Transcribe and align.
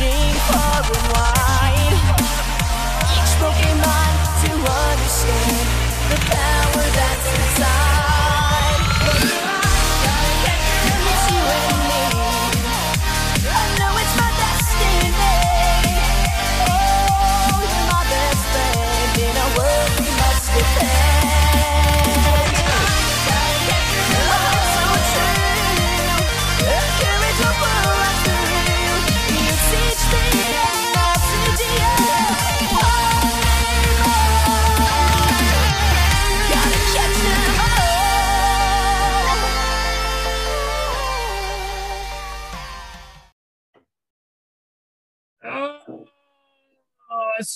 world, 0.00 0.12
searching 0.36 0.65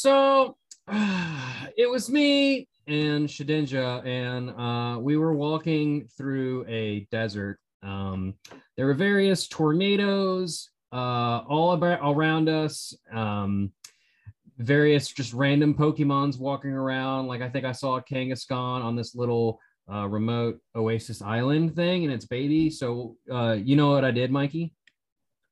Uh, 0.05 0.09
so 0.09 0.57
it 1.77 1.89
was 1.89 2.11
me 2.11 2.69
and 2.87 3.29
Shedinja, 3.29 4.05
and 4.05 4.51
uh, 4.51 4.99
we 4.99 5.17
were 5.17 5.35
walking 5.35 6.09
through 6.17 6.65
a 6.69 7.07
desert. 7.11 7.59
Um, 7.83 8.35
there 8.77 8.87
were 8.87 8.95
various 8.95 9.49
tornadoes 9.49 10.71
uh, 10.93 11.43
all 11.49 11.73
about 11.73 12.01
around 12.03 12.49
us. 12.49 12.95
Um, 13.13 13.73
various 14.59 15.09
just 15.09 15.33
random 15.33 15.75
Pokemons 15.75 16.39
walking 16.39 16.73
around. 16.73 17.27
Like 17.27 17.41
I 17.43 17.49
think 17.49 17.65
I 17.65 17.73
saw 17.73 17.97
a 17.97 18.03
Kangaskhan 18.03 18.85
on 18.85 18.97
this 18.97 19.15
little 19.15 19.61
uh, 19.91 20.07
remote 20.07 20.61
Oasis 20.75 21.23
Island 21.23 21.75
thing, 21.77 22.05
and 22.05 22.13
its 22.13 22.27
baby. 22.27 22.71
So 22.71 23.17
uh, 23.31 23.53
you 23.53 23.77
know 23.77 23.91
what 23.91 24.05
I 24.05 24.11
did, 24.11 24.31
Mikey? 24.31 24.75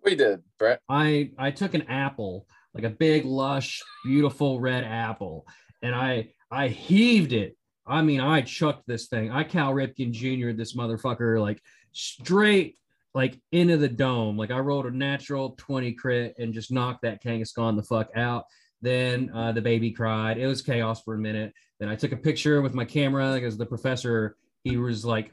We 0.02 0.14
did, 0.14 0.42
Brett. 0.58 0.80
I 0.88 1.32
I 1.38 1.50
took 1.50 1.74
an 1.74 1.82
apple, 1.82 2.46
like 2.74 2.84
a 2.84 2.90
big, 2.90 3.24
lush, 3.24 3.82
beautiful 4.04 4.60
red 4.60 4.84
apple, 4.84 5.46
and 5.82 5.94
I 5.94 6.30
I 6.50 6.68
heaved 6.68 7.32
it. 7.32 7.56
I 7.86 8.02
mean, 8.02 8.20
I 8.20 8.42
chucked 8.42 8.86
this 8.86 9.08
thing. 9.08 9.30
I 9.30 9.44
Cal 9.44 9.72
Ripken 9.72 10.12
Jr. 10.12 10.52
this 10.52 10.76
motherfucker 10.76 11.40
like 11.40 11.62
straight 11.92 12.78
like 13.14 13.40
into 13.52 13.76
the 13.76 13.88
dome. 13.88 14.36
Like 14.36 14.50
I 14.50 14.58
rolled 14.58 14.86
a 14.86 14.90
natural 14.90 15.54
20 15.58 15.92
crit 15.92 16.34
and 16.38 16.52
just 16.52 16.70
knocked 16.70 17.02
that 17.02 17.22
Kangaskhan 17.22 17.76
the 17.76 17.82
fuck 17.82 18.10
out. 18.14 18.44
Then 18.80 19.30
uh, 19.34 19.52
the 19.52 19.62
baby 19.62 19.90
cried. 19.90 20.38
It 20.38 20.46
was 20.46 20.62
chaos 20.62 21.02
for 21.02 21.14
a 21.14 21.18
minute. 21.18 21.52
Then 21.80 21.88
I 21.88 21.96
took 21.96 22.12
a 22.12 22.16
picture 22.16 22.62
with 22.62 22.74
my 22.74 22.84
camera 22.84 23.34
because 23.34 23.56
the 23.56 23.66
professor 23.66 24.36
he 24.62 24.76
was 24.76 25.04
like 25.04 25.32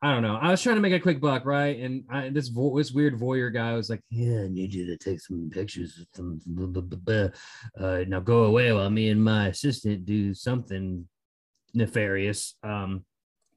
I 0.00 0.12
don't 0.12 0.22
know. 0.22 0.36
I 0.36 0.50
was 0.52 0.62
trying 0.62 0.76
to 0.76 0.80
make 0.80 0.92
a 0.92 1.00
quick 1.00 1.20
buck, 1.20 1.44
right? 1.44 1.76
And 1.80 2.04
I, 2.08 2.28
this 2.28 2.48
vo- 2.48 2.76
this 2.78 2.92
weird 2.92 3.18
voyeur 3.18 3.52
guy 3.52 3.74
was 3.74 3.90
like, 3.90 4.00
"Yeah, 4.10 4.42
I 4.42 4.48
need 4.48 4.72
you 4.72 4.86
to 4.86 4.96
take 4.96 5.20
some 5.20 5.50
pictures. 5.52 5.98
of 5.98 6.06
Some 6.14 6.40
blah, 6.46 6.66
blah, 6.66 6.82
blah, 6.82 6.98
blah. 7.78 7.84
Uh, 7.84 8.04
now 8.06 8.20
go 8.20 8.44
away 8.44 8.72
while 8.72 8.90
me 8.90 9.10
and 9.10 9.22
my 9.22 9.48
assistant 9.48 10.04
do 10.06 10.34
something 10.34 11.08
nefarious." 11.74 12.54
Um, 12.62 13.04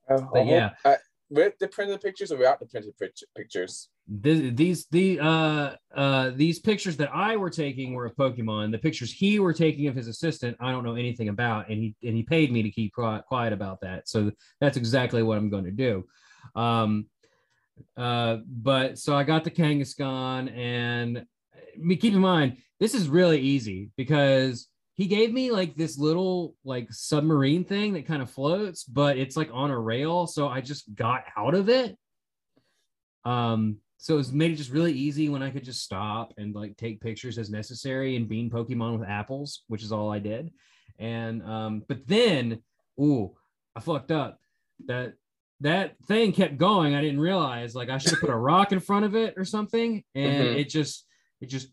But 0.07 0.47
yeah. 0.47 0.71
Uh, 0.83 0.95
with 1.29 1.57
the 1.59 1.67
printed 1.67 2.01
pictures 2.01 2.31
or 2.31 2.37
without 2.37 2.59
the 2.59 2.65
printed 2.65 2.97
pict- 2.97 3.23
pictures? 3.35 3.89
th- 4.23 4.53
these 4.55 4.87
the 4.87 5.17
uh 5.21 5.75
uh 5.95 6.31
these 6.31 6.59
pictures 6.59 6.97
that 6.97 7.09
I 7.13 7.37
were 7.37 7.51
taking 7.51 7.93
were 7.93 8.05
of 8.07 8.15
Pokemon. 8.15 8.71
The 8.71 8.79
pictures 8.79 9.13
he 9.13 9.39
were 9.39 9.53
taking 9.53 9.87
of 9.87 9.95
his 9.95 10.07
assistant, 10.07 10.57
I 10.59 10.71
don't 10.71 10.83
know 10.83 10.95
anything 10.95 11.29
about, 11.29 11.69
and 11.69 11.77
he 11.83 11.95
and 12.03 12.15
he 12.17 12.23
paid 12.23 12.51
me 12.51 12.63
to 12.63 12.71
keep 12.71 12.93
quiet 12.93 13.53
about 13.53 13.79
that. 13.81 14.09
So 14.09 14.31
that's 14.59 14.75
exactly 14.75 15.21
what 15.21 15.37
I'm 15.37 15.49
going 15.51 15.65
to 15.65 15.71
do. 15.71 16.03
Um, 16.55 17.07
uh, 17.97 18.37
but 18.47 18.97
so 18.97 19.15
I 19.15 19.23
got 19.23 19.43
the 19.43 19.51
Kangaskhan, 19.51 20.55
and 20.55 21.25
me 21.77 21.95
keep 21.95 22.13
in 22.13 22.19
mind 22.19 22.57
this 22.79 22.95
is 22.95 23.07
really 23.07 23.39
easy 23.39 23.91
because 23.95 24.67
he 24.95 25.05
gave 25.07 25.31
me 25.31 25.51
like 25.51 25.75
this 25.75 25.97
little 25.97 26.55
like 26.65 26.91
submarine 26.91 27.63
thing 27.63 27.93
that 27.93 28.07
kind 28.07 28.21
of 28.21 28.29
floats, 28.29 28.83
but 28.83 29.17
it's 29.17 29.37
like 29.37 29.49
on 29.53 29.71
a 29.71 29.79
rail. 29.79 30.27
So 30.27 30.47
I 30.47 30.61
just 30.61 30.93
got 30.95 31.23
out 31.37 31.53
of 31.53 31.69
it. 31.69 31.97
Um, 33.23 33.77
so 33.97 34.17
it's 34.17 34.31
made 34.31 34.51
it 34.51 34.55
just 34.55 34.71
really 34.71 34.93
easy 34.93 35.29
when 35.29 35.43
I 35.43 35.51
could 35.51 35.63
just 35.63 35.83
stop 35.83 36.33
and 36.37 36.55
like 36.55 36.75
take 36.75 37.01
pictures 37.01 37.37
as 37.37 37.51
necessary 37.51 38.15
and 38.15 38.27
bean 38.27 38.49
Pokemon 38.49 38.99
with 38.99 39.07
apples, 39.07 39.63
which 39.67 39.83
is 39.83 39.91
all 39.91 40.11
I 40.11 40.17
did. 40.17 40.51
And 40.97 41.43
um, 41.43 41.83
but 41.87 42.07
then, 42.07 42.63
ooh, 42.99 43.35
I 43.75 43.79
fucked 43.79 44.11
up. 44.11 44.39
That 44.87 45.13
that 45.61 45.95
thing 46.07 46.31
kept 46.33 46.57
going. 46.57 46.95
I 46.95 47.01
didn't 47.01 47.19
realize 47.19 47.75
like 47.75 47.89
I 47.89 47.97
should 47.97 48.11
have 48.11 48.19
put 48.21 48.29
a 48.29 48.35
rock 48.35 48.71
in 48.71 48.79
front 48.79 49.05
of 49.05 49.15
it 49.15 49.35
or 49.37 49.45
something, 49.45 50.03
and 50.15 50.33
Mhm. 50.43 50.59
it 50.59 50.69
just 50.69 51.05
it 51.39 51.47
just 51.47 51.69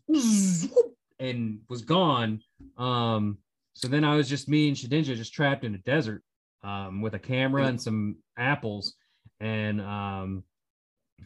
and 1.19 1.59
was 1.69 1.81
gone. 1.81 2.41
Um, 2.77 3.37
so 3.73 3.87
then 3.87 4.03
I 4.03 4.15
was 4.15 4.27
just 4.29 4.47
me 4.49 4.67
and 4.67 4.77
Shedinja 4.77 5.15
just 5.15 5.33
trapped 5.33 5.63
in 5.63 5.75
a 5.75 5.79
desert 5.79 6.23
um, 6.63 7.01
with 7.01 7.13
a 7.15 7.19
camera 7.19 7.65
and 7.65 7.81
some 7.81 8.17
apples, 8.37 8.95
and 9.39 9.81
um, 9.81 10.43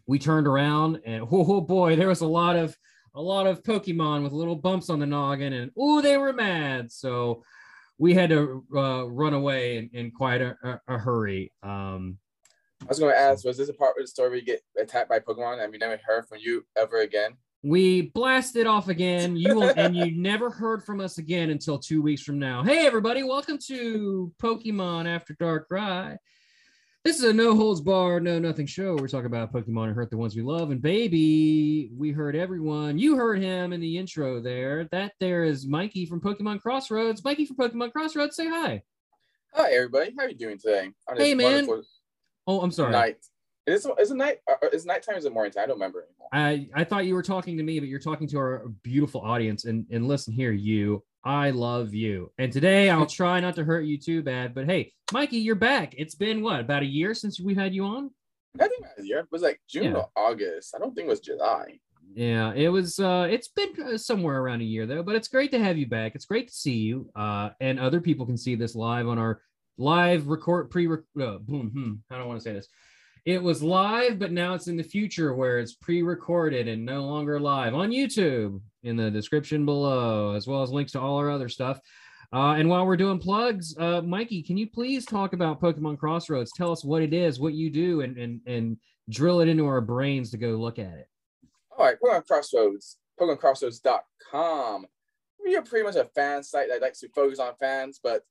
we 0.07 0.19
turned 0.19 0.47
around 0.47 1.02
and 1.06 1.23
oh, 1.23 1.46
oh 1.47 1.62
boy, 1.62 1.96
there 1.96 2.07
was 2.07 2.22
a 2.22 2.28
lot 2.28 2.56
of 2.56 2.75
a 3.16 3.22
lot 3.22 3.46
of 3.46 3.62
Pokemon 3.63 4.23
with 4.23 4.31
little 4.31 4.56
bumps 4.56 4.90
on 4.90 5.00
the 5.00 5.06
noggin, 5.06 5.53
and 5.53 5.72
oh, 5.78 6.02
they 6.02 6.18
were 6.18 6.34
mad. 6.34 6.91
So 6.91 7.44
we 8.00 8.13
had 8.13 8.29
to 8.31 8.66
uh, 8.75 9.06
run 9.07 9.34
away 9.34 9.78
in, 9.78 9.90
in 9.94 10.12
quite 10.12 10.41
a, 10.41 10.56
a, 10.63 10.96
a 10.96 10.97
hurry. 10.97 11.52
Um, 11.62 12.18
I 12.84 12.90
was 12.90 13.00
going 13.00 13.14
to 13.14 13.20
ask, 13.20 13.46
was 13.46 13.58
this 13.58 13.70
a 13.70 13.74
part 13.74 13.96
of 13.98 14.04
the 14.04 14.08
story 14.08 14.30
where 14.30 14.38
you 14.38 14.46
get 14.46 14.62
attacked 14.80 15.10
by 15.10 15.20
Pokemon 15.20 15.64
and 15.64 15.72
we 15.72 15.78
never 15.78 16.00
heard 16.06 16.28
from 16.28 16.40
you 16.42 16.66
ever 16.76 17.02
again? 17.02 17.38
we 17.64 18.02
blasted 18.10 18.68
off 18.68 18.90
again. 18.90 19.38
You 19.38 19.56
will, 19.56 19.74
and 19.78 19.96
you 19.96 20.12
never 20.16 20.50
heard 20.50 20.84
from 20.84 21.00
us 21.00 21.18
again 21.18 21.50
until 21.50 21.80
two 21.80 22.02
weeks 22.02 22.22
from 22.22 22.38
now. 22.38 22.62
Hey, 22.62 22.86
everybody, 22.86 23.24
welcome 23.24 23.58
to 23.68 24.34
Pokemon 24.42 25.08
After 25.08 25.34
Darkrai. 25.36 26.18
This 27.06 27.20
is 27.20 27.24
a 27.24 27.34
no 27.34 27.56
holds 27.56 27.80
bar, 27.80 28.20
no 28.20 28.38
nothing 28.38 28.66
show. 28.66 28.96
We're 28.96 29.08
talking 29.08 29.28
about 29.28 29.54
Pokemon 29.54 29.88
and 29.88 29.96
hurt 29.96 30.10
the 30.10 30.18
ones 30.18 30.36
we 30.36 30.42
love. 30.42 30.72
And 30.72 30.82
baby, 30.82 31.90
we 31.98 32.12
heard 32.12 32.36
everyone. 32.36 32.98
You 32.98 33.16
heard 33.16 33.42
him 33.42 33.72
in 33.72 33.80
the 33.80 33.98
intro 33.98 34.42
there. 34.42 34.86
That 34.92 35.14
there 35.20 35.44
is 35.44 35.66
Mikey 35.66 36.06
from 36.06 36.22
Pokemon 36.22 36.62
Crossroads. 36.62 37.24
Mikey 37.24 37.46
from 37.46 37.58
Pokemon 37.58 37.94
Crossroads, 37.94 38.36
say 38.36 38.48
hi. 38.48 38.84
Hi, 39.54 39.72
everybody. 39.74 40.14
How 40.18 40.26
are 40.26 40.30
you 40.30 40.36
doing 40.36 40.58
today? 40.58 40.90
Hey, 41.16 41.34
man. 41.34 41.68
wonderful 41.68 41.84
Oh, 42.48 42.62
I'm 42.62 42.72
sorry. 42.72 42.92
Night. 42.92 43.18
Is 43.66 43.86
it, 43.86 43.94
is 43.98 44.12
it 44.12 44.16
night? 44.16 44.40
Is 44.74 44.86
nighttime 44.86 45.16
is 45.16 45.24
it 45.26 45.31
morning 45.34 45.54
time? 45.54 45.64
I 45.64 45.68
don't 45.68 45.76
remember 45.76 46.04
anymore. 46.04 46.28
I, 46.34 46.68
I 46.74 46.84
thought 46.84 47.06
you 47.06 47.16
were 47.16 47.24
talking 47.24 47.56
to 47.58 47.64
me, 47.64 47.80
but 47.80 47.88
you're 47.88 48.00
talking 48.00 48.28
to 48.30 48.38
our 48.38 48.68
beautiful 48.81 49.22
audience. 49.22 49.64
And, 49.66 49.86
and 49.90 50.06
listen 50.08 50.34
here, 50.34 50.52
you, 50.52 51.02
I 51.24 51.52
love 51.52 51.94
you. 51.94 52.32
And 52.38 52.52
today 52.52 52.90
I'll 52.90 53.06
try 53.06 53.40
not 53.40 53.56
to 53.56 53.64
hurt 53.64 53.86
you 53.86 53.98
too 53.98 54.22
bad. 54.22 54.53
But 54.53 54.66
hey, 54.66 54.92
Mikey, 55.14 55.38
you're 55.38 55.56
back. 55.56 55.96
It's 55.98 56.16
been 56.16 56.42
what, 56.42 56.59
about 56.59 56.84
a 56.84 56.88
year 56.88 57.14
since 57.14 57.40
we've 57.40 57.56
had 57.58 57.73
you 57.73 57.85
on? 57.85 58.12
I 58.59 58.67
think 58.67 58.85
that 58.97 59.06
year 59.06 59.20
it 59.20 59.28
was 59.32 59.41
like 59.41 59.62
June 59.70 59.85
Yeah. 59.85 59.94
or 59.94 60.09
August. 60.16 60.76
I 60.76 60.79
don't 60.79 60.94
think 60.94 61.08
it 61.08 61.09
was 61.12 61.22
July. 61.22 61.79
Yeah, 62.16 62.53
it 62.53 62.70
was. 62.70 63.00
Uh, 63.00 63.28
it's 63.29 63.47
been 63.47 63.70
uh, 63.82 63.97
somewhere 63.97 64.40
around 64.40 64.62
a 64.62 64.66
year 64.66 64.85
though, 64.85 65.02
but 65.02 65.16
it's 65.16 65.28
great 65.28 65.50
to 65.52 65.59
have 65.59 65.78
you 65.78 65.88
back. 65.88 66.14
It's 66.14 66.26
great 66.26 66.50
to 66.50 66.53
see 66.53 66.76
you. 66.76 67.09
Uh, 67.16 67.50
and 67.59 67.79
other 67.79 68.02
people 68.02 68.26
can 68.26 68.38
see 68.38 68.53
this 68.56 68.76
live 68.76 69.08
on 69.08 69.17
our 69.17 69.41
live 69.78 70.28
record 70.28 70.70
pre. 70.70 70.87
Uh, 70.87 71.37
boom, 71.40 71.72
hmm, 71.73 71.93
I 72.14 72.17
don't 72.17 72.28
want 72.28 72.40
to 72.40 72.43
say 72.43 72.53
this. 72.53 72.67
It 73.25 73.41
was 73.41 73.64
live, 73.64 74.20
but 74.20 74.34
now 74.34 74.53
it's 74.53 74.67
in 74.67 74.75
the 74.75 74.84
future 74.84 75.34
where 75.34 75.59
it's 75.59 75.75
pre-recorded 75.75 76.67
and 76.67 76.85
no 76.85 77.05
longer 77.05 77.40
live 77.40 77.73
on 77.73 77.91
YouTube 77.91 78.59
in 78.84 78.97
the 78.97 79.09
description 79.09 79.66
below, 79.66 80.34
as 80.34 80.46
well 80.46 80.61
as 80.61 80.72
links 80.72 80.91
to 80.91 80.99
all 80.99 81.16
our 81.17 81.31
other 81.31 81.47
stuff. 81.47 81.79
Uh, 82.34 82.55
and 82.55 82.67
while 82.67 82.85
we're 82.85 82.97
doing 82.97 83.20
plugs, 83.20 83.78
uh, 83.78 84.02
Mikey, 84.02 84.43
can 84.43 84.58
you 84.58 84.67
please 84.67 85.05
talk 85.05 85.31
about 85.31 85.61
Pokemon 85.61 85.99
Crossroads? 85.99 86.52
Tell 86.52 86.72
us 86.72 86.84
what 86.84 87.02
it 87.02 87.14
is, 87.14 87.40
what 87.40 87.53
you 87.53 87.69
do, 87.69 88.02
and 88.02 88.17
and 88.17 88.41
and 88.46 88.78
drill 89.09 89.40
it 89.40 89.47
into 89.47 89.67
our 89.67 89.81
brains 89.81 90.31
to 90.31 90.37
go 90.37 90.49
look 90.49 90.79
at 90.79 90.93
it. 90.93 91.08
All 91.78 91.85
right, 91.85 91.96
Pokemon 92.03 92.28
Crossroads, 92.28 92.97
PokemonCrossroads.com. 93.19 94.87
We 95.46 95.55
are 95.55 95.61
pretty 95.61 95.85
much 95.85 95.96
a 95.96 96.05
fan 96.16 96.43
site 96.43 96.69
that 96.69 96.81
likes 96.81 96.99
to 97.02 97.09
focus 97.09 97.40
on 97.40 97.53
fans, 97.59 97.99
but 98.03 98.23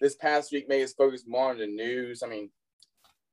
this 0.00 0.14
past 0.16 0.52
week 0.52 0.68
made 0.68 0.82
us 0.82 0.92
focus 0.92 1.24
more 1.26 1.50
on 1.50 1.58
the 1.58 1.66
news. 1.66 2.22
I 2.22 2.26
mean, 2.28 2.50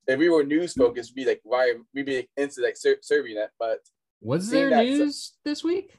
if 0.07 0.19
we 0.19 0.29
were 0.29 0.43
news 0.43 0.73
focused, 0.73 1.13
we'd 1.15 1.23
be 1.25 1.29
like, 1.29 1.41
why 1.43 1.73
we'd 1.93 2.05
be 2.05 2.27
into 2.37 2.61
like 2.61 2.77
ser- 2.77 2.97
serving 3.01 3.35
that, 3.35 3.51
but 3.59 3.79
Was 4.21 4.49
there 4.49 4.69
news 4.83 5.33
this 5.43 5.63
week? 5.63 5.97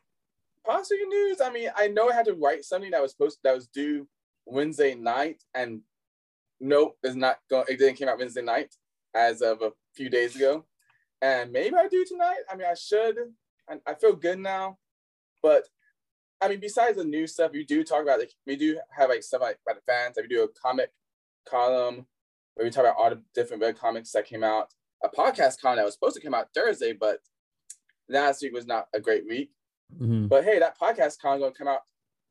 possibly 0.64 1.04
news. 1.06 1.40
I 1.40 1.50
mean, 1.50 1.70
I 1.74 1.88
know 1.88 2.10
I 2.10 2.14
had 2.14 2.26
to 2.26 2.34
write 2.34 2.62
something 2.64 2.90
that 2.90 3.00
was 3.00 3.12
supposed 3.12 3.38
that 3.42 3.54
was 3.54 3.68
due 3.68 4.06
Wednesday 4.44 4.94
night, 4.94 5.42
and 5.54 5.80
nope, 6.60 6.96
it's 7.02 7.14
not 7.14 7.38
going. 7.48 7.64
It 7.68 7.78
didn't 7.78 7.96
came 7.96 8.08
out 8.08 8.18
Wednesday 8.18 8.42
night 8.42 8.74
as 9.14 9.40
of 9.40 9.62
a 9.62 9.72
few 9.94 10.10
days 10.10 10.36
ago, 10.36 10.66
and 11.22 11.52
maybe 11.52 11.74
I 11.74 11.88
do 11.88 12.04
tonight. 12.04 12.40
I 12.50 12.56
mean, 12.56 12.66
I 12.70 12.74
should. 12.74 13.16
I, 13.68 13.76
I 13.86 13.94
feel 13.94 14.14
good 14.14 14.38
now, 14.38 14.76
but 15.42 15.64
I 16.40 16.48
mean, 16.48 16.60
besides 16.60 16.96
the 16.96 17.04
new 17.04 17.26
stuff, 17.26 17.52
we 17.52 17.64
do 17.64 17.82
talk 17.82 18.02
about. 18.02 18.18
Like, 18.20 18.32
we 18.46 18.56
do 18.56 18.78
have 18.96 19.08
like 19.10 19.22
stuff 19.22 19.40
like 19.42 19.58
about 19.66 19.76
the 19.84 19.92
fans. 19.92 20.16
Like 20.16 20.28
we 20.28 20.34
do 20.36 20.44
a 20.44 20.48
comic 20.48 20.90
column 21.48 22.06
where 22.54 22.64
we 22.66 22.70
talk 22.70 22.84
about 22.84 22.96
all 22.98 23.10
the 23.10 23.22
different 23.34 23.62
web 23.62 23.76
comics 23.78 24.12
that 24.12 24.26
came 24.26 24.44
out. 24.44 24.68
A 25.04 25.08
podcast 25.08 25.60
column 25.60 25.76
that 25.76 25.84
was 25.84 25.94
supposed 25.94 26.16
to 26.16 26.22
come 26.22 26.34
out 26.34 26.48
Thursday, 26.54 26.92
but 26.92 27.18
last 28.08 28.42
week 28.42 28.52
was 28.52 28.66
not 28.66 28.88
a 28.94 29.00
great 29.00 29.24
week. 29.26 29.50
Mhm. 30.00 30.28
But 30.28 30.44
hey, 30.44 30.58
that 30.58 30.78
podcast 30.78 31.18
column 31.20 31.40
gonna 31.40 31.52
come 31.52 31.68
out 31.68 31.82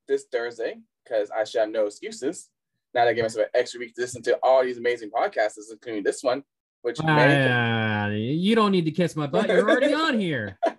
this 0.07 0.25
Thursday 0.31 0.81
because 1.03 1.29
I 1.31 1.43
should 1.43 1.61
have 1.61 1.69
no 1.69 1.85
excuses. 1.87 2.49
Now 2.93 3.05
they 3.05 3.13
give 3.13 3.25
us 3.25 3.35
an 3.35 3.45
extra 3.53 3.79
week 3.79 3.95
to 3.95 4.01
listen 4.01 4.21
to 4.23 4.37
all 4.43 4.63
these 4.63 4.77
amazing 4.77 5.11
podcasts, 5.11 5.57
including 5.71 6.03
this 6.03 6.23
one, 6.23 6.43
which 6.81 7.01
may 7.03 7.47
Ah, 7.49 8.07
you 8.09 8.55
don't 8.55 8.71
need 8.71 8.85
to 8.85 8.91
kiss 8.91 9.15
my 9.15 9.27
butt. 9.27 9.47
You're 9.47 9.69
already 9.69 9.93
on 9.93 10.19
here. 10.19 10.57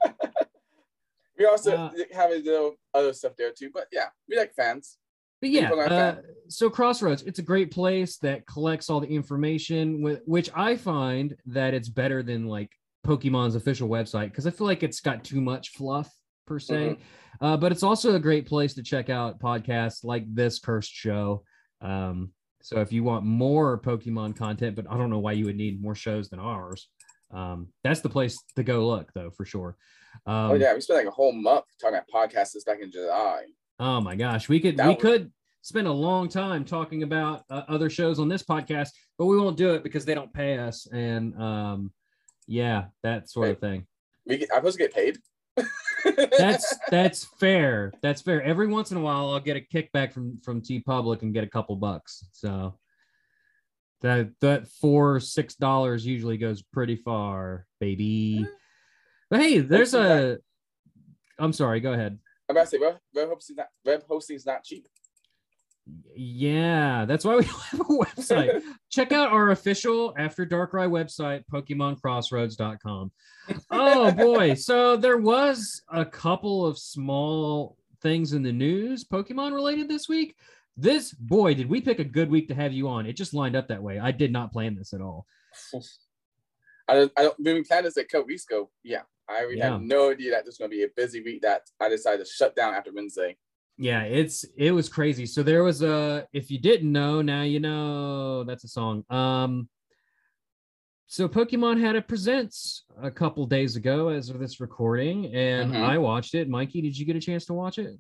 we 1.38 1.46
also 1.46 1.76
Uh, 1.76 1.90
have 2.12 2.30
a 2.30 2.38
little 2.38 2.74
other 2.94 3.12
stuff 3.12 3.32
there 3.36 3.52
too. 3.56 3.70
But 3.72 3.86
yeah, 3.92 4.08
we 4.28 4.36
like 4.36 4.54
fans. 4.54 4.98
But 5.40 5.50
yeah, 5.50 5.70
like 5.70 5.90
uh, 5.90 6.16
so 6.48 6.68
Crossroads, 6.68 7.22
it's 7.22 7.38
a 7.38 7.42
great 7.42 7.70
place 7.70 8.16
that 8.18 8.44
collects 8.46 8.90
all 8.90 8.98
the 8.98 9.06
information, 9.06 10.02
with, 10.02 10.20
which 10.26 10.50
I 10.52 10.76
find 10.76 11.36
that 11.46 11.74
it's 11.74 11.88
better 11.88 12.24
than 12.24 12.46
like 12.46 12.72
Pokemon's 13.06 13.54
official 13.54 13.88
website 13.88 14.30
because 14.30 14.48
I 14.48 14.50
feel 14.50 14.66
like 14.66 14.82
it's 14.82 15.00
got 15.00 15.22
too 15.22 15.40
much 15.40 15.70
fluff 15.70 16.12
per 16.46 16.58
se. 16.58 16.74
Mm-hmm. 16.74 17.44
Uh, 17.44 17.56
but 17.56 17.70
it's 17.70 17.84
also 17.84 18.16
a 18.16 18.18
great 18.18 18.46
place 18.46 18.74
to 18.74 18.82
check 18.82 19.10
out 19.10 19.38
podcasts 19.38 20.02
like 20.02 20.24
this 20.34 20.58
Cursed 20.58 20.92
Show. 20.92 21.44
Um, 21.80 22.32
so 22.60 22.80
if 22.80 22.92
you 22.92 23.04
want 23.04 23.24
more 23.24 23.80
Pokemon 23.80 24.36
content, 24.36 24.74
but 24.74 24.86
I 24.90 24.96
don't 24.96 25.10
know 25.10 25.20
why 25.20 25.32
you 25.32 25.44
would 25.44 25.56
need 25.56 25.80
more 25.80 25.94
shows 25.94 26.30
than 26.30 26.40
ours, 26.40 26.88
um, 27.32 27.68
that's 27.84 28.00
the 28.00 28.08
place 28.08 28.42
to 28.56 28.64
go 28.64 28.88
look 28.88 29.12
though 29.14 29.30
for 29.30 29.44
sure. 29.44 29.76
Um, 30.26 30.50
oh 30.50 30.54
yeah, 30.54 30.74
we 30.74 30.80
spent 30.80 30.98
like 30.98 31.06
a 31.06 31.10
whole 31.16 31.32
month 31.32 31.64
talking 31.80 31.96
about 31.98 32.08
podcasts 32.30 32.52
this 32.52 32.64
back 32.64 32.80
in 32.80 32.90
July. 32.90 33.44
Oh 33.80 34.00
my 34.00 34.16
gosh, 34.16 34.48
we 34.48 34.60
could 34.60 34.76
That 34.76 34.88
we 34.88 34.94
was- 34.94 35.02
could 35.02 35.32
spend 35.62 35.86
a 35.86 35.92
long 35.92 36.28
time 36.28 36.64
talking 36.64 37.02
about 37.02 37.44
uh, 37.50 37.62
other 37.68 37.90
shows 37.90 38.18
on 38.18 38.28
this 38.28 38.42
podcast, 38.42 38.88
but 39.18 39.26
we 39.26 39.36
won't 39.38 39.56
do 39.56 39.74
it 39.74 39.82
because 39.82 40.04
they 40.04 40.14
don't 40.14 40.32
pay 40.32 40.58
us, 40.58 40.86
and 40.92 41.40
um, 41.40 41.92
yeah, 42.46 42.86
that 43.02 43.28
sort 43.30 43.50
of 43.50 43.58
thing. 43.60 43.86
We 44.26 44.38
get, 44.38 44.50
I'm 44.52 44.58
supposed 44.58 44.78
to 44.78 44.84
get 44.84 44.94
paid. 44.94 45.18
That's 46.38 46.74
that's 46.90 47.24
fair. 47.38 47.92
That's 48.02 48.22
fair. 48.22 48.42
Every 48.42 48.66
once 48.66 48.90
in 48.90 48.96
a 48.96 49.00
while, 49.00 49.30
I'll 49.30 49.40
get 49.40 49.56
a 49.56 49.60
kickback 49.60 50.12
from 50.12 50.38
from 50.38 50.60
TeePublic 50.62 51.22
and 51.22 51.32
get 51.34 51.44
a 51.44 51.48
couple 51.48 51.76
bucks. 51.76 52.24
So 52.32 52.78
that 54.00 54.30
that 54.40 54.68
four 54.68 55.18
six 55.20 55.54
dollars 55.54 56.06
usually 56.06 56.36
goes 56.36 56.62
pretty 56.62 56.96
far, 56.96 57.66
baby. 57.80 58.46
But 59.30 59.40
hey, 59.40 59.58
there's 59.58 59.94
a. 59.94 60.38
I'm 61.38 61.52
sorry. 61.52 61.80
Go 61.80 61.92
ahead. 61.92 62.18
I'm 62.48 62.56
about 62.56 62.64
to 62.64 62.70
say 62.70 62.78
web, 62.78 62.96
web 63.14 63.28
hosting 63.28 63.56
not 63.56 63.68
web 63.84 64.02
hosting 64.08 64.36
is 64.36 64.46
not 64.46 64.64
cheap. 64.64 64.88
Yeah, 66.14 67.04
that's 67.04 67.24
why 67.24 67.36
we 67.36 67.44
don't 67.44 67.62
have 67.62 67.80
a 67.80 67.84
website. 67.84 68.62
Check 68.90 69.12
out 69.12 69.30
our 69.30 69.50
official 69.50 70.14
After 70.18 70.44
Darkrai 70.44 70.88
website, 70.88 71.44
PokemonCrossroads.com. 71.52 73.12
Oh 73.70 74.12
boy. 74.12 74.54
So 74.58 74.96
there 74.96 75.18
was 75.18 75.82
a 75.90 76.04
couple 76.04 76.66
of 76.66 76.78
small 76.78 77.76
things 78.02 78.32
in 78.32 78.42
the 78.42 78.52
news, 78.52 79.04
Pokemon 79.04 79.54
related 79.54 79.88
this 79.88 80.08
week. 80.08 80.36
This 80.76 81.12
boy, 81.12 81.54
did 81.54 81.68
we 81.68 81.80
pick 81.80 81.98
a 81.98 82.04
good 82.04 82.30
week 82.30 82.48
to 82.48 82.54
have 82.54 82.72
you 82.72 82.88
on? 82.88 83.06
It 83.06 83.14
just 83.14 83.34
lined 83.34 83.56
up 83.56 83.68
that 83.68 83.82
way. 83.82 83.98
I 83.98 84.12
did 84.12 84.32
not 84.32 84.52
plan 84.52 84.76
this 84.76 84.92
at 84.92 85.00
all. 85.00 85.26
I 86.88 86.94
don't. 86.94 87.12
I 87.16 87.22
don't. 87.22 87.38
We 87.38 87.62
planned 87.64 87.86
this 87.86 87.96
a 87.96 88.04
couple 88.04 88.26
weeks 88.26 88.44
ago, 88.44 88.70
yeah, 88.82 89.02
I 89.28 89.42
really 89.42 89.58
Yeah. 89.58 89.72
had 89.72 89.82
no 89.82 90.10
idea 90.10 90.30
that 90.32 90.44
this 90.44 90.52
was 90.54 90.58
going 90.58 90.70
to 90.70 90.76
be 90.76 90.84
a 90.84 90.88
busy 90.96 91.22
week. 91.22 91.42
That 91.42 91.62
I 91.80 91.88
decided 91.88 92.24
to 92.24 92.30
shut 92.30 92.56
down 92.56 92.74
after 92.74 92.90
Wednesday. 92.92 93.36
Yeah, 93.76 94.02
it's 94.04 94.44
it 94.56 94.72
was 94.72 94.88
crazy. 94.88 95.26
So 95.26 95.42
there 95.42 95.62
was 95.64 95.82
a 95.82 96.26
if 96.32 96.50
you 96.50 96.58
didn't 96.58 96.90
know, 96.90 97.22
now 97.22 97.42
you 97.42 97.60
know 97.60 98.42
that's 98.44 98.64
a 98.64 98.68
song. 98.68 99.04
Um 99.10 99.68
so 101.06 101.26
Pokemon 101.28 101.80
had 101.80 101.96
a 101.96 102.02
presents 102.02 102.84
a 103.02 103.10
couple 103.10 103.46
days 103.46 103.76
ago 103.76 104.08
as 104.08 104.28
of 104.30 104.38
this 104.38 104.60
recording, 104.60 105.34
and 105.34 105.72
Mhm. 105.72 105.82
I 105.82 105.96
watched 105.98 106.34
it. 106.34 106.48
Mikey, 106.48 106.82
did 106.82 106.98
you 106.98 107.06
get 107.06 107.16
a 107.16 107.20
chance 107.20 107.46
to 107.46 107.54
watch 107.54 107.78
it? 107.78 107.96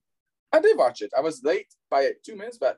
I 0.52 0.60
did 0.60 0.76
watch 0.76 1.00
it. 1.02 1.10
I 1.16 1.20
was 1.20 1.42
late 1.44 1.68
by 1.90 2.12
two 2.24 2.36
minutes, 2.36 2.58
but 2.58 2.76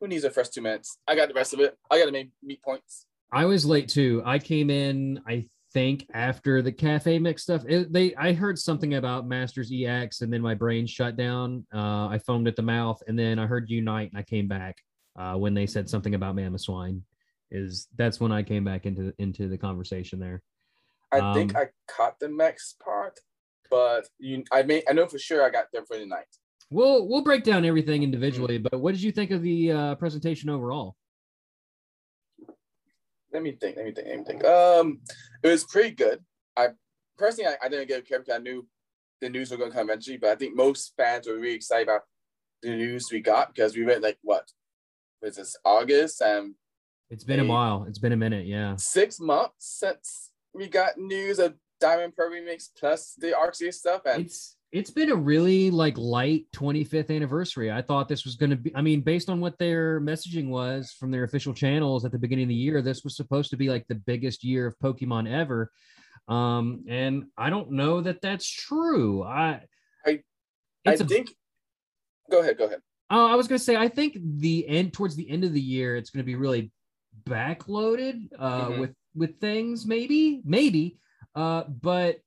who 0.00 0.08
needs 0.08 0.24
the 0.24 0.30
first 0.30 0.52
two 0.52 0.60
minutes? 0.62 0.98
I 1.06 1.14
got 1.14 1.28
the 1.28 1.34
rest 1.34 1.54
of 1.54 1.60
it. 1.60 1.78
I 1.90 1.98
got 1.98 2.06
to 2.06 2.12
make 2.12 2.30
meet 2.42 2.60
points. 2.62 3.06
I 3.32 3.46
was 3.46 3.64
late 3.64 3.88
too. 3.88 4.22
I 4.24 4.38
came 4.38 4.68
in, 4.68 5.20
I 5.26 5.46
think, 5.72 6.06
after 6.12 6.60
the 6.60 6.70
cafe 6.70 7.18
mix 7.18 7.42
stuff. 7.42 7.64
It, 7.66 7.92
they 7.92 8.14
I 8.14 8.34
heard 8.34 8.58
something 8.58 8.94
about 8.94 9.26
Masters 9.26 9.70
EX, 9.72 10.20
and 10.20 10.32
then 10.32 10.42
my 10.42 10.54
brain 10.54 10.86
shut 10.86 11.16
down. 11.16 11.66
Uh, 11.74 12.08
I 12.08 12.18
foamed 12.18 12.46
at 12.46 12.56
the 12.56 12.62
mouth, 12.62 13.02
and 13.06 13.18
then 13.18 13.38
I 13.38 13.46
heard 13.46 13.70
Unite, 13.70 14.10
and 14.10 14.18
I 14.18 14.22
came 14.22 14.48
back 14.48 14.76
uh, 15.18 15.34
when 15.34 15.54
they 15.54 15.66
said 15.66 15.88
something 15.88 16.14
about 16.14 16.36
Mamoswine. 16.36 17.00
Is 17.50 17.88
that's 17.96 18.20
when 18.20 18.32
I 18.32 18.42
came 18.42 18.64
back 18.64 18.86
into 18.86 19.12
into 19.18 19.48
the 19.48 19.58
conversation 19.58 20.18
there. 20.18 20.42
I 21.10 21.34
think 21.34 21.54
Um, 21.54 21.62
I 21.62 21.92
caught 21.92 22.18
the 22.18 22.28
next 22.28 22.80
part, 22.80 23.18
but 23.70 24.08
you, 24.18 24.44
I 24.50 24.62
may, 24.62 24.82
I 24.88 24.94
know 24.94 25.06
for 25.06 25.18
sure 25.18 25.44
I 25.44 25.50
got 25.50 25.66
there 25.70 25.84
for 25.84 25.98
the 25.98 26.06
night. 26.06 26.24
We'll 26.70 27.06
we'll 27.08 27.22
break 27.22 27.44
down 27.44 27.64
everything 27.66 28.02
individually, 28.02 28.58
but 28.58 28.80
what 28.80 28.92
did 28.92 29.02
you 29.02 29.12
think 29.12 29.30
of 29.30 29.42
the 29.42 29.72
uh, 29.72 29.94
presentation 29.96 30.48
overall? 30.48 30.96
Let 33.32 33.42
me 33.42 33.52
think. 33.52 33.76
Let 33.76 33.86
me 33.86 33.92
think. 33.92 34.08
Let 34.08 34.18
me 34.18 34.24
think. 34.24 34.44
Um, 34.44 35.00
it 35.42 35.48
was 35.48 35.64
pretty 35.64 35.90
good. 35.90 36.20
I 36.56 36.68
personally, 37.16 37.50
I, 37.50 37.66
I 37.66 37.68
didn't 37.68 37.88
get 37.88 38.00
a 38.00 38.02
care 38.02 38.18
because 38.18 38.34
I 38.34 38.38
knew 38.38 38.66
the 39.20 39.28
news 39.28 39.50
was 39.50 39.58
going 39.58 39.70
to 39.70 39.76
come 39.76 39.88
eventually, 39.88 40.18
but 40.18 40.30
I 40.30 40.34
think 40.36 40.56
most 40.56 40.92
fans 40.96 41.26
were 41.26 41.38
really 41.38 41.54
excited 41.54 41.88
about 41.88 42.02
the 42.62 42.70
news 42.70 43.08
we 43.10 43.20
got 43.20 43.54
because 43.54 43.74
we 43.76 43.84
went 43.84 44.02
like 44.02 44.18
what 44.22 44.48
was 45.20 45.36
this 45.36 45.56
August 45.64 46.20
and 46.20 46.54
It's 47.10 47.24
been 47.24 47.40
a 47.40 47.44
while. 47.44 47.84
It's 47.88 47.98
been 47.98 48.12
a 48.12 48.16
minute. 48.16 48.46
Yeah. 48.46 48.76
six 48.76 49.20
months 49.20 49.78
since 49.78 50.30
we 50.54 50.68
got 50.68 50.98
news 50.98 51.38
of 51.38 51.54
Diamond 51.80 52.14
Pearl 52.14 52.30
Remix 52.30 52.68
plus 52.78 53.14
the 53.18 53.28
Arceus 53.32 53.74
stuff, 53.74 54.02
and 54.06 54.26
It's 54.26 54.56
it's 54.72 54.90
been 54.90 55.10
a 55.10 55.14
really 55.14 55.70
like 55.70 55.96
light 55.98 56.46
25th 56.54 57.14
anniversary. 57.14 57.70
I 57.70 57.82
thought 57.82 58.08
this 58.08 58.24
was 58.24 58.36
going 58.36 58.50
to 58.50 58.56
be. 58.56 58.74
I 58.74 58.80
mean, 58.80 59.02
based 59.02 59.28
on 59.28 59.38
what 59.40 59.58
their 59.58 60.00
messaging 60.00 60.48
was 60.48 60.92
from 60.98 61.10
their 61.10 61.24
official 61.24 61.52
channels 61.52 62.04
at 62.06 62.12
the 62.12 62.18
beginning 62.18 62.44
of 62.44 62.48
the 62.48 62.54
year, 62.54 62.80
this 62.80 63.04
was 63.04 63.14
supposed 63.14 63.50
to 63.50 63.56
be 63.56 63.68
like 63.68 63.86
the 63.88 63.94
biggest 63.94 64.42
year 64.42 64.66
of 64.66 64.78
Pokemon 64.78 65.30
ever. 65.30 65.70
Um, 66.26 66.84
and 66.88 67.24
I 67.36 67.50
don't 67.50 67.72
know 67.72 68.00
that 68.00 68.22
that's 68.22 68.48
true. 68.48 69.22
I 69.22 69.60
I- 70.06 70.22
it's 70.84 71.00
I 71.00 71.04
a 71.04 71.06
think. 71.08 71.28
Go 72.30 72.40
ahead. 72.40 72.56
Go 72.56 72.64
ahead. 72.64 72.80
Oh, 73.10 73.26
I 73.26 73.34
was 73.34 73.46
gonna 73.46 73.58
say 73.58 73.76
I 73.76 73.88
think 73.88 74.16
the 74.38 74.66
end 74.66 74.94
towards 74.94 75.14
the 75.16 75.28
end 75.28 75.44
of 75.44 75.52
the 75.52 75.60
year 75.60 75.96
it's 75.96 76.08
gonna 76.10 76.24
be 76.24 76.34
really 76.34 76.72
backloaded 77.28 78.28
uh 78.38 78.68
Mhm. 78.70 78.80
with 78.80 78.94
with 79.14 79.38
things 79.38 79.84
maybe 79.86 80.40
maybe 80.44 80.96
uh 81.34 81.64
but 81.64 82.20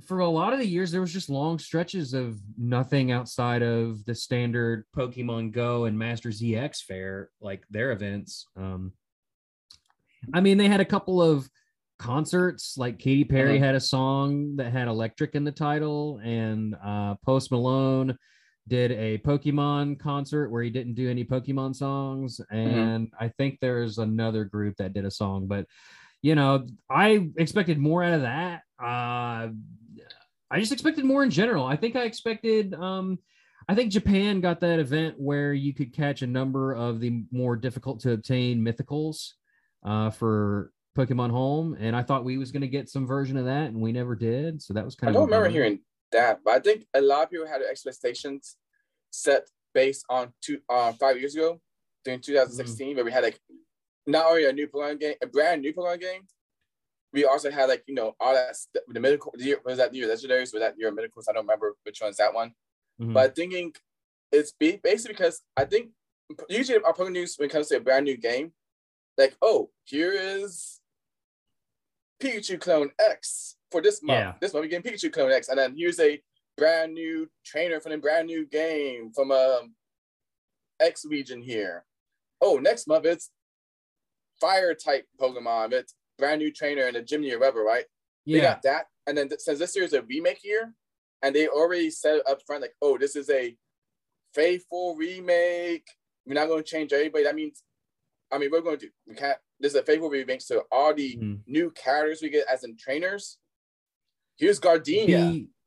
for 0.00 0.20
a 0.20 0.28
lot 0.28 0.52
of 0.52 0.58
the 0.58 0.66
years 0.66 0.90
there 0.90 1.00
was 1.00 1.12
just 1.12 1.28
long 1.30 1.58
stretches 1.58 2.12
of 2.14 2.38
nothing 2.58 3.12
outside 3.12 3.62
of 3.62 4.04
the 4.04 4.14
standard 4.14 4.84
Pokemon 4.96 5.52
Go 5.52 5.84
and 5.84 5.98
Masters 5.98 6.42
EX 6.42 6.82
fair 6.82 7.30
like 7.40 7.62
their 7.70 7.92
events 7.92 8.46
um 8.56 8.92
I 10.34 10.40
mean 10.40 10.58
they 10.58 10.68
had 10.68 10.80
a 10.80 10.84
couple 10.84 11.20
of 11.22 11.48
concerts 11.98 12.76
like 12.76 12.98
Katy 12.98 13.24
Perry 13.24 13.58
Mhm. 13.58 13.60
had 13.64 13.74
a 13.76 13.80
song 13.80 14.56
that 14.56 14.72
had 14.72 14.88
electric 14.88 15.34
in 15.34 15.44
the 15.44 15.52
title 15.52 16.18
and 16.24 16.74
uh 16.82 17.14
Post 17.24 17.50
Malone 17.52 18.16
did 18.68 18.92
a 18.92 19.18
Pokemon 19.18 19.98
concert 19.98 20.48
where 20.50 20.62
he 20.62 20.70
didn't 20.70 20.94
do 20.94 21.10
any 21.10 21.24
Pokemon 21.24 21.74
songs. 21.74 22.40
And 22.50 23.10
I 23.18 23.26
think 23.28 23.58
there's 23.60 23.98
another 23.98 24.44
group 24.44 24.76
that 24.76 24.92
did 24.92 25.04
a 25.04 25.10
song, 25.10 25.48
but 25.48 25.66
you 26.22 26.36
know, 26.36 26.66
I 26.88 27.28
expected 27.36 27.78
more 27.78 28.04
out 28.04 28.12
of 28.14 28.20
that. 28.22 28.62
Uh, 28.78 29.48
I 30.52 30.60
just 30.60 30.70
expected 30.70 31.06
more 31.06 31.22
in 31.22 31.30
general. 31.30 31.64
I 31.64 31.76
think 31.76 31.96
I 31.96 32.02
expected, 32.02 32.74
um, 32.74 33.18
I 33.68 33.74
think 33.74 33.90
Japan 33.90 34.42
got 34.42 34.60
that 34.60 34.78
event 34.78 35.14
where 35.18 35.54
you 35.54 35.72
could 35.72 35.94
catch 35.94 36.20
a 36.20 36.26
number 36.26 36.74
of 36.74 37.00
the 37.00 37.24
more 37.32 37.56
difficult 37.56 38.00
to 38.00 38.12
obtain 38.12 38.60
mythicals 38.60 39.30
uh, 39.82 40.10
for 40.10 40.70
Pokemon 40.96 41.30
Home, 41.30 41.74
and 41.80 41.96
I 41.96 42.02
thought 42.02 42.24
we 42.24 42.36
was 42.36 42.52
going 42.52 42.60
to 42.60 42.68
get 42.68 42.90
some 42.90 43.06
version 43.06 43.38
of 43.38 43.46
that, 43.46 43.68
and 43.68 43.80
we 43.80 43.92
never 43.92 44.14
did. 44.14 44.60
So 44.60 44.74
that 44.74 44.84
was 44.84 44.94
kind 44.94 45.08
I 45.08 45.10
of 45.12 45.16
I 45.16 45.20
don't 45.20 45.30
remember 45.30 45.48
hearing 45.48 45.80
that, 46.12 46.40
but 46.44 46.52
I 46.52 46.58
think 46.58 46.84
a 46.92 47.00
lot 47.00 47.24
of 47.24 47.30
people 47.30 47.46
had 47.46 47.62
expectations 47.62 48.56
set 49.10 49.48
based 49.72 50.04
on 50.10 50.34
two 50.42 50.58
uh, 50.68 50.92
five 50.92 51.18
years 51.18 51.34
ago 51.34 51.60
during 52.04 52.20
2016, 52.20 52.94
where 52.96 53.06
we 53.06 53.10
had 53.12 53.24
like 53.24 53.40
not 54.06 54.26
only 54.26 54.44
a 54.44 54.52
new 54.52 54.68
Pokemon 54.68 55.00
game, 55.00 55.14
a 55.22 55.26
brand 55.26 55.62
new 55.62 55.72
Pokemon 55.72 56.00
game. 56.00 56.22
We 57.12 57.24
also 57.24 57.50
had 57.50 57.68
like 57.68 57.84
you 57.86 57.94
know 57.94 58.14
all 58.18 58.34
that 58.34 58.56
st- 58.56 58.84
the 58.88 59.00
medical. 59.00 59.32
The 59.36 59.44
year, 59.44 59.60
was 59.64 59.78
that 59.78 59.92
the 59.92 59.98
year 59.98 60.08
legendaries? 60.08 60.52
Was 60.52 60.60
that 60.60 60.78
year 60.78 60.90
medicals? 60.90 61.26
I 61.28 61.32
don't 61.32 61.44
remember 61.44 61.74
which 61.84 62.00
one's 62.00 62.16
that 62.16 62.32
one. 62.34 62.52
Mhm. 63.00 63.12
But 63.12 63.34
thinking 63.36 63.74
it's 64.30 64.52
be- 64.52 64.80
basically 64.82 65.14
because 65.14 65.42
I 65.56 65.64
think 65.66 65.90
usually 66.48 66.78
our 66.82 66.94
Pokemon 66.94 67.12
news 67.12 67.36
when 67.36 67.48
it 67.50 67.52
comes 67.52 67.68
to 67.68 67.76
a 67.76 67.80
brand 67.80 68.04
new 68.06 68.16
game, 68.16 68.52
like, 69.18 69.36
oh, 69.42 69.70
here 69.84 70.12
is 70.12 70.80
Pikachu 72.22 72.58
Clone 72.60 72.90
X 72.98 73.56
for 73.70 73.82
this 73.82 74.02
month. 74.02 74.18
Yeah. 74.18 74.34
This 74.40 74.52
month 74.54 74.62
we 74.62 74.68
getting 74.68 74.90
Pikachu 74.90 75.12
Clone 75.12 75.32
X, 75.32 75.48
and 75.48 75.58
then 75.58 75.74
here's 75.76 76.00
a 76.00 76.22
brand 76.56 76.94
new 76.94 77.28
trainer 77.44 77.80
from 77.80 77.92
a 77.92 77.98
brand 77.98 78.26
new 78.26 78.46
game 78.46 79.12
from 79.12 79.30
um 79.32 79.74
X 80.80 81.04
region 81.04 81.42
here. 81.42 81.84
Oh, 82.40 82.58
next 82.58 82.86
month 82.86 83.04
it's 83.04 83.30
fire 84.40 84.74
type 84.74 85.06
Pokemon. 85.20 85.72
It's 85.72 85.94
brand 86.22 86.38
new 86.38 86.52
trainer 86.52 86.84
in 86.86 86.94
the 86.94 87.02
gym 87.02 87.24
or 87.24 87.38
whatever, 87.40 87.64
right? 87.64 87.84
They 88.26 88.34
Yeah. 88.38 88.42
got 88.42 88.62
that. 88.62 88.86
And 89.08 89.18
then 89.18 89.28
since 89.38 89.58
this 89.58 89.74
year 89.74 89.84
is 89.84 89.92
a 89.92 90.02
remake 90.02 90.44
year, 90.44 90.72
and 91.20 91.34
they 91.34 91.48
already 91.48 91.90
said 91.90 92.18
it 92.18 92.28
up 92.28 92.40
front, 92.46 92.62
like, 92.62 92.76
oh, 92.80 92.96
this 92.96 93.16
is 93.16 93.28
a 93.28 93.56
faithful 94.32 94.94
remake. 94.94 95.88
We're 96.24 96.34
not 96.34 96.46
going 96.46 96.62
to 96.62 96.68
change 96.68 96.92
everybody. 96.92 97.24
That 97.24 97.34
means, 97.34 97.64
I 98.30 98.38
mean, 98.38 98.50
we're 98.52 98.60
going 98.60 98.78
to 98.78 98.86
do, 98.86 98.92
we 99.08 99.16
can't, 99.16 99.36
this 99.58 99.72
is 99.72 99.80
a 99.80 99.82
faithful 99.82 100.10
remake. 100.10 100.42
So 100.42 100.64
all 100.70 100.94
the 100.94 101.16
Mhm. 101.16 101.40
new 101.46 101.72
characters 101.72 102.22
we 102.22 102.30
get 102.30 102.46
as 102.46 102.62
in 102.62 102.76
trainers, 102.76 103.38
here's 104.36 104.60
Gardenia. 104.60 105.18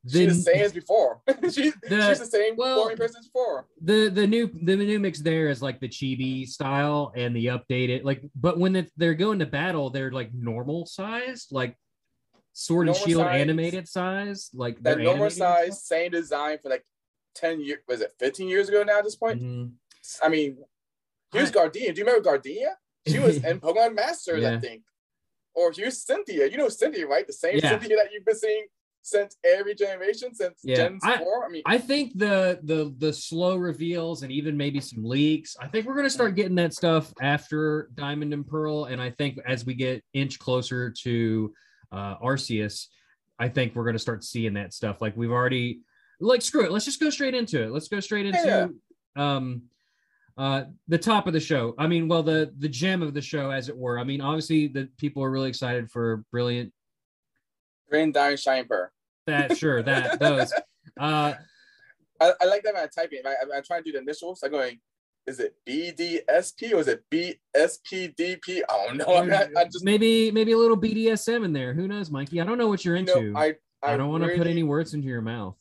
The, 0.05 0.19
she's 0.25 0.45
the 0.45 0.51
same 0.51 0.61
as 0.63 0.71
before. 0.73 1.21
she, 1.51 1.71
the- 1.89 2.07
she's 2.09 2.19
the 2.19 2.25
same 2.29 2.55
well- 2.55 2.83
boring 2.83 2.97
person 2.97 3.17
as 3.19 3.25
before. 3.25 3.65
the 3.81 4.09
the 4.09 4.27
new 4.27 4.47
the 4.63 4.75
new 4.75 4.99
mix 4.99 5.19
there 5.19 5.49
is 5.49 5.61
like 5.61 5.79
the 5.79 5.89
chibi 5.89 6.47
style 6.47 7.11
and 7.15 7.35
the 7.35 7.47
updated 7.47 8.03
like 8.03 8.21
but 8.35 8.59
when 8.59 8.87
they're 8.97 9.15
going 9.15 9.39
to 9.39 9.45
battle 9.47 9.89
they're 9.89 10.11
like 10.11 10.29
normal 10.33 10.85
sized 10.85 11.51
like 11.51 11.75
sword 12.53 12.87
and 12.87 12.95
shield 12.97 13.23
size. 13.23 13.41
animated 13.41 13.87
size 13.87 14.49
like 14.53 14.75
That 14.83 14.95
they're 14.97 15.05
normal 15.05 15.29
size, 15.29 15.83
same 15.83 16.11
design 16.11 16.59
for 16.61 16.69
like 16.69 16.85
10 17.35 17.59
years, 17.61 17.79
was 17.87 17.99
it 18.01 18.13
15 18.19 18.47
years 18.47 18.69
ago 18.69 18.83
now 18.83 18.99
at 18.99 19.03
this 19.03 19.15
point? 19.17 19.41
Mhm. 19.41 19.71
I 20.23 20.29
mean, 20.29 20.57
here's 21.33 21.51
Gardenia. 21.51 21.91
Do 21.91 21.99
you 21.99 22.05
remember 22.05 22.23
Gardenia? 22.23 22.77
She 23.07 23.19
was 23.19 23.43
in 23.43 23.59
Pokemon 23.65 23.95
Masters, 23.95 24.45
I 24.45 24.57
think. 24.59 24.83
Or 25.53 25.71
here's 25.75 26.01
Cynthia. 26.01 26.47
You 26.47 26.57
know 26.57 26.69
Cynthia, 26.69 27.07
right? 27.07 27.25
The 27.27 27.33
same 27.33 27.57
Yeah. 27.57 27.71
Cynthia 27.71 27.97
that 27.97 28.09
you've 28.13 28.23
been 28.25 28.37
seeing 28.37 28.67
since 29.05 29.37
every 29.43 29.75
generation, 29.75 30.33
since 30.33 30.61
Yeah. 30.63 30.75
Gen 30.77 30.99
I- 31.03 31.19
4. 31.19 31.45
I 31.45 31.49
mean, 31.49 31.61
I 31.65 31.77
think 31.77 32.17
the 32.17 32.59
the 32.63 32.93
the 32.97 33.13
slow 33.13 33.55
reveals 33.55 34.23
and 34.23 34.31
even 34.31 34.57
maybe 34.57 34.79
some 34.81 35.03
leaks. 35.05 35.55
I 35.61 35.67
think 35.67 35.85
we're 35.85 35.95
gonna 35.95 36.09
start 36.09 36.35
getting 36.35 36.55
that 36.55 36.73
stuff 36.73 37.13
after 37.21 37.89
Diamond 37.93 38.33
and 38.33 38.45
Pearl, 38.47 38.85
and 38.85 38.99
I 38.99 39.11
think 39.11 39.37
as 39.45 39.63
we 39.63 39.75
get 39.75 40.03
inch 40.13 40.39
closer 40.39 40.89
to 41.03 41.53
uh, 41.91 42.17
Arceus, 42.17 42.87
I 43.37 43.47
think 43.47 43.75
we're 43.75 43.85
gonna 43.85 43.99
start 43.99 44.23
seeing 44.23 44.55
that 44.55 44.73
stuff. 44.73 45.01
Like 45.01 45.15
we've 45.15 45.31
already, 45.31 45.81
like 46.19 46.41
screw 46.41 46.65
it, 46.65 46.71
let's 46.71 46.85
just 46.85 46.99
go 46.99 47.11
straight 47.11 47.35
into 47.35 47.61
it. 47.61 47.71
Let's 47.71 47.87
go 47.87 47.99
straight 47.99 48.25
into 48.25 48.73
um 49.15 49.61
uh 50.35 50.63
the 50.87 50.97
top 50.97 51.27
of 51.27 51.33
the 51.33 51.39
show. 51.39 51.75
I 51.77 51.85
mean, 51.85 52.07
well 52.07 52.23
the 52.23 52.51
the 52.57 52.67
gem 52.69 53.03
of 53.03 53.13
the 53.13 53.21
show, 53.21 53.51
as 53.51 53.69
it 53.69 53.77
were. 53.77 53.99
I 53.99 54.03
mean, 54.03 54.19
obviously 54.19 54.65
the 54.67 54.89
people 54.97 55.23
are 55.23 55.29
really 55.29 55.49
excited 55.49 55.91
for 55.91 56.23
Brilliant. 56.31 56.73
Green 57.87 58.11
Diamond 58.11 58.39
Shine 58.39 58.65
Pearl. 58.67 58.89
That 59.27 59.57
sure 59.57 59.83
that 59.83 60.19
those. 60.19 60.53
Uh, 60.97 61.33
I, 62.21 62.31
I 62.39 62.45
like 62.45 62.63
that 62.63 62.73
when 62.73 62.83
I 62.83 62.87
type 62.87 63.09
it. 63.11 63.25
I, 63.25 63.31
I'm, 63.41 63.51
I'm 63.51 63.63
trying 63.63 63.83
to 63.83 63.91
do 63.91 63.97
the 63.97 64.01
initials. 64.01 64.41
I'm 64.43 64.51
going, 64.51 64.79
is 65.27 65.39
it 65.39 65.55
BDSP 65.67 66.73
or 66.73 66.79
is 66.79 66.87
it 66.87 67.03
BSPDP? 67.11 68.61
I 68.69 68.85
don't 68.85 68.97
know. 68.97 69.05
I'm 69.17 69.27
not, 69.27 69.49
I 69.57 69.65
just, 69.65 69.83
maybe 69.83 70.31
maybe 70.31 70.51
a 70.51 70.57
little 70.57 70.77
BDSM 70.77 71.43
in 71.43 71.53
there. 71.53 71.73
Who 71.73 71.87
knows, 71.87 72.11
Mikey? 72.11 72.39
I 72.39 72.45
don't 72.45 72.57
know 72.57 72.67
what 72.67 72.85
you're 72.85 72.95
you 72.95 73.01
into. 73.01 73.31
know, 73.31 73.39
I, 73.39 73.55
I, 73.83 73.97
don't 73.97 74.09
want 74.09 74.23
to 74.23 74.37
put 74.37 74.47
any 74.47 74.63
words 74.63 74.93
into 74.93 75.07
your 75.07 75.21
mouth. 75.21 75.57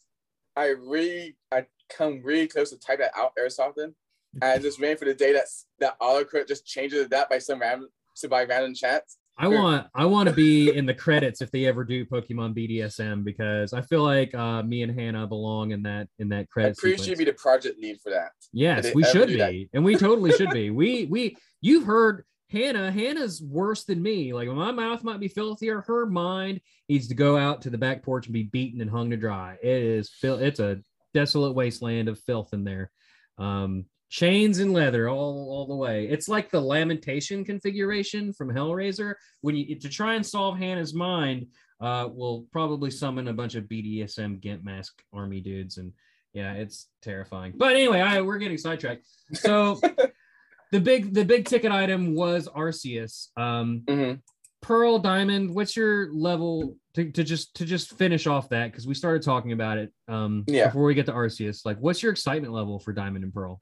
I 0.56 0.68
really, 0.68 1.36
I 1.50 1.66
come 1.88 2.20
really 2.22 2.46
close 2.46 2.70
to 2.70 2.78
type 2.78 2.98
that 2.98 3.12
out 3.16 3.32
every 3.38 3.50
so 3.50 3.64
often. 3.64 3.94
And 4.34 4.44
I 4.44 4.58
just 4.58 4.78
waiting 4.80 4.98
for 4.98 5.06
the 5.06 5.14
day 5.14 5.32
that's 5.32 5.66
that 5.80 5.98
autocorrect 6.00 6.48
just 6.48 6.66
changes 6.66 7.08
that 7.08 7.30
by 7.30 7.38
some 7.38 7.60
random, 7.60 7.88
so 8.14 8.28
by 8.28 8.44
random 8.44 8.74
chats. 8.74 9.18
I 9.36 9.46
Sure. 9.46 9.60
want 9.60 9.86
I 9.94 10.04
want 10.04 10.28
to 10.28 10.34
be 10.34 10.70
in 10.74 10.86
the 10.86 10.94
credits 10.94 11.40
if 11.40 11.50
they 11.50 11.66
ever 11.66 11.82
do 11.84 12.06
Pokemon 12.06 12.54
BDSM 12.56 13.24
because 13.24 13.72
I 13.72 13.80
feel 13.82 14.02
like 14.04 14.32
uh, 14.34 14.62
me 14.62 14.82
and 14.82 14.98
Hannah 14.98 15.26
belong 15.26 15.72
in 15.72 15.82
that 15.82 16.08
in 16.20 16.28
that 16.28 16.40
I 16.42 16.44
credit. 16.44 16.78
appreciate 16.78 17.00
sequence. 17.00 17.18
you 17.20 17.24
be 17.26 17.30
the 17.32 17.36
project 17.36 17.80
lead 17.80 18.00
for 18.00 18.10
that. 18.10 18.30
Yes, 18.52 18.94
we 18.94 19.02
should 19.04 19.28
that. 19.30 19.50
be, 19.50 19.68
and 19.72 19.84
we 19.84 19.96
totally 19.96 20.30
should 20.32 20.50
be. 20.50 20.70
We 20.70 21.06
we 21.06 21.36
you've 21.60 21.84
heard 21.84 22.24
Hannah. 22.50 22.92
Hannah's 22.92 23.42
worse 23.42 23.82
than 23.84 24.00
me. 24.00 24.32
Like 24.32 24.48
my 24.48 24.70
mouth 24.70 25.02
might 25.02 25.18
be 25.18 25.26
filthier. 25.28 25.80
Her 25.80 26.06
mind 26.06 26.60
needs 26.88 27.08
to 27.08 27.14
go 27.14 27.36
out 27.36 27.62
to 27.62 27.70
the 27.70 27.78
back 27.78 28.04
porch 28.04 28.26
and 28.26 28.32
be 28.34 28.44
beaten 28.44 28.80
and 28.80 28.90
hung 28.90 29.10
to 29.10 29.16
dry. 29.16 29.56
It 29.62 29.82
is 29.82 30.10
fil- 30.10 30.38
It's 30.38 30.60
a 30.60 30.78
desolate 31.12 31.54
wasteland 31.54 32.08
of 32.08 32.20
filth 32.20 32.52
in 32.54 32.62
there. 32.62 32.92
Um, 33.38 33.86
chains 34.18 34.60
and 34.60 34.72
leather 34.72 35.08
all 35.08 35.48
all 35.50 35.66
the 35.66 35.74
way. 35.74 36.06
It's 36.06 36.28
like 36.28 36.48
the 36.48 36.60
lamentation 36.60 37.44
configuration 37.44 38.32
from 38.32 38.48
Hellraiser. 38.48 39.14
When 39.40 39.56
you 39.56 39.74
to 39.80 39.88
try 39.88 40.14
and 40.14 40.24
solve 40.24 40.56
Hannah's 40.56 40.94
mind, 40.94 41.48
uh, 41.80 42.08
will 42.14 42.46
probably 42.52 42.92
summon 42.92 43.26
a 43.26 43.32
bunch 43.32 43.56
of 43.56 43.64
BDSM 43.64 44.40
Gimp 44.40 44.62
mask 44.64 45.02
army 45.12 45.40
dudes 45.40 45.78
and 45.78 45.92
yeah, 46.32 46.52
it's 46.52 46.86
terrifying. 47.02 47.54
But 47.56 47.72
anyway, 47.74 48.00
I 48.00 48.20
we're 48.20 48.38
getting 48.38 48.56
sidetracked. 48.56 49.04
So 49.32 49.80
the 50.70 50.80
big 50.80 51.12
the 51.12 51.24
big 51.24 51.46
ticket 51.46 51.72
item 51.72 52.14
was 52.14 52.46
Arceus. 52.48 53.36
Um 53.36 53.82
Mhm. 53.86 54.20
Pearl 54.62 54.98
Diamond, 55.00 55.54
what's 55.54 55.76
your 55.76 56.10
level 56.14 56.76
to, 56.94 57.10
to 57.10 57.24
just 57.24 57.54
to 57.56 57.64
just 57.66 57.98
finish 57.98 58.28
off 58.28 58.48
that 58.50 58.70
because 58.70 58.86
we 58.86 58.94
started 58.94 59.22
talking 59.22 59.50
about 59.50 59.76
it 59.78 59.92
um 60.06 60.44
Yeah. 60.46 60.66
before 60.68 60.84
we 60.84 60.94
get 60.94 61.06
to 61.06 61.12
Arceus. 61.12 61.66
Like 61.66 61.78
what's 61.78 62.00
your 62.00 62.12
excitement 62.12 62.52
level 62.52 62.78
for 62.78 62.92
Diamond 62.92 63.24
and 63.24 63.34
Pearl? 63.34 63.58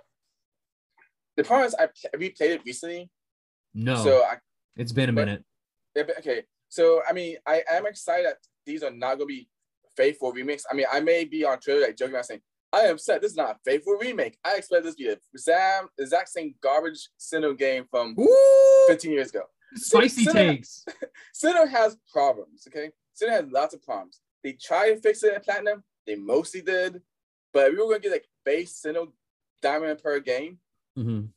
The 1.37 1.45
problem 1.45 1.67
is 1.67 1.75
I 1.75 1.87
pl- 1.87 2.21
replayed 2.21 2.51
it 2.57 2.63
recently, 2.67 3.11
No, 3.75 3.97
so 4.03 4.23
I 4.23 4.37
it's 4.77 4.93
been 4.93 5.09
a 5.11 5.13
but- 5.13 5.27
minute. 5.27 5.45
yeah, 5.95 6.03
but- 6.05 6.19
okay. 6.19 6.45
So 6.69 7.03
I 7.09 7.13
mean, 7.13 7.37
I 7.47 7.63
am 7.71 7.87
excited 7.87 8.27
that 8.27 8.39
these 8.67 8.83
are 8.83 8.91
not 8.91 9.15
gonna 9.17 9.27
be 9.27 9.49
faithful 9.97 10.33
remakes. 10.33 10.65
I 10.71 10.75
mean, 10.75 10.87
I 10.91 11.01
may 11.01 11.25
be 11.25 11.45
on 11.45 11.59
Twitter 11.61 11.81
like 11.81 11.97
joking 11.97 12.15
about 12.15 12.27
saying 12.27 12.43
I 12.73 12.81
am 12.83 12.95
upset. 12.95 13.21
This 13.21 13.33
is 13.33 13.37
not 13.37 13.57
a 13.57 13.59
faithful 13.65 13.95
remake. 13.95 14.39
I 14.45 14.57
expect 14.57 14.85
this 14.85 14.95
to 14.95 15.03
be 15.05 15.09
the 15.11 15.21
exact 15.35 15.89
exact 15.99 16.29
same 16.31 16.55
garbage 16.63 17.09
Sinnoh 17.19 17.57
game 17.59 17.85
from 17.91 18.17
Ooh, 18.19 18.85
15 18.89 19.13
years 19.13 19.29
ago. 19.31 19.43
spicy 19.75 20.25
Sinnoh- 20.25 20.33
takes. 20.33 20.85
Sinnoh 21.35 21.69
has 21.69 21.97
problems. 22.11 22.67
Okay, 22.69 22.91
Sinnoh 23.21 23.31
has 23.33 23.45
lots 23.51 23.75
of 23.75 23.83
problems. 23.83 24.21
They 24.43 24.53
tried 24.53 24.95
to 24.95 25.01
fix 25.01 25.23
it 25.23 25.35
in 25.35 25.41
Platinum. 25.43 25.85
They 26.07 26.15
mostly 26.17 26.63
did, 26.63 27.03
but 27.53 27.71
we 27.71 27.77
were 27.79 27.85
gonna 27.89 28.01
get 28.01 28.13
like 28.13 28.27
base 28.45 28.81
Sinnoh 28.83 29.13
Diamond 29.61 30.03
Pearl 30.03 30.21
game. 30.21 30.59
Mhm. 30.99 31.29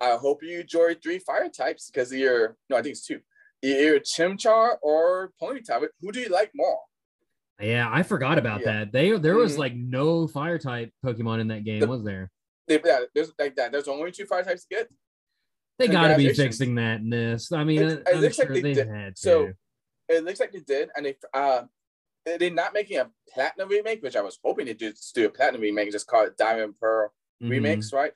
I 0.00 0.16
hope 0.16 0.42
you 0.42 0.60
enjoy 0.60 0.94
three 0.94 1.18
fire 1.18 1.48
types 1.48 1.90
because 1.90 2.12
you're 2.12 2.56
no, 2.68 2.76
I 2.76 2.82
think 2.82 2.92
it's 2.92 3.06
two. 3.06 3.20
You're 3.62 4.00
Chimchar 4.00 4.76
or 4.82 5.32
Ponyta. 5.40 5.80
But 5.80 5.90
Who 6.00 6.12
do 6.12 6.20
you 6.20 6.28
like 6.28 6.50
more? 6.54 6.80
Yeah, 7.60 7.88
I 7.90 8.02
forgot 8.02 8.38
about 8.38 8.60
Yeah. 8.60 8.84
that. 8.84 8.92
They 8.92 9.16
there 9.18 9.34
was 9.36 9.54
Mhm. 9.56 9.58
like 9.58 9.74
no 9.74 10.26
fire 10.26 10.58
type 10.58 10.90
Pokemon 11.04 11.40
in 11.40 11.48
that 11.48 11.64
game, 11.64 11.80
The- 11.80 11.86
was 11.86 12.04
there? 12.04 12.30
They, 12.68 12.80
yeah, 12.84 13.04
there's 13.14 13.32
like 13.38 13.56
that. 13.56 13.72
There's 13.72 13.88
only 13.88 14.12
two 14.12 14.26
fire 14.26 14.42
types 14.42 14.62
to 14.66 14.68
get. 14.74 14.88
They 15.78 15.88
got 15.88 16.08
to 16.08 16.16
be 16.16 16.32
fixing 16.32 16.74
that 16.76 17.00
in 17.00 17.10
this. 17.10 17.52
I 17.52 17.64
mean, 17.64 17.82
It- 17.82 18.02
it 18.08 18.16
looks 18.16 18.36
sure 18.36 18.46
like 18.52 18.62
they 18.62 18.72
did. 18.74 18.88
had 18.88 19.14
to. 19.16 19.20
So 19.22 19.52
it 20.08 20.24
looks 20.24 20.40
like 20.40 20.52
they 20.52 20.60
did, 20.60 20.90
and 20.96 21.06
they 21.06 21.16
uh 21.32 21.64
they're 22.24 22.50
not 22.50 22.74
making 22.74 22.98
a 22.98 23.10
platinum 23.28 23.68
remake, 23.68 24.02
which 24.02 24.16
I 24.16 24.20
was 24.20 24.36
hoping 24.42 24.66
they 24.66 24.74
did 24.74 24.98
do 25.14 25.26
a 25.26 25.30
platinum 25.30 25.60
remake, 25.62 25.92
just 25.92 26.08
call 26.08 26.24
it 26.24 26.36
Diamond 26.36 26.74
Pearl 26.80 27.14
Mhm. 27.40 27.50
remakes, 27.50 27.92
right? 27.92 28.12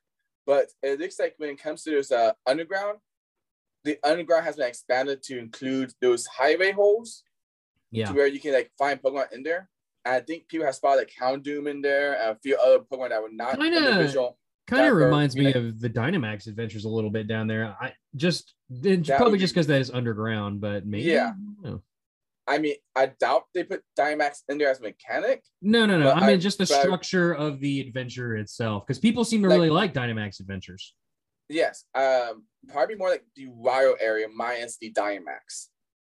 But 0.50 0.66
it 0.82 0.98
looks 0.98 1.20
like 1.20 1.34
when 1.38 1.50
it 1.50 1.62
comes 1.62 1.84
to 1.84 1.90
this 1.92 2.10
uh 2.10 2.32
underground, 2.44 2.98
the 3.84 3.98
underground 4.02 4.44
has 4.46 4.56
been 4.56 4.66
expanded 4.66 5.22
to 5.28 5.38
include 5.38 5.92
those 6.00 6.26
highway 6.26 6.72
holes 6.72 7.22
Yeah. 7.92 8.06
to 8.06 8.12
where 8.14 8.26
you 8.26 8.40
can 8.40 8.52
like 8.54 8.72
find 8.76 9.00
Pokemon 9.00 9.30
in 9.32 9.44
there. 9.44 9.68
And 10.04 10.14
I 10.16 10.20
think 10.20 10.48
people 10.48 10.66
have 10.66 10.74
spotted 10.74 11.02
like 11.02 11.12
Houndoom 11.20 11.70
in 11.70 11.82
there 11.82 12.14
and 12.20 12.30
a 12.36 12.38
few 12.42 12.56
other 12.56 12.80
Pokemon 12.80 13.10
that 13.10 13.22
were 13.22 13.28
not 13.30 13.60
Kinda- 13.60 14.34
kind 14.66 14.86
of 14.88 14.96
reminds 14.96 15.36
me 15.36 15.52
know- 15.52 15.60
of 15.60 15.80
the 15.80 15.88
Dynamax 15.90 16.48
adventures 16.48 16.84
a 16.84 16.88
little 16.88 17.10
bit 17.10 17.28
down 17.28 17.46
there. 17.46 17.76
I 17.80 17.94
just 18.16 18.54
probably 19.06 19.38
just 19.38 19.54
because 19.54 19.68
that 19.68 19.80
is 19.80 19.92
underground, 19.92 20.60
but 20.60 20.84
maybe 20.84 21.04
Yeah. 21.04 21.34
No, 21.62 21.80
I 22.50 22.58
mean, 22.58 22.74
I 22.96 23.12
doubt 23.20 23.44
they 23.54 23.62
put 23.64 23.82
Dynamax 23.98 24.38
in 24.48 24.58
there 24.58 24.70
as 24.70 24.80
a 24.80 24.82
mechanic. 24.82 25.42
no, 25.62 25.86
no. 25.86 25.98
no. 25.98 26.10
I 26.10 26.20
mean 26.20 26.30
I- 26.30 26.36
just 26.36 26.58
the 26.58 26.64
but 26.66 26.74
I- 26.78 26.82
structure 26.82 27.32
of 27.32 27.60
the 27.60 27.80
adventure 27.80 28.36
itself, 28.36 28.84
because 28.86 28.98
people 28.98 29.24
seem 29.24 29.42
to 29.42 29.48
Like- 29.48 29.56
really 29.56 29.70
like 29.70 29.94
Dynamax 29.94 30.40
adventures. 30.40 30.94
Yes, 31.48 31.84
um, 31.96 32.44
probably 32.68 32.94
more 32.96 33.10
like 33.10 33.24
the 33.36 33.46
Rio 33.46 33.94
area 34.00 34.26
minus 34.34 34.76
the 34.78 34.92
Dynamax. 34.92 35.68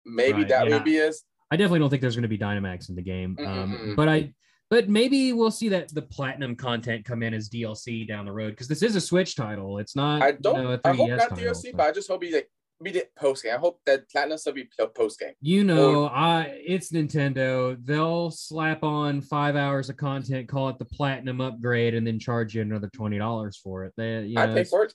Maybe 0.06 0.38
Right, 0.38 0.48
that 0.48 0.68
yeah. 0.68 0.74
would 0.74 0.84
be 0.84 0.98
as 0.98 1.22
I 1.50 1.56
definitely 1.56 1.78
don't 1.80 1.90
think 1.90 2.02
there's 2.02 2.16
going 2.16 2.22
to 2.22 2.28
be 2.28 2.38
Dynamax 2.38 2.88
in 2.88 2.94
the 2.96 3.02
game, 3.02 3.36
um, 3.40 3.72
Mm-mm-mm. 3.72 3.96
but 3.96 4.08
I. 4.08 4.32
But 4.70 4.86
maybe 4.90 5.32
we'll 5.32 5.50
see 5.50 5.70
that 5.70 5.88
the 5.94 6.02
platinum 6.02 6.54
content 6.54 7.06
come 7.06 7.22
in 7.22 7.32
as 7.32 7.48
DLC 7.48 8.06
down 8.06 8.26
the 8.26 8.32
road 8.32 8.50
because 8.50 8.68
this 8.68 8.82
is 8.82 8.96
a 8.96 9.00
Switch 9.00 9.34
title. 9.34 9.78
It's 9.78 9.96
not. 9.96 10.20
I 10.20 10.32
don't. 10.32 10.56
You 10.56 10.62
know, 10.64 10.80
I 10.84 10.92
hope 10.94 11.08
3DS 11.08 11.16
not 11.16 11.28
title, 11.30 11.54
DLC, 11.54 11.74
but 11.74 11.86
I 11.86 11.92
just 11.92 12.06
hope 12.08 12.22
he 12.22 12.34
like 12.34 12.50
we 12.80 12.92
did 12.92 13.06
post 13.16 13.42
game. 13.42 13.54
I 13.54 13.58
hope 13.58 13.80
that 13.86 14.08
Platinum 14.10 14.38
still 14.38 14.52
be 14.52 14.68
post 14.94 15.18
game. 15.18 15.32
You 15.40 15.64
know, 15.64 16.06
I 16.06 16.60
it's 16.64 16.92
Nintendo. 16.92 17.76
They'll 17.84 18.30
slap 18.30 18.82
on 18.84 19.20
five 19.20 19.56
hours 19.56 19.90
of 19.90 19.96
content, 19.96 20.48
call 20.48 20.68
it 20.68 20.78
the 20.78 20.84
platinum 20.84 21.40
upgrade, 21.40 21.94
and 21.94 22.06
then 22.06 22.18
charge 22.18 22.54
you 22.54 22.62
another 22.62 22.88
twenty 22.94 23.18
dollars 23.18 23.56
for 23.56 23.84
it. 23.84 23.92
They, 23.96 24.22
you 24.24 24.34
know, 24.36 24.42
I 24.52 24.54
pay 24.54 24.64
for 24.64 24.84
it. 24.84 24.94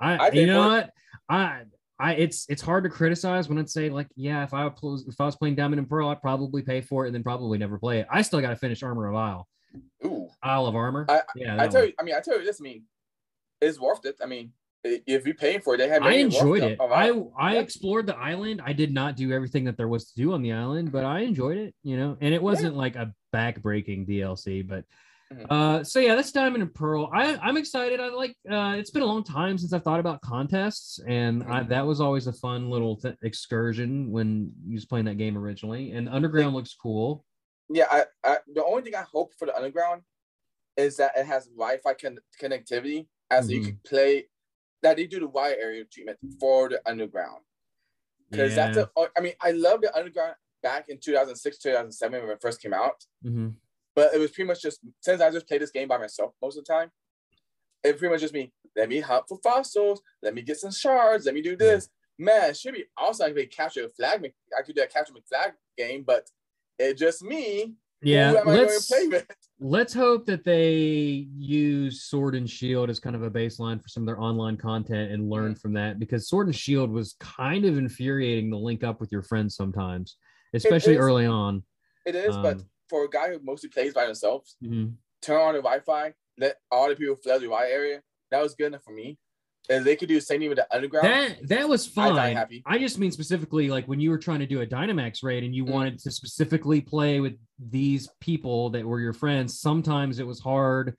I, 0.00 0.16
I 0.16 0.30
you 0.30 0.46
know 0.46 0.62
for 0.62 0.68
it. 0.68 0.80
what? 0.80 0.90
I 1.28 1.62
I 2.00 2.14
it's 2.14 2.46
it's 2.48 2.62
hard 2.62 2.84
to 2.84 2.90
criticize 2.90 3.48
when 3.48 3.58
I'd 3.58 3.68
say 3.68 3.90
like, 3.90 4.08
yeah, 4.16 4.44
if 4.44 4.54
I 4.54 4.70
was 4.82 5.06
if 5.08 5.20
I 5.20 5.26
was 5.26 5.36
playing 5.36 5.56
Diamond 5.56 5.80
and 5.80 5.88
Pearl, 5.88 6.08
I'd 6.08 6.22
probably 6.22 6.62
pay 6.62 6.80
for 6.80 7.04
it 7.04 7.08
and 7.08 7.14
then 7.14 7.22
probably 7.22 7.58
never 7.58 7.78
play 7.78 8.00
it. 8.00 8.06
I 8.10 8.22
still 8.22 8.40
got 8.40 8.50
to 8.50 8.56
finish 8.56 8.82
Armor 8.82 9.08
of 9.08 9.16
Isle, 9.16 9.48
Ooh, 10.06 10.28
Isle 10.42 10.66
of 10.66 10.76
Armor. 10.76 11.06
I- 11.08 11.22
yeah, 11.36 11.56
I 11.60 11.66
tell 11.68 11.80
one. 11.80 11.88
you, 11.88 11.94
I 11.98 12.02
mean, 12.04 12.14
I 12.14 12.20
tell 12.20 12.38
you 12.38 12.44
this. 12.44 12.60
I 12.60 12.62
mean, 12.62 12.84
it's 13.60 13.80
worth 13.80 14.06
it. 14.06 14.16
I 14.22 14.26
mean, 14.26 14.52
if 14.84 15.26
you're 15.26 15.34
paying 15.34 15.60
for 15.60 15.74
it, 15.74 15.78
they 15.78 15.88
have. 15.88 16.02
I 16.02 16.12
enjoyed 16.14 16.62
it. 16.62 16.78
I. 16.80 17.10
I 17.38 17.54
Yeah. 17.54 17.60
explored 17.60 18.06
the 18.06 18.16
island. 18.16 18.60
I 18.64 18.72
did 18.72 18.92
not 18.92 19.16
do 19.16 19.32
everything 19.32 19.64
that 19.64 19.76
there 19.76 19.88
was 19.88 20.10
to 20.12 20.14
do 20.16 20.32
on 20.32 20.42
the 20.42 20.52
island, 20.52 20.92
but 20.92 21.04
I 21.04 21.20
enjoyed 21.20 21.56
it. 21.58 21.74
You 21.82 21.96
know, 21.96 22.16
and 22.20 22.32
it 22.34 22.42
wasn't 22.42 22.76
like 22.76 22.96
a 22.96 23.12
back-breaking 23.32 24.06
DLC, 24.06 24.62
but. 24.66 24.84
Mhm. 25.32 25.46
Uh, 25.50 25.84
so 25.84 26.00
yeah, 26.00 26.14
that's 26.14 26.32
Diamond 26.32 26.62
and 26.62 26.72
Pearl. 26.74 27.10
I, 27.12 27.36
I'm 27.36 27.58
excited. 27.58 28.00
I 28.00 28.08
like. 28.08 28.34
Uh, 28.50 28.76
it's 28.78 28.90
been 28.90 29.02
a 29.02 29.06
long 29.06 29.22
time 29.22 29.58
since 29.58 29.74
I've 29.74 29.82
thought 29.84 30.00
about 30.00 30.22
contests, 30.22 31.00
and 31.06 31.42
I, 31.42 31.60
Mhm. 31.64 31.68
that 31.68 31.86
was 31.86 32.00
always 32.00 32.26
a 32.28 32.32
fun 32.32 32.70
little 32.70 32.96
th- 32.96 33.14
excursion 33.22 34.10
when 34.10 34.50
you 34.66 34.72
was 34.76 34.86
playing 34.86 35.04
that 35.04 35.18
game 35.18 35.36
originally. 35.36 35.90
And 35.92 36.08
Underground 36.08 36.54
looks 36.54 36.74
cool. 36.74 37.26
yeah, 37.68 37.84
I, 37.90 38.06
I 38.24 38.38
the 38.54 38.64
only 38.64 38.80
thing 38.80 38.94
I 38.94 39.02
hope 39.02 39.34
for 39.38 39.44
the 39.44 39.54
underground 39.54 40.00
is 40.78 40.96
that 40.96 41.12
it 41.14 41.26
has 41.26 41.44
Wi-Fi 41.48 41.92
con- 41.92 42.18
connectivity, 42.40 43.06
as 43.30 43.50
you 43.50 43.60
Mhm. 43.60 43.64
can 43.66 43.80
play. 43.84 44.28
That 44.82 44.96
they 44.96 45.06
do 45.06 45.20
the 45.20 45.28
wide 45.28 45.56
area 45.60 45.84
treatment 45.84 46.18
for 46.38 46.68
the 46.68 46.80
underground, 46.86 47.42
because 48.30 48.54
that's 48.54 48.76
Yeah. 48.76 48.84
a. 48.96 49.06
I 49.16 49.20
mean, 49.20 49.34
I 49.40 49.50
love 49.50 49.80
the 49.80 49.94
underground 49.96 50.36
back 50.62 50.88
in 50.88 50.98
2006, 50.98 51.58
2007 51.58 52.22
when 52.22 52.30
it 52.30 52.40
first 52.40 52.60
came 52.62 52.72
out. 52.72 53.04
Mhm. 53.24 53.54
But 53.94 54.14
it 54.14 54.18
was 54.18 54.30
pretty 54.30 54.46
much 54.46 54.62
just 54.62 54.80
since 55.00 55.20
I 55.20 55.30
just 55.30 55.48
play 55.48 55.58
this 55.58 55.72
game 55.72 55.88
by 55.88 55.98
myself 55.98 56.34
most 56.40 56.56
of 56.56 56.64
the 56.64 56.72
time. 56.72 56.92
It 57.82 57.98
pretty 57.98 58.12
much 58.12 58.20
just 58.20 58.34
me. 58.34 58.52
Let 58.76 58.88
me 58.88 59.00
hunt 59.00 59.24
for 59.28 59.38
fossils. 59.42 60.00
Let 60.22 60.34
me 60.34 60.42
get 60.42 60.58
some 60.58 60.70
shards. 60.70 61.26
Let 61.26 61.34
me 61.34 61.42
do 61.42 61.56
this. 61.56 61.88
Man, 62.16 62.50
it 62.50 62.56
should 62.56 62.74
be 62.74 62.86
awesome. 62.96 63.26
I 63.26 63.32
could 63.32 63.50
capture 63.50 63.84
a 63.86 63.88
flag. 63.88 64.32
I 64.56 64.62
could 64.62 64.74
do 64.76 64.82
a 64.82 64.86
capture 64.86 65.12
a 65.16 65.22
flag 65.22 65.54
game, 65.76 66.02
but 66.04 66.28
it's 66.78 67.00
just 67.00 67.22
me. 67.22 67.76
Yeah, 68.02 68.30
Who 68.30 68.36
am 68.38 68.48
I 68.48 68.54
going 68.54 68.66
to 68.66 68.72
let's 68.74 68.86
play 68.86 69.06
with? 69.08 69.26
Let's 69.60 69.92
hope 69.92 70.24
that 70.26 70.44
they 70.44 71.26
use 71.36 72.04
Sword 72.04 72.34
and 72.34 72.48
Shield 72.48 72.90
as 72.90 73.00
kind 73.00 73.16
of 73.16 73.22
a 73.22 73.30
baseline 73.30 73.82
for 73.82 73.88
some 73.88 74.02
of 74.02 74.06
their 74.06 74.20
online 74.20 74.56
content 74.56 75.10
and 75.10 75.28
learn 75.28 75.54
from 75.54 75.72
that 75.74 75.98
because 75.98 76.28
Sword 76.28 76.46
and 76.46 76.54
Shield 76.54 76.90
was 76.90 77.16
kind 77.18 77.64
of 77.64 77.76
infuriating 77.76 78.50
to 78.50 78.56
link 78.56 78.84
up 78.84 79.00
with 79.00 79.10
your 79.10 79.22
friends 79.22 79.56
sometimes, 79.56 80.16
especially 80.54 80.96
early 80.96 81.26
on. 81.26 81.62
It 82.06 82.14
is, 82.14 82.36
but 82.36 82.56
Um, 82.56 82.70
for 82.88 83.04
a 83.04 83.10
guy 83.10 83.30
who 83.30 83.40
mostly 83.42 83.68
plays 83.68 83.92
by 83.92 84.06
himself, 84.06 84.48
mhm. 84.62 84.94
turn 85.22 85.40
on 85.40 85.54
the 85.54 85.60
Wi-Fi, 85.60 86.14
let 86.38 86.56
all 86.70 86.88
the 86.88 86.96
people 86.96 87.16
flood 87.16 87.40
the 87.40 87.46
Wi 87.46 87.68
area. 87.68 88.02
That 88.30 88.42
was 88.42 88.54
good 88.54 88.68
enough 88.68 88.84
for 88.84 88.92
me. 88.92 89.18
And 89.70 89.84
they 89.84 89.96
could 89.96 90.08
do 90.08 90.14
the 90.14 90.20
same 90.20 90.42
even 90.42 90.56
with 90.56 90.58
the 90.66 90.74
underground. 90.76 91.06
That 91.06 91.48
that 91.48 91.68
was 91.68 91.86
I 91.98 92.08
fine. 92.08 92.36
happy. 92.36 92.62
I 92.66 92.78
just 92.78 92.98
mean 92.98 93.10
specifically 93.12 93.68
like 93.68 93.86
when 93.86 94.00
you 94.00 94.10
were 94.10 94.18
trying 94.18 94.38
to 94.40 94.46
do 94.46 94.62
a 94.62 94.66
Dynamax 94.66 95.22
raid 95.22 95.44
and 95.44 95.54
you 95.54 95.64
Mhm. 95.64 95.70
wanted 95.70 95.98
to 96.00 96.10
specifically 96.10 96.80
play 96.80 97.20
with 97.20 97.34
these 97.58 98.08
people 98.20 98.70
that 98.70 98.84
were 98.84 99.00
your 99.00 99.12
friends. 99.12 99.58
Sometimes 99.60 100.18
it 100.18 100.26
was 100.26 100.40
hard 100.40 100.96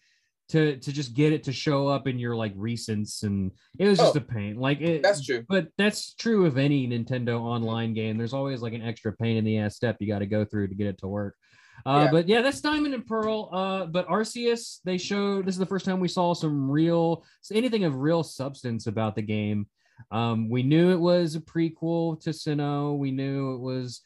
to 0.49 0.77
to 0.77 0.91
just 0.91 1.13
get 1.13 1.31
it 1.33 1.43
to 1.43 1.51
show 1.51 1.87
up 1.87 2.07
in 2.07 2.17
your 2.19 2.35
like 2.35 2.55
recents, 2.55 3.23
and 3.23 3.51
it 3.77 3.87
was 3.87 3.97
just 3.99 4.15
Oh, 4.15 4.19
a 4.19 4.21
pain. 4.21 4.55
Like 4.57 4.81
it, 4.81 5.01
That's 5.03 5.23
true. 5.25 5.45
but 5.47 5.67
that's 5.77 6.13
true 6.15 6.45
of 6.45 6.57
any 6.57 6.87
Nintendo 6.87 7.39
online 7.39 7.93
game. 7.93 8.17
There's 8.17 8.33
always 8.33 8.61
like 8.61 8.73
an 8.73 8.81
extra 8.81 9.13
pain 9.13 9.37
in 9.37 9.43
the 9.45 9.57
ass 9.59 9.75
step 9.75 9.97
you 9.99 10.07
got 10.07 10.19
to 10.19 10.25
go 10.25 10.45
through 10.45 10.67
to 10.69 10.75
get 10.75 10.87
it 10.87 10.97
to 10.99 11.07
work. 11.07 11.35
Uh, 11.85 12.03
Yeah. 12.05 12.11
But 12.11 12.27
yeah, 12.27 12.41
that's 12.41 12.61
Diamond 12.61 12.93
and 12.93 13.05
Pearl. 13.05 13.49
Uh, 13.51 13.85
but 13.85 14.07
Arceus, 14.07 14.79
they 14.83 14.97
showed 14.97 15.45
this 15.45 15.55
is 15.55 15.59
the 15.59 15.65
first 15.65 15.85
time 15.85 15.99
we 15.99 16.07
saw 16.07 16.33
some 16.33 16.69
real 16.69 17.23
anything 17.51 17.83
of 17.83 17.95
real 17.95 18.23
substance 18.23 18.87
about 18.87 19.15
the 19.15 19.21
game. 19.21 19.67
Um, 20.11 20.49
we 20.49 20.63
knew 20.63 20.91
it 20.91 20.99
was 20.99 21.35
a 21.35 21.41
prequel 21.41 22.19
to 22.21 22.29
Sinnoh. 22.31 22.97
We 22.97 23.11
knew 23.11 23.55
it 23.55 23.59
was. 23.59 24.01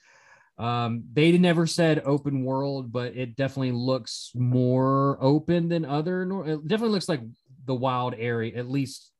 Um, 0.57 1.03
they 1.11 1.35
never 1.37 1.65
said 1.65 2.03
open 2.05 2.43
world, 2.43 2.91
but 2.91 3.15
it 3.17 3.35
definitely 3.35 3.71
looks 3.71 4.31
more 4.35 5.17
open 5.19 5.67
than 5.67 5.83
other. 5.83 6.21
It 6.45 6.67
definitely 6.67 6.93
looks 6.93 7.09
like 7.09 7.21
the 7.65 7.73
wild 7.73 8.13
area. 8.17 8.55
At 8.55 8.69
least 8.69 9.11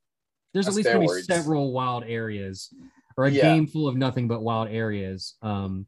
there's 0.53 0.67
at 0.67 0.75
least 0.75 0.89
gonna 0.89 0.99
be 0.99 1.21
several 1.23 1.71
wild 1.73 2.03
areas, 2.05 2.71
or 3.17 3.25
a 3.25 3.31
Yeah. 3.31 3.41
game 3.53 3.65
full 3.65 3.87
of 3.87 3.95
nothing 3.95 4.27
but 4.27 4.43
wild 4.43 4.67
areas. 4.69 5.35
Um, 5.41 5.87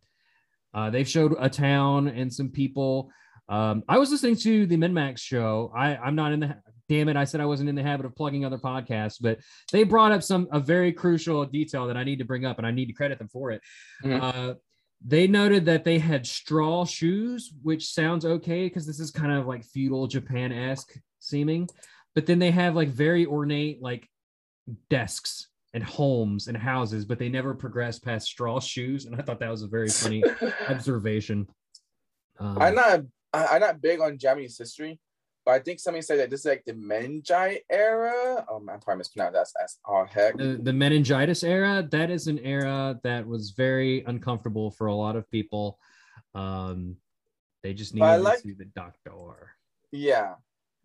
uh, 0.75 0.89
they've 0.89 1.07
showed 1.07 1.33
a 1.39 1.49
town 1.49 2.09
and 2.09 2.31
some 2.31 2.49
people. 2.49 3.09
Um, 3.47 3.83
I 3.87 3.97
was 3.97 4.11
listening 4.11 4.35
to 4.37 4.65
the 4.67 4.75
MinMax 4.75 5.19
show. 5.19 5.71
I, 5.75 5.95
I'm 5.95 6.15
not 6.15 6.33
in 6.33 6.41
the 6.41 6.57
damn 6.89 7.09
it. 7.09 7.15
I 7.15 7.23
said 7.23 7.41
I 7.41 7.45
wasn't 7.45 7.69
in 7.69 7.75
the 7.75 7.81
habit 7.81 8.05
of 8.05 8.15
plugging 8.15 8.45
other 8.45 8.57
podcasts, 8.57 9.17
but 9.19 9.39
they 9.71 9.83
brought 9.83 10.11
up 10.11 10.21
some 10.21 10.47
a 10.51 10.59
very 10.59 10.91
crucial 10.91 11.45
detail 11.45 11.87
that 11.87 11.97
I 11.97 12.03
need 12.03 12.19
to 12.19 12.25
bring 12.25 12.45
up, 12.45 12.57
and 12.57 12.67
I 12.67 12.71
need 12.71 12.87
to 12.87 12.93
credit 12.93 13.17
them 13.17 13.29
for 13.29 13.51
it. 13.51 13.61
Mhm. 14.03 14.21
Uh, 14.21 14.55
they 15.05 15.27
noted 15.27 15.65
that 15.65 15.83
they 15.83 15.99
had 15.99 16.25
straw 16.25 16.85
shoes, 16.85 17.53
which 17.61 17.87
sounds 17.87 18.25
okay 18.25 18.65
because 18.65 18.85
this 18.85 18.99
is 18.99 19.11
kind 19.11 19.31
of 19.31 19.45
like 19.45 19.63
feudal 19.63 20.07
Japan 20.07 20.51
esque 20.51 20.93
seeming, 21.19 21.69
but 22.13 22.25
then 22.25 22.39
they 22.39 22.51
have 22.51 22.75
like 22.75 22.89
very 22.89 23.25
ornate 23.25 23.81
like 23.81 24.09
desks 24.89 25.47
and 25.75 25.83
homes 25.83 26.47
and 26.47 26.55
houses, 26.57 27.03
but 27.05 27.19
they 27.19 27.27
never 27.29 27.53
progress 27.53 27.99
past 27.99 28.27
straw 28.27 28.59
shoes, 28.61 29.05
and 29.05 29.15
I 29.15 29.21
thought 29.21 29.39
that 29.41 29.51
was 29.51 29.61
a 29.61 29.67
very 29.67 29.89
funny 29.89 30.23
observation. 30.69 31.47
Um, 32.39 32.57
I'm 32.59 32.75
not 32.75 33.01
I- 33.33 33.47
I'm 33.47 33.59
not 33.59 33.81
big 33.81 33.99
on 33.99 34.17
Japanese 34.17 34.57
history, 34.57 34.97
but 35.45 35.51
I 35.51 35.59
think 35.59 35.81
somebody 35.81 36.01
said 36.01 36.19
that 36.19 36.29
this 36.29 36.39
is 36.39 36.45
like 36.45 36.63
the 36.65 36.71
Menjai 36.73 37.59
era. 37.69 38.45
Oh, 38.49 38.57
I'm 38.57 38.79
probably 38.79 38.99
mispronounced 38.99 39.33
that 39.33 39.63
as 39.63 39.77
all 39.83 40.05
heck. 40.05 40.37
the, 40.37 40.57
the 40.63 40.71
meningitis 40.71 41.43
era 41.43 41.85
that 41.91 42.09
is 42.09 42.27
an 42.27 42.39
era 42.39 42.97
that 43.03 43.27
was 43.27 43.51
very 43.51 44.01
uncomfortable 44.07 44.71
for 44.71 44.87
a 44.87 44.95
lot 44.95 45.15
of 45.17 45.29
people 45.29 45.77
um 46.33 46.95
they 47.63 47.73
just 47.73 47.93
I 47.95 48.11
needed 48.11 48.23
like- 48.23 48.37
to 48.37 48.43
see 48.43 48.53
the 48.53 48.65
doctor 48.65 49.11
Yeah, 49.91 50.35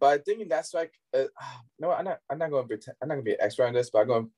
but 0.00 0.06
I 0.06 0.18
think 0.18 0.48
that's 0.48 0.74
like 0.74 0.92
uh, 1.16 1.24
no, 1.78 1.92
I'm 1.92 2.04
not. 2.06 2.18
I'm 2.28 2.38
not 2.38 2.50
going 2.50 2.64
to 2.64 2.68
pretend. 2.68 2.96
I'm 3.00 3.06
not 3.08 3.14
going 3.14 3.24
to 3.24 3.28
be 3.30 3.34
an 3.34 3.40
expert 3.40 3.66
on 3.66 3.74
this, 3.74 3.90
but 3.90 4.00
I'm 4.00 4.08
going. 4.08 4.22
I'm 4.24 4.30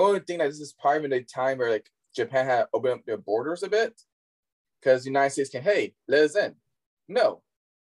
going 0.00 0.18
to 0.18 0.24
think 0.24 0.40
that 0.40 0.48
this 0.48 0.60
is 0.60 0.72
probably 0.78 1.08
the 1.08 1.22
time 1.24 1.58
where 1.58 1.70
like 1.70 1.88
Japan 2.14 2.46
had 2.46 2.66
opened 2.72 2.94
up 2.94 3.04
their 3.06 3.16
borders 3.18 3.62
a 3.62 3.68
bit, 3.68 4.00
because 4.80 5.02
the 5.04 5.10
United 5.10 5.30
States 5.30 5.50
can 5.50 5.62
hey 5.62 5.94
let 6.08 6.22
us 6.24 6.36
in. 6.36 6.54
No, 7.08 7.42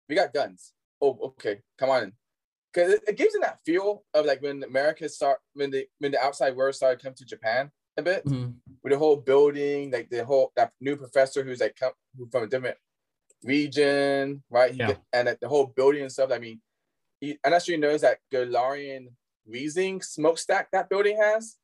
we 0.08 0.14
got 0.14 0.32
guns. 0.34 0.72
Oh, 1.00 1.18
okay, 1.22 1.60
come 1.78 1.90
on 1.90 2.02
in. 2.04 2.12
Because 2.72 2.92
it, 2.94 3.02
it 3.08 3.16
gives 3.16 3.32
them 3.32 3.42
that 3.42 3.60
feel 3.64 4.04
of 4.14 4.26
like 4.26 4.42
when 4.42 4.62
America 4.62 5.08
start 5.08 5.38
when 5.54 5.70
the 5.70 5.86
when 5.98 6.12
the 6.12 6.20
outside 6.22 6.54
world 6.56 6.74
started 6.74 7.02
coming 7.02 7.16
to 7.16 7.24
Japan 7.24 7.70
a 7.96 8.02
bit 8.02 8.24
Mhm. 8.24 8.54
with 8.82 8.92
the 8.92 8.98
whole 8.98 9.16
building, 9.16 9.90
like 9.90 10.08
the 10.10 10.24
whole 10.24 10.52
that 10.56 10.72
new 10.80 10.96
professor 10.96 11.42
who's 11.42 11.60
like 11.60 11.76
come 11.76 11.92
from 12.30 12.44
a 12.44 12.46
different 12.46 12.76
region, 13.42 14.42
right? 14.50 14.74
Yeah. 14.74 14.88
get- 14.88 15.02
and 15.12 15.26
like, 15.28 15.40
the 15.40 15.48
whole 15.48 15.66
building 15.66 16.02
and 16.02 16.12
stuff. 16.12 16.30
I 16.32 16.38
mean, 16.38 16.60
he, 17.20 17.38
I'm 17.44 17.52
not 17.52 17.62
sure 17.62 17.74
you 17.74 17.80
notice 17.80 18.02
that 18.02 18.18
Galarian 18.32 19.08
Weezing 19.50 20.04
smokestack 20.04 20.70
that 20.72 20.88
building 20.88 21.16
has. 21.20 21.56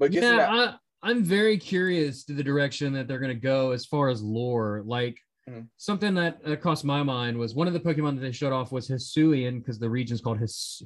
But 0.00 0.06
it 0.06 0.12
gives 0.12 0.26
them 0.26 0.38
yeah 0.38 0.50
I, 0.50 0.74
i'm 1.08 1.22
very 1.22 1.56
curious 1.58 2.24
to 2.24 2.32
the 2.32 2.42
direction 2.42 2.92
that 2.94 3.06
they're 3.06 3.20
going 3.20 3.34
to 3.34 3.40
go 3.40 3.70
as 3.70 3.86
far 3.86 4.08
as 4.08 4.22
lore 4.22 4.82
like 4.84 5.16
Mhm. 5.48 5.68
something 5.78 6.14
that 6.14 6.60
crossed 6.60 6.84
my 6.84 7.02
mind 7.02 7.36
was 7.38 7.54
one 7.54 7.66
of 7.66 7.72
the 7.72 7.80
pokemon 7.80 8.14
that 8.16 8.20
they 8.20 8.32
showed 8.32 8.52
off 8.52 8.72
was 8.72 8.88
hisuian 8.88 9.58
because 9.58 9.78
the 9.78 9.88
region's 9.88 10.20
called 10.20 10.38
His- 10.38 10.82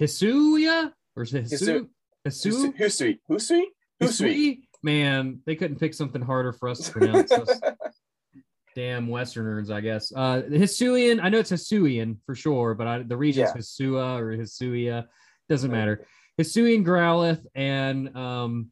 hisuya 0.00 0.92
or 1.16 1.22
is 1.22 1.32
it 1.34 1.44
hisu 1.44 1.86
hisu 2.26 2.48
Hisu- 2.52 2.74
Husui, 2.74 2.76
Husui, 2.78 3.18
Husui. 3.30 3.62
Hisui? 4.02 4.60
man 4.82 5.40
they 5.46 5.54
couldn't 5.56 5.78
pick 5.78 5.94
something 5.94 6.22
harder 6.22 6.52
for 6.52 6.68
us 6.68 6.78
to 6.80 6.92
pronounce 6.92 7.32
damn 8.74 9.06
westerners 9.08 9.70
i 9.70 9.80
guess 9.80 10.12
uh 10.16 10.42
hisuian 10.50 11.20
i 11.22 11.28
know 11.28 11.38
it's 11.38 11.52
hisuian 11.52 12.16
for 12.26 12.34
sure 12.34 12.74
but 12.74 12.86
I, 12.86 13.02
the 13.02 13.16
region's 13.16 13.50
Yeah. 13.54 13.60
hisua 13.60 14.18
or 14.18 14.36
hisuia 14.36 15.06
doesn't 15.48 15.70
matter 15.70 16.06
hisuian 16.42 16.84
growlithe 16.84 17.44
and 17.54 18.16
um 18.16 18.70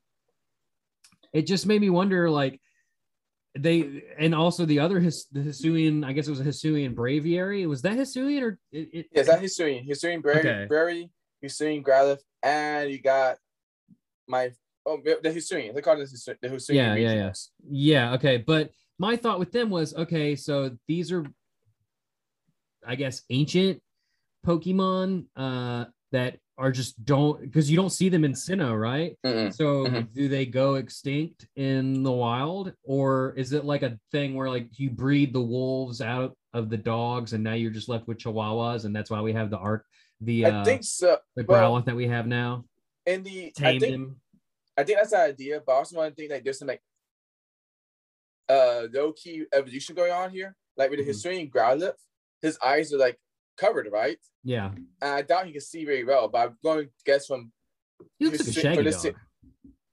it 1.32 1.46
just 1.46 1.66
made 1.66 1.80
me 1.80 1.90
wonder 1.90 2.28
like 2.28 2.60
they 3.58 4.02
and 4.18 4.34
also 4.34 4.64
the 4.64 4.78
other 4.78 5.00
his 5.00 5.26
the 5.32 5.40
hisuian 5.40 6.04
i 6.04 6.12
guess 6.12 6.28
it 6.28 6.30
was 6.30 6.40
a 6.40 6.44
hisuian 6.44 6.94
braviary 6.94 7.66
was 7.68 7.82
that 7.82 7.96
hisuian 7.96 8.42
or 8.42 8.58
it, 8.72 8.88
it 8.92 9.06
Yes, 9.12 9.26
that 9.26 9.40
Hisuian, 9.40 9.88
Hisuian 9.88 10.22
Berry, 10.22 10.40
Okay. 10.40 10.66
Berry, 10.68 11.10
Hisuian 11.44 11.82
Growlithe, 11.82 12.20
and 12.42 12.90
you 12.90 13.00
got 13.00 13.38
my 14.28 14.52
oh 14.86 14.98
the 15.04 15.30
Hisuian. 15.30 15.74
They 15.74 15.80
call 15.82 16.00
it 16.00 16.08
the 16.08 16.16
Hisuian. 16.16 16.36
The 16.40 16.48
Hisuian 16.48 16.74
Yeah, 16.74 16.94
yeah, 16.94 17.14
yeah. 17.14 17.32
Yeah, 17.68 18.14
okay. 18.14 18.36
But 18.38 18.70
my 18.98 19.16
thought 19.16 19.38
with 19.38 19.52
them 19.52 19.70
was 19.70 19.94
okay, 19.94 20.36
so 20.36 20.76
these 20.86 21.10
are 21.12 21.24
I 22.86 22.94
guess 22.94 23.22
ancient 23.30 23.82
Pokemon 24.46 25.26
uh 25.36 25.86
that 26.12 26.38
are 26.60 26.70
just 26.70 27.02
don't 27.06 27.40
because 27.40 27.70
you 27.70 27.76
don't 27.76 27.90
see 27.90 28.08
them 28.10 28.22
in 28.24 28.32
Sinnoh, 28.32 28.78
right? 28.78 29.16
Mm-mm. 29.24 29.52
So 29.52 29.86
Mhm. 29.86 30.12
do 30.12 30.28
they 30.28 30.44
go 30.44 30.74
extinct 30.74 31.48
in 31.56 32.02
the 32.02 32.12
wild 32.12 32.74
or 32.84 33.32
is 33.36 33.52
it 33.54 33.64
like 33.64 33.82
a 33.82 33.98
thing 34.12 34.34
where 34.34 34.50
like 34.50 34.78
you 34.78 34.90
breed 34.90 35.32
the 35.32 35.40
wolves 35.40 36.02
out 36.02 36.36
of 36.52 36.68
the 36.68 36.76
dogs 36.76 37.32
and 37.32 37.42
now 37.42 37.54
you're 37.54 37.70
just 37.70 37.88
left 37.88 38.06
with 38.06 38.18
chihuahuas 38.18 38.84
and 38.84 38.94
that's 38.94 39.10
why 39.10 39.20
we 39.22 39.32
have 39.32 39.50
the 39.50 39.56
arc 39.58 39.86
the 40.20 40.44
uh 40.44 40.60
I 40.60 40.64
think 40.64 40.84
so. 40.84 41.16
the 41.34 41.44
well- 41.48 41.80
that 41.82 41.96
we 41.96 42.06
have 42.08 42.26
now? 42.26 42.64
in 43.06 43.22
the 43.22 43.52
I 43.58 43.78
think 43.78 43.84
him. 43.84 44.20
I 44.76 44.84
think 44.84 44.98
that's 44.98 45.10
the 45.10 45.18
idea, 45.18 45.62
but 45.64 45.72
I 45.72 45.76
also 45.76 45.96
want 45.96 46.14
to 46.14 46.14
think 46.14 46.30
like 46.30 46.44
there's 46.44 46.58
some 46.58 46.68
like 46.68 46.82
uh 48.48 48.82
low 48.92 49.12
key 49.14 49.44
evolution 49.52 49.94
going 49.94 50.12
on 50.12 50.30
here. 50.30 50.54
Like 50.76 50.90
with 50.90 50.98
the 51.00 51.06
Mhm. 51.06 51.14
Hisuian 51.16 51.50
Growlithe, 51.50 51.94
his 52.42 52.58
eyes 52.64 52.92
are 52.92 52.98
like 52.98 53.18
covered, 53.60 53.88
right? 53.92 54.18
Yeah, 54.42 54.70
And 55.02 55.10
I 55.10 55.22
doubt 55.22 55.46
he 55.46 55.52
can 55.52 55.60
see 55.60 55.84
very 55.84 56.04
well, 56.04 56.28
but 56.28 56.38
I'm 56.38 56.56
going 56.64 56.86
to 56.86 56.90
guess 57.04 57.26
from 57.26 57.52
he 58.18 58.24
looks 58.24 58.38
like 58.40 58.48
a 58.48 58.52
shaggy 58.52 58.90
dog. 58.90 59.14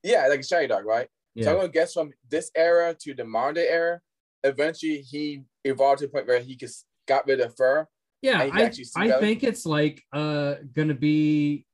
yeah, 0.03 0.27
like 0.27 0.39
a 0.39 0.43
shaggy 0.43 0.67
dog, 0.67 0.85
right? 0.85 1.07
So 1.43 1.51
I'm 1.51 1.57
gonna 1.57 1.69
guess 1.69 1.93
from 1.93 2.11
this 2.29 2.49
era 2.55 2.95
to 3.01 3.13
the 3.13 3.23
modern 3.23 3.63
era, 3.67 3.99
eventually 4.43 5.01
he 5.01 5.43
evolved 5.63 5.99
to 5.99 6.07
the 6.07 6.11
point 6.11 6.27
where 6.27 6.39
he 6.39 6.55
just 6.55 6.85
got 7.07 7.27
rid 7.27 7.39
of 7.41 7.55
fur. 7.55 7.85
yeah. 8.21 8.41
and 8.41 8.77
you 8.77 8.85
can 8.85 9.11
I, 9.11 9.17
I 9.17 9.19
think 9.19 9.43
it's 9.43 9.65
like 9.65 10.01
uh 10.13 10.55
gonna 10.73 10.95
be 10.95 11.65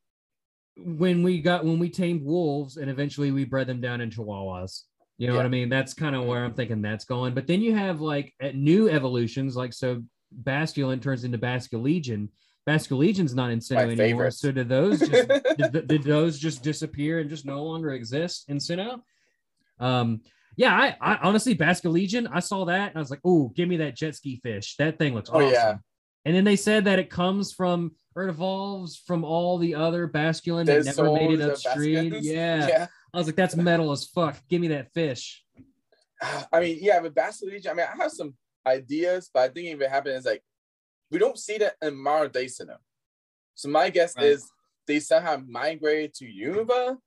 when 0.75 1.23
we 1.23 1.41
got 1.41 1.63
when 1.63 1.79
we 1.79 1.89
tamed 1.89 2.23
wolves 2.23 2.77
and 2.77 2.89
eventually 2.89 3.31
we 3.31 3.45
bred 3.45 3.67
them 3.67 3.79
down 3.79 4.01
into 4.01 4.21
chihuahuas. 4.21 4.81
You 5.17 5.27
know 5.27 5.35
what 5.35 5.45
I 5.45 5.49
mean? 5.49 5.69
That's 5.69 5.93
kind 5.93 6.15
of 6.15 6.25
where 6.25 6.43
I'm 6.43 6.53
thinking 6.53 6.81
that's 6.81 7.05
going. 7.05 7.33
But 7.33 7.47
then 7.47 7.61
you 7.61 7.75
have 7.75 8.01
like 8.01 8.33
at 8.41 8.55
new 8.55 8.89
evolutions, 8.89 9.55
like 9.55 9.71
so 9.71 10.03
Basculin 10.41 11.01
turns 11.01 11.23
into 11.23 11.37
Basculegion. 11.37 12.29
Basculegion's 12.67 13.35
not 13.35 13.51
in 13.51 13.59
Sinnoh 13.59 13.97
My 13.97 14.03
anymore. 14.03 14.31
So 14.31 14.51
did 14.51 14.69
those 14.69 14.99
just 14.99 15.27
did, 15.57 15.87
did 15.87 16.03
those 16.03 16.39
just 16.39 16.63
disappear 16.63 17.19
and 17.19 17.29
just 17.29 17.45
no 17.45 17.63
longer 17.63 17.91
exist 17.91 18.45
in 18.47 18.57
Sinnoh? 18.57 19.01
Um, 19.79 20.21
yeah, 20.55 20.73
I, 20.73 20.95
I 21.01 21.17
honestly 21.23 21.55
Basculegion, 21.55 22.29
I 22.31 22.39
saw 22.39 22.65
that 22.65 22.89
and 22.89 22.97
I 22.97 22.99
was 22.99 23.09
like, 23.09 23.21
oh, 23.25 23.51
give 23.55 23.67
me 23.67 23.77
that 23.77 23.95
jet 23.95 24.15
ski 24.15 24.39
fish. 24.41 24.75
That 24.77 24.97
thing 24.97 25.13
looks 25.13 25.29
Oh, 25.31 25.37
awesome. 25.41 25.51
yeah. 25.51 25.75
And 26.25 26.35
then 26.35 26.43
they 26.45 26.55
said 26.55 26.85
that 26.85 26.99
it 26.99 27.09
comes 27.09 27.51
from 27.51 27.91
or 28.15 28.23
it 28.23 28.29
evolves 28.29 28.95
from 28.95 29.25
all 29.25 29.57
the 29.57 29.75
other 29.75 30.07
Basculin 30.07 30.65
that 30.67 30.85
never 30.85 31.11
made 31.11 31.39
it 31.39 31.41
upstream. 31.41 32.15
Yeah. 32.21 32.67
yeah. 32.67 32.87
I 33.13 33.17
was 33.17 33.27
like, 33.27 33.35
that's 33.35 33.55
metal 33.55 33.91
as 33.91 34.05
fuck. 34.05 34.37
Give 34.47 34.61
me 34.61 34.69
that 34.69 34.93
fish. 34.93 35.43
I 36.53 36.59
mean, 36.59 36.77
yeah, 36.81 36.99
with 36.99 37.15
Basilica, 37.15 37.71
I 37.71 37.73
mean, 37.73 37.85
I 37.91 38.01
have 38.01 38.11
some 38.11 38.35
ideas, 38.65 39.29
but 39.33 39.41
I 39.43 39.47
think 39.49 39.67
if 39.67 39.81
it 39.81 39.89
happens, 39.89 40.19
is 40.19 40.25
like 40.25 40.43
we 41.11 41.19
don't 41.19 41.37
see 41.37 41.57
that 41.59 41.75
in 41.81 41.95
modern 41.95 42.31
day 42.31 42.45
Sinnoh. 42.45 42.77
So 43.55 43.69
my 43.69 43.89
guess 43.89 44.15
Right. 44.17 44.25
is 44.27 44.49
they 44.87 44.99
somehow 44.99 45.37
migrated 45.47 46.13
to 46.15 46.25
Unova, 46.25 46.97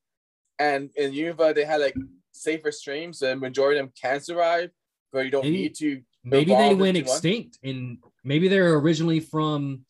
and 0.59 0.91
in 0.97 1.13
Unova 1.13 1.55
they 1.55 1.65
had 1.65 1.81
like 1.81 1.97
safer 2.33 2.71
streams, 2.73 3.19
so 3.19 3.27
the 3.27 3.37
majority 3.37 3.81
of 3.81 3.87
them 3.87 3.93
can 4.01 4.21
survive, 4.21 4.71
but 5.13 5.25
you 5.25 5.31
don't 5.31 5.45
Maybe- 5.45 5.57
need 5.57 5.75
to 5.77 6.03
Maybe 6.25 6.55
they 6.55 6.75
went 6.75 6.81
one? 6.81 6.97
extinct 6.97 7.59
and 7.63 7.99
maybe 8.25 8.49
they're 8.49 8.75
originally 8.79 9.21
from 9.21 9.85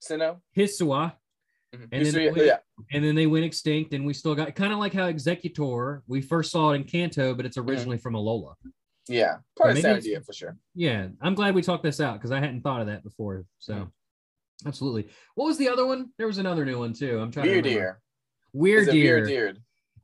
Sinnoh. 0.00 0.40
Hisua 0.56 1.16
Mhm. 1.74 1.82
And 1.84 1.90
then 1.90 2.00
History- 2.04 2.30
we- 2.30 2.46
yeah, 2.46 2.58
and 2.92 3.02
then 3.02 3.14
they 3.14 3.26
went 3.26 3.46
extinct 3.46 3.94
and 3.94 4.04
we 4.04 4.12
still 4.12 4.34
got 4.34 4.54
kind 4.54 4.74
of 4.74 4.78
like 4.78 4.92
how 4.92 5.10
Exeggutor, 5.10 6.02
we 6.06 6.20
first 6.20 6.50
saw 6.50 6.72
it 6.72 6.76
in 6.76 6.84
Kanto, 6.84 7.34
but 7.34 7.46
it's 7.46 7.56
originally 7.56 7.96
from 7.96 8.12
Alola. 8.12 8.54
Yeah, 9.08 9.36
maybe 9.62 9.80
same 9.80 9.96
idea 9.96 10.20
for 10.20 10.32
sure. 10.32 10.56
Yeah, 10.74 11.08
I'm 11.20 11.34
glad 11.34 11.54
we 11.54 11.62
talked 11.62 11.82
this 11.82 12.00
out 12.00 12.14
because 12.14 12.30
I 12.30 12.40
hadn't 12.40 12.62
thought 12.62 12.80
of 12.80 12.86
that 12.86 13.02
before. 13.02 13.44
So 13.58 13.74
mm-hmm. 13.74 14.68
absolutely. 14.68 15.08
What 15.34 15.46
was 15.46 15.58
the 15.58 15.68
other 15.68 15.84
one? 15.86 16.10
There 16.18 16.26
was 16.26 16.38
another 16.38 16.64
new 16.64 16.78
one 16.78 16.92
too. 16.92 17.18
I'm 17.18 17.32
trying 17.32 17.46
Beer 17.46 17.62
to 17.62 17.68
remember. 17.68 18.00
deer. 18.54 18.86
Wyrdeer. 18.86 18.92
beer 18.92 19.26
deer. 19.26 19.54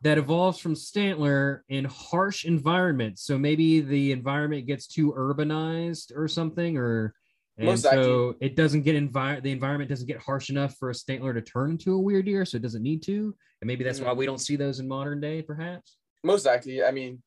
that 0.03 0.19
evolves 0.19 0.59
from 0.59 0.75
Stantler 0.75 1.61
in 1.69 1.85
harsh 1.85 2.45
environments. 2.45 3.23
So 3.23 3.39
maybe 3.39 3.81
the 3.81 4.11
environment 4.13 4.67
gets 4.67 4.87
too 4.87 5.13
urbanized 5.13 6.17
or 6.17 6.27
something, 6.27 6.77
or 6.77 7.15
and 7.59 7.67
Most 7.67 7.83
so 7.83 8.37
it 8.41 8.55
doesn't 8.55 8.83
get 8.83 8.95
envi- 8.95 9.43
the 9.43 9.51
environment 9.51 9.91
doesn't 9.91 10.07
get 10.07 10.21
harsh 10.21 10.49
enough 10.49 10.77
for 10.79 10.91
a 10.91 10.93
Stantler 10.93 11.35
to 11.35 11.43
turn 11.43 11.73
into 11.73 11.99
a 11.99 12.03
Wyrdeer, 12.03 12.47
so 12.47 12.57
it 12.57 12.63
doesn't 12.63 12.83
need 12.83 13.03
to. 13.03 13.35
And 13.61 13.67
maybe 13.67 13.83
that's 13.83 13.99
mm-hmm. 13.99 14.09
why 14.09 14.15
we 14.15 14.27
don't 14.27 14.41
see 14.41 14.55
those 14.55 14.79
in 14.79 14.87
modern 14.87 15.21
day, 15.21 15.43
perhaps. 15.43 15.97
Most 16.23 16.47
likely, 16.47 16.85
I 16.85 16.93
mean, 16.93 17.21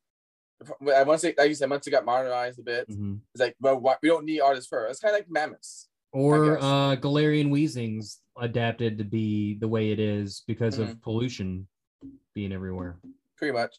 I 0.95 1.03
once 1.03 1.23
it, 1.23 1.37
like 1.37 1.49
you 1.49 1.55
said, 1.55 1.69
once 1.69 1.87
it 1.87 1.91
got 1.91 2.05
modernized 2.05 2.59
a 2.59 2.63
bit, 2.63 2.89
Mhm. 2.89 3.19
it's 3.33 3.41
like, 3.41 3.55
well, 3.59 3.79
why, 3.79 3.95
we 4.01 4.09
don't 4.09 4.25
need 4.25 4.41
this 4.53 4.67
fur. 4.67 4.85
It's 4.87 4.99
kind 4.99 5.15
of 5.15 5.19
like 5.19 5.29
mammoths. 5.29 5.87
Or 6.13 6.57
uh, 6.59 6.95
Galarian 6.97 7.49
Weezings 7.49 8.17
adapted 8.39 8.97
to 8.97 9.03
be 9.03 9.55
the 9.55 9.67
way 9.67 9.91
it 9.91 9.99
is 9.99 10.43
because 10.47 10.77
Mm-hmm. 10.77 10.91
of 10.91 11.01
pollution 11.01 11.67
being 12.35 12.51
everywhere. 12.53 12.97
pretty 13.37 13.53
much. 13.53 13.75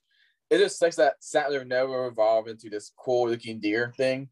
It 0.51 0.59
just 0.59 0.79
sucks 0.79 0.97
that 0.97 1.15
Sattler 1.21 1.65
never 1.65 2.07
evolved 2.07 2.49
into 2.49 2.69
this 2.69 2.91
cool 2.99 3.29
looking 3.31 3.61
deer 3.61 3.93
thing. 3.97 4.29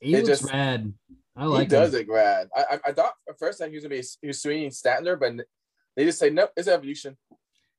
He 0.00 0.14
It 0.14 0.24
looks 0.24 0.40
just- 0.40 0.52
rad. 0.52 0.92
I 1.36 1.44
like. 1.44 1.50
he 1.52 1.58
like 1.60 1.68
does 1.68 1.94
him. 1.94 2.00
it 2.00 2.08
rad. 2.08 2.48
I, 2.56 2.64
I 2.70 2.80
I 2.86 2.92
thought 2.92 3.14
at 3.28 3.38
first 3.38 3.58
that 3.60 3.68
he 3.68 3.74
was 3.76 3.84
gonna 3.84 3.94
be 3.94 4.02
he 4.22 4.26
was 4.26 4.40
swinging 4.42 4.70
Statler, 4.70 5.18
but 5.20 5.46
they 5.96 6.04
just 6.04 6.18
say 6.18 6.30
nope, 6.30 6.50
it's 6.56 6.66
evolution. 6.66 7.16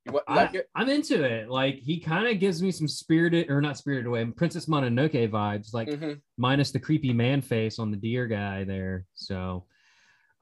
Want 0.09 0.29
like 0.29 0.55
I, 0.55 0.61
I'm 0.81 0.89
into 0.89 1.23
it. 1.23 1.49
Like 1.49 1.75
he 1.75 1.99
kind 1.99 2.27
of 2.27 2.39
gives 2.39 2.61
me 2.61 2.71
some 2.71 2.87
spirited 2.87 3.49
or 3.49 3.61
not 3.61 3.77
spirited 3.77 4.05
away, 4.07 4.25
Princess 4.25 4.65
Mononoke 4.67 5.29
vibes, 5.29 5.73
like 5.73 5.89
Mhm. 5.89 6.21
minus 6.37 6.71
the 6.71 6.79
creepy 6.79 7.13
man 7.13 7.41
face 7.41 7.79
on 7.79 7.91
the 7.91 7.97
deer 7.97 8.27
guy 8.27 8.63
there. 8.63 9.05
So, 9.13 9.65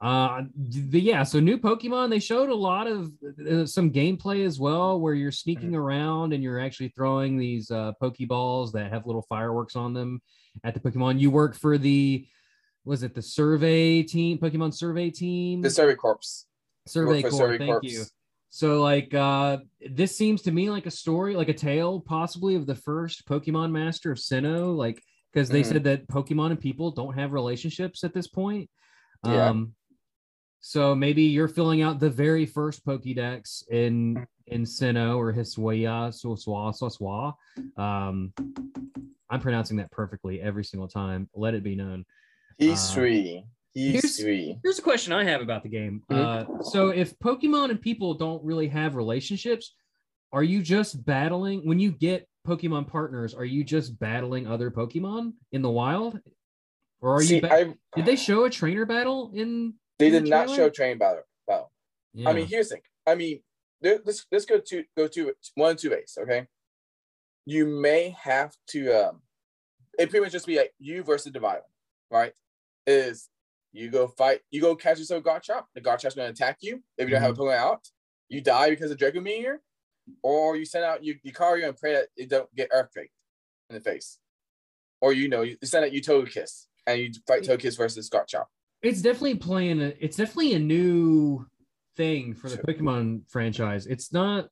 uh, 0.00 0.42
the, 0.56 1.00
yeah. 1.00 1.22
So 1.24 1.40
new 1.40 1.58
Pokemon, 1.58 2.10
they 2.10 2.20
showed 2.20 2.50
a 2.50 2.54
lot 2.54 2.86
of 2.86 3.12
uh, 3.50 3.66
some 3.66 3.90
gameplay 3.90 4.44
as 4.46 4.60
well, 4.60 5.00
where 5.00 5.14
you're 5.14 5.32
sneaking 5.32 5.74
around 5.74 6.32
and 6.32 6.42
you're 6.42 6.60
actually 6.60 6.88
throwing 6.90 7.36
these 7.36 7.70
uh, 7.70 7.92
Pokeballs 8.00 8.72
that 8.72 8.92
have 8.92 9.06
little 9.06 9.26
fireworks 9.28 9.74
on 9.76 9.92
them 9.94 10.22
at 10.64 10.74
the 10.74 10.80
Pokemon. 10.80 11.18
You 11.20 11.30
work 11.30 11.54
for 11.56 11.78
the 11.78 12.26
was 12.84 13.02
it 13.02 13.14
the 13.14 13.20
survey 13.22 14.02
team, 14.02 14.38
Pokemon 14.38 14.72
survey 14.72 15.10
team? 15.10 15.60
The 15.60 15.68
Survey 15.68 15.94
corps 15.94 16.46
Survey 16.86 17.20
Corps. 17.20 17.30
Survey 17.32 17.58
Thank 17.58 17.70
Corps. 17.70 17.80
you. 17.82 18.04
So 18.50 18.80
like 18.80 19.12
uh 19.14 19.58
this 19.90 20.16
seems 20.16 20.42
to 20.42 20.52
me 20.52 20.70
like 20.70 20.86
a 20.86 20.90
story, 20.90 21.36
like 21.36 21.48
a 21.48 21.54
tale 21.54 22.00
possibly 22.00 22.54
of 22.54 22.66
the 22.66 22.74
first 22.74 23.26
Pokemon 23.26 23.70
master 23.72 24.10
of 24.12 24.18
Sinnoh, 24.18 24.74
like 24.76 25.02
because 25.32 25.48
they 25.50 25.60
Mhm. 25.62 25.66
said 25.66 25.84
that 25.84 26.08
Pokemon 26.08 26.50
and 26.52 26.60
people 26.60 26.90
don't 26.90 27.14
have 27.14 27.32
relationships 27.32 28.04
at 28.04 28.14
this 28.14 28.26
point. 28.26 28.70
Yeah. 29.24 29.50
Um 29.50 29.74
so 30.60 30.94
maybe 30.94 31.22
you're 31.22 31.46
filling 31.48 31.82
out 31.82 32.00
the 32.00 32.10
very 32.10 32.44
first 32.46 32.84
Pokédex 32.84 33.68
in 33.70 34.26
in 34.46 34.62
Sinnoh 34.62 35.16
or 35.18 35.32
Hiswaya 35.32 36.08
Soswa 36.10 36.72
Soswa. 36.74 37.34
Um 37.80 38.32
I'm 39.30 39.40
pronouncing 39.40 39.76
that 39.76 39.90
perfectly 39.90 40.40
every 40.40 40.64
single 40.64 40.88
time. 40.88 41.28
Let 41.34 41.52
it 41.54 41.62
be 41.62 41.76
known. 41.76 42.06
He's 42.56 42.78
Uh. 42.96 43.42
He's 43.74 43.92
here's- 43.92 44.16
three. 44.20 44.58
Here's 44.62 44.78
a 44.78 44.82
question 44.82 45.12
I 45.12 45.24
have 45.24 45.40
about 45.40 45.62
the 45.62 45.68
game. 45.68 46.02
Mhm. 46.10 46.16
Uh, 46.58 46.62
so, 46.62 46.88
if 46.88 47.18
Pokemon 47.18 47.70
and 47.70 47.80
people 47.80 48.14
don't 48.14 48.42
really 48.44 48.68
have 48.68 48.96
relationships, 48.96 49.74
are 50.32 50.42
you 50.42 50.62
just 50.62 51.04
battling 51.04 51.66
when 51.66 51.78
you 51.78 51.92
get 51.92 52.28
Pokemon 52.46 52.88
partners? 52.88 53.34
Are 53.34 53.44
you 53.44 53.62
just 53.64 53.98
battling 53.98 54.46
other 54.46 54.70
Pokemon 54.70 55.34
in 55.52 55.62
the 55.62 55.70
wild, 55.70 56.20
or 57.00 57.16
are 57.16 57.22
See, 57.22 57.36
you? 57.36 57.40
Ba- 57.42 57.52
I, 57.52 57.74
did 57.94 58.06
they 58.06 58.16
show 58.16 58.44
a 58.44 58.50
trainer 58.50 58.84
battle 58.86 59.30
in? 59.34 59.74
they 59.98 60.06
in 60.08 60.12
the 60.12 60.20
did 60.20 60.30
not 60.30 60.46
trailer? 60.46 60.56
show 60.56 60.70
train 60.70 60.98
battle. 60.98 61.22
battle. 61.46 61.72
Yeah. 62.14 62.30
I 62.30 62.32
mean, 62.32 62.46
here's 62.46 62.68
the 62.70 62.76
thing. 62.76 62.82
I 63.06 63.14
mean, 63.14 63.42
there- 63.80 64.00
let's 64.04 64.26
let's 64.32 64.44
go 64.46 64.58
to 64.60 64.84
go 64.96 65.08
to 65.08 65.32
one 65.54 65.76
two 65.76 65.90
ways. 65.90 66.16
Okay, 66.20 66.46
you 67.46 67.66
may 67.66 68.10
have 68.20 68.54
to. 68.68 68.90
um 69.08 69.22
It 69.98 70.10
pretty 70.10 70.24
much 70.24 70.32
just 70.32 70.46
be 70.46 70.56
like 70.58 70.72
you 70.78 71.02
versus 71.02 71.32
the 71.32 71.40
violent, 71.40 71.64
right? 72.10 72.32
Is 72.86 73.28
you 73.72 73.90
go 73.90 74.06
fight, 74.08 74.40
you 74.50 74.60
go 74.60 74.74
catch 74.74 74.98
yourself 74.98 75.22
Garchomp. 75.24 75.64
The 75.74 75.80
Garchomp's 75.80 76.14
gonna 76.14 76.30
attack 76.30 76.58
you 76.60 76.82
if 76.96 77.08
you 77.08 77.14
don't 77.14 77.22
have 77.22 77.32
a 77.32 77.34
mhm. 77.34 77.46
Pokemon 77.46 77.56
out. 77.56 77.80
You 78.28 78.40
die 78.40 78.70
because 78.70 78.90
of 78.90 78.98
Draco 78.98 79.20
Meteor, 79.20 79.60
or 80.22 80.56
you 80.56 80.64
send 80.64 80.84
out 80.84 81.02
you 81.04 81.16
Lucario 81.26 81.68
and 81.68 81.76
pray 81.76 81.94
that 81.94 82.08
it 82.16 82.28
don't 82.28 82.52
get 82.54 82.68
Earthquake 82.72 83.10
in 83.70 83.74
the 83.74 83.80
face, 83.80 84.18
or 85.00 85.12
you 85.12 85.28
know 85.28 85.42
you 85.42 85.56
send 85.64 85.84
out 85.84 85.92
you 85.92 86.00
Togekiss 86.02 86.66
and 86.86 87.00
you 87.00 87.10
fight 87.26 87.42
Togekiss 87.42 87.76
versus 87.76 88.08
Garchomp. 88.10 88.46
it's 88.82 89.02
definitely 89.02 89.36
playing. 89.36 89.80
A, 89.82 89.94
it's 90.00 90.16
definitely 90.16 90.54
a 90.54 90.58
new 90.58 91.46
thing 91.96 92.34
for 92.34 92.48
the 92.48 92.56
Sure. 92.56 92.64
Pokemon 92.64 93.28
franchise. 93.28 93.86
It's 93.86 94.12
not. 94.12 94.48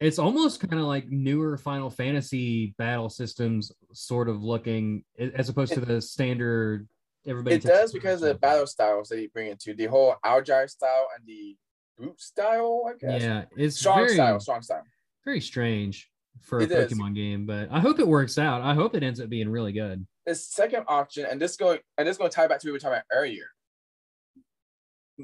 It's 0.00 0.18
almost 0.20 0.60
kind 0.60 0.80
of 0.80 0.86
like 0.86 1.08
newer 1.08 1.56
Final 1.56 1.90
Fantasy 1.90 2.74
battle 2.78 3.08
systems, 3.10 3.72
sort 3.92 4.28
of 4.28 4.42
looking 4.42 5.04
as 5.18 5.48
opposed 5.48 5.72
to 5.74 5.80
the 5.80 6.00
standard. 6.00 6.88
Everybody 7.26 7.56
It 7.56 7.62
does 7.62 7.92
because 7.92 8.22
of 8.22 8.28
the 8.28 8.34
battle 8.34 8.66
styles 8.66 9.08
that 9.08 9.20
you 9.20 9.28
bring 9.28 9.48
into 9.48 9.74
the 9.74 9.86
whole 9.86 10.16
Agile 10.24 10.68
style 10.68 11.08
and 11.16 11.26
the 11.26 11.56
brute 11.96 12.20
style, 12.20 12.84
I 12.88 12.92
guess. 12.98 13.22
Yeah, 13.22 13.44
it's 13.56 13.78
Strong 13.78 13.98
very 13.98 14.14
style, 14.14 14.40
strong 14.40 14.62
style. 14.62 14.84
very 15.24 15.40
strange 15.40 16.10
for 16.40 16.60
a 16.60 16.62
It 16.62 16.70
is. 16.70 16.92
Pokemon 16.92 17.14
game, 17.14 17.44
but 17.44 17.68
I 17.70 17.80
hope 17.80 17.98
it 17.98 18.06
works 18.06 18.38
out. 18.38 18.62
I 18.62 18.74
hope 18.74 18.94
it 18.94 19.02
ends 19.02 19.20
up 19.20 19.28
being 19.28 19.48
really 19.48 19.72
good. 19.72 20.06
The 20.26 20.34
second 20.34 20.84
option, 20.88 21.26
and 21.26 21.40
this 21.40 21.56
going 21.56 21.80
and 21.96 22.06
this 22.06 22.16
going 22.16 22.30
to 22.30 22.34
tie 22.34 22.46
back 22.46 22.60
to 22.60 22.66
what 22.66 22.70
we 22.70 22.72
were 22.72 22.78
talking 22.78 22.94
about 22.94 23.04
earlier. 23.12 23.46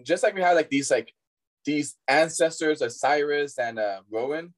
Just 0.02 0.22
like 0.22 0.34
we 0.34 0.40
had 0.40 0.54
like 0.54 0.70
these 0.70 0.90
like 0.90 1.12
these 1.64 1.96
ancestors 2.08 2.82
of 2.82 2.92
Cyrus 2.92 3.58
and 3.58 3.78
uh 3.78 4.00
Rowan, 4.10 4.52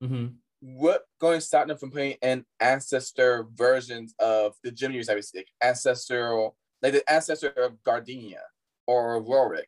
hmm 0.00 0.26
what 0.60 1.02
going 1.20 1.38
to 1.38 1.44
stop 1.44 1.68
them 1.68 1.76
from 1.76 1.90
playing 1.90 2.16
an 2.22 2.44
ancestor 2.60 3.46
versions 3.54 4.14
of 4.18 4.54
the 4.64 4.70
gym 4.70 4.92
use 4.92 5.08
I 5.08 5.14
would 5.14 5.24
say, 5.24 5.40
like 5.40 5.48
ancestral 5.62 6.56
like 6.86 7.04
the 7.04 7.12
ancestor 7.12 7.48
of 7.48 7.82
Gardenia 7.82 8.42
or 8.86 9.20
Roark 9.22 9.64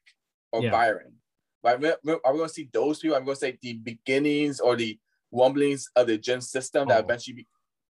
or 0.53 0.63
Yeah. 0.63 0.71
Byron. 0.71 1.15
But 1.63 1.75
I'm, 1.75 1.81
gonna- 1.81 2.19
are 2.25 2.33
we 2.33 2.39
going 2.39 2.49
to 2.49 2.55
see 2.55 2.69
those 2.73 3.01
people? 3.01 3.17
I'm 3.17 3.25
going 3.25 3.35
to 3.35 3.41
say 3.41 3.59
the 3.61 3.75
beginnings 3.75 4.61
or 4.61 4.77
the 4.77 4.99
rumblings 5.33 5.91
of 5.97 6.07
the 6.07 6.17
gym 6.17 6.41
system 6.41 6.89
that 6.89 6.99
Oh. 6.99 7.05
eventually 7.05 7.35
be 7.35 7.47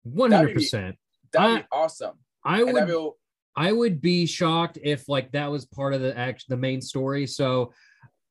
One 0.04 0.32
hundred 0.32 0.56
percent. 0.56 0.98
that'd 1.32 1.62
be 1.64 1.68
awesome. 1.72 2.18
I 2.44 2.62
And 2.64 2.74
would 2.74 2.88
will 2.88 3.18
I 3.56 3.72
would 3.72 4.02
be 4.02 4.26
shocked 4.26 4.80
if 4.82 5.08
like 5.08 5.32
that 5.34 5.52
was 5.52 5.66
part 5.66 5.94
of 5.94 6.02
the 6.02 6.18
act 6.18 6.46
the 6.50 6.58
main 6.58 6.82
story. 6.82 7.28
So 7.28 7.72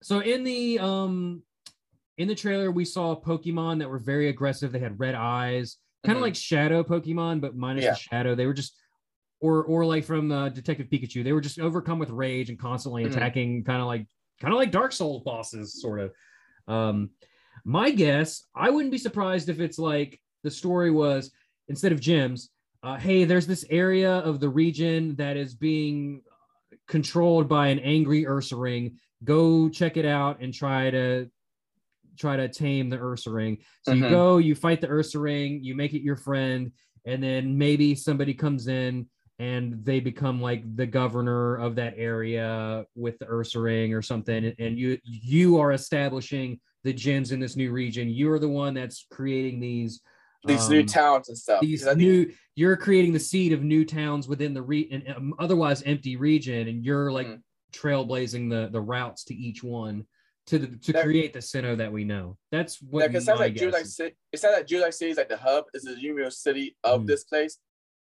so 0.02 0.18
in 0.20 0.42
the 0.42 0.80
um 0.80 1.42
in 2.18 2.26
the 2.26 2.34
trailer 2.34 2.70
we 2.72 2.84
saw 2.84 3.14
Pokemon 3.18 3.78
that 3.78 3.88
were 3.88 3.98
very 4.00 4.28
aggressive. 4.28 4.72
They 4.72 4.80
had 4.80 4.98
red 4.98 5.14
eyes, 5.14 5.76
kind 6.04 6.16
of 6.16 6.20
Mhm. 6.20 6.26
like 6.26 6.34
shadow 6.34 6.82
Pokemon, 6.82 7.40
but 7.40 7.54
minus 7.56 7.84
Yeah. 7.84 7.92
the 7.92 7.96
shadow. 7.98 8.34
They 8.34 8.46
were 8.46 8.52
just 8.52 8.74
or 9.40 9.64
or 9.64 9.84
like 9.84 10.04
from 10.04 10.30
uh, 10.30 10.48
Detective 10.50 10.88
Pikachu, 10.88 11.24
they 11.24 11.32
were 11.32 11.40
just 11.40 11.58
overcome 11.58 11.98
with 11.98 12.10
rage 12.10 12.50
and 12.50 12.58
constantly 12.58 13.04
Mhm. 13.04 13.08
attacking, 13.16 13.64
kind 13.64 13.80
of 13.80 13.86
like 13.86 14.06
kind 14.40 14.52
of 14.52 14.58
like 14.58 14.70
Dark 14.70 14.92
Souls 14.92 15.22
bosses, 15.22 15.80
sort 15.80 16.00
of. 16.00 16.12
Um, 16.68 17.10
my 17.64 17.90
guess, 17.90 18.44
I 18.54 18.70
wouldn't 18.70 18.92
be 18.92 18.98
surprised 18.98 19.48
if 19.48 19.60
it's 19.60 19.78
like 19.78 20.20
the 20.42 20.50
story 20.50 20.90
was 20.90 21.30
instead 21.68 21.92
of 21.92 22.00
gems, 22.00 22.50
uh, 22.82 22.96
hey, 22.96 23.24
there's 23.24 23.46
this 23.46 23.64
area 23.70 24.18
of 24.18 24.40
the 24.40 24.48
region 24.48 25.14
that 25.16 25.36
is 25.36 25.54
being 25.54 26.22
controlled 26.86 27.48
by 27.48 27.68
an 27.68 27.78
angry 27.80 28.24
Ursaring. 28.24 28.94
Go 29.24 29.68
check 29.68 29.96
it 29.96 30.06
out 30.06 30.40
and 30.40 30.54
try 30.54 30.90
to 30.90 31.30
try 32.16 32.36
to 32.36 32.48
tame 32.48 32.88
the 32.88 32.98
Ursaring. 32.98 33.58
So 33.82 33.92
you 33.92 34.04
Mhm. 34.04 34.10
go, 34.10 34.38
you 34.38 34.54
fight 34.54 34.80
the 34.80 34.88
Ursaring, 34.88 35.62
you 35.62 35.74
make 35.74 35.94
it 35.94 36.02
your 36.02 36.16
friend, 36.16 36.72
and 37.06 37.22
then 37.22 37.56
maybe 37.56 37.94
somebody 37.94 38.34
comes 38.34 38.66
in 38.68 39.08
and 39.40 39.82
they 39.84 40.00
become 40.00 40.38
like 40.40 40.62
the 40.76 40.86
governor 40.86 41.56
of 41.56 41.74
that 41.74 41.94
area 41.96 42.84
with 42.94 43.18
the 43.18 43.24
Ursaring 43.24 43.96
or 43.96 44.02
something. 44.02 44.54
And 44.58 44.78
you 44.78 44.98
you 45.02 45.58
are 45.58 45.72
establishing 45.72 46.60
the 46.84 46.92
gyms 46.92 47.32
in 47.32 47.40
this 47.40 47.56
new 47.56 47.72
region. 47.72 48.08
You're 48.10 48.38
the 48.38 48.48
one 48.50 48.74
that's 48.74 49.06
creating 49.10 49.58
these 49.58 50.02
these 50.44 50.68
new 50.68 50.80
um, 50.80 50.86
towns 50.86 51.28
and 51.30 51.36
stuff. 51.38 51.60
these 51.62 51.84
think- 51.84 51.98
new 51.98 52.30
you're 52.54 52.76
creating 52.76 53.12
the 53.14 53.18
seed 53.20 53.52
of 53.52 53.62
new 53.62 53.84
towns 53.84 54.28
within 54.28 54.52
the 54.54 54.62
re 54.62 54.88
an 54.92 55.02
um, 55.16 55.34
otherwise 55.38 55.82
empty 55.82 56.16
region 56.16 56.68
and 56.68 56.84
you're 56.84 57.10
like 57.10 57.26
Mhm. 57.26 57.40
trailblazing 57.74 58.50
the 58.50 58.68
the 58.70 58.80
routes 58.80 59.24
to 59.24 59.34
each 59.34 59.62
one 59.62 60.04
to 60.48 60.58
the 60.58 60.66
to 60.78 60.92
That- 60.92 61.04
create 61.04 61.32
the 61.32 61.38
Sinnoh 61.40 61.76
that 61.78 61.92
we 61.92 62.04
know 62.04 62.36
that's 62.50 62.80
what 62.82 63.00
Yeah, 63.02 63.08
because 63.08 63.22
it 63.22 63.26
sounds 63.26 63.40
like 63.40 63.54
July. 63.54 63.82
City. 63.84 64.14
It 64.32 64.38
sounds 64.40 64.56
like 64.56 64.66
Jubilife 64.66 64.94
City 64.94 65.10
is 65.12 65.16
like 65.18 65.28
the 65.30 65.36
hub, 65.38 65.64
is 65.74 65.82
the 65.84 65.98
university 65.98 66.76
of 66.84 67.02
Mhm. 67.02 67.06
this 67.06 67.24
place. 67.24 67.58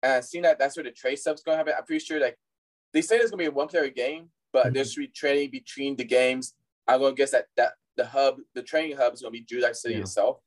And 0.04 0.24
seeing 0.24 0.44
that 0.44 0.60
that's 0.60 0.78
where 0.78 0.84
the 0.84 0.92
trade 0.92 1.18
stuff's 1.18 1.44
gonna 1.44 1.58
happen, 1.58 1.74
I'm 1.78 1.86
pretty 1.86 2.04
sure 2.04 2.20
like 2.20 2.38
they 2.94 3.02
say 3.02 3.18
there's 3.18 3.32
gonna 3.32 3.42
be 3.42 3.46
a 3.48 3.52
one 3.52 3.68
player 3.68 3.90
game, 3.90 4.30
but 4.54 4.74
there 4.74 4.84
Mhm. 4.84 4.92
should 4.94 5.00
be 5.02 5.08
trading 5.08 5.52
between 5.52 5.96
the 5.96 6.06
games. 6.06 6.56
I'm 6.88 7.02
gonna 7.02 7.16
guess 7.16 7.32
that 7.32 7.48
that 7.58 7.74
the 7.98 8.06
hub, 8.06 8.38
the 8.54 8.64
training 8.64 8.98
hub 8.98 9.14
is 9.14 9.22
gonna 9.22 9.32
be 9.32 9.44
Jubilife 9.46 9.76
City 9.76 9.96
Yeah. 9.96 10.02
itself. 10.02 10.40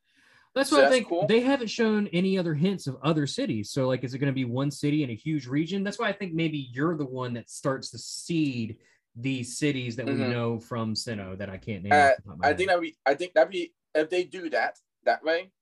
That's 0.55 0.71
So 0.71 0.77
what 0.77 0.87
I 0.87 0.91
that's 0.91 0.97
think. 0.97 1.09
cool. 1.09 1.27
They 1.29 1.41
haven't 1.41 1.69
shown 1.69 2.09
any 2.09 2.37
other 2.37 2.55
hints 2.55 2.87
of 2.87 2.99
other 3.03 3.27
cities. 3.27 3.71
So, 3.71 3.89
like, 3.89 4.05
is 4.05 4.13
it 4.13 4.19
going 4.19 4.31
to 4.31 4.35
be 4.35 4.45
one 4.45 4.71
city 4.71 5.03
in 5.03 5.09
a 5.09 5.15
huge 5.15 5.47
region? 5.47 5.83
That's 5.83 5.99
why 5.99 6.09
I 6.11 6.13
think 6.13 6.35
maybe 6.35 6.59
you're 6.73 6.95
the 6.95 7.07
one 7.07 7.33
that 7.35 7.49
starts 7.49 7.91
to 7.93 7.99
seed 7.99 8.77
these 9.17 9.57
cities 9.57 9.97
that 9.97 10.07
we 10.07 10.13
Mhm. 10.13 10.31
know 10.31 10.61
from 10.61 10.93
Sinnoh 10.93 11.39
that 11.39 11.49
I 11.49 11.57
can't 11.57 11.83
name. 11.83 11.93
Uh, 11.93 11.97
off 12.11 12.17
the 12.17 12.23
top 12.23 12.33
of 12.35 12.39
my 12.39 12.45
I 12.45 12.49
head. 12.49 12.57
think 12.59 12.69
that 12.69 12.81
we 12.81 12.97
I 13.07 13.15
think 13.15 13.33
that 13.33 13.51
be 13.51 13.73
if 13.95 14.11
they 14.11 14.25
do 14.25 14.51
that 14.51 14.79
that 15.05 15.23
way, 15.25 15.53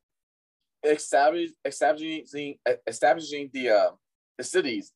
establish 0.82 1.50
establishing 1.64 2.56
establishing 2.86 3.50
the 3.52 3.68
uh 3.70 3.90
the 4.38 4.44
cities 4.44 4.92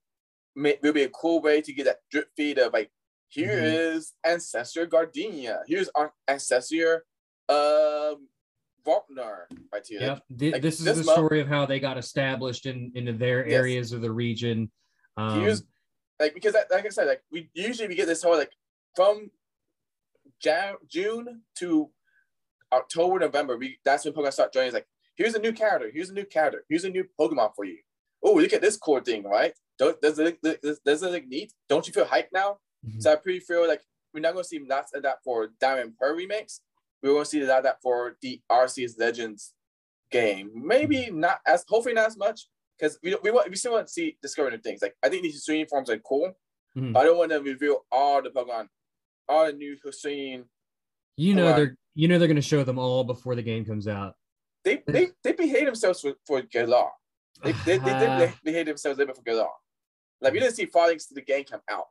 may, 0.57 0.79
will 0.83 0.93
be 0.93 1.03
a 1.03 1.09
cool 1.11 1.43
way 1.43 1.61
to 1.61 1.73
get 1.73 1.85
that 1.85 1.99
drip 2.11 2.29
feed 2.37 2.59
of 2.59 2.73
like 2.73 2.91
here 3.29 3.51
is 3.63 4.13
Mhm. 4.25 4.33
ancestor 4.33 4.87
Gardenia, 4.87 5.63
here's 5.67 5.89
our 5.95 6.13
ancestor 6.29 7.05
um 7.49 8.29
Falkner 8.85 9.49
right 9.73 9.87
here. 9.87 10.01
Yep. 10.01 10.23
Th- 10.39 10.53
like, 10.53 10.63
this 10.63 10.79
is 10.79 10.85
this 10.85 10.99
the 10.99 11.05
month- 11.05 11.17
story 11.17 11.41
of 11.41 11.49
how 11.49 11.65
they 11.67 11.81
got 11.81 11.97
established 11.99 12.67
in 12.67 12.93
into 12.95 13.13
their 13.15 13.47
Yes. 13.49 13.59
areas 13.59 13.93
of 13.93 14.03
the 14.03 14.11
region. 14.13 14.71
Um, 15.17 15.41
Here's 15.41 15.63
like 16.21 16.35
because 16.35 16.53
that, 16.53 16.71
like 16.71 16.85
I 16.87 16.91
said, 16.91 17.07
like 17.07 17.23
we 17.31 17.51
usually 17.55 17.89
we 17.89 17.95
get 17.95 18.07
this 18.07 18.23
whole 18.23 18.37
like 18.37 18.53
from 18.95 19.31
Jan- 20.41 20.77
June 20.87 21.43
to 21.57 21.91
October, 22.73 23.19
November. 23.19 23.57
We 23.57 23.79
that's 23.85 24.05
when 24.05 24.13
Pokemon 24.15 24.33
start 24.33 24.53
joining. 24.53 24.69
It's 24.69 24.75
like 24.75 24.89
here's 25.17 25.35
a 25.35 25.39
new 25.39 25.53
character, 25.53 25.91
here's 25.93 26.11
a 26.11 26.15
new 26.15 26.25
character, 26.25 26.65
here's 26.69 26.85
a 26.85 26.91
new 26.91 27.05
Pokemon 27.21 27.55
for 27.55 27.65
you. 27.65 27.79
Oh, 28.23 28.35
look 28.35 28.53
at 28.53 28.63
this 28.63 28.77
cool 28.77 29.01
thing, 29.01 29.23
right? 29.25 29.53
Don't, 29.79 30.01
does 30.01 30.19
it 30.19 30.39
look, 30.43 30.61
does, 30.85 31.03
it 31.03 31.11
look 31.13 31.27
neat? 31.27 31.53
Don't 31.69 31.87
you 31.87 31.93
feel 31.93 32.07
hyped 32.07 32.33
now? 32.33 32.59
Mhm. 32.87 33.03
So 33.03 33.13
I 33.13 33.17
pretty 33.17 33.41
feel 33.41 33.67
like 33.69 33.83
we're 34.13 34.21
not 34.21 34.33
gonna 34.33 34.45
see 34.45 34.61
lots 34.61 34.95
of 34.95 35.03
that 35.03 35.19
for 35.25 35.49
Diamond 35.61 35.95
Pearl 35.99 36.15
remakes. 36.17 36.61
We're 37.03 37.13
gonna 37.13 37.25
see 37.25 37.43
a 37.43 37.47
lot 37.47 37.59
of 37.59 37.65
that 37.65 37.83
for 37.83 38.17
the 38.23 38.41
Arceus 38.51 38.99
Legends 38.99 39.53
game. 40.11 40.51
Maybe 40.55 41.11
not 41.11 41.41
as 41.47 41.65
hopefully 41.69 41.95
not 41.95 42.07
as 42.07 42.17
much 42.17 42.49
because 42.79 42.99
we 43.03 43.17
we 43.23 43.31
want 43.31 43.51
we 43.51 43.57
still 43.57 43.73
want 43.73 43.87
to 43.89 43.93
see 43.93 44.17
discover 44.23 44.51
new 44.51 44.59
things. 44.59 44.81
Like 44.83 44.95
I 45.03 45.09
think 45.09 45.23
these 45.23 45.45
Hisuian 45.45 45.69
forms 45.69 45.91
are 45.91 45.99
cool, 45.99 46.33
Mhm. 46.77 46.93
but 46.93 47.01
I 47.01 47.05
don't 47.05 47.19
want 47.19 47.31
to 47.33 47.41
reveal 47.43 47.85
all 47.91 48.23
the 48.23 48.31
Pokemon, 48.31 48.69
all 49.29 49.47
the 49.47 49.53
new 49.53 49.77
Hisuian. 49.85 50.45
you 51.17 51.35
know 51.35 51.55
they're 51.55 51.77
you 51.95 52.09
know 52.09 52.19
they're 52.19 52.27
going 52.29 52.37
to 52.37 52.43
show 52.43 52.65
them 52.65 52.79
all 52.79 53.05
before 53.05 53.35
the 53.37 53.43
game 53.43 53.65
comes 53.65 53.87
out. 53.89 54.17
They 54.65 54.83
they 54.87 55.09
they 55.23 55.33
behave 55.33 55.67
themselves 55.67 56.01
for 56.01 56.15
for 56.27 56.43
Galar. 56.43 56.91
They 57.43 57.53
they, 57.67 57.79
they, 57.79 57.91
Uh, 57.93 58.19
did 58.19 58.33
behave 58.45 58.67
themselves 58.67 58.97
a 58.97 59.01
little 59.01 59.15
bit 59.15 59.17
for 59.17 59.23
Galar. 59.23 59.51
Like 60.21 60.33
we 60.33 60.41
didn't 60.41 60.55
see 60.55 60.67
Falinks 60.67 61.09
to 61.09 61.15
the 61.15 61.21
game 61.23 61.45
come 61.45 61.61
out. 61.71 61.87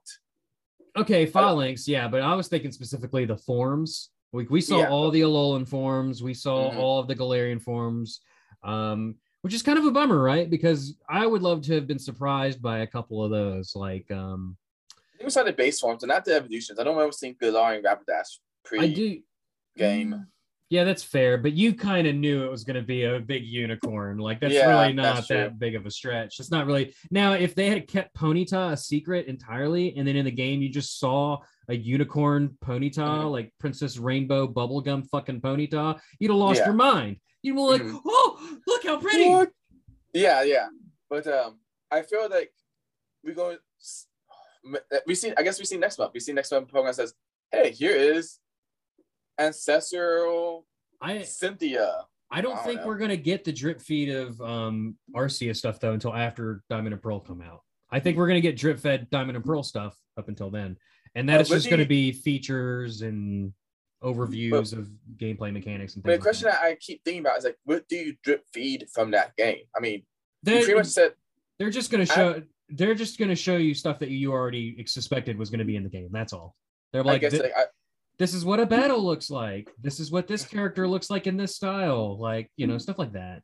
Okay, 0.97 1.25
Falinks, 1.27 1.87
yeah, 1.87 2.07
but 2.07 2.21
I 2.21 2.33
was 2.35 2.47
thinking 2.47 2.71
specifically 2.71 3.25
the 3.25 3.37
forms. 3.37 4.09
We, 4.31 4.45
we 4.45 4.61
saw 4.61 4.79
Yeah. 4.79 4.89
all 4.89 5.11
the 5.11 5.21
Alolan 5.21 5.67
forms, 5.67 6.23
we 6.23 6.33
saw 6.33 6.71
Mhm. 6.71 6.77
all 6.77 6.99
of 6.99 7.07
the 7.07 7.15
Galarian 7.15 7.61
forms, 7.61 8.21
um, 8.63 9.15
which 9.41 9.53
is 9.53 9.61
kind 9.61 9.77
of 9.77 9.85
a 9.85 9.91
bummer, 9.91 10.19
right? 10.21 10.49
Because 10.49 10.95
I 11.09 11.25
would 11.27 11.41
love 11.43 11.61
to 11.63 11.73
have 11.73 11.85
been 11.87 11.99
surprised 11.99 12.61
by 12.61 12.79
a 12.79 12.87
couple 12.87 13.23
of 13.23 13.29
those. 13.31 13.75
Like, 13.75 14.09
um, 14.11 14.57
I 14.91 15.17
think 15.17 15.25
we 15.25 15.29
saw 15.31 15.43
the 15.43 15.53
base 15.53 15.79
forms 15.79 16.01
and 16.03 16.09
not 16.09 16.25
the 16.25 16.33
evolutions. 16.35 16.79
I 16.79 16.83
don't 16.83 16.95
remember 16.95 17.11
seeing 17.11 17.35
Galarian 17.35 17.83
Rapidash 17.83 18.39
pre 18.63 18.79
I 18.79 18.87
do. 18.93 19.21
game. 19.77 20.27
Yeah, 20.73 20.85
that's 20.85 21.03
fair, 21.03 21.37
but 21.37 21.53
you 21.53 21.75
kind 21.75 22.07
of 22.07 22.15
knew 22.15 22.43
it 22.45 22.49
was 22.49 22.63
going 22.63 22.77
to 22.77 22.81
be 22.81 23.03
a 23.03 23.19
big 23.19 23.45
unicorn. 23.45 24.17
Like, 24.17 24.39
that's 24.39 24.55
Yeah, 24.55 24.71
really 24.71 24.93
not 24.93 25.17
that's 25.17 25.27
that 25.27 25.59
big 25.59 25.75
of 25.75 25.85
a 25.85 25.91
stretch. 25.91 26.39
It's 26.39 26.49
not 26.49 26.65
really. 26.65 26.95
Now, 27.11 27.33
if 27.33 27.53
they 27.53 27.69
had 27.69 27.87
kept 27.87 28.15
Ponyta 28.15 28.71
a 28.71 28.75
secret 28.77 29.27
entirely, 29.27 29.95
and 29.95 30.07
then 30.07 30.15
in 30.15 30.25
the 30.25 30.31
game 30.31 30.63
you 30.63 30.69
just 30.69 30.97
saw 30.97 31.37
a 31.69 31.75
unicorn 31.75 32.57
Ponyta, 32.65 32.95
Mhm. 33.05 33.31
like 33.31 33.53
Princess 33.59 33.99
Rainbow 33.99 34.47
bubblegum 34.47 35.07
fucking 35.11 35.41
Ponyta, 35.41 36.01
you'd 36.17 36.31
have 36.31 36.39
lost 36.39 36.61
Yeah. 36.61 36.65
your 36.65 36.73
mind. 36.73 37.17
You'd 37.43 37.53
be 37.53 37.61
like, 37.61 37.83
Mhm. 37.83 38.01
oh, 38.03 38.57
look 38.65 38.83
how 38.83 38.97
pretty. 38.99 39.29
What? 39.29 39.51
Yeah, 40.11 40.41
yeah. 40.41 40.69
But 41.07 41.27
um, 41.27 41.59
I 41.91 42.01
feel 42.01 42.27
like 42.29 42.51
we're 43.23 43.35
going. 43.35 43.59
We 45.05 45.13
see. 45.13 45.33
I 45.37 45.43
guess 45.43 45.59
we 45.59 45.65
see 45.65 45.77
next 45.77 45.99
month. 45.99 46.13
We 46.15 46.19
see 46.19 46.33
next 46.33 46.49
month. 46.51 46.69
Pokemon 46.71 46.95
says, 46.95 47.13
"Hey, 47.51 47.69
here 47.69 47.95
is 47.95 48.39
ancestral 49.39 50.65
I 51.01 51.23
Cynthia." 51.23 52.05
I 52.31 52.41
don't 52.41 52.53
I 52.53 52.55
don't 52.55 52.65
think 52.65 52.81
know. 52.81 52.87
we're 52.87 52.97
gonna 52.97 53.17
get 53.17 53.43
the 53.43 53.51
drip 53.51 53.79
feed 53.81 54.09
of 54.09 54.39
um 54.41 54.97
Arceus 55.15 55.57
stuff 55.57 55.79
though 55.79 55.93
until 55.93 56.13
after 56.15 56.63
Diamond 56.69 56.93
and 56.93 57.01
Pearl 57.01 57.19
come 57.19 57.41
out. 57.41 57.61
I 57.91 57.99
think 57.99 58.17
we're 58.17 58.27
gonna 58.27 58.41
get 58.41 58.57
drip 58.57 58.79
fed 58.79 59.09
Diamond 59.11 59.35
and 59.35 59.45
Pearl 59.45 59.61
stuff 59.63 59.95
up 60.17 60.27
until 60.29 60.49
then, 60.49 60.77
and 61.15 61.29
that 61.29 61.37
Uh, 61.37 61.41
is 61.41 61.49
but 61.49 61.55
just 61.55 61.69
gonna 61.69 61.85
be 61.85 62.11
features 62.11 63.01
and 63.01 63.53
overviews 64.03 64.73
of 64.77 64.89
gameplay 65.17 65.53
mechanics 65.53 65.95
and 65.95 66.03
things. 66.03 66.03
But 66.03 66.11
the 66.11 66.11
things. 66.17 66.23
question 66.23 66.45
that. 66.49 66.61
that 66.61 66.67
I 66.67 66.75
keep 66.75 67.01
thinking 67.05 67.21
about 67.21 67.37
is 67.37 67.45
like, 67.45 67.57
what 67.63 67.87
do 67.87 67.95
you 67.95 68.15
drip 68.23 68.43
feed 68.53 68.87
from 68.93 69.11
that 69.11 69.33
game? 69.37 69.63
I 69.75 69.79
mean, 69.79 70.03
They- 70.41 70.57
pretty 70.63 70.73
much 70.73 70.87
said, 70.87 71.13
they're 71.59 71.69
just 71.69 71.89
gonna 71.91 72.05
show. 72.05 72.41
they're 72.69 72.95
just 72.95 73.17
gonna 73.19 73.35
show 73.35 73.57
you 73.57 73.73
stuff 73.73 73.99
that 73.99 74.09
you 74.09 74.31
already 74.33 74.83
suspected 74.87 75.37
was 75.37 75.49
gonna 75.49 75.63
be 75.65 75.75
in 75.75 75.83
the 75.83 75.89
game. 75.89 76.09
That's 76.11 76.33
all. 76.33 76.55
They're 76.91 77.01
I 77.03 77.05
like, 77.05 77.21
guess 77.21 77.31
"Thi- 77.33 77.39
like 77.43 77.53
I, 77.55 77.65
this 78.19 78.33
is 78.33 78.45
what 78.45 78.59
a 78.59 78.65
battle 78.65 79.03
looks 79.03 79.29
like. 79.29 79.71
This 79.81 79.99
is 79.99 80.11
what 80.11 80.27
this 80.27 80.45
character 80.45 80.87
looks 80.87 81.09
like 81.09 81.27
in 81.27 81.37
this 81.37 81.55
style. 81.55 82.19
Like 82.19 82.49
you 82.57 82.67
know 82.67 82.77
stuff 82.77 82.99
like 82.99 83.13
that. 83.13 83.41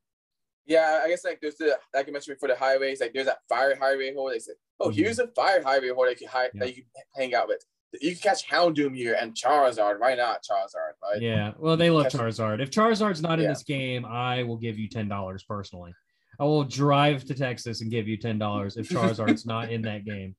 yeah, 0.68 1.02
I 1.04 1.10
guess 1.10 1.26
like 1.26 1.40
there's 1.42 1.56
the 1.56 1.78
like 1.94 2.08
I 2.08 2.12
mentioned 2.12 2.36
before 2.38 2.50
the 2.50 2.56
highways, 2.56 3.02
like 3.02 3.14
there's 3.14 3.26
that 3.26 3.40
fire 3.50 3.76
highway 3.76 4.14
hole. 4.14 4.30
They 4.30 4.40
said, 4.40 4.56
oh, 4.80 4.90
Mhm. 4.90 4.96
here's 4.96 5.20
a 5.20 5.28
fire 5.30 5.64
highway 5.64 5.90
hole 5.90 6.06
that 6.06 6.12
you 6.22 6.28
can 6.28 6.28
hi- 6.28 6.50
Yeah. 6.54 6.60
that 6.66 6.78
you 6.78 6.84
hang 7.16 7.34
out 7.34 7.48
with. 7.48 7.64
You 8.02 8.12
can 8.12 8.20
catch 8.20 8.48
Houndoom 8.48 8.96
here 8.96 9.18
and 9.20 9.34
Charizard. 9.34 10.00
Why 10.00 10.14
not 10.14 10.44
Charizard? 10.44 10.94
Right? 11.02 11.20
Yeah, 11.22 11.54
well, 11.58 11.76
they 11.76 11.90
love 11.90 12.06
Charizard. 12.08 12.62
If 12.62 12.70
Charizard's 12.70 13.24
not 13.24 13.40
in 13.40 13.46
Yeah. 13.46 13.50
this 13.54 13.64
game, 13.64 14.06
I 14.06 14.44
will 14.44 14.58
give 14.58 14.78
you 14.78 14.88
ten 14.88 15.08
dollars 15.08 15.44
personally. 15.44 15.94
I 16.40 16.44
will 16.44 16.64
drive 16.66 17.26
to 17.26 17.34
Texas 17.34 17.82
and 17.82 17.90
give 17.90 18.08
you 18.08 18.16
ten 18.18 18.38
dollars 18.38 18.78
if 18.78 18.88
Charizard's 18.90 19.48
not 19.48 19.72
in 19.72 19.82
that 19.82 20.06
game. 20.06 20.36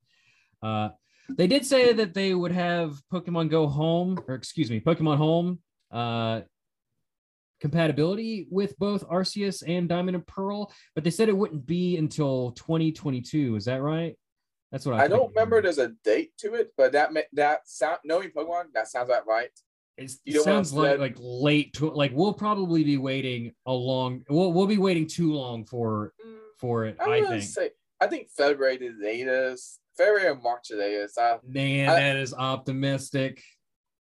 Uh, 0.62 0.90
they 1.36 1.46
did 1.46 1.64
say 1.64 1.92
that 1.92 2.14
they 2.14 2.34
would 2.34 2.52
have 2.52 3.00
Pokemon 3.12 3.50
Go 3.50 3.66
Home, 3.66 4.18
or 4.28 4.34
excuse 4.34 4.70
me, 4.70 4.80
Pokemon 4.80 5.16
Home 5.16 5.58
uh, 5.90 6.42
compatibility 7.60 8.46
with 8.50 8.78
both 8.78 9.06
Arceus 9.08 9.62
and 9.66 9.88
Diamond 9.88 10.16
and 10.16 10.26
Pearl, 10.26 10.72
but 10.94 11.04
they 11.04 11.10
said 11.10 11.28
it 11.28 11.36
wouldn't 11.36 11.66
be 11.66 11.96
until 11.96 12.52
2022. 12.52 13.56
Is 13.56 13.66
that 13.66 13.82
right? 13.82 14.16
That's 14.72 14.86
what 14.86 14.94
I, 14.96 15.04
I 15.04 15.08
don't 15.08 15.28
remember 15.30 15.60
there's 15.60 15.78
a 15.78 15.92
date 16.04 16.32
to 16.38 16.54
it, 16.54 16.72
but 16.76 16.92
that 16.92 17.10
that 17.32 17.68
sound 17.68 17.98
knowing 18.04 18.30
Pokemon, 18.30 18.66
that 18.74 18.88
sounds 18.88 19.08
about 19.08 19.26
right. 19.26 19.50
It's, 19.96 20.18
it 20.24 20.40
sounds 20.42 20.72
like 20.72 20.98
like 20.98 21.16
late 21.18 21.74
to 21.74 21.90
like 21.90 22.12
we'll 22.14 22.32
probably 22.32 22.84
be 22.84 22.96
waiting 22.96 23.52
a 23.66 23.72
long 23.72 24.22
we'll 24.30 24.50
we'll 24.50 24.66
be 24.66 24.78
waiting 24.78 25.06
too 25.06 25.34
long 25.34 25.66
for 25.66 26.14
for 26.58 26.86
it, 26.86 26.96
I 26.98 27.16
I 27.16 27.22
think. 27.22 27.42
say 27.42 27.70
I 28.00 28.06
think 28.06 28.28
February 28.30 28.78
the 28.78 28.94
latest, 28.98 29.79
February 29.96 30.26
or 30.29 30.35
March 30.37 30.68
the 30.70 30.76
latest. 30.76 31.18
Uh, 31.18 31.38
Man, 31.46 31.88
I- 31.88 31.94
that 31.94 32.16
is 32.16 32.33
optimistic. 32.35 33.42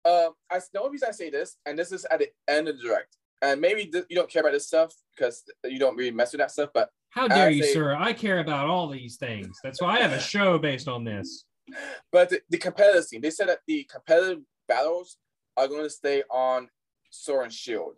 um, 0.05 0.31
I 0.51 0.59
the 0.73 0.79
only 0.79 0.91
reason 0.91 1.09
I 1.09 1.11
say 1.11 1.29
this, 1.29 1.57
and 1.65 1.77
this 1.77 1.91
is 1.91 2.05
at 2.05 2.19
the 2.19 2.29
end 2.47 2.67
of 2.67 2.77
the 2.77 2.83
direct, 2.87 3.17
and 3.41 3.59
maybe 3.61 3.85
th- 3.87 4.05
you 4.09 4.15
don't 4.15 4.29
care 4.29 4.41
about 4.41 4.53
this 4.53 4.67
stuff 4.67 4.93
because 5.15 5.43
you 5.65 5.79
don't 5.79 5.95
really 5.95 6.11
mess 6.11 6.31
with 6.33 6.39
that 6.39 6.51
stuff, 6.51 6.69
but 6.73 6.89
How 7.09 7.27
dare 7.27 7.47
I 7.47 7.49
you, 7.49 7.63
say- 7.63 7.73
sir? 7.73 7.95
I 7.95 8.13
care 8.13 8.39
about 8.39 8.67
all 8.67 8.87
these 8.89 9.17
things. 9.17 9.57
That's 9.63 9.81
why 9.81 9.97
I 9.97 10.01
have 10.01 10.13
a 10.13 10.19
show 10.19 10.57
based 10.57 10.87
on 10.87 11.03
this. 11.03 11.45
but 12.11 12.29
the, 12.29 12.41
the 12.49 12.57
competitive 12.57 13.05
scene, 13.05 13.21
they 13.21 13.29
said 13.31 13.49
that 13.49 13.59
the 13.67 13.83
competitive 13.91 14.39
battles 14.67 15.17
are 15.57 15.67
going 15.67 15.83
to 15.83 15.89
stay 15.89 16.23
on 16.29 16.69
Sword 17.09 17.45
and 17.45 17.53
Shield. 17.53 17.97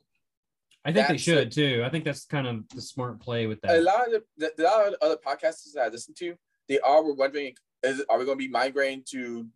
I 0.85 0.93
think 0.93 1.07
they 1.09 1.17
should 1.17 1.37
it. 1.47 1.51
too. 1.51 1.83
I 1.85 1.89
think 1.89 2.05
that's 2.05 2.25
kind 2.25 2.47
of 2.47 2.63
the 2.73 2.81
smart 2.81 3.19
play 3.19 3.45
with 3.47 3.59
that. 3.61 3.77
A 3.77 3.81
lot 3.81 4.07
of 4.13 4.23
the, 4.37 4.51
the, 4.57 4.63
a 4.63 4.65
lot 4.65 4.87
of 4.87 4.91
the 4.93 5.05
other 5.05 5.17
podcasts 5.17 5.71
that 5.73 5.83
I 5.83 5.87
listen 5.89 6.13
to, 6.19 6.35
they 6.69 6.79
all 6.79 7.03
were 7.05 7.13
wondering, 7.13 7.53
is 7.83 8.03
are 8.09 8.19
we 8.19 8.25
going 8.25 8.37
to 8.37 8.45
be 8.45 8.51
migrating 8.51 9.03
to 9.11 9.47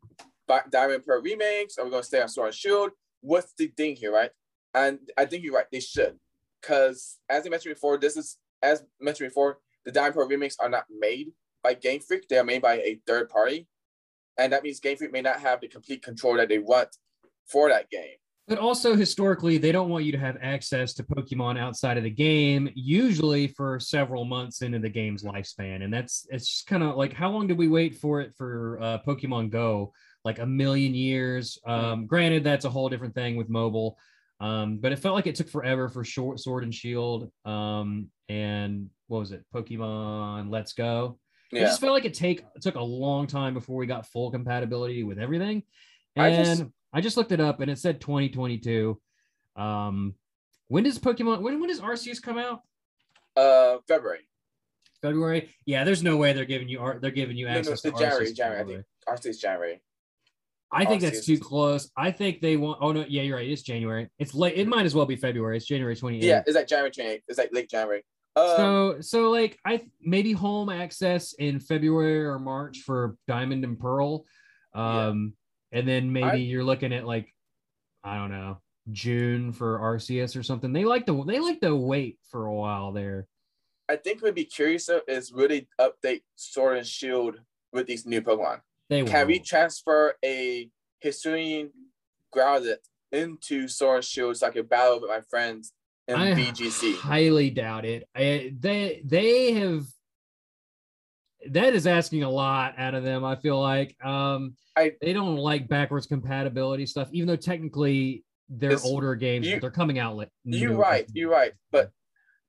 Diamond 0.69 1.03
Pearl 1.05 1.21
remakes? 1.21 1.77
Are 1.77 1.85
we 1.85 1.91
going 1.91 2.01
to 2.03 2.07
stay 2.07 2.21
on 2.21 2.29
Sword 2.29 2.47
and 2.47 2.55
Shield? 2.55 2.91
What's 3.21 3.53
the 3.57 3.67
thing 3.67 3.95
here, 3.95 4.13
right? 4.13 4.31
And 4.73 4.99
I 5.17 5.25
think 5.25 5.43
you're 5.43 5.53
right. 5.53 5.65
They 5.71 5.79
should, 5.79 6.17
because 6.61 7.19
as 7.29 7.45
I 7.45 7.49
mentioned 7.49 7.75
before, 7.75 7.97
this 7.97 8.17
is 8.17 8.37
as 8.61 8.83
mentioned 8.99 9.29
before, 9.29 9.59
the 9.85 9.91
Diamond 9.91 10.15
Pearl 10.15 10.27
remakes 10.27 10.57
are 10.59 10.69
not 10.69 10.85
made 10.89 11.31
by 11.61 11.73
Game 11.73 11.99
Freak. 11.99 12.27
They 12.27 12.37
are 12.37 12.43
made 12.43 12.61
by 12.61 12.75
a 12.75 12.99
third 13.05 13.29
party, 13.29 13.67
and 14.37 14.51
that 14.53 14.63
means 14.63 14.79
Game 14.79 14.97
Freak 14.97 15.11
may 15.11 15.21
not 15.21 15.39
have 15.39 15.61
the 15.61 15.67
complete 15.67 16.01
control 16.01 16.35
that 16.37 16.49
they 16.49 16.59
want 16.59 16.89
for 17.45 17.69
that 17.69 17.89
game. 17.89 18.15
But 18.47 18.57
also 18.59 18.95
historically, 18.95 19.57
they 19.57 19.71
don't 19.71 19.89
want 19.89 20.03
you 20.03 20.11
to 20.11 20.17
have 20.17 20.37
access 20.41 20.93
to 20.95 21.03
Pokemon 21.03 21.57
outside 21.57 21.97
of 21.97 22.03
the 22.03 22.09
game, 22.09 22.69
usually 22.75 23.47
for 23.47 23.79
several 23.79 24.25
months 24.25 24.61
into 24.61 24.79
the 24.79 24.89
game's 24.89 25.23
lifespan. 25.23 25.81
And 25.81 25.93
that's 25.93 26.27
it's 26.29 26.47
just 26.47 26.67
kind 26.67 26.83
of 26.83 26.97
like 26.97 27.13
how 27.13 27.31
long 27.31 27.47
did 27.47 27.57
we 27.57 27.69
wait 27.69 27.95
for 27.95 28.19
it 28.19 28.33
for 28.37 28.79
uh, 28.81 28.97
Pokemon 29.07 29.49
Go? 29.49 29.93
Like 30.25 30.39
a 30.39 30.45
million 30.45 30.93
years. 30.93 31.57
Um, 31.65 32.05
granted, 32.05 32.43
that's 32.43 32.65
a 32.65 32.69
whole 32.69 32.89
different 32.89 33.15
thing 33.15 33.37
with 33.37 33.49
mobile. 33.49 33.97
Um, 34.41 34.77
but 34.77 34.91
it 34.91 34.99
felt 34.99 35.15
like 35.15 35.27
it 35.27 35.35
took 35.35 35.49
forever 35.49 35.87
for 35.87 36.03
short 36.03 36.39
Sword 36.39 36.63
and 36.63 36.75
Shield. 36.75 37.31
Um, 37.45 38.09
and 38.27 38.89
what 39.07 39.19
was 39.19 39.31
it? 39.31 39.45
Pokemon 39.53 40.49
Let's 40.49 40.73
Go. 40.73 41.17
It 41.51 41.59
just 41.59 41.79
felt 41.79 41.93
like 41.93 42.05
it 42.05 42.13
take 42.13 42.39
it 42.55 42.61
took 42.61 42.75
a 42.75 42.83
long 42.83 43.27
time 43.27 43.53
before 43.53 43.77
we 43.77 43.85
got 43.85 44.07
full 44.07 44.31
compatibility 44.31 45.03
with 45.03 45.19
everything. 45.19 45.63
And 46.15 46.25
I 46.25 46.65
I 46.93 47.01
just- 47.01 47.17
looked 47.17 47.31
it 47.31 47.39
up 47.39 47.59
and 47.59 47.69
it 47.71 47.79
said 47.79 47.99
2022. 48.01 48.99
Um, 49.55 50.15
when 50.67 50.83
does 50.83 50.97
Pokemon 50.99 51.41
when 51.41 51.59
when 51.59 51.69
does 51.69 51.79
Arceus 51.81 52.21
come 52.21 52.37
out? 52.37 52.61
uh, 53.35 53.77
February. 53.87 54.19
February? 55.01 55.49
Yeah, 55.65 55.83
there's 55.83 56.03
no 56.03 56.17
way 56.17 56.33
they're 56.33 56.45
giving 56.45 56.69
you 56.69 56.79
art 56.79 57.01
they're 57.01 57.11
giving 57.11 57.35
you 57.35 57.45
No, 57.47 57.53
no, 57.53 57.59
access 57.59 57.81
the 57.81 57.91
to 57.91 57.97
January, 57.97 58.25
Arceus. 58.27 58.35
January, 58.35 58.59
I 58.59 58.61
February. 58.63 58.83
Arceus 59.09 59.39
January. 59.39 59.81
I 60.71 60.85
think 60.85 61.01
that's 61.03 61.23
too 61.25 61.37
close. 61.37 61.91
I 61.95 62.09
think 62.11 62.41
they 62.41 62.57
want 62.57 62.79
oh 62.81 62.91
no, 62.93 63.05
yeah, 63.07 63.21
you're 63.23 63.37
right. 63.37 63.47
It's 63.49 63.61
January. 63.61 64.09
It's 64.17 64.33
late. 64.33 64.55
It 64.55 64.67
might 64.67 64.85
as 64.85 64.95
well 64.95 65.05
be 65.05 65.15
February. 65.15 65.57
It's 65.57 65.67
January 65.67 65.95
28th. 65.95 66.23
Yeah, 66.23 66.41
it's 66.47 66.55
like 66.55 66.67
January 66.67 66.89
28th. 66.91 67.21
It's 67.27 67.37
like 67.37 67.49
late 67.53 67.69
January. 67.69 68.03
Um, 68.35 68.47
so 68.57 68.95
so 69.01 69.29
like 69.29 69.59
I 69.65 69.81
maybe 70.01 70.31
home 70.31 70.69
access 70.69 71.33
in 71.33 71.59
February 71.59 72.25
or 72.25 72.39
March 72.39 72.79
for 72.79 73.15
Diamond 73.27 73.63
and 73.63 73.77
Pearl. 73.79 74.25
Yeah. 74.73 75.07
Um 75.09 75.33
and 75.73 75.85
then 75.87 76.11
maybe 76.13 76.25
I- 76.25 76.33
you're 76.35 76.63
looking 76.63 76.93
at 76.93 77.05
like 77.05 77.33
I 78.05 78.15
don't 78.17 78.31
know, 78.31 78.59
June 78.91 79.51
for 79.53 79.79
Arceus 79.79 80.37
or 80.37 80.43
something. 80.43 80.71
They 80.73 80.85
like 80.85 81.05
to 81.07 81.23
they 81.25 81.39
like 81.39 81.59
to 81.61 81.75
wait 81.75 82.19
for 82.29 82.45
a 82.45 82.53
while 82.53 82.91
there. 82.91 83.27
I 83.89 83.97
think 83.97 84.21
we'd 84.21 84.35
be 84.35 84.45
curious 84.45 84.87
of 84.87 85.01
is 85.07 85.31
really 85.33 85.67
update 85.79 86.21
Sword 86.35 86.77
and 86.77 86.87
Shield 86.87 87.39
with 87.73 87.87
these 87.87 88.05
new 88.05 88.21
Pokemon. 88.21 88.61
They 88.89 89.03
Can 89.03 89.27
we 89.27 89.35
won't. 89.35 89.45
transfer 89.45 90.15
a 90.23 90.69
Hisuian 91.03 91.69
Groudon 92.33 92.75
into 93.11 93.67
Sword 93.67 93.97
and 93.97 94.05
Shield 94.05 94.37
so 94.37 94.47
I 94.47 94.51
can 94.51 94.65
battle 94.65 94.99
with 95.01 95.09
my 95.09 95.21
friends 95.29 95.73
in 96.07 96.15
I 96.15 96.33
VGC? 96.33 96.95
highly 96.97 97.49
doubt 97.49 97.85
it. 97.85 98.07
I, 98.15 98.53
they 98.59 99.01
they 99.05 99.53
have 99.53 99.85
that 101.51 101.73
is 101.73 101.87
asking 101.87 102.23
a 102.23 102.29
lot 102.29 102.75
out 102.77 102.93
of 102.95 103.03
them. 103.03 103.23
I 103.23 103.35
feel 103.35 103.59
like 103.59 103.95
um, 104.03 104.55
I- 104.75 104.93
they 105.01 105.13
don't 105.13 105.35
like 105.37 105.67
backwards 105.67 106.07
compatibility 106.07 106.85
stuff, 106.85 107.09
even 107.11 107.27
though 107.27 107.35
technically 107.35 108.23
they're 108.49 108.77
older 108.83 109.15
games, 109.15 109.47
you- 109.47 109.55
but 109.55 109.61
they're 109.61 109.71
coming 109.71 109.99
out. 109.99 110.15
Like, 110.15 110.29
You're 110.45 110.75
right. 110.75 111.05
You're 111.13 111.29
right. 111.31 111.53
But 111.71 111.91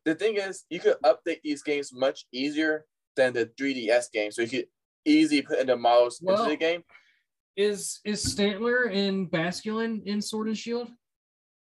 the 0.05 0.15
thing 0.15 0.37
is, 0.37 0.65
you 0.71 0.81
could 0.81 0.97
update 1.05 1.41
these 1.43 1.63
games 1.63 1.93
much 1.93 2.27
easier 2.33 2.85
than 3.17 3.33
the 3.33 3.47
3DS 3.59 4.11
game. 4.13 4.31
So 4.33 4.43
you 4.43 4.49
could 4.49 4.67
easily 5.05 5.43
put 5.43 5.59
in 5.59 5.67
the 5.67 5.77
models 5.77 6.21
Well- 6.23 6.39
into 6.45 6.51
the 6.51 6.57
game. 6.57 6.83
is 7.57 8.01
is 8.05 8.25
Stantler 8.25 8.93
and 8.93 9.31
Basculin 9.31 10.05
in 10.07 10.21
Sword 10.21 10.49
and 10.49 10.59
Shield? 10.59 10.91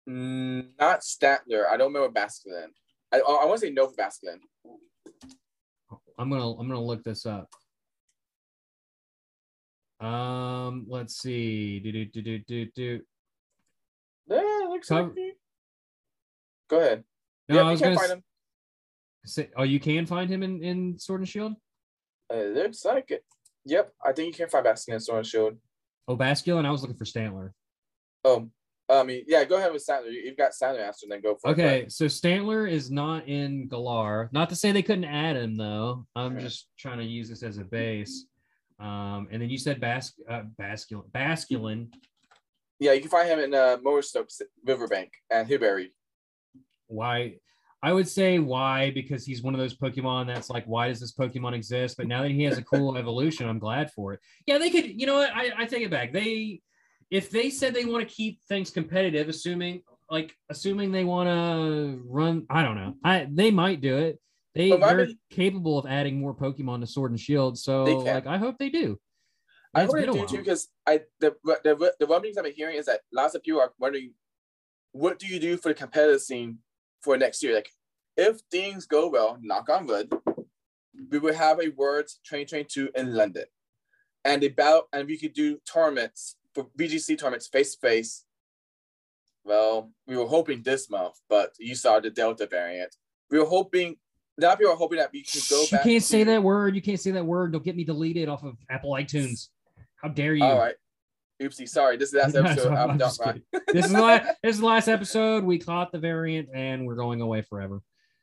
Mm, 0.09 0.69
not 0.79 0.99
Stantler. 1.01 1.65
I 1.69 1.77
don't 1.77 1.93
remember 1.93 2.09
Basculin. 2.19 2.67
I, 3.11 3.19
I 3.19 3.45
want 3.45 3.59
to 3.61 3.67
say 3.67 3.71
no 3.73 3.87
for 3.87 3.95
Basculin. 3.95 4.39
I'm 6.17 6.29
gonna 6.29 6.51
I'm 6.51 6.67
gonna 6.67 6.81
look 6.81 7.03
this 7.03 7.25
up. 7.25 7.49
Um, 9.99 10.85
let's 10.87 11.17
see. 11.17 11.79
Do 11.79 11.91
do 11.91 12.05
do 12.05 12.21
do 12.21 12.39
do 12.39 12.65
do. 12.75 13.01
Yeah, 14.27 14.63
it 14.63 14.69
looks 14.69 14.87
Cover- 14.89 15.09
like 15.09 15.37
Go 16.69 16.79
ahead. 16.79 17.03
No, 17.49 17.55
yeah, 17.55 17.61
I 17.61 17.71
was 17.71 17.81
gonna 17.81 17.95
find 17.95 18.05
s- 18.11 18.17
him. 18.17 18.23
say. 19.25 19.49
Oh, 19.55 19.63
you 19.63 19.79
can 19.79 20.05
find 20.05 20.29
him 20.29 20.43
in 20.43 20.63
in 20.63 20.99
Sword 20.99 21.21
and 21.21 21.29
Shield. 21.29 21.53
It 22.29 22.53
looks 22.55 22.83
like 22.83 23.09
it. 23.11 23.23
Yep, 23.65 23.91
I 24.05 24.11
think 24.13 24.27
you 24.27 24.33
can 24.33 24.49
find 24.49 24.65
Basculin 24.65 24.95
in 24.95 24.99
Sword 24.99 25.19
and 25.19 25.27
Shield. 25.27 25.57
Oh, 26.07 26.17
Basculin. 26.17 26.65
I 26.65 26.71
was 26.71 26.81
looking 26.81 26.97
for 26.97 27.05
Stantler. 27.05 27.51
Oh, 28.23 28.49
I 28.89 29.03
mean, 29.03 29.23
yeah, 29.27 29.43
go 29.43 29.57
ahead 29.57 29.73
with. 29.73 29.85
You- 29.87 30.21
You've 30.25 30.37
got 30.37 30.51
Statler 30.51 30.79
answer, 30.85 31.07
then 31.09 31.21
go 31.21 31.35
for 31.35 31.49
it. 31.49 31.53
Okay, 31.53 31.85
so 31.89 32.05
Stantler 32.05 32.69
is 32.69 32.89
not 32.89 33.27
in 33.27 33.67
Galar. 33.67 34.29
Not 34.31 34.49
to 34.49 34.55
say 34.55 34.71
they 34.71 34.81
couldn't 34.81 35.03
add 35.05 35.35
him 35.35 35.55
though. 35.57 36.05
I'm 36.15 36.33
Okay. 36.35 36.43
just 36.45 36.69
trying 36.77 36.99
to 36.99 37.03
use 37.05 37.29
this 37.29 37.43
as 37.43 37.57
a 37.57 37.63
base. 37.65 38.25
Um, 38.79 39.27
and 39.31 39.41
then 39.41 39.49
you 39.49 39.57
said 39.57 39.81
Bas 39.81 40.13
uh, 40.29 40.43
Basculin. 40.59 41.09
Basculin. 41.11 41.91
Yeah, 42.79 42.93
you 42.93 43.01
can 43.01 43.09
find 43.09 43.27
him 43.27 43.39
in 43.39 43.53
uh, 43.53 43.77
Motostoke, 43.83 44.29
Riverbank, 44.63 45.09
and 45.31 45.47
Hillberry. 45.49 45.87
Why? 46.87 47.37
I 47.83 47.91
would 47.93 48.07
say 48.07 48.39
why 48.39 48.91
because 48.91 49.25
he's 49.25 49.41
one 49.43 49.53
of 49.53 49.59
those 49.59 49.75
Pokemon 49.75 50.27
that's 50.27 50.49
like, 50.49 50.65
why 50.65 50.87
does 50.87 50.99
this 50.99 51.13
Pokemon 51.13 51.53
exist? 51.53 51.97
But 51.97 52.07
now 52.07 52.21
that 52.23 52.31
he 52.31 52.43
has 52.43 52.57
a 52.57 52.63
cool 52.63 52.97
evolution, 52.97 53.47
I'm 53.49 53.59
glad 53.59 53.91
for 53.91 54.13
it. 54.13 54.19
Yeah, 54.45 54.57
they 54.59 54.69
could. 54.69 54.99
You 54.99 55.07
know 55.07 55.15
what? 55.15 55.31
I, 55.33 55.51
I 55.57 55.65
take 55.65 55.83
it 55.83 55.91
back. 55.91 56.13
They, 56.13 56.61
if 57.09 57.29
they 57.29 57.49
said 57.49 57.73
they 57.73 57.85
want 57.85 58.07
to 58.07 58.13
keep 58.13 58.41
things 58.47 58.69
competitive, 58.69 59.29
assuming 59.29 59.81
like 60.09 60.35
assuming 60.49 60.91
they 60.91 61.03
want 61.03 61.27
to 61.27 62.01
run, 62.05 62.45
I 62.49 62.63
don't 62.63 62.75
know. 62.75 62.95
I 63.03 63.27
they 63.29 63.51
might 63.51 63.81
do 63.81 63.97
it. 63.97 64.19
They 64.55 64.71
they're 64.71 65.07
mean- 65.07 65.19
capable 65.29 65.77
of 65.77 65.85
adding 65.85 66.19
more 66.19 66.33
Pokemon 66.33 66.81
to 66.81 66.87
Sword 66.87 67.11
and 67.11 67.19
Shield. 67.19 67.57
So 67.57 67.83
like, 67.83 68.27
I 68.27 68.37
hope 68.37 68.57
they 68.57 68.69
do. 68.69 68.97
I 69.73 69.83
hope 69.83 69.95
they 69.95 70.05
do 70.05 70.25
too, 70.25 70.37
because 70.37 70.69
I 70.87 71.01
the 71.19 71.35
the 71.43 71.93
the 71.99 72.07
rumblings 72.07 72.37
I've 72.37 72.45
been 72.45 72.53
hearing 72.53 72.77
is 72.77 72.85
that 72.87 73.01
lots 73.13 73.35
of 73.35 73.43
people 73.43 73.61
are 73.61 73.73
wondering, 73.79 74.13
what 74.91 75.19
do 75.19 75.27
you 75.27 75.39
do 75.39 75.57
for 75.57 75.69
the 75.69 75.75
competitive 75.75 76.21
scene 76.21 76.59
for 77.01 77.17
next 77.17 77.43
year? 77.43 77.53
Like, 77.53 77.69
if 78.15 78.39
things 78.49 78.87
go 78.87 79.09
well, 79.09 79.37
knock 79.41 79.69
on 79.69 79.85
wood, 79.85 80.11
we 81.11 81.19
will 81.19 81.35
have 81.35 81.59
a 81.59 81.69
Worlds 81.69 82.19
2022 82.23 82.89
in 82.95 83.13
London, 83.13 83.45
and 84.25 84.41
the 84.41 84.49
battle, 84.49 84.87
and 84.93 85.07
we 85.07 85.17
could 85.17 85.33
do 85.33 85.59
tournaments 85.71 86.36
for 86.57 86.67
VGC 86.77 87.19
tournaments 87.19 87.47
face 87.47 87.75
to 87.75 87.79
face. 87.87 88.25
Well, 89.43 89.91
we 90.07 90.17
were 90.17 90.25
hoping 90.25 90.63
this 90.63 90.89
month, 90.89 91.13
but 91.29 91.51
you 91.59 91.75
saw 91.75 91.99
the 91.99 92.09
Delta 92.09 92.47
variant. 92.47 92.95
We 93.29 93.39
were 93.39 93.45
hoping. 93.45 93.95
Now 94.39 94.55
people 94.55 94.73
are 94.73 94.75
hoping 94.75 94.97
that 94.99 95.11
we 95.13 95.23
can 95.23 95.41
go 95.49 95.61
you 95.71 95.77
can't 95.83 96.03
say 96.03 96.23
that 96.23 96.43
word. 96.43 96.75
You 96.75 96.81
can't 96.81 96.99
say 96.99 97.11
that 97.11 97.25
word. 97.25 97.53
Don't 97.53 97.63
get 97.63 97.75
me 97.75 97.83
deleted 97.83 98.27
off 98.29 98.43
of 98.43 98.55
Apple 98.69 98.91
iTunes. 98.91 99.47
How 100.01 100.09
dare 100.09 100.33
you? 100.35 100.43
All 100.43 100.57
right. 100.59 100.75
Oopsie, 101.41 101.67
sorry. 101.69 101.97
This 101.97 102.13
is 102.13 102.13
the 102.13 102.19
last 102.19 102.35
episode. 102.51 102.73
I'm 102.73 102.91
I'm 102.91 102.97
done, 102.97 103.09
just 103.09 103.23
kidding. 103.23 103.41
this 103.73 103.85
is 103.85 103.91
the 103.91 104.01
last, 104.01 104.25
this 104.43 104.55
is 104.55 104.59
the 104.59 104.65
last 104.65 104.87
episode. 104.87 105.43
We 105.43 105.59
caught 105.59 105.91
the 105.91 105.99
variant 105.99 106.49
and 106.53 106.85
we're 106.85 106.95
going 106.95 107.21
away 107.21 107.41
forever. 107.43 107.81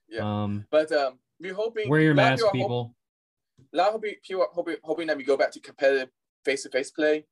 Yeah. 0.08 0.42
Um, 0.42 0.66
But 0.70 0.90
um, 0.92 1.18
we're 1.40 1.54
hoping. 1.54 1.88
wear 1.88 2.00
your 2.00 2.12
a 2.12 2.16
lot 2.16 2.32
of 2.34 2.40
mask, 2.40 2.52
people. 2.52 2.94
a 3.72 3.76
lot 3.76 3.94
of 3.94 4.02
people 4.02 4.46
hoping, 4.52 4.76
hoping 4.84 5.06
that 5.08 5.16
we 5.16 5.24
go 5.24 5.36
back 5.36 5.52
to 5.52 5.60
competitive 5.60 6.10
face-to-face 6.44 6.90
play. 6.90 7.24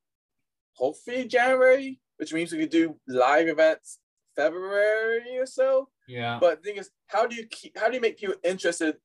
Hopefully 0.75 1.27
January, 1.27 2.01
which 2.16 2.33
means 2.33 2.53
we 2.53 2.59
could 2.59 2.70
do 2.70 2.97
live 3.07 3.49
events 3.49 3.99
February 4.37 5.39
or 5.39 5.47
so. 5.47 5.89
Yeah. 6.09 6.39
But 6.41 6.62
the 6.62 6.70
thing 6.70 6.79
is, 6.79 6.91
how 7.07 7.27
do 7.27 7.37
you 7.37 7.47
keep? 7.47 7.79
How 7.79 7.89
do 7.89 7.95
you 7.95 8.01
make 8.01 8.18
people 8.18 8.35
interested 8.43 8.97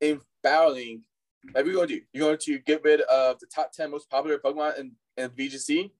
in 0.00 0.20
battling? 0.42 1.02
Like 1.54 1.64
we're 1.64 1.74
going 1.74 1.88
to 1.88 1.94
do? 1.96 2.02
You're 2.12 2.26
going 2.26 2.38
to 2.38 2.58
get 2.60 2.84
rid 2.84 3.00
of 3.02 3.38
the 3.38 3.46
top 3.46 3.72
ten 3.72 3.90
most 3.90 4.10
popular 4.10 4.38
Pokemon 4.38 4.78
in, 4.78 4.92
in 5.16 5.30
VGC? 5.30 5.90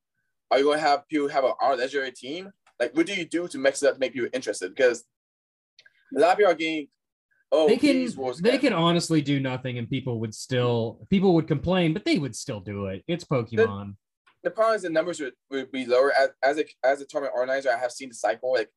Are 0.50 0.58
you 0.58 0.64
going 0.64 0.78
to 0.78 0.84
have 0.84 1.08
people 1.08 1.28
have 1.28 1.44
a 1.44 1.54
our 1.60 1.76
legendary 1.76 2.12
team? 2.12 2.52
Like, 2.78 2.94
what 2.94 3.06
do 3.06 3.14
you 3.14 3.24
do 3.24 3.48
to 3.48 3.58
mix 3.58 3.82
it 3.82 3.88
up 3.88 3.94
to 3.94 4.00
make 4.00 4.12
people 4.12 4.28
interested? 4.32 4.74
Because 4.74 5.04
a 6.14 6.20
lot 6.20 6.32
of 6.32 6.38
people 6.38 6.52
are 6.52 6.54
getting, 6.54 6.88
oh, 7.50 7.68
they 7.68 7.76
can 7.76 7.96
these 7.96 8.16
wars 8.16 8.38
they 8.38 8.58
could 8.58 8.72
honestly 8.72 9.22
do 9.22 9.40
nothing 9.40 9.78
and 9.78 9.88
people 9.88 10.20
would 10.20 10.34
still 10.34 11.06
people 11.10 11.34
would 11.34 11.48
complain, 11.48 11.92
but 11.92 12.04
they 12.04 12.18
would 12.18 12.36
still 12.36 12.60
do 12.60 12.86
it. 12.86 13.02
It's 13.08 13.24
Pokemon. 13.24 13.94
The 14.46 14.50
problem 14.52 14.76
is 14.76 14.82
the 14.82 14.90
numbers 14.90 15.18
would, 15.20 15.34
would 15.50 15.72
be 15.72 15.84
lower 15.86 16.12
as, 16.16 16.28
as 16.42 16.58
a 16.58 16.64
as 16.84 17.00
a 17.00 17.04
tournament 17.04 17.34
organizer. 17.36 17.68
I 17.72 17.76
have 17.78 17.90
seen 17.90 18.08
the 18.10 18.14
cycle. 18.14 18.52
Like 18.52 18.70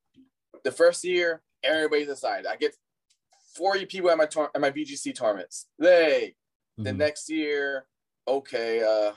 the 0.63 0.71
first 0.71 1.03
year, 1.03 1.43
everybody's 1.63 2.09
excited. 2.09 2.47
I 2.47 2.55
get 2.55 2.75
40 3.55 3.85
people 3.85 4.09
at 4.09 4.17
my 4.17 4.25
tour- 4.25 4.49
at 4.55 4.59
my 4.61 4.71
VGC 4.71 5.13
tournaments. 5.15 5.67
They 5.77 6.35
the 6.77 6.89
Mhm. 6.91 6.97
next 6.97 7.29
year, 7.29 7.85
okay, 8.27 8.81
uh 8.81 9.13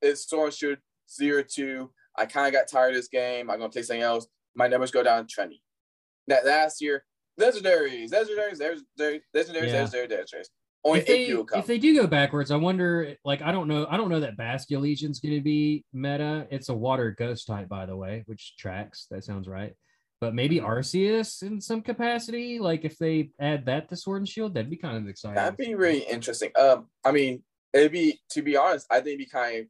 it's 0.00 0.32
and 0.32 0.52
Shield 0.54 0.78
zero 1.10 1.42
two. 1.42 1.92
I 2.16 2.24
kind 2.24 2.46
of 2.46 2.52
got 2.58 2.68
tired 2.68 2.90
of 2.90 2.96
this 2.96 3.08
game. 3.08 3.50
I'm 3.50 3.58
gonna 3.58 3.70
play 3.70 3.82
something 3.82 4.02
else. 4.02 4.26
My 4.54 4.68
numbers 4.68 4.90
go 4.90 5.02
down 5.02 5.26
trendy. 5.26 5.60
That 6.28 6.46
last 6.46 6.80
year, 6.80 7.04
legendaries, 7.38 8.10
legendaries, 8.10 8.56
there's 8.58 8.82
legendaries, 8.98 9.22
legendaries, 9.36 9.72
Yeah. 9.72 9.84
legendaries, 9.84 10.10
legendaries. 10.10 10.48
Only 10.84 10.98
if 11.00 11.06
they, 11.06 11.26
if 11.58 11.66
they 11.66 11.78
do 11.78 11.94
go 11.94 12.06
backwards, 12.08 12.50
I 12.50 12.56
wonder. 12.56 13.16
Like, 13.24 13.40
I 13.40 13.52
don't 13.52 13.68
know. 13.68 13.86
I 13.88 13.96
don't 13.96 14.08
know 14.08 14.20
that 14.20 14.36
Basculegion's 14.36 15.20
going 15.20 15.34
to 15.34 15.40
be 15.40 15.84
meta. 15.92 16.46
It's 16.50 16.70
a 16.70 16.74
water 16.74 17.12
ghost 17.16 17.46
type, 17.46 17.68
by 17.68 17.86
the 17.86 17.96
way, 17.96 18.24
which 18.26 18.56
tracks. 18.56 19.06
That 19.10 19.22
sounds 19.24 19.46
right. 19.46 19.74
But 20.20 20.34
maybe 20.34 20.56
Mm-hmm. 20.56 20.66
Arceus 20.66 21.42
in 21.42 21.60
some 21.60 21.82
capacity. 21.82 22.58
Like, 22.58 22.84
if 22.84 22.98
they 22.98 23.30
add 23.40 23.66
that 23.66 23.88
to 23.90 23.96
Sword 23.96 24.22
and 24.22 24.28
Shield, 24.28 24.54
that'd 24.54 24.70
be 24.70 24.76
kind 24.76 24.96
of 24.96 25.08
exciting. 25.08 25.36
That'd 25.36 25.56
be 25.56 25.74
really 25.76 26.00
interesting. 26.00 26.50
Um, 26.56 26.88
I 27.04 27.12
mean, 27.12 27.44
it'd 27.72 27.92
be 27.92 28.18
to 28.30 28.42
be 28.42 28.56
honest, 28.56 28.86
I 28.90 28.96
think 28.96 29.06
it'd 29.08 29.18
be 29.18 29.26
kind 29.26 29.60
of 29.60 29.66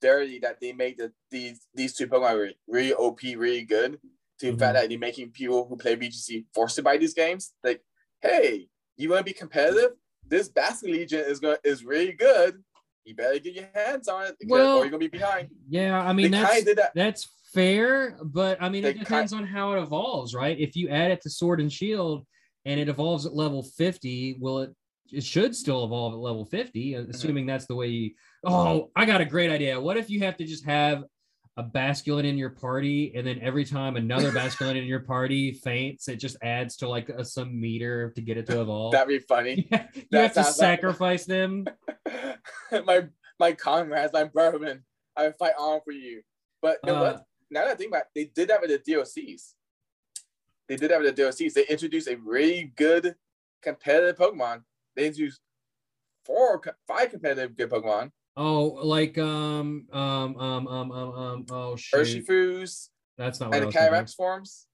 dirty 0.00 0.38
that 0.40 0.60
they 0.60 0.72
made 0.72 0.98
the 0.98 1.12
these 1.30 1.66
these 1.74 1.94
two 1.94 2.08
Pokemon 2.08 2.34
really, 2.36 2.56
really 2.66 2.94
OP, 2.94 3.20
really 3.22 3.62
good. 3.62 3.98
To 4.40 4.46
the 4.46 4.52
Mhm. 4.52 4.58
fact 4.58 4.74
that 4.74 4.88
they're 4.88 4.98
making 4.98 5.30
people 5.32 5.66
who 5.68 5.76
play 5.76 5.96
VGC 5.96 6.46
forced 6.54 6.76
to 6.76 6.82
buy 6.82 6.96
these 6.96 7.14
games. 7.14 7.54
Like, 7.64 7.82
hey, 8.22 8.68
you 8.96 9.08
want 9.10 9.18
to 9.20 9.24
be 9.24 9.32
competitive? 9.32 9.92
This 10.28 10.48
Basculegion 10.50 11.26
is 11.28 11.40
going 11.40 11.56
is 11.64 11.84
really 11.84 12.12
good. 12.12 12.62
You 13.04 13.14
better 13.14 13.38
get 13.38 13.54
your 13.54 13.68
hands 13.74 14.06
on 14.08 14.26
it, 14.26 14.36
because, 14.38 14.50
Well, 14.50 14.76
or 14.78 14.80
you're 14.82 14.90
gonna 14.90 14.98
be 14.98 15.08
behind. 15.08 15.48
yeah, 15.68 15.98
I 16.00 16.12
mean 16.12 16.30
they 16.30 16.38
that's 16.38 16.64
that. 16.64 16.92
that's 16.94 17.28
fair, 17.54 18.18
but 18.22 18.58
I 18.60 18.68
mean 18.68 18.82
They 18.82 18.90
it 18.90 18.98
depends 18.98 19.32
on 19.32 19.46
how 19.46 19.72
it 19.74 19.82
evolves, 19.82 20.34
right? 20.34 20.58
If 20.58 20.76
you 20.76 20.88
add 20.90 21.10
it 21.10 21.22
to 21.22 21.30
Sword 21.30 21.60
and 21.60 21.72
Shield 21.72 22.26
and 22.66 22.78
it 22.78 22.88
evolves 22.88 23.24
at 23.24 23.34
level 23.34 23.62
50, 23.62 24.36
will 24.40 24.60
it 24.60 24.74
it 25.10 25.24
should 25.24 25.56
still 25.56 25.84
evolve 25.86 26.12
at 26.12 26.18
level 26.18 26.44
50, 26.44 26.92
Mm-hmm. 26.92 27.10
assuming 27.10 27.46
that's 27.46 27.64
the 27.66 27.74
way 27.74 27.86
you 27.88 28.10
oh, 28.44 28.90
I 28.94 29.06
got 29.06 29.22
a 29.22 29.24
great 29.24 29.50
idea. 29.50 29.80
What 29.80 29.96
if 29.96 30.10
you 30.10 30.20
have 30.20 30.36
to 30.36 30.44
just 30.44 30.66
have 30.66 31.04
a 31.58 31.62
basculin 31.64 32.24
in 32.24 32.38
your 32.38 32.50
party, 32.50 33.12
and 33.16 33.26
then 33.26 33.40
every 33.42 33.64
time 33.64 33.96
another 33.96 34.30
basculin 34.30 34.76
in 34.76 34.84
your 34.84 35.00
party 35.00 35.52
faints, 35.52 36.08
it 36.08 36.16
just 36.16 36.36
adds 36.40 36.76
to 36.76 36.88
like 36.88 37.08
a, 37.08 37.24
some 37.24 37.60
meter 37.60 38.12
to 38.14 38.22
get 38.22 38.36
it 38.38 38.46
to 38.46 38.60
evolve. 38.60 38.92
That'd 38.92 39.08
be 39.08 39.18
funny. 39.18 39.68
you 39.72 39.78
that 40.12 40.22
have 40.22 40.32
to 40.34 40.44
sounds 40.44 40.46
like- 40.46 40.54
sacrifice 40.54 41.24
them. 41.26 41.66
my 42.86 43.08
my 43.40 43.52
comrades, 43.52 44.12
my 44.12 44.24
bourbon, 44.24 44.84
I 45.16 45.24
would 45.24 45.36
fight 45.36 45.54
on 45.58 45.80
for 45.84 45.92
you. 45.92 46.22
But 46.62 46.78
you 46.84 46.92
know 46.92 47.04
Uh. 47.04 47.18
Now 47.50 47.64
that 47.64 47.70
I 47.70 47.74
think 47.74 47.90
about 47.90 48.02
it, 48.02 48.08
they 48.14 48.24
did 48.26 48.48
that 48.50 48.60
with 48.60 48.70
the 48.70 48.92
DLCs. 48.92 49.54
They 50.68 50.76
did 50.76 50.90
that 50.90 51.00
with 51.00 51.16
the 51.16 51.22
DLCs. 51.22 51.54
They 51.54 51.66
introduced 51.66 52.06
a 52.06 52.16
really 52.16 52.72
good 52.76 53.14
competitive 53.62 54.16
Pokemon. 54.16 54.62
They 54.94 55.06
introduced 55.06 55.40
four, 56.26 56.60
five 56.86 57.10
competitive 57.10 57.56
good 57.56 57.70
Pokemon. 57.70 58.10
Oh, 58.40 58.66
like 58.84 59.18
um 59.18 59.86
um 59.92 60.36
um 60.38 60.68
um 60.68 60.92
um 60.92 61.12
um 61.12 61.46
oh 61.50 61.74
shoot. 61.74 62.24
Urshifus 62.26 62.88
That's 63.18 63.40
not 63.40 63.48
what 63.48 63.54
I 63.54 63.58
and 63.58 63.62
the 63.64 63.66
was 63.66 63.74
thinking. 63.74 63.92
Calyrex 63.92 64.14
forms. 64.14 64.66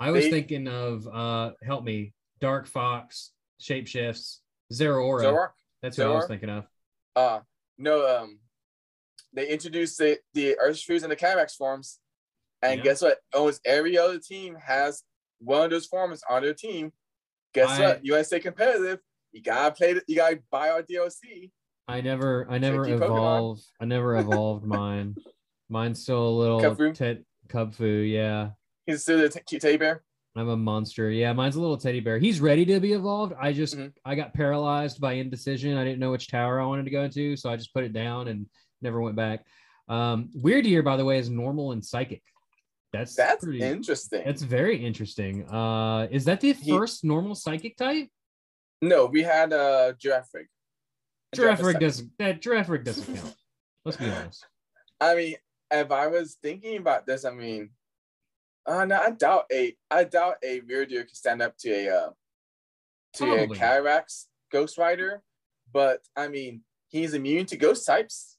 I 0.00 0.10
was 0.10 0.24
they- 0.24 0.30
thinking 0.30 0.66
of 0.66 1.06
uh 1.06 1.50
help 1.62 1.84
me, 1.84 2.14
Dark 2.40 2.66
Fox, 2.66 3.32
Shapeshifts, 3.60 4.38
Zeraora. 4.72 5.24
Zoroark. 5.24 5.50
That's 5.82 5.98
what 5.98 6.06
I 6.06 6.10
was 6.10 6.26
thinking 6.26 6.48
of. 6.48 6.64
Uh, 7.14 7.40
no, 7.76 8.06
um, 8.22 8.38
they 9.34 9.48
introduced 9.48 9.98
the, 9.98 10.18
the 10.32 10.56
Urshifus 10.64 11.02
and 11.02 11.12
the 11.12 11.16
Calyrex 11.16 11.54
forms. 11.56 11.98
And 12.62 12.78
Yeah. 12.78 12.84
guess 12.84 13.02
what? 13.02 13.18
Almost 13.34 13.60
every 13.66 13.98
other 13.98 14.18
team 14.18 14.54
has 14.54 15.02
one 15.40 15.64
of 15.64 15.70
those 15.70 15.86
forms 15.86 16.22
on 16.30 16.42
their 16.42 16.54
team. 16.54 16.92
Guess 17.52 17.68
I- 17.68 17.80
what? 17.80 18.04
You 18.06 18.12
want 18.12 18.22
to 18.22 18.26
stay 18.26 18.40
competitive? 18.40 19.00
You 19.32 19.42
gotta 19.42 19.74
play. 19.74 19.92
The, 19.94 20.02
you 20.08 20.16
gotta 20.16 20.38
buy 20.50 20.70
our 20.70 20.82
DLC. 20.82 21.50
I 21.88 22.00
never 22.00 22.46
I 22.50 22.58
never 22.58 22.84
Tricky 22.84 22.92
Pokemon. 23.00 23.04
evolved. 23.04 23.62
I 23.80 23.84
never 23.84 24.16
evolved 24.18 24.64
mine. 24.64 25.16
Mine's 25.68 26.02
still 26.02 26.28
a 26.28 26.30
little 26.30 26.60
Kubfu, 27.48 28.10
yeah. 28.10 28.50
He's 28.86 29.02
still 29.02 29.18
the 29.18 29.28
t- 29.28 29.40
cute 29.46 29.62
teddy 29.62 29.76
bear. 29.76 30.02
I'm 30.34 30.48
a 30.48 30.56
monster. 30.56 31.10
Yeah, 31.10 31.32
mine's 31.34 31.56
a 31.56 31.60
little 31.60 31.76
teddy 31.76 32.00
bear. 32.00 32.18
He's 32.18 32.40
ready 32.40 32.64
to 32.66 32.80
be 32.80 32.92
evolved. 32.94 33.34
I 33.38 33.52
just 33.52 33.76
Mhm. 33.76 33.92
I 34.04 34.14
got 34.14 34.32
paralyzed 34.32 35.00
by 35.00 35.14
indecision. 35.14 35.76
I 35.76 35.84
didn't 35.84 35.98
know 35.98 36.10
which 36.10 36.28
tower 36.28 36.60
I 36.60 36.64
wanted 36.66 36.84
to 36.86 36.90
go 36.90 37.02
into, 37.04 37.36
so 37.36 37.50
I 37.50 37.56
just 37.56 37.74
put 37.74 37.84
it 37.84 37.92
down 37.92 38.28
and 38.28 38.46
never 38.80 39.00
went 39.00 39.16
back. 39.16 39.44
Um, 39.88 40.30
Wyrdeer, 40.36 40.82
by 40.84 40.96
the 40.96 41.04
way, 41.04 41.18
is 41.18 41.28
normal 41.28 41.72
and 41.72 41.84
psychic. 41.84 42.22
That's 42.92 43.14
That's 43.14 43.44
pretty. 43.44 43.60
interesting. 43.62 44.22
That's 44.24 44.42
very 44.42 44.82
interesting. 44.82 45.46
Uh, 45.50 46.08
is 46.10 46.24
that 46.26 46.40
the 46.40 46.52
He- 46.52 46.70
first 46.70 47.04
normal 47.04 47.34
psychic 47.34 47.76
type? 47.76 48.08
no, 48.80 49.06
we 49.06 49.22
had 49.22 49.52
uh 49.52 49.92
Girafarig. 51.34 51.56
Girafarig 51.56 51.80
doesn't. 51.80 52.10
That 52.18 52.42
Girafarig 52.42 52.84
doesn't 52.84 53.14
count. 53.16 53.34
Let's 53.84 53.96
be 53.96 54.10
honest. 54.10 54.46
I 55.00 55.14
mean, 55.14 55.34
if 55.70 55.90
I 55.90 56.06
was 56.06 56.36
thinking 56.42 56.76
about 56.76 57.06
this, 57.06 57.24
I 57.24 57.30
mean, 57.30 57.70
uh, 58.66 58.84
no, 58.84 59.00
I 59.00 59.10
doubt 59.10 59.46
a, 59.52 59.74
I 59.90 60.04
doubt 60.04 60.36
a 60.44 60.60
deer 60.60 61.04
can 61.04 61.14
stand 61.14 61.42
up 61.42 61.56
to 61.58 61.70
a, 61.70 61.88
uh, 61.88 62.10
to 63.14 63.24
a 63.24 63.36
Probably. 63.36 63.58
Calyrex 63.58 64.26
Ghost 64.52 64.78
Rider, 64.78 65.22
but 65.72 66.00
I 66.16 66.28
mean, 66.28 66.62
he's 66.88 67.14
immune 67.14 67.46
to 67.46 67.56
ghost 67.56 67.86
types. 67.86 68.36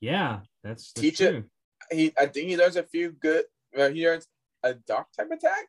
Yeah, 0.00 0.40
that's, 0.62 0.92
that's 0.92 1.02
Teach 1.02 1.20
it. 1.20 1.30
true. 1.30 1.44
He, 1.90 2.12
I 2.18 2.26
think 2.26 2.48
he 2.48 2.56
learns 2.56 2.76
a 2.76 2.82
few 2.82 3.12
good. 3.12 3.44
Uh, 3.76 3.88
he 3.88 4.04
learns 4.06 4.26
a 4.62 4.74
dark 4.74 5.06
type 5.16 5.30
attack, 5.30 5.66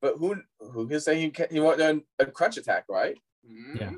but 0.00 0.16
who, 0.18 0.36
who 0.60 0.86
can 0.86 1.00
say 1.00 1.20
he 1.20 1.30
can, 1.30 1.48
he 1.50 1.58
won't 1.58 1.78
learn 1.78 2.02
a 2.18 2.26
crunch 2.26 2.56
attack, 2.58 2.84
right? 2.88 3.18
Yeah. 3.74 3.92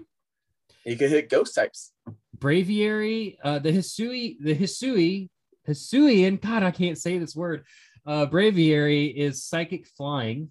He 0.87 0.95
could 0.97 1.11
hit 1.11 1.28
ghost 1.28 1.55
types. 1.55 1.93
Braviary, 2.39 3.37
uh, 3.43 3.59
the 3.59 3.72
Hisui, 3.72 4.37
the 4.41 4.55
Hisui, 4.55 5.28
Hisuian. 5.68 6.41
God, 6.41 6.62
I 6.62 6.70
can't 6.70 6.97
say 6.97 7.18
this 7.18 7.34
word. 7.34 7.64
Uh, 8.07 8.26
Braviary 8.26 9.12
is 9.12 9.43
psychic 9.45 9.87
flying. 9.89 10.51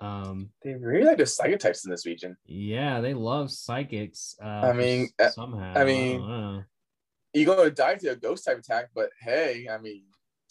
Um, 0.00 0.50
They 0.64 0.74
really 0.74 1.04
like 1.06 1.18
the 1.18 1.26
psychic 1.26 1.60
types 1.60 1.84
in 1.84 1.90
this 1.92 2.04
region. 2.04 2.36
yeah, 2.46 3.00
they 3.00 3.14
love 3.14 3.52
psychics. 3.52 4.34
Uh, 4.42 4.46
I 4.46 4.72
mean, 4.72 5.08
uh, 5.20 5.28
somehow. 5.30 5.72
I 5.76 5.84
mean, 5.84 6.20
don't 6.20 6.64
you're 7.32 7.54
gonna 7.54 7.70
die 7.70 7.94
to 7.94 8.08
a 8.08 8.16
ghost 8.16 8.44
type 8.44 8.58
attack, 8.58 8.88
but 8.94 9.10
hey, 9.20 9.68
I 9.70 9.78
mean, 9.78 10.02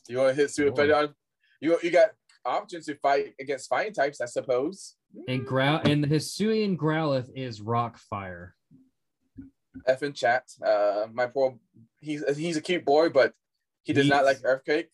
you 0.07 0.17
want 0.17 0.29
to 0.35 0.41
hit 0.41 0.51
super 0.51 0.85
Sure. 0.85 0.95
on 0.95 1.15
you 1.59 1.77
you 1.83 1.91
got 1.91 2.11
options 2.45 2.85
to 2.85 2.95
fight 2.95 3.33
against 3.39 3.67
fighting 3.67 3.93
types, 3.93 4.21
I 4.21 4.25
suppose. 4.27 4.95
and 5.27 5.45
growl 5.45 5.81
and 5.83 6.01
the 6.03 6.07
Hisuian 6.07 6.77
Growlithe 6.77 7.29
is 7.35 7.59
rock 7.61 7.97
fire. 7.97 8.53
F 9.85 10.03
in 10.03 10.13
chat. 10.13 10.43
Uh 10.65 11.07
my 11.13 11.27
poor 11.27 11.57
he's 11.99 12.23
he's 12.37 12.57
a 12.57 12.61
cute 12.61 12.85
boy, 12.85 13.09
but 13.09 13.33
he 13.83 13.93
does 13.93 14.07
not 14.07 14.25
like 14.25 14.39
earthquake. 14.43 14.89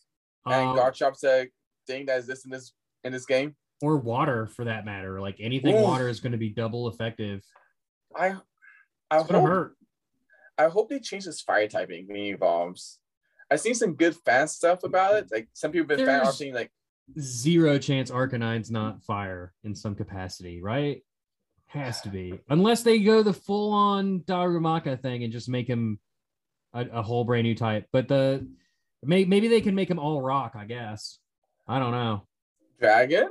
And 0.45 0.69
Um, 0.69 0.77
Garchomp's 0.77 1.23
a 1.23 1.47
thing 1.87 2.05
that 2.07 2.19
exists 2.19 2.45
in 2.45 2.51
this 2.51 2.73
in 3.03 3.11
this 3.13 3.25
game. 3.25 3.55
or 3.81 3.97
water 3.97 4.47
for 4.47 4.65
that 4.65 4.85
matter. 4.85 5.19
Like 5.19 5.37
anything 5.39 5.75
Ooh. 5.77 5.81
water 5.83 6.07
is 6.07 6.19
going 6.19 6.31
to 6.31 6.37
be 6.37 6.49
double 6.49 6.87
effective. 6.87 7.43
I 8.15 8.35
I 9.11 9.19
It's 9.21 9.29
hope 9.29 9.43
hurt. 9.47 9.75
I 10.57 10.67
hope 10.67 10.89
they 10.89 10.99
change 10.99 11.23
his 11.25 11.41
fire 11.41 11.67
typing 11.67 12.07
when 12.07 12.15
he 12.17 12.29
evolves. 12.29 12.99
I've 13.49 13.59
seen 13.59 13.73
some 13.75 13.95
good 13.95 14.15
fan 14.15 14.47
stuff 14.47 14.83
about 14.83 15.15
it. 15.15 15.31
Like 15.31 15.49
some 15.53 15.71
people 15.71 15.89
have 15.89 15.97
been 15.97 16.05
fan 16.05 16.21
arting 16.25 16.53
like 16.53 16.71
Zero 17.19 17.77
chance 17.77 18.09
Arcanine's 18.09 18.71
not 18.71 19.03
fire 19.03 19.53
in 19.63 19.75
some 19.75 19.93
capacity, 19.95 20.61
right? 20.61 21.03
Has 21.73 22.01
to 22.01 22.09
be. 22.09 22.39
Unless 22.49 22.83
they 22.83 22.99
go 22.99 23.23
the 23.23 23.33
full 23.33 23.73
on 23.73 24.19
Darumaka 24.21 25.01
thing 25.01 25.23
and 25.23 25.33
just 25.33 25.49
make 25.49 25.67
him 25.67 25.99
a, 26.71 26.85
a 26.85 27.01
whole 27.01 27.23
brand 27.23 27.45
new 27.45 27.55
type. 27.55 27.87
But 27.91 28.07
the 28.07 28.47
may, 29.01 29.25
maybe 29.25 29.47
they 29.47 29.59
can 29.61 29.73
make 29.73 29.89
him 29.89 29.97
all 29.97 30.21
rock, 30.21 30.53
I 30.55 30.65
guess. 30.65 31.17
I 31.67 31.79
don't 31.79 31.91
know. 31.91 32.27
dragon. 32.79 33.27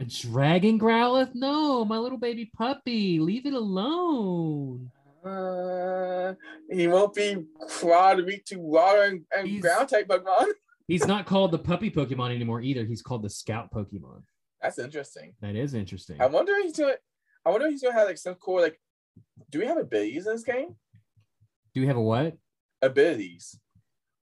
A 0.00 0.04
dragon 0.04 0.78
Growlithe? 0.78 1.34
No, 1.34 1.84
my 1.84 1.96
little 1.96 2.18
baby 2.18 2.50
puppy. 2.54 3.18
Leave 3.20 3.46
it 3.46 3.54
alone. 3.54 4.90
Uh, 5.24 6.34
he 6.70 6.86
won't 6.88 7.14
be 7.14 7.42
quad 7.80 8.24
weak 8.26 8.44
to 8.46 8.56
water 8.56 9.02
and, 9.04 9.24
and 9.34 9.62
ground 9.62 9.88
type 9.88 10.08
Pokemon. 10.08 10.48
He's 10.86 11.06
not 11.06 11.24
called 11.26 11.52
the 11.52 11.58
puppy 11.58 11.90
Pokemon 11.90 12.34
anymore 12.34 12.60
either. 12.60 12.84
He's 12.84 13.02
called 13.02 13.22
the 13.22 13.30
scout 13.30 13.70
Pokemon. 13.72 14.22
That's 14.62 14.78
interesting. 14.78 15.34
That 15.40 15.54
is 15.56 15.74
interesting. 15.74 16.20
I 16.20 16.26
wonder 16.26 16.52
if 16.56 16.64
he's 16.64 16.76
gonna. 16.78 16.94
I 17.44 17.50
wonder 17.50 17.66
if 17.66 17.72
he's 17.72 17.82
gonna 17.82 17.94
have 17.94 18.08
like 18.08 18.18
some 18.18 18.34
cool 18.36 18.60
like. 18.60 18.80
Do 19.50 19.58
we 19.60 19.66
have 19.66 19.78
abilities 19.78 20.26
in 20.26 20.32
this 20.34 20.42
game? 20.44 20.74
Do 21.74 21.80
we 21.80 21.86
have 21.86 21.96
a 21.96 22.00
what? 22.02 22.36
Abilities. 22.82 23.58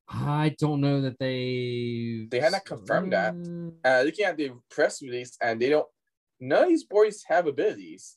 I 0.09 0.55
don't 0.59 0.81
know 0.81 1.01
that 1.03 1.19
they 1.19 2.29
They 2.31 2.41
had 2.41 2.53
not 2.53 2.65
confirmed 2.65 3.13
that. 3.13 3.35
Mm, 3.35 3.75
Uh, 3.85 4.03
looking 4.05 4.25
at 4.25 4.37
the 4.37 4.53
press 4.71 5.03
release, 5.03 5.37
and 5.43 5.61
they 5.61 5.69
don't. 5.71 5.87
None 6.39 6.65
of 6.65 6.69
these 6.69 6.85
boys 6.85 7.25
have 7.29 7.47
abilities. 7.47 8.17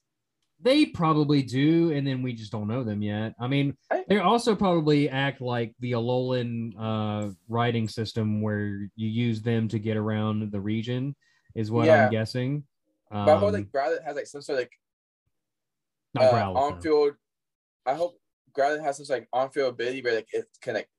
They 0.61 0.85
probably 0.87 1.41
do, 1.41 1.91
and 1.93 2.05
then 2.05 2.21
we 2.21 2.33
just 2.33 2.51
don't 2.51 2.67
know 2.67 2.83
them 2.83 3.01
yet. 3.01 3.33
I 3.39 3.47
mean, 3.47 3.77
I- 3.89 4.03
they 4.09 4.17
also 4.17 4.55
probably 4.55 5.09
act 5.09 5.39
like 5.39 5.73
the 5.79 5.93
Alolan 5.93 6.73
uh, 6.77 7.31
writing 7.47 7.87
system, 7.87 8.41
where 8.41 8.89
you 8.97 9.07
use 9.07 9.41
them 9.41 9.69
to 9.69 9.79
get 9.79 9.95
around 9.95 10.51
the 10.51 10.59
region, 10.59 11.15
is 11.59 11.69
what 11.71 11.85
Yeah. 11.85 12.05
I'm 12.05 12.11
guessing. 12.11 12.63
Um, 13.11 13.25
But 13.25 13.35
I 13.35 13.39
hope 13.39 13.53
like 13.53 13.71
Growlithe 13.71 14.03
has 14.03 14.15
like 14.15 14.27
some 14.27 14.41
sort 14.41 14.59
of 14.59 14.61
like 14.63 14.71
not 16.13 16.23
uh, 16.25 16.31
Growlithe, 16.33 16.55
on 16.55 16.81
field. 16.81 17.13
I 17.85 17.93
hope 17.95 18.19
Growlithe 18.53 18.83
has 18.83 18.97
some 18.97 19.05
sort 19.05 19.19
of, 19.19 19.21
like 19.23 19.29
on 19.33 19.49
field 19.51 19.73
ability 19.73 20.01
where 20.01 20.15
like 20.15 20.27
it 20.31 20.47
can 20.61 20.75
like 20.75 20.89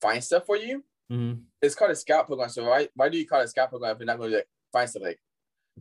find 0.00 0.22
stuff 0.24 0.46
for 0.46 0.56
you. 0.56 0.84
Mhm. 1.12 1.42
It's 1.62 1.74
called 1.74 1.90
a 1.90 1.96
scout 1.96 2.28
Pokemon. 2.28 2.50
So 2.50 2.64
why 2.64 2.88
why 2.94 3.08
do 3.08 3.18
you 3.18 3.26
call 3.26 3.40
it 3.40 3.44
a 3.44 3.48
scout 3.48 3.70
Pokemon 3.70 3.92
if 3.92 3.98
you're 3.98 4.06
not 4.06 4.18
going 4.18 4.30
to 4.30 4.36
like 4.38 4.48
find 4.72 4.88
stuff 4.88 5.02
like 5.02 5.20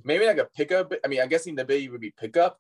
maybe 0.04 0.26
like 0.26 0.38
a 0.38 0.46
pickup? 0.46 0.94
I 1.04 1.08
mean, 1.08 1.22
I'm 1.22 1.30
guessing 1.30 1.56
the 1.56 1.62
ability 1.64 1.90
would 1.90 2.02
be 2.02 2.12
pickup, 2.12 2.60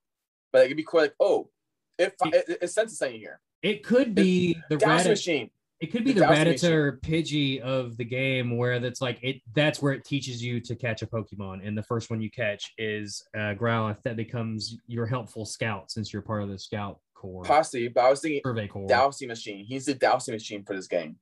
but 0.51 0.59
like, 0.59 0.65
it'd 0.67 0.78
be 0.78 0.84
cool. 0.84 1.01
Like 1.01 1.15
oh, 1.19 1.49
it 1.97 2.15
it, 2.26 2.45
it, 2.49 2.57
it 2.61 2.67
senses 2.69 2.97
something 2.99 3.19
here. 3.19 3.39
It 3.61 3.84
could 3.84 4.13
be 4.15 4.57
the 4.69 4.78
Rattata- 4.78 5.09
machine. 5.09 5.49
It 5.86 5.91
could 5.91 6.03
be 6.03 6.13
The 6.13 6.21
Rattata 6.21 6.99
Pidgey 7.01 7.59
of 7.59 7.95
the 7.95 8.03
game, 8.05 8.57
where 8.57 8.79
that's 8.79 9.01
like 9.01 9.19
it. 9.21 9.39
That's 9.53 9.83
where 9.83 9.93
it 9.93 10.03
teaches 10.03 10.43
you 10.43 10.59
to 10.61 10.75
catch 10.75 11.03
a 11.03 11.05
Pokemon, 11.05 11.65
and 11.65 11.77
the 11.77 11.83
first 11.83 12.09
one 12.09 12.23
you 12.23 12.31
catch 12.31 12.73
is 12.79 13.23
uh, 13.36 13.53
Growlithe. 13.53 14.01
That 14.03 14.15
becomes 14.15 14.77
your 14.88 15.05
helpful 15.05 15.45
scout 15.45 15.91
since 15.91 16.11
you're 16.11 16.23
part 16.23 16.41
of 16.41 16.49
the 16.49 16.57
Scout 16.57 16.99
Corps 17.13 17.43
Possibly, 17.43 17.88
but 17.89 18.03
I 18.03 18.09
was 18.09 18.21
thinking 18.21 18.41
Survey 18.43 18.67
Corps. 18.67 18.88
dowsing 18.88 19.27
machine. 19.27 19.63
He's 19.63 19.86
the 19.86 19.93
dowsing 19.93 20.33
machine 20.33 20.63
for 20.65 20.75
this 20.75 20.88
game. 20.88 21.17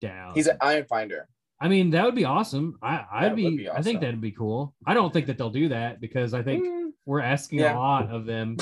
Down. 0.00 0.32
He's 0.34 0.46
an 0.46 0.56
Item 0.62 0.86
Finder. 0.88 1.28
I 1.60 1.68
mean, 1.68 1.90
that 1.90 2.04
would 2.06 2.14
be 2.14 2.24
awesome. 2.24 2.78
I, 2.82 3.04
I'd 3.12 3.24
That 3.32 3.36
be. 3.36 3.56
be 3.58 3.68
I 3.70 3.82
think 3.82 4.00
that'd 4.00 4.18
be 4.20 4.32
cool. 4.32 4.74
I 4.86 4.94
don't 4.94 5.12
think 5.12 5.26
that 5.26 5.36
they'll 5.36 5.50
do 5.50 5.68
that 5.68 6.00
because 6.00 6.32
I 6.32 6.42
think 6.42 6.64
Mm, 6.64 6.90
we're 7.04 7.20
asking 7.20 7.58
Yeah. 7.60 7.76
a 7.76 7.78
lot 7.78 8.10
of 8.10 8.24
them. 8.24 8.56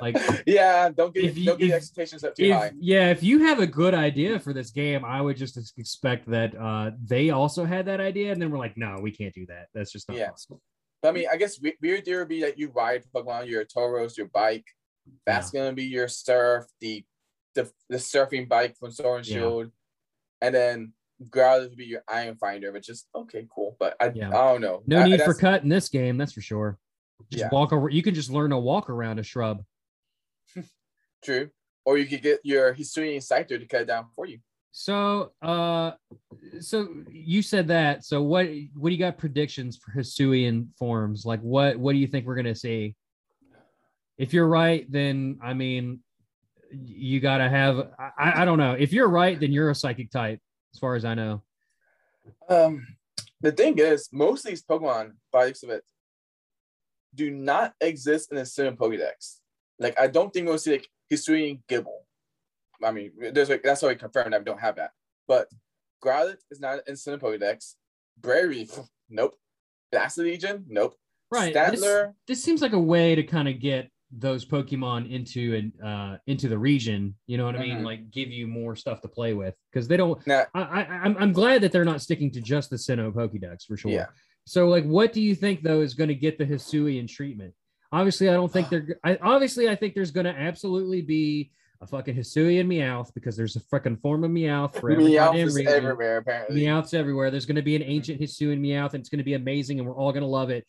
Like, 0.00 0.16
yeah, 0.46 0.88
don't 0.90 1.14
get 1.14 1.34
you- 1.36 1.44
don't 1.46 1.58
get 1.58 1.68
your 1.68 1.76
if- 1.76 1.82
expectations 1.82 2.24
up 2.24 2.34
too 2.34 2.44
if, 2.44 2.54
high. 2.54 2.72
yeah, 2.78 3.10
if 3.10 3.22
you 3.22 3.40
have 3.44 3.58
a 3.60 3.66
good 3.66 3.94
idea 3.94 4.38
for 4.38 4.52
this 4.52 4.70
game, 4.70 5.04
I 5.04 5.20
would 5.20 5.36
just 5.36 5.56
expect 5.78 6.28
that 6.30 6.54
uh, 6.56 6.90
they 7.04 7.30
also 7.30 7.64
had 7.64 7.86
that 7.86 8.00
idea, 8.00 8.32
and 8.32 8.40
then 8.40 8.50
we're 8.50 8.58
like, 8.58 8.76
no, 8.76 8.96
we 9.00 9.10
can't 9.10 9.34
do 9.34 9.46
that. 9.46 9.66
That's 9.74 9.92
just 9.92 10.08
not 10.08 10.18
Yeah. 10.18 10.30
possible. 10.30 10.60
But 11.02 11.08
I 11.10 11.12
mean, 11.12 11.26
I 11.32 11.36
guess 11.36 11.60
we- 11.60 11.76
weird 11.80 12.04
theory 12.04 12.20
would 12.20 12.28
be 12.28 12.40
that 12.42 12.58
you 12.58 12.70
ride 12.70 13.04
Pokemon, 13.14 13.48
your 13.48 13.64
Tauros, 13.64 14.16
your 14.16 14.28
bike. 14.28 14.66
That's 15.24 15.50
gonna 15.50 15.72
be 15.72 15.84
your 15.84 16.08
surf, 16.08 16.66
the 16.80 17.04
the, 17.54 17.70
the 17.88 17.96
surfing 17.96 18.48
bike 18.48 18.76
from 18.78 18.90
Sword 18.90 19.20
and 19.20 19.26
Yeah. 19.28 19.34
Shield, 19.38 19.70
and 20.42 20.54
then 20.54 20.92
Growlithe 21.30 21.70
would 21.70 21.78
be 21.78 21.86
your 21.86 22.02
Item 22.06 22.36
Finder, 22.36 22.70
which 22.70 22.90
is 22.90 23.06
okay, 23.14 23.46
cool. 23.54 23.76
But 23.80 23.96
I, 24.00 24.10
Yeah. 24.14 24.28
I 24.28 24.52
don't 24.52 24.60
know. 24.60 24.82
No 24.86 24.98
I- 25.00 25.04
need 25.06 25.22
for 25.22 25.32
cut 25.32 25.62
in 25.62 25.68
this 25.70 25.88
game, 25.88 26.18
that's 26.18 26.32
for 26.32 26.42
sure. 26.42 26.78
Just 27.30 27.44
Yeah. 27.44 27.48
walk 27.50 27.72
over. 27.72 27.88
You 27.88 28.02
can 28.02 28.14
just 28.14 28.30
learn 28.30 28.50
to 28.50 28.58
walk 28.58 28.90
around 28.90 29.18
a 29.18 29.22
shrub. 29.22 29.64
True. 31.24 31.50
Or 31.84 31.98
you 31.98 32.06
could 32.06 32.22
get 32.22 32.40
your 32.42 32.74
Hisuian 32.74 33.18
Scyther 33.18 33.60
to 33.60 33.66
cut 33.66 33.82
it 33.82 33.86
down 33.86 34.06
for 34.14 34.26
you. 34.26 34.38
So, 34.72 35.32
uh, 35.40 35.92
so 36.60 36.88
you 37.10 37.40
said 37.40 37.68
that. 37.68 38.04
So, 38.04 38.22
what 38.22 38.46
what 38.74 38.90
do 38.90 38.94
you 38.94 38.98
got 38.98 39.16
predictions 39.16 39.78
for 39.78 39.98
Hisuian 39.98 40.68
forms? 40.78 41.24
Like, 41.24 41.40
what 41.40 41.78
what 41.78 41.92
do 41.92 41.98
you 41.98 42.06
think 42.06 42.26
we're 42.26 42.34
gonna 42.34 42.54
see? 42.54 42.94
If 44.18 44.34
you're 44.34 44.48
right, 44.48 44.84
then 44.90 45.38
I 45.42 45.54
mean, 45.54 46.00
you 46.70 47.20
gotta 47.20 47.48
have. 47.48 47.88
I, 47.98 48.42
I 48.42 48.44
don't 48.44 48.58
know. 48.58 48.72
If 48.78 48.92
you're 48.92 49.08
right, 49.08 49.40
then 49.40 49.50
you're 49.50 49.70
a 49.70 49.74
psychic 49.74 50.10
type, 50.10 50.40
as 50.74 50.78
far 50.78 50.94
as 50.94 51.06
I 51.06 51.14
know. 51.14 51.42
Um, 52.48 52.86
the 53.40 53.52
thing 53.52 53.78
is, 53.78 54.08
most 54.12 54.44
of 54.44 54.50
these 54.50 54.62
Pokemon, 54.62 55.12
by 55.32 55.50
the 55.50 55.70
it, 55.70 55.84
do 57.14 57.30
not 57.30 57.72
exist 57.80 58.30
in 58.30 58.38
a 58.38 58.42
Sinnoh 58.42 58.76
Pokedex. 58.76 59.38
Like, 59.78 59.98
I 59.98 60.06
don't 60.06 60.32
think 60.32 60.48
we'll 60.48 60.58
see 60.58 60.72
like 60.72 60.88
Hisuian 61.12 61.60
Gible. 61.68 62.00
I 62.82 62.92
mean, 62.92 63.12
there's 63.32 63.48
like 63.48 63.62
that's 63.62 63.82
already 63.82 63.98
confirmed 63.98 64.34
I 64.34 64.38
don't 64.40 64.60
have 64.60 64.76
that. 64.76 64.90
But 65.26 65.48
Growlithe 66.04 66.38
is 66.50 66.60
not 66.60 66.80
in 66.86 66.94
Sinnoh 66.94 67.18
Pokedex. 67.20 67.74
Brary, 68.20 68.68
nope. 69.10 69.34
Basculegion, 69.94 70.64
nope. 70.68 70.94
Right. 71.30 71.52
This, 71.54 71.82
Stantler, 71.82 72.12
this 72.28 72.42
seems 72.42 72.62
like 72.62 72.72
a 72.72 72.78
way 72.78 73.14
to 73.14 73.22
kind 73.22 73.48
of 73.48 73.60
get 73.60 73.90
those 74.12 74.44
Pokemon 74.44 75.10
into 75.10 75.54
an 75.56 75.84
uh 75.84 76.16
into 76.26 76.48
the 76.48 76.58
region. 76.58 77.14
You 77.26 77.38
know 77.38 77.46
what 77.46 77.56
I 77.56 77.60
mean? 77.60 77.78
Mhm. 77.78 77.84
Like 77.84 78.10
give 78.10 78.28
you 78.30 78.46
more 78.46 78.76
stuff 78.76 79.00
to 79.02 79.08
play 79.08 79.34
with 79.34 79.54
because 79.72 79.88
they 79.88 79.96
don't. 79.96 80.24
Now- 80.26 80.46
I, 80.54 80.60
I 80.60 80.82
I'm 81.02 81.16
I'm 81.18 81.32
glad 81.32 81.62
that 81.62 81.72
they're 81.72 81.84
not 81.84 82.02
sticking 82.02 82.30
to 82.32 82.40
just 82.40 82.70
the 82.70 82.76
Sinnoh 82.76 83.12
Pokédex 83.12 83.64
for 83.66 83.76
sure. 83.76 83.90
Yeah. 83.90 84.06
So 84.44 84.68
like, 84.68 84.84
what 84.84 85.12
do 85.12 85.20
you 85.20 85.34
think 85.34 85.62
though 85.62 85.80
is 85.80 85.94
going 85.94 86.08
to 86.08 86.14
get 86.14 86.38
the 86.38 86.46
Hisuian 86.46 87.08
treatment? 87.08 87.52
Obviously, 87.92 88.28
I 88.28 88.32
don't 88.32 88.52
think 88.52 88.68
they're. 88.70 88.98
I 89.04 89.18
obviously 89.22 89.68
I 89.68 89.74
think 89.74 89.94
there's 89.94 90.10
going 90.10 90.26
to 90.26 90.36
absolutely 90.36 91.02
be 91.02 91.50
a 91.80 91.86
fucking 91.86 92.14
Hisuian 92.14 92.66
Meowth 92.66 93.12
because 93.14 93.36
there's 93.36 93.56
a 93.56 93.60
fucking 93.60 93.98
form 93.98 94.24
of 94.24 94.30
Meowth 94.30 94.80
for 94.80 94.90
every 94.90 95.04
Meowth 95.04 95.36
is 95.36 95.56
everywhere, 95.66 96.18
apparently. 96.18 96.62
Meowth's 96.62 96.94
everywhere. 96.94 97.30
There's 97.30 97.46
going 97.46 97.56
to 97.56 97.62
be 97.62 97.76
an 97.76 97.82
ancient 97.82 98.20
Hisuian 98.20 98.60
Meowth, 98.60 98.94
and 98.94 99.00
it's 99.00 99.08
going 99.08 99.18
to 99.18 99.24
be 99.24 99.34
amazing, 99.34 99.78
and 99.78 99.88
we're 99.88 99.96
all 99.96 100.12
going 100.12 100.22
to 100.22 100.28
love 100.28 100.50
it. 100.50 100.66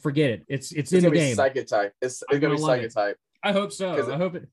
Forget 0.00 0.30
it. 0.30 0.44
It's 0.48 0.70
it's, 0.72 0.92
It's 0.92 0.92
in 0.92 1.02
the 1.02 1.10
be 1.10 1.18
game. 1.18 1.34
Psychic 1.34 1.66
type. 1.66 1.94
It's, 2.02 2.22
it's 2.22 2.40
gonna 2.40 2.54
be 2.54 2.60
gonna 2.60 2.66
Psychic 2.66 2.94
type. 2.94 3.16
I 3.42 3.52
hope 3.52 3.72
so. 3.72 3.90
I 3.90 4.16
hope 4.16 4.34
it. 4.34 4.48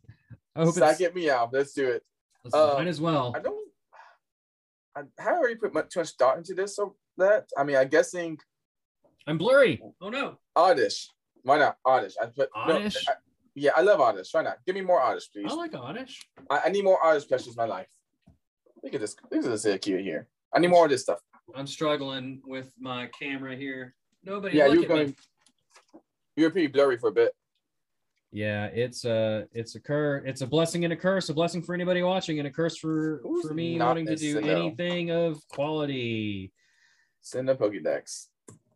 I 0.55 0.59
hope 0.59 0.69
it's. 0.69 0.77
Psychic 0.77 1.13
Meow. 1.13 1.49
Let's 1.51 1.73
do 1.73 1.87
it. 1.89 2.03
listen, 2.43 2.59
uh, 2.59 2.75
might 2.77 2.87
as 2.87 3.01
well. 3.01 3.33
I 3.35 3.39
don't. 3.39 3.65
I 4.95 5.01
haven't 5.19 5.41
really 5.41 5.55
put 5.55 5.73
much, 5.73 5.89
too 5.89 5.99
much 5.99 6.11
thought 6.11 6.37
into 6.37 6.53
this. 6.53 6.77
So 6.77 6.95
that 7.17 7.49
I 7.57 7.65
mean, 7.65 7.75
I'm 7.75 7.89
guessing 7.89 8.37
I'm 9.27 9.37
blurry. 9.37 9.81
Oh 10.01 10.09
no. 10.09 10.37
Oddish. 10.55 11.09
Why 11.45 11.59
not 11.59 11.77
Oddish? 11.85 12.15
I 12.19 12.25
put 12.25 12.49
no, 12.67 12.75
I- 12.77 12.91
yeah, 13.53 13.71
I 13.77 13.81
love 13.81 14.01
Oddish. 14.01 14.33
Why 14.33 14.41
not? 14.41 14.57
Give 14.65 14.73
me 14.75 14.81
more 14.81 14.99
Oddish, 14.99 15.31
please. 15.31 15.45
I 15.49 15.53
like 15.53 15.75
Oddish. 15.75 16.27
I, 16.49 16.61
I 16.65 16.69
need 16.69 16.83
more 16.83 17.01
Oddish 17.05 17.27
plushies 17.27 17.49
in 17.49 17.53
my 17.55 17.65
life. 17.65 17.87
Look 18.83 18.95
at 18.95 18.99
this. 18.99 19.15
Look 19.31 19.45
at 19.45 19.49
this 19.51 19.63
little 19.63 19.77
cute 19.79 20.01
here. 20.01 20.27
I 20.53 20.59
need 20.59 20.69
more 20.69 20.85
of 20.85 20.91
this 20.91 21.03
stuff. 21.03 21.19
I'm 21.55 21.67
struggling 21.67 22.41
with 22.45 22.73
my 22.79 23.07
camera 23.17 23.55
here. 23.55 23.93
Nobody. 24.23 24.57
Yeah, 24.57 24.67
you're 24.67 24.91
at 24.91 25.07
me. 25.07 25.15
You 26.35 26.45
were 26.45 26.49
pretty 26.49 26.67
blurry 26.67 26.97
for 26.97 27.09
a 27.09 27.11
bit. 27.11 27.31
Yeah, 28.31 28.65
it's 28.65 29.05
a 29.05 29.47
it's 29.53 29.75
a 29.75 29.79
cur 29.79 30.17
it's 30.25 30.41
a 30.41 30.47
blessing 30.47 30.83
and 30.83 30.91
a 30.91 30.95
curse. 30.97 31.29
A 31.29 31.33
blessing 31.33 31.61
for 31.61 31.75
anybody 31.75 32.01
watching, 32.01 32.39
and 32.39 32.47
a 32.47 32.51
curse 32.51 32.75
for 32.75 33.21
Who's 33.23 33.47
for 33.47 33.53
me 33.53 33.79
wanting 33.79 34.07
to 34.07 34.15
do 34.15 34.37
Sinnoh? 34.41 34.49
anything 34.49 35.11
of 35.11 35.47
quality. 35.49 36.51
Sinnoh 37.23 37.55
Pokédex. 37.55 38.27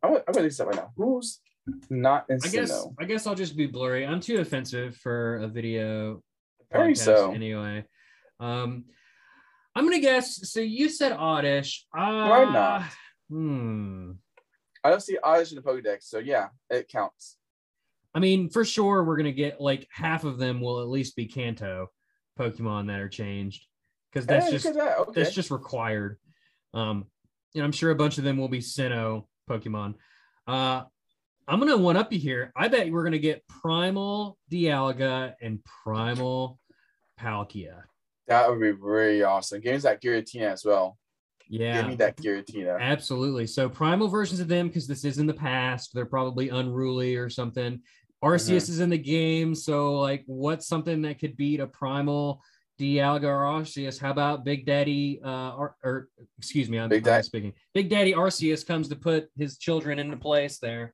I'm 0.03 0.11
gonna, 0.11 0.23
I'm 0.27 0.33
gonna 0.33 0.43
do 0.45 0.49
this 0.49 0.59
right 0.59 0.75
now. 0.75 0.91
Who's 0.95 1.41
not 1.89 2.25
in 2.29 2.39
I 2.43 2.47
guess 2.47 2.71
Sinnoh? 2.71 2.95
I 2.99 3.05
guess 3.05 3.27
I'll 3.27 3.35
just 3.35 3.55
be 3.57 3.67
blurry. 3.67 4.05
I'm 4.05 4.19
too 4.19 4.39
offensive 4.39 4.95
for 4.97 5.37
a 5.37 5.47
video 5.47 6.21
Very 6.71 6.95
so. 6.95 7.31
anyway. 7.31 7.85
Um, 8.39 8.85
I'm 9.75 9.85
gonna 9.85 9.99
guess. 9.99 10.49
So 10.51 10.59
you 10.59 10.89
said 10.89 11.11
Oddish. 11.11 11.85
Uh, 11.95 12.27
Why 12.27 12.43
not? 12.45 12.83
Hmm. 13.29 14.11
I 14.83 14.89
don't 14.89 15.01
see 15.01 15.17
Oddish 15.23 15.51
in 15.51 15.57
the 15.57 15.61
Pokédex, 15.61 16.03
so 16.03 16.19
yeah, 16.19 16.47
it 16.69 16.87
counts. 16.87 17.37
I 18.13 18.19
mean, 18.19 18.49
for 18.49 18.65
sure, 18.65 19.03
we're 19.03 19.17
gonna 19.17 19.31
get 19.31 19.61
like 19.61 19.87
half 19.91 20.23
of 20.23 20.37
them 20.39 20.61
will 20.61 20.81
at 20.81 20.87
least 20.87 21.15
be 21.15 21.27
Kanto 21.27 21.87
Pokemon 22.39 22.87
that 22.87 22.99
are 22.99 23.09
changed 23.09 23.65
because 24.11 24.25
that's 24.25 24.47
Hey, 24.47 24.51
just 24.53 24.73
that. 24.73 24.97
Okay. 24.99 25.11
that's 25.21 25.35
just 25.35 25.51
required. 25.51 26.17
Um, 26.73 27.05
and 27.55 27.63
I'm 27.63 27.71
sure 27.71 27.91
a 27.91 27.95
bunch 27.95 28.17
of 28.17 28.23
them 28.23 28.37
will 28.37 28.47
be 28.47 28.59
Sinnoh 28.59 29.25
Pokemon. 29.49 29.95
Uh, 30.47 30.83
I'm 31.49 31.59
gonna 31.59 31.77
one 31.77 31.97
up 31.97 32.13
you 32.13 32.19
here. 32.19 32.51
I 32.55 32.67
bet 32.67 32.91
we're 32.91 33.03
gonna 33.03 33.17
get 33.17 33.45
Primal 33.47 34.37
Dialga 34.51 35.33
and 35.41 35.59
Primal 35.83 36.59
Palkia. 37.19 37.81
That 38.27 38.47
would 38.47 38.61
be 38.61 38.71
really 38.71 39.23
awesome. 39.23 39.59
Give 39.59 39.73
me 39.73 39.79
that 39.79 39.99
Giratina 40.01 40.51
as 40.53 40.63
well. 40.63 40.95
Yeah, 41.47 41.81
Give 41.81 41.87
me 41.89 41.95
that 41.95 42.17
Giratina. 42.17 42.79
absolutely. 42.79 43.47
So 43.47 43.67
primal 43.67 44.07
versions 44.07 44.39
of 44.39 44.47
them, 44.47 44.67
because 44.67 44.85
this 44.87 45.03
is 45.03 45.17
in 45.17 45.25
the 45.25 45.33
past, 45.33 45.89
they're 45.95 46.05
probably 46.05 46.49
unruly 46.49 47.15
or 47.15 47.31
something. 47.31 47.81
Arceus 48.23 48.45
Mm-hmm. 48.45 48.71
is 48.73 48.79
in 48.81 48.89
the 48.91 48.97
game, 48.99 49.55
so 49.55 49.95
like, 49.99 50.23
what's 50.27 50.67
something 50.67 51.01
that 51.01 51.17
could 51.17 51.35
beat 51.35 51.59
a 51.61 51.65
primal 51.65 52.43
Dialga 52.79 53.23
or 53.23 53.45
Arceus? 53.45 53.99
How 53.99 54.11
about 54.11 54.45
Big 54.45 54.67
Daddy, 54.67 55.19
uh, 55.25 55.55
or, 55.55 55.75
or 55.83 56.09
excuse 56.37 56.69
me, 56.69 56.77
I'm, 56.77 56.89
Big 56.89 57.07
I'm 57.07 57.23
speaking. 57.23 57.53
Big 57.73 57.89
Daddy 57.89 58.13
Arceus 58.13 58.63
comes 58.67 58.87
to 58.89 58.95
put 58.95 59.29
his 59.35 59.57
children 59.57 59.97
into 59.97 60.17
place 60.17 60.59
there. 60.59 60.93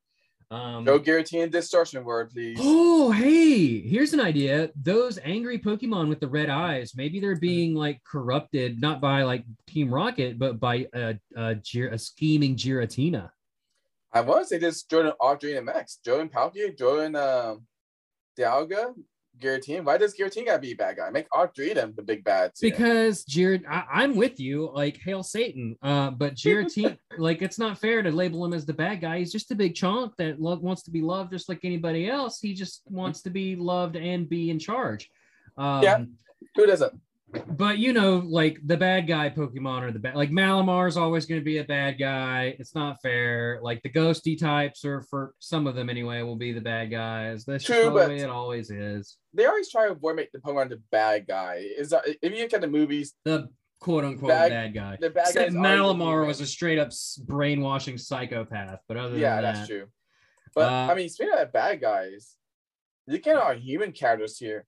Um, 0.55 0.83
No 0.85 0.97
Giratina 0.99 1.51
Distortion 1.51 2.03
World, 2.03 2.29
please. 2.31 2.57
Oh, 3.07 3.11
hey, 3.11 3.81
here's 3.81 4.13
an 4.13 4.19
idea. 4.19 4.71
Those 4.75 5.19
angry 5.23 5.59
Pokemon 5.59 6.09
with 6.09 6.19
the 6.19 6.27
red 6.27 6.49
eyes, 6.49 6.93
maybe 6.95 7.19
they're 7.19 7.35
being 7.35 7.75
like 7.75 8.01
corrupted, 8.03 8.81
not 8.81 8.99
by 8.99 9.21
like 9.23 9.43
Team 9.67 9.93
Rocket, 9.93 10.39
but 10.39 10.59
by 10.59 10.87
a, 10.93 11.15
a, 11.35 11.55
Gir- 11.55 11.89
a 11.89 11.97
scheming 11.99 12.55
Giratina. 12.55 13.29
I 14.11 14.21
want 14.21 14.43
to 14.43 14.47
say 14.47 14.57
this 14.57 14.83
Jordan 14.83 15.13
Audrey 15.19 15.57
and 15.57 15.65
Max. 15.67 15.99
Jordan 16.03 16.29
Palkia, 16.29 16.75
Jordan 16.75 17.15
um, 17.15 17.65
Dialga. 18.39 18.93
Giratina. 19.39 19.83
Why 19.83 19.97
does 19.97 20.15
Giratina 20.15 20.45
gotta 20.45 20.59
be 20.59 20.71
a 20.71 20.75
bad 20.75 20.97
guy? 20.97 21.09
Make 21.09 21.27
of 21.33 21.95
the 21.95 22.01
big 22.03 22.23
bad. 22.23 22.51
here. 22.59 22.71
because 22.71 23.23
Jared, 23.25 23.65
I, 23.69 23.83
I'm 23.91 24.15
with 24.15 24.39
you. 24.39 24.71
Like, 24.73 24.97
hail 24.97 25.23
Satan. 25.23 25.75
Uh, 25.81 26.11
but 26.11 26.35
Giratina, 26.35 26.97
like, 27.17 27.41
it's 27.41 27.59
not 27.59 27.77
fair 27.77 28.01
to 28.01 28.11
label 28.11 28.43
him 28.45 28.53
as 28.53 28.65
the 28.65 28.73
bad 28.73 29.01
guy. 29.01 29.19
He's 29.19 29.31
just 29.31 29.51
a 29.51 29.55
big 29.55 29.75
chunk 29.75 30.15
that 30.17 30.39
lo- 30.39 30.59
wants 30.61 30.83
to 30.83 30.91
be 30.91 31.01
loved 31.01 31.31
just 31.31 31.49
like 31.49 31.59
anybody 31.63 32.09
else. 32.09 32.39
He 32.39 32.53
just 32.53 32.81
wants 32.89 33.21
to 33.23 33.29
be 33.29 33.55
loved 33.55 33.95
and 33.95 34.27
be 34.29 34.49
in 34.49 34.59
charge. 34.59 35.09
Um, 35.57 35.83
Yeah. 35.83 36.03
who 36.55 36.65
doesn't? 36.65 36.93
But 37.47 37.77
you 37.79 37.93
know, 37.93 38.17
like 38.25 38.59
the 38.65 38.77
bad 38.77 39.07
guy 39.07 39.29
Pokemon 39.29 39.81
are 39.81 39.91
the 39.91 39.99
bad. 39.99 40.15
Like 40.15 40.31
Malamar 40.31 40.87
is 40.87 40.97
always 40.97 41.25
going 41.25 41.39
to 41.41 41.45
be 41.45 41.57
a 41.59 41.63
bad 41.63 41.97
guy. 41.99 42.55
It's 42.59 42.75
not 42.75 42.97
fair. 43.01 43.59
Like 43.61 43.81
the 43.83 43.89
ghosty 43.89 44.37
types, 44.39 44.83
or 44.85 45.01
for 45.03 45.33
some 45.39 45.67
of 45.67 45.75
them 45.75 45.89
anyway, 45.89 46.21
will 46.21 46.35
be 46.35 46.51
the 46.51 46.61
bad 46.61 46.91
guys. 46.91 47.45
That's 47.45 47.63
just 47.63 47.79
True, 47.79 47.89
the 47.89 47.95
but- 47.95 48.09
way 48.09 48.17
it 48.19 48.29
always 48.29 48.69
is. 48.71 49.17
They 49.33 49.45
always 49.45 49.69
try 49.69 49.85
to 49.87 49.91
avoid 49.91 50.15
make 50.15 50.31
the 50.31 50.39
Pokemon 50.39 50.69
the 50.69 50.81
bad 50.91 51.27
guy. 51.27 51.65
Is 51.77 51.89
that 51.89 52.03
if 52.07 52.33
you 52.33 52.41
look 52.43 52.53
at 52.53 52.61
the 52.61 52.67
movies, 52.67 53.13
The 53.25 53.49
quote 53.81 54.05
unquote 54.05 54.29
Bad- 54.29 54.49
bad, 54.51 54.73
guy. 54.73 54.97
the 54.99 55.09
bad 55.09 55.23
guy 55.25 55.29
Except 55.29 55.49
is 55.49 55.55
always 55.55 55.69
the 55.71 55.77
Malamar 56.03 56.25
was 56.25 56.41
a 56.41 56.45
straight 56.47 56.79
up 56.79 56.91
brainwashing 57.25 57.97
psychopath. 57.97 58.79
But 58.87 58.97
other 58.97 59.17
yeah, 59.17 59.41
than 59.41 59.53
that's 59.55 59.67
true. 59.67 59.87
But 60.55 60.71
Uh, 60.71 60.87
I 60.91 60.95
mean, 60.95 61.09
speaking 61.09 61.37
of 61.37 61.51
bad 61.51 61.81
guys, 61.81 62.35
look 63.07 63.27
at 63.27 63.35
our 63.35 63.53
human 63.55 63.91
characters 63.91 64.37
here. 64.37 64.65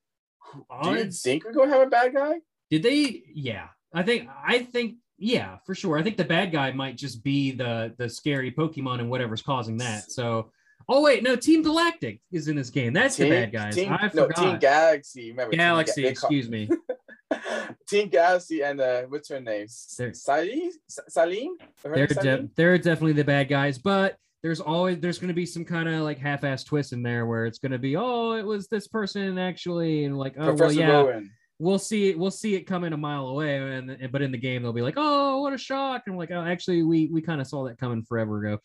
Do 0.83 0.91
you 0.91 1.11
think 1.11 1.43
we're 1.45 1.51
gonna 1.53 1.71
have 1.71 1.87
a 1.87 1.89
bad 1.89 2.13
guy? 2.13 2.35
Did 2.69 2.83
they? 2.83 3.23
Yeah, 3.33 3.67
I 3.93 4.03
think. 4.03 4.29
I 4.45 4.59
think. 4.59 4.95
Yeah, 5.17 5.57
for 5.65 5.73
sure. 5.73 5.97
I 5.97 6.03
think 6.03 6.17
the 6.17 6.23
bad 6.23 6.51
guy 6.51 6.71
might 6.71 6.95
just 6.95 7.23
be 7.23 7.51
the 7.51 7.93
the 7.97 8.07
scary 8.09 8.51
Pokemon 8.51 8.99
and 8.99 9.09
whatever's 9.09 9.41
causing 9.41 9.77
that. 9.77 10.11
So, 10.11 10.51
oh 10.87 11.01
wait, 11.01 11.23
no, 11.23 11.35
Team 11.35 11.63
Galactic 11.63 12.21
is 12.31 12.47
in 12.47 12.55
this 12.55 12.69
game. 12.69 12.93
That's 12.93 13.15
the 13.17 13.29
bad 13.29 13.51
guys. 13.51 13.75
Team, 13.75 13.91
I 13.91 14.11
no. 14.13 14.27
Team 14.29 14.59
Galaxy. 14.59 15.31
Remember 15.31 15.51
Team 15.51 15.57
Ga- 15.59 15.63
Galaxy. 15.63 16.05
excuse 16.05 16.49
me. 16.49 16.69
Team 17.87 18.09
Galaxy 18.09 18.61
and 18.63 18.79
uh, 18.79 19.01
what's 19.03 19.29
her 19.29 19.39
name? 19.39 19.67
They're- 19.97 20.13
Salim? 20.13 20.71
Salim? 20.87 21.57
They're 21.83 22.07
de- 22.07 22.49
they're 22.55 22.77
definitely 22.77 23.13
the 23.13 23.23
bad 23.23 23.49
guys, 23.49 23.77
but 23.77 24.17
there's 24.43 24.59
always 24.61 24.99
there's 24.99 25.17
going 25.17 25.29
to 25.29 25.33
be 25.33 25.45
some 25.45 25.65
kind 25.65 25.89
of 25.89 26.01
like 26.03 26.19
half-ass 26.19 26.63
twist 26.63 26.93
in 26.93 27.01
there 27.01 27.25
where 27.25 27.45
it's 27.45 27.57
going 27.59 27.71
to 27.71 27.79
be 27.79 27.97
oh 27.97 28.33
it 28.33 28.45
was 28.45 28.67
this 28.67 28.87
person 28.87 29.37
actually 29.37 30.05
and 30.05 30.17
like 30.17 30.35
oh 30.37 30.53
well 30.53 30.71
yeah 30.71 30.89
Rowan. 30.91 31.31
We'll 31.59 31.79
see 31.79 32.13
we'll 32.15 32.29
see 32.31 32.55
it 32.55 32.63
coming 32.63 32.93
a 32.93 32.97
mile 32.97 33.27
away 33.27 33.57
and 33.57 34.11
but 34.11 34.21
in 34.21 34.31
the 34.31 34.37
game 34.37 34.61
they'll 34.61 34.73
be 34.73 34.81
like 34.83 34.93
oh 34.97 35.41
what 35.41 35.53
a 35.53 35.57
shock 35.57 36.03
and 36.05 36.13
I'm 36.13 36.17
like 36.19 36.31
oh 36.31 36.41
actually 36.45 36.83
we 36.83 37.07
we 37.07 37.21
kind 37.21 37.41
of 37.41 37.47
saw 37.47 37.63
that 37.65 37.79
coming 37.79 38.03
forever 38.03 38.45
ago 38.45 38.59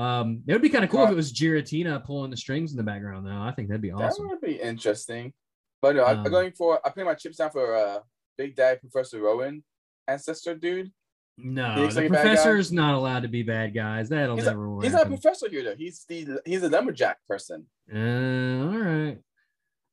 um 0.00 0.42
it 0.46 0.52
would 0.52 0.60
be 0.62 0.68
kind 0.68 0.84
of 0.84 0.90
cool 0.90 1.04
if 1.04 1.08
Uh, 1.08 1.12
it 1.12 1.16
was 1.16 1.32
Giratina 1.32 2.04
pulling 2.04 2.30
the 2.30 2.36
strings 2.36 2.72
in 2.72 2.76
the 2.76 2.82
background 2.82 3.26
though 3.26 3.40
i 3.40 3.52
think 3.52 3.68
that'd 3.68 3.80
be 3.80 3.92
awesome 3.92 4.26
That 4.26 4.30
would 4.32 4.40
be 4.40 4.60
interesting. 4.60 5.32
But 5.80 5.96
no, 5.96 6.04
I'm 6.04 6.18
Um, 6.20 6.24
going 6.30 6.52
for. 6.52 6.80
I 6.84 6.88
put 6.90 7.04
my 7.04 7.14
chips 7.14 7.36
down 7.36 7.50
for 7.50 7.74
uh, 7.76 7.98
Big 8.38 8.56
Dad 8.56 8.80
Professor 8.80 9.20
Rowan, 9.20 9.62
ancestor 10.08 10.54
dude. 10.54 10.90
no 11.36 11.74
the 11.88 11.94
like 11.94 12.06
a 12.06 12.08
bad 12.10 12.10
guy. 12.10 12.22
professor's 12.22 12.72
not 12.72 12.94
allowed 12.94 13.20
to 13.20 13.28
be 13.28 13.42
bad 13.42 13.74
guys 13.74 14.08
that'll 14.08 14.36
He's, 14.36 14.46
a, 14.46 14.50
never 14.50 14.70
work 14.70 14.84
he's 14.84 14.92
not 14.94 15.06
a 15.06 15.10
professor 15.10 15.48
here 15.50 15.62
though. 15.62 15.74
He's 15.76 16.04
the 16.08 16.40
he's 16.46 16.62
a 16.62 16.68
lumberjack 16.70 17.18
person. 17.28 17.66
Uh, 17.94 17.98
all 17.98 18.78
right. 18.78 19.18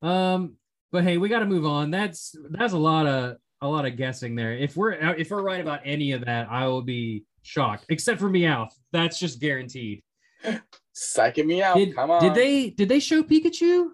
Um, 0.01 0.55
but 0.91 1.03
hey, 1.03 1.17
we 1.17 1.29
got 1.29 1.39
to 1.39 1.45
move 1.45 1.65
on. 1.65 1.91
That's 1.91 2.35
that's 2.51 2.73
a 2.73 2.77
lot 2.77 3.05
of 3.07 3.37
a 3.61 3.67
lot 3.67 3.85
of 3.85 3.95
guessing 3.97 4.35
there. 4.35 4.53
If 4.53 4.75
we're 4.75 4.91
if 4.93 5.29
we're 5.31 5.41
right 5.43 5.61
about 5.61 5.81
any 5.85 6.11
of 6.13 6.25
that, 6.25 6.47
I 6.49 6.67
will 6.67 6.81
be 6.81 7.25
shocked. 7.43 7.85
Except 7.89 8.19
for 8.19 8.29
Meowth, 8.29 8.71
that's 8.91 9.19
just 9.19 9.39
guaranteed. 9.39 10.03
Psyching 10.95 11.45
me 11.45 11.61
out. 11.63 11.77
Did, 11.77 11.95
Come 11.95 12.11
on. 12.11 12.21
did 12.21 12.33
they 12.33 12.69
did 12.71 12.89
they 12.89 12.99
show 12.99 13.23
Pikachu 13.23 13.89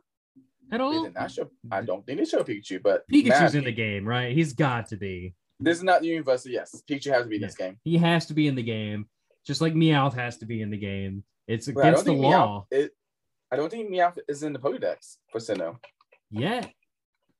at 0.72 0.82
all? 0.82 1.10
show. 1.30 1.50
I 1.72 1.82
don't 1.82 2.06
think 2.06 2.20
they 2.20 2.26
show 2.26 2.44
Pikachu, 2.44 2.82
but 2.82 3.04
Pikachu's 3.12 3.56
in 3.56 3.64
the 3.64 3.72
game, 3.72 4.06
right? 4.08 4.34
He's 4.36 4.54
got 4.54 4.88
to 4.90 4.98
be. 4.98 5.36
This 5.60 5.78
is 5.78 5.84
not 5.84 6.02
the 6.02 6.08
universal. 6.08 6.52
Yes, 6.52 6.82
Pikachu 6.90 7.12
has 7.12 7.24
to 7.24 7.30
be 7.30 7.36
in 7.36 7.42
Yeah. 7.42 7.48
this 7.48 7.56
game. 7.56 7.78
He 7.84 7.98
has 7.98 8.26
to 8.28 8.34
be 8.34 8.48
in 8.48 8.56
the 8.56 8.64
game, 8.64 9.08
just 9.46 9.60
like 9.62 9.74
Meowth 9.74 10.14
has 10.14 10.38
to 10.38 10.46
be 10.46 10.62
in 10.62 10.70
the 10.70 10.78
game. 10.78 11.24
It's 11.48 11.68
against 11.68 12.06
the 12.06 12.14
law. 12.14 12.66
Meowth. 12.72 12.80
It, 12.80 12.92
I 13.52 13.56
don't 13.56 13.70
think 13.70 13.90
Meowth 13.90 14.18
is 14.28 14.44
in 14.44 14.54
the 14.54 14.60
Pokedex 14.60 15.18
for 15.32 15.40
Sinnoh. 15.40 15.78
Yeah, 16.32 16.66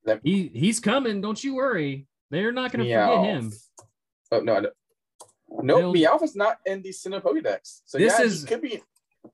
Let- 0.08 0.22
he 0.24 0.50
he's 0.54 0.80
coming. 0.80 1.22
Don't 1.22 1.44
you 1.44 1.56
worry. 1.56 2.08
They're 2.32 2.52
not 2.52 2.72
going 2.72 2.86
to 2.88 2.92
forget 2.94 3.26
him. 3.26 3.54
Oh 4.32 4.40
no. 4.40 4.66
No, 5.62 5.78
They'll- 5.78 5.94
Meowth 5.94 6.24
is 6.24 6.36
not 6.36 6.58
in 6.66 6.82
the 6.82 6.90
Sinnoh 6.90 7.22
So 7.64 7.98
This 7.98 8.18
yeah, 8.20 8.26
is- 8.26 8.46
could 8.46 8.62
be. 8.62 8.82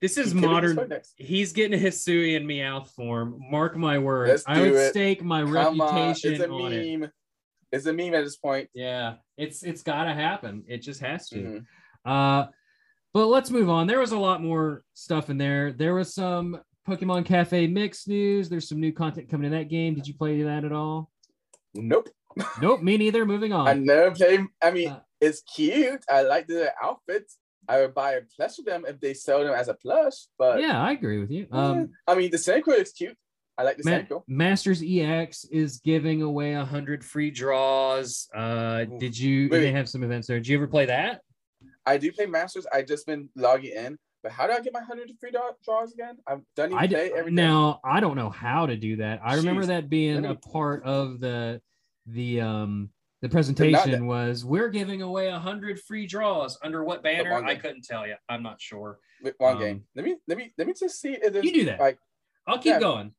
This 0.01 0.17
is 0.17 0.33
could 0.33 0.41
be 0.41 0.47
in 0.47 0.51
this 0.63 0.75
modern. 0.75 1.01
He's 1.17 1.53
getting 1.53 1.79
a 1.79 1.83
Hisuian 1.83 2.45
Meowth 2.45 2.89
form. 2.89 3.39
Mark 3.49 3.77
my 3.77 3.99
words. 3.99 4.43
I 4.47 4.59
would 4.61 4.73
it. 4.73 4.89
stake 4.89 5.23
my 5.23 5.43
Come 5.43 5.79
on, 5.81 5.95
reputation 5.95 6.33
it's 6.33 6.43
a 6.43 6.49
on 6.49 6.73
it. 6.73 6.99
meme. 6.99 7.11
It's 7.71 7.85
a 7.85 7.93
meme 7.93 8.13
at 8.15 8.23
this 8.23 8.35
point. 8.37 8.69
Yeah, 8.73 9.15
it's 9.37 9.63
it's 9.63 9.83
got 9.83 10.05
to 10.05 10.13
happen. 10.13 10.63
It 10.67 10.79
just 10.79 10.99
has 11.01 11.29
to. 11.29 11.35
Mhm. 11.35 11.65
Uh, 12.05 12.47
but 13.13 13.27
let's 13.27 13.51
move 13.51 13.69
on. 13.69 13.85
There 13.87 13.99
was 13.99 14.11
a 14.11 14.17
lot 14.19 14.41
more 14.41 14.83
stuff 14.95 15.29
in 15.29 15.37
there. 15.37 15.71
There 15.71 15.93
was 15.95 16.13
some 16.13 16.59
Pokemon 16.87 17.25
Cafe 17.25 17.67
Mix 17.67 18.07
news. 18.07 18.49
There's 18.49 18.67
some 18.67 18.79
new 18.79 18.91
content 18.91 19.29
coming 19.29 19.45
in 19.45 19.57
that 19.57 19.69
game. 19.69 19.95
Did 19.95 20.07
you 20.07 20.13
play 20.13 20.41
that 20.43 20.65
at 20.65 20.71
all? 20.71 21.09
Nope. 21.73 22.09
Nope, 22.61 22.81
me 22.81 22.97
neither. 22.97 23.25
Moving 23.25 23.53
on. 23.53 23.67
I 23.69 23.73
never 23.73 24.11
played. 24.11 24.41
I 24.61 24.71
mean, 24.71 24.89
Uh, 24.89 24.99
it's 25.21 25.41
cute. 25.41 26.03
I 26.09 26.23
like 26.23 26.47
the 26.47 26.71
outfits. 26.81 27.37
I 27.67 27.79
would 27.79 27.93
buy 27.93 28.13
a 28.13 28.21
plush 28.35 28.59
of 28.59 28.65
them 28.65 28.83
if 28.85 28.99
they 28.99 29.13
sell 29.13 29.43
them 29.43 29.53
as 29.53 29.69
a 29.69 29.73
plush. 29.73 30.25
But 30.37 30.59
yeah, 30.59 30.81
I 30.81 30.91
agree 30.91 31.19
with 31.19 31.31
you. 31.31 31.47
Um, 31.51 31.91
I 32.05 32.15
mean, 32.15 32.29
the 32.31 32.37
Senko 32.37 32.77
is 32.77 32.91
cute. 32.91 33.15
I 33.57 33.63
like 33.63 33.77
the 33.77 33.89
Ma- 33.89 33.97
Senko. 33.99 34.23
Masters 34.27 34.83
EX 34.85 35.45
is 35.45 35.77
giving 35.77 36.21
away 36.23 36.53
a 36.55 36.65
hundred 36.65 37.05
free 37.05 37.31
draws. 37.31 38.27
Uh, 38.35 38.83
did 38.99 39.17
you? 39.17 39.47
Wait. 39.49 39.59
They 39.61 39.71
have 39.71 39.87
some 39.87 40.03
events 40.03 40.27
there. 40.27 40.37
Did 40.39 40.47
you 40.47 40.57
ever 40.57 40.67
play 40.67 40.87
that? 40.87 41.21
I 41.85 41.97
do 41.97 42.11
play 42.11 42.25
Masters. 42.25 42.65
I 42.73 42.81
just 42.81 43.05
been 43.05 43.29
logging 43.35 43.73
in. 43.77 43.97
But 44.23 44.31
how 44.31 44.47
do 44.47 44.53
I 44.53 44.61
get 44.61 44.71
my 44.73 44.81
hundred 44.81 45.11
free 45.19 45.31
draws 45.31 45.91
again? 45.93 46.17
I've 46.25 46.41
done 46.55 46.69
even 46.71 46.77
I 46.79 46.87
play 46.87 47.09
d- 47.09 47.15
every 47.15 47.31
day. 47.31 47.35
now 47.35 47.81
I 47.83 47.99
don't 47.99 48.15
know 48.15 48.29
how 48.29 48.65
to 48.65 48.77
do 48.77 48.95
that. 48.97 49.19
I 49.23 49.35
remember 49.35 49.65
that 49.65 49.89
being 49.89 50.21
Let 50.23 50.31
a 50.31 50.35
part 50.35 50.83
of 50.83 51.19
the 51.19 51.61
the 52.07 52.39
um 52.41 52.89
the 53.21 53.27
presentation 53.29 54.07
was 54.07 54.43
we're 54.45 54.69
giving 54.69 55.01
away 55.01 55.27
a 55.27 55.39
hundred 55.39 55.79
free 55.81 56.05
draws 56.07 56.57
under 56.63 56.83
what 56.85 57.03
banner? 57.03 57.33
I 57.33 57.55
couldn't 57.55 57.83
tell 57.83 58.07
you. 58.07 58.15
I'm 58.29 58.43
not 58.43 58.61
sure. 58.61 58.99
With 59.21 59.35
one 59.37 59.55
um, 59.55 59.59
game. 59.59 59.83
Let 59.95 60.05
me 60.05 60.15
let 60.27 60.37
me 60.37 60.53
let 60.57 60.67
me 60.67 60.73
just 60.73 61.01
see 61.01 61.17
if 61.21 61.43
You 61.43 61.53
do 61.53 61.65
that. 61.65 61.79
like 61.81 61.99
I'll 62.47 62.57
keep 62.57 62.73
Yeah. 62.73 62.79
going. 62.79 63.13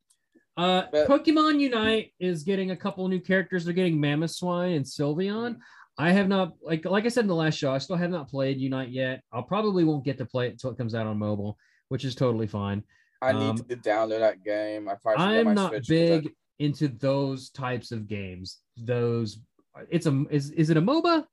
Uh, 0.57 0.85
But- 0.91 1.09
Pokemon 1.09 1.61
Unite 1.61 2.13
is 2.19 2.45
getting 2.45 2.71
a 2.71 2.77
couple 2.77 3.07
new 3.09 3.21
characters. 3.21 3.65
They're 3.65 3.75
getting 3.75 3.99
Mamoswine 3.99 4.77
and 4.77 4.85
Sylveon. 4.87 5.59
I 5.97 6.11
have 6.11 6.29
not 6.29 6.55
like 6.63 6.85
like 6.85 7.05
I 7.05 7.09
said 7.09 7.23
in 7.25 7.29
the 7.29 7.35
last 7.35 7.55
show. 7.57 7.73
I 7.73 7.79
still 7.79 7.97
have 7.97 8.11
not 8.11 8.29
played 8.29 8.59
Unite 8.59 8.91
yet. 8.91 9.23
I'll 9.33 9.43
probably 9.45 9.85
won't 9.85 10.05
get 10.05 10.19
to 10.19 10.27
play 10.27 10.49
it 10.49 10.53
until 10.53 10.71
it 10.71 10.77
comes 10.77 10.95
out 10.95 11.07
on 11.07 11.19
mobile, 11.19 11.57
which 11.89 12.05
is 12.05 12.15
totally 12.15 12.47
fine. 12.49 12.83
I 13.23 13.31
Um, 13.31 13.39
need 13.57 13.69
to 13.69 13.77
download 13.77 14.19
that 14.19 14.43
game. 14.45 14.89
I 14.89 14.97
probably 14.97 15.25
I'm 15.39 15.55
not 15.55 15.71
Switch 15.71 15.89
big 15.89 16.33
into 16.59 16.89
those 16.89 17.51
types 17.51 17.93
of 17.93 18.09
games. 18.09 18.59
Those 18.77 19.41
it's 19.89 20.07
a 20.07 20.25
is 20.31 20.51
is 20.51 20.71
it 20.71 20.77
a 20.77 20.83
MOBA? 20.83 21.23
I- 21.23 21.27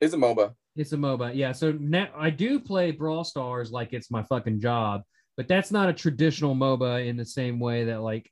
It's 0.00 0.14
a 0.14 0.16
MOBA. 0.16 0.54
It's 0.76 0.92
a 0.92 0.96
MOBA. 0.96 1.34
Yeah. 1.34 1.52
So 1.52 1.72
now 1.72 2.08
I 2.16 2.30
do 2.30 2.58
play 2.60 2.90
Brawl 2.92 3.24
Stars 3.24 3.70
like 3.70 3.92
it's 3.92 4.10
my 4.10 4.22
fucking 4.22 4.60
job, 4.60 5.02
but 5.36 5.46
that's 5.46 5.70
not 5.70 5.90
a 5.90 5.92
traditional 5.92 6.54
MOBA 6.54 7.06
in 7.06 7.16
the 7.18 7.24
same 7.24 7.60
way 7.60 7.84
that 7.84 8.00
like 8.00 8.30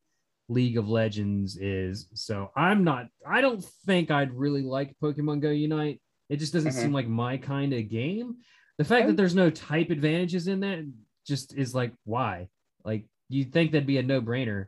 League 0.49 0.79
of 0.79 0.89
Legends 0.89 1.57
is. 1.57 2.09
So 2.15 2.51
I'm 2.57 2.85
not 2.85 3.07
I 3.27 3.41
don't 3.41 3.63
think 3.87 4.11
I'd 4.11 4.33
really 4.33 4.63
like 4.63 4.97
Pokemon 5.03 5.41
Go 5.41 5.51
Unite. 5.51 6.01
It 6.29 6.37
just 6.37 6.53
doesn't 6.53 6.73
Mhm. 6.73 6.81
seem 6.83 6.93
like 6.93 7.09
my 7.09 7.37
kind 7.37 7.73
of 7.73 7.89
game. 7.89 8.37
The 8.79 8.85
fact 8.85 9.07
that 9.09 9.17
there's 9.17 9.35
no 9.35 9.51
type 9.51 9.91
advantages 9.91 10.49
in 10.49 10.61
that 10.61 10.91
just 11.27 11.55
is 11.57 11.75
like 11.75 11.93
why? 12.05 12.49
Like 12.85 13.07
you'd 13.29 13.53
think 13.53 13.73
that'd 13.73 13.87
be 13.87 13.99
a 13.99 14.03
no-brainer. 14.03 14.67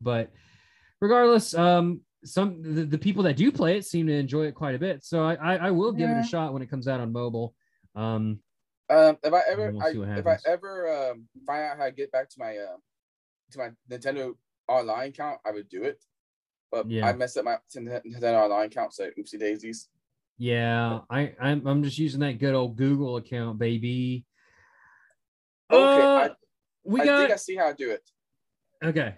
But 0.00 0.30
regardless, 1.00 1.54
um 1.54 2.02
some 2.24 2.62
the, 2.62 2.84
the 2.84 2.98
people 2.98 3.22
that 3.24 3.36
do 3.36 3.50
play 3.52 3.76
it 3.76 3.84
seem 3.84 4.06
to 4.08 4.12
enjoy 4.12 4.46
it 4.46 4.54
quite 4.54 4.74
a 4.74 4.78
bit. 4.78 5.04
So 5.04 5.24
I 5.24 5.34
I, 5.34 5.56
I 5.68 5.70
will 5.72 5.92
give 5.92 6.10
it 6.10 6.18
a 6.18 6.22
shot 6.22 6.52
when 6.52 6.62
it 6.62 6.70
comes 6.70 6.86
out 6.88 7.00
on 7.00 7.12
mobile. 7.12 7.54
Um 7.94 8.40
Um, 8.90 9.18
if 9.22 9.32
I 9.34 9.42
ever, 9.48 9.70
we'll 9.72 9.82
I, 9.82 10.18
if 10.18 10.26
I 10.26 10.38
ever 10.46 11.10
um, 11.10 11.28
find 11.46 11.62
out 11.64 11.76
how 11.76 11.84
to 11.84 11.92
get 11.92 12.10
back 12.10 12.28
to 12.30 12.36
my 12.38 12.56
uh, 12.56 12.76
to 13.52 13.58
my 13.58 13.70
Nintendo 13.90 14.34
online 14.68 15.08
account, 15.10 15.40
I 15.44 15.50
would 15.50 15.68
do 15.68 15.82
it. 15.84 16.04
But 16.70 16.90
Yeah. 16.90 17.06
I 17.06 17.12
messed 17.14 17.36
up 17.38 17.44
my 17.46 17.58
Nintendo 17.74 18.44
online 18.44 18.66
account, 18.66 18.92
so 18.92 19.10
oopsie 19.18 19.38
daisies. 19.38 19.88
yeah, 20.36 21.00
I 21.10 21.34
I'm, 21.40 21.66
I'm 21.66 21.82
just 21.82 21.98
using 21.98 22.20
that 22.20 22.38
good 22.38 22.54
old 22.54 22.76
Google 22.76 23.16
account, 23.16 23.58
baby. 23.58 24.24
Okay, 25.70 26.02
Uh, 26.02 26.18
I, 26.18 26.30
we 26.84 27.00
I 27.00 27.04
got 27.04 27.18
think 27.18 27.32
I 27.32 27.36
see 27.36 27.56
how 27.56 27.68
to 27.70 27.74
do 27.74 27.90
it. 27.90 28.08
okay. 28.84 29.16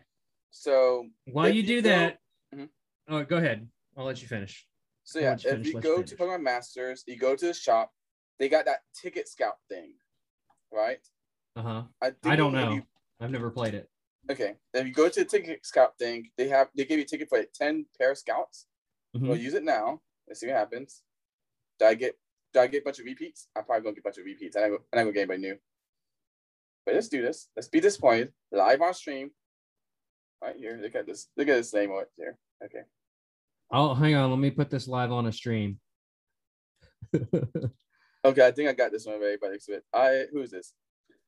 So 0.50 1.06
While 1.26 1.48
you 1.48 1.62
you 1.62 1.66
do 1.66 1.82
go- 1.82 1.88
that, 1.90 2.18
Mhm. 2.54 2.68
oh, 3.08 3.24
go 3.24 3.36
ahead. 3.36 3.68
I'll 3.96 4.04
let 4.04 4.20
you 4.22 4.28
finish. 4.28 4.66
so 5.04 5.18
yeah, 5.18 5.30
you 5.30 5.34
if 5.34 5.42
finish, 5.42 5.66
you 5.68 5.72
you 5.74 5.80
go 5.80 6.02
to. 6.02 6.16
Pokemon 6.16 6.42
Masters, 6.42 7.04
you 7.06 7.16
go 7.16 7.34
to 7.36 7.46
the 7.46 7.54
shop, 7.54 7.92
they 8.38 8.48
got 8.48 8.64
that 8.66 8.80
ticket 8.94 9.28
scout 9.28 9.58
thing, 9.68 9.94
right? 10.72 11.00
Uh 11.56 11.62
huh. 11.62 11.82
I, 12.02 12.12
I 12.24 12.36
don't 12.36 12.52
know. 12.52 12.74
you- 12.74 12.86
I've 13.20 13.30
never 13.30 13.50
played 13.50 13.74
it. 13.74 13.90
Okay. 14.30 14.54
If 14.74 14.86
you 14.86 14.92
go 14.92 15.08
to 15.08 15.20
the 15.20 15.26
ticket 15.26 15.66
scout 15.66 15.98
thing, 15.98 16.30
they 16.38 16.48
have 16.48 16.68
they 16.76 16.84
give 16.84 16.98
you 16.98 17.04
a 17.04 17.08
ticket 17.08 17.28
for 17.28 17.38
like 17.38 17.52
10 17.52 17.86
pair 17.98 18.12
of 18.12 18.18
scouts. 18.18 18.66
Mhm. 19.16 19.28
We'll 19.28 19.36
use 19.36 19.54
it 19.54 19.64
now. 19.64 20.00
Let's 20.28 20.40
see 20.40 20.46
what 20.46 20.56
happens. 20.56 21.02
Did 21.78 21.88
I 21.88 21.94
get 21.94 22.18
did 22.52 22.60
I 22.60 22.66
get 22.68 22.82
a 22.82 22.84
bunch 22.84 22.98
of 23.00 23.04
repeats? 23.06 23.48
I'm 23.56 23.64
probably 23.64 23.82
gonna 23.82 23.94
get 23.94 24.00
a 24.00 24.04
bunch 24.04 24.18
of 24.18 24.24
repeats. 24.24 24.56
And 24.56 24.64
not 24.64 24.68
gonna, 24.68 24.82
I'm 24.92 24.96
not 24.98 25.02
gonna 25.02 25.12
get 25.12 25.20
anybody 25.20 25.40
new. 25.40 25.58
But 26.86 26.94
let's 26.94 27.08
do 27.08 27.22
this. 27.22 27.48
Let's 27.56 27.68
be 27.68 27.80
disappointed. 27.80 28.32
Live 28.52 28.80
on 28.80 28.94
stream. 28.94 29.30
Right 30.42 30.56
here. 30.56 30.78
Look 30.80 30.94
at 30.94 31.06
this. 31.06 31.28
Look 31.36 31.48
at 31.48 31.56
this 31.56 31.74
name 31.74 31.90
right 31.90 32.06
there. 32.16 32.38
Okay. 32.64 32.82
Oh, 33.70 33.94
hang 33.94 34.14
on. 34.14 34.30
Let 34.30 34.38
me 34.38 34.50
put 34.50 34.70
this 34.70 34.88
live 34.88 35.12
on 35.12 35.26
a 35.26 35.32
stream. 35.32 35.80
Okay, 38.24 38.46
I 38.46 38.50
think 38.52 38.68
I 38.68 38.74
got 38.74 38.92
this 38.92 39.06
one 39.06 39.18
the 39.18 39.38
looks. 39.40 39.68
I 39.94 40.26
who's 40.30 40.50
this? 40.50 40.74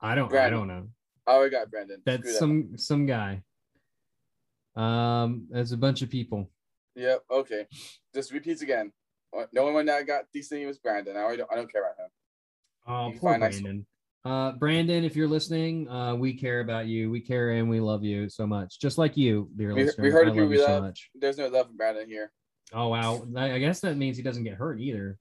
I 0.01 0.15
don't. 0.15 0.33
I 0.35 0.51
don't 0.51 0.69
know. 0.69 0.89
I 1.27 1.33
already 1.33 1.51
got 1.51 1.71
Brandon. 1.71 2.01
Screw 2.01 2.13
That's 2.17 2.33
that 2.33 2.39
some 2.39 2.77
some 2.77 3.07
guy. 3.07 3.43
Um, 4.77 5.47
there's 5.51 5.73
a 5.73 5.77
bunch 5.77 6.03
of 6.03 6.11
people. 6.11 6.49
Yep. 6.97 7.23
Okay. 7.31 7.67
Just 8.15 8.33
repeats 8.33 8.63
again. 8.63 8.93
No 9.53 9.71
one 9.73 9.87
that 9.87 9.97
I 9.97 10.03
got 10.03 10.25
decently 10.33 10.67
was 10.67 10.79
Brandon. 10.79 11.17
I 11.17 11.37
don't, 11.37 11.51
I 11.51 11.57
don't 11.57 11.71
care 11.73 11.83
about 11.83 11.99
him. 11.99 12.11
Oh, 12.87 13.19
poor 13.19 13.39
Brandon. 13.39 13.87
Uh, 14.25 14.53
Brandon, 14.53 15.05
if 15.05 15.17
you're 15.17 15.27
listening, 15.29 15.89
uh, 15.89 16.15
we 16.15 16.33
care 16.35 16.61
about 16.61 16.87
you. 16.87 17.11
We 17.11 17.21
care 17.21 17.53
and 17.53 17.69
we 17.69 17.81
love 17.81 18.05
you 18.05 18.29
so 18.29 18.47
much, 18.47 18.79
just 18.79 18.99
like 18.99 19.17
you, 19.17 19.51
dear 19.57 19.69
We- 19.69 19.75
we 19.75 19.85
listener. 19.85 20.11
heard 20.13 20.27
I 20.29 20.31
of 20.31 20.37
you, 20.37 20.43
love 20.43 20.51
we 20.51 20.57
you 20.59 20.63
so 20.65 20.73
love- 20.73 20.83
much. 20.85 21.11
There's 21.15 21.39
no 21.39 21.49
love 21.49 21.67
for 21.69 21.73
Brandon 21.73 22.07
here. 22.09 22.31
Oh 22.75 22.89
wow, 22.89 23.27
I 23.37 23.53
I 23.55 23.59
guess 23.59 23.81
that 23.81 23.97
means 23.97 24.17
he 24.17 24.23
doesn't 24.23 24.45
get 24.45 24.55
hurt 24.55 24.81
either. 24.81 25.19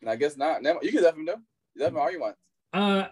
And 0.00 0.08
I 0.10 0.16
guess 0.16 0.36
not. 0.36 0.62
You 0.82 0.92
can 0.92 1.02
love 1.02 1.16
him 1.16 1.26
though. 1.26 1.40
You 1.74 1.82
love 1.82 1.92
him 1.92 1.98
all 1.98 2.10
you 2.10 2.20
want. 2.20 2.36
Uh, 2.72 3.08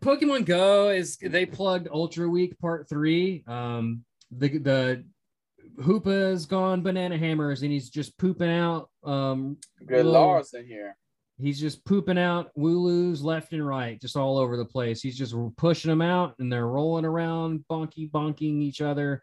Pokemon 0.00 0.44
Go 0.46 0.88
is 0.90 1.16
they 1.16 1.46
plugged 1.46 1.88
Ultra 1.90 2.28
Week 2.28 2.58
Part 2.58 2.88
Three. 2.88 3.44
Um, 3.46 4.04
the 4.30 4.58
the 4.58 5.04
Hoopa's 5.82 6.46
gone 6.46 6.82
banana 6.82 7.16
hammers 7.16 7.62
and 7.62 7.70
he's 7.72 7.88
just 7.90 8.18
pooping 8.18 8.50
out. 8.50 8.88
Um, 9.04 9.58
Good 9.80 10.04
Little- 10.06 10.12
Lars 10.12 10.52
in 10.54 10.66
here. 10.66 10.96
he's 11.38 11.58
just 11.60 11.84
pooping 11.84 12.18
out 12.18 12.50
Wooloos 12.58 13.22
left 13.22 13.52
and 13.52 13.66
right, 13.66 14.00
just 14.00 14.16
all 14.16 14.38
over 14.38 14.56
the 14.56 14.64
place. 14.64 15.00
He's 15.00 15.16
just 15.16 15.34
pushing 15.56 15.88
them 15.90 16.02
out 16.02 16.34
and 16.38 16.52
they're 16.52 16.66
rolling 16.68 17.04
around, 17.04 17.64
bonky 17.70 18.10
bonking 18.10 18.60
each 18.62 18.80
other. 18.80 19.22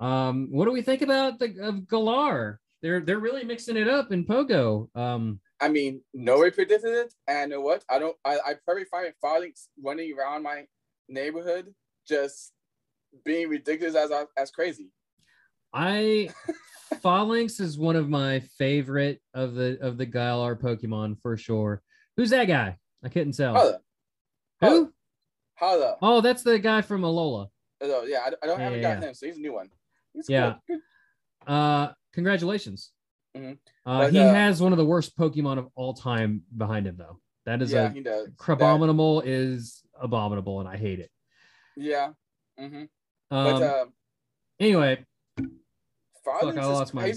Um, 0.00 0.48
what 0.50 0.64
do 0.64 0.72
we 0.72 0.82
think 0.82 1.02
about 1.02 1.38
the 1.38 1.54
of 1.62 1.86
Galar? 1.88 2.58
They're 2.82 3.00
they're 3.00 3.18
really 3.20 3.44
mixing 3.44 3.76
it 3.76 3.88
up 3.88 4.12
in 4.12 4.24
Pogo. 4.26 4.94
Um, 4.96 5.40
I 5.60 5.68
mean, 5.68 6.02
nobody 6.12 6.50
predicted 6.50 6.92
it. 6.94 7.14
And 7.28 7.50
you 7.50 7.56
know 7.58 7.62
what? 7.62 7.84
I 7.88 7.98
don't. 7.98 8.16
I, 8.24 8.38
I 8.46 8.54
probably 8.64 8.84
find 8.84 9.12
Falinks 9.24 9.68
running 9.82 10.12
around 10.18 10.42
my 10.42 10.64
neighborhood 11.08 11.72
just 12.06 12.52
being 13.24 13.48
ridiculous 13.48 13.94
as 13.94 14.10
as 14.36 14.50
crazy. 14.50 14.90
I 15.72 16.30
Falinks 16.94 17.60
is 17.60 17.78
one 17.78 17.96
of 17.96 18.08
my 18.08 18.40
favorite 18.58 19.20
of 19.32 19.54
the 19.54 19.78
of 19.80 19.96
the 19.98 20.06
Galar 20.06 20.56
Pokemon 20.56 21.20
for 21.20 21.36
sure. 21.36 21.82
Who's 22.16 22.30
that 22.30 22.46
guy? 22.46 22.78
I 23.02 23.08
couldn't 23.08 23.36
tell. 23.36 23.54
Hala, 23.54 23.80
Who? 24.60 24.92
Hala. 25.56 25.96
Oh, 26.02 26.20
that's 26.20 26.42
the 26.42 26.58
guy 26.58 26.80
from 26.82 27.02
Alola. 27.02 27.48
Oh, 27.80 28.04
yeah, 28.04 28.20
I, 28.20 28.28
I 28.42 28.46
don't 28.46 28.58
Yeah, 28.58 28.64
haven't 28.64 28.82
yeah, 28.82 28.94
got 28.94 29.02
him, 29.04 29.14
so 29.14 29.26
he's 29.26 29.36
a 29.36 29.40
new 29.40 29.52
one. 29.52 29.68
He's 30.14 30.28
Yeah. 30.28 30.54
good. 30.68 30.80
good. 31.46 31.52
Uh, 31.52 31.92
congratulations. 32.14 32.92
Mhm. 33.36 33.58
Uh, 33.84 33.98
But, 33.98 34.12
he 34.12 34.18
uh, 34.18 34.32
has 34.32 34.62
one 34.62 34.72
of 34.72 34.78
the 34.78 34.84
worst 34.84 35.16
Pokemon 35.16 35.58
of 35.58 35.68
all 35.74 35.94
time 35.94 36.42
behind 36.56 36.86
him, 36.86 36.96
though. 36.96 37.20
That 37.46 37.60
is 37.62 37.72
Yeah, 37.72 37.92
a 37.92 38.28
Crabominable 38.36 39.22
is 39.24 39.82
abominable, 40.00 40.60
and 40.60 40.68
I 40.68 40.76
hate 40.76 41.00
it. 41.00 41.10
yeah. 41.76 42.12
Mm-hmm. 42.58 42.84
Um, 42.84 42.88
But 43.30 43.62
uh, 43.62 43.86
anyway, 44.60 45.04
Foggins 46.24 46.56
I 46.56 46.60
is- 46.60 46.66
lost 46.68 46.94
my- 46.94 47.14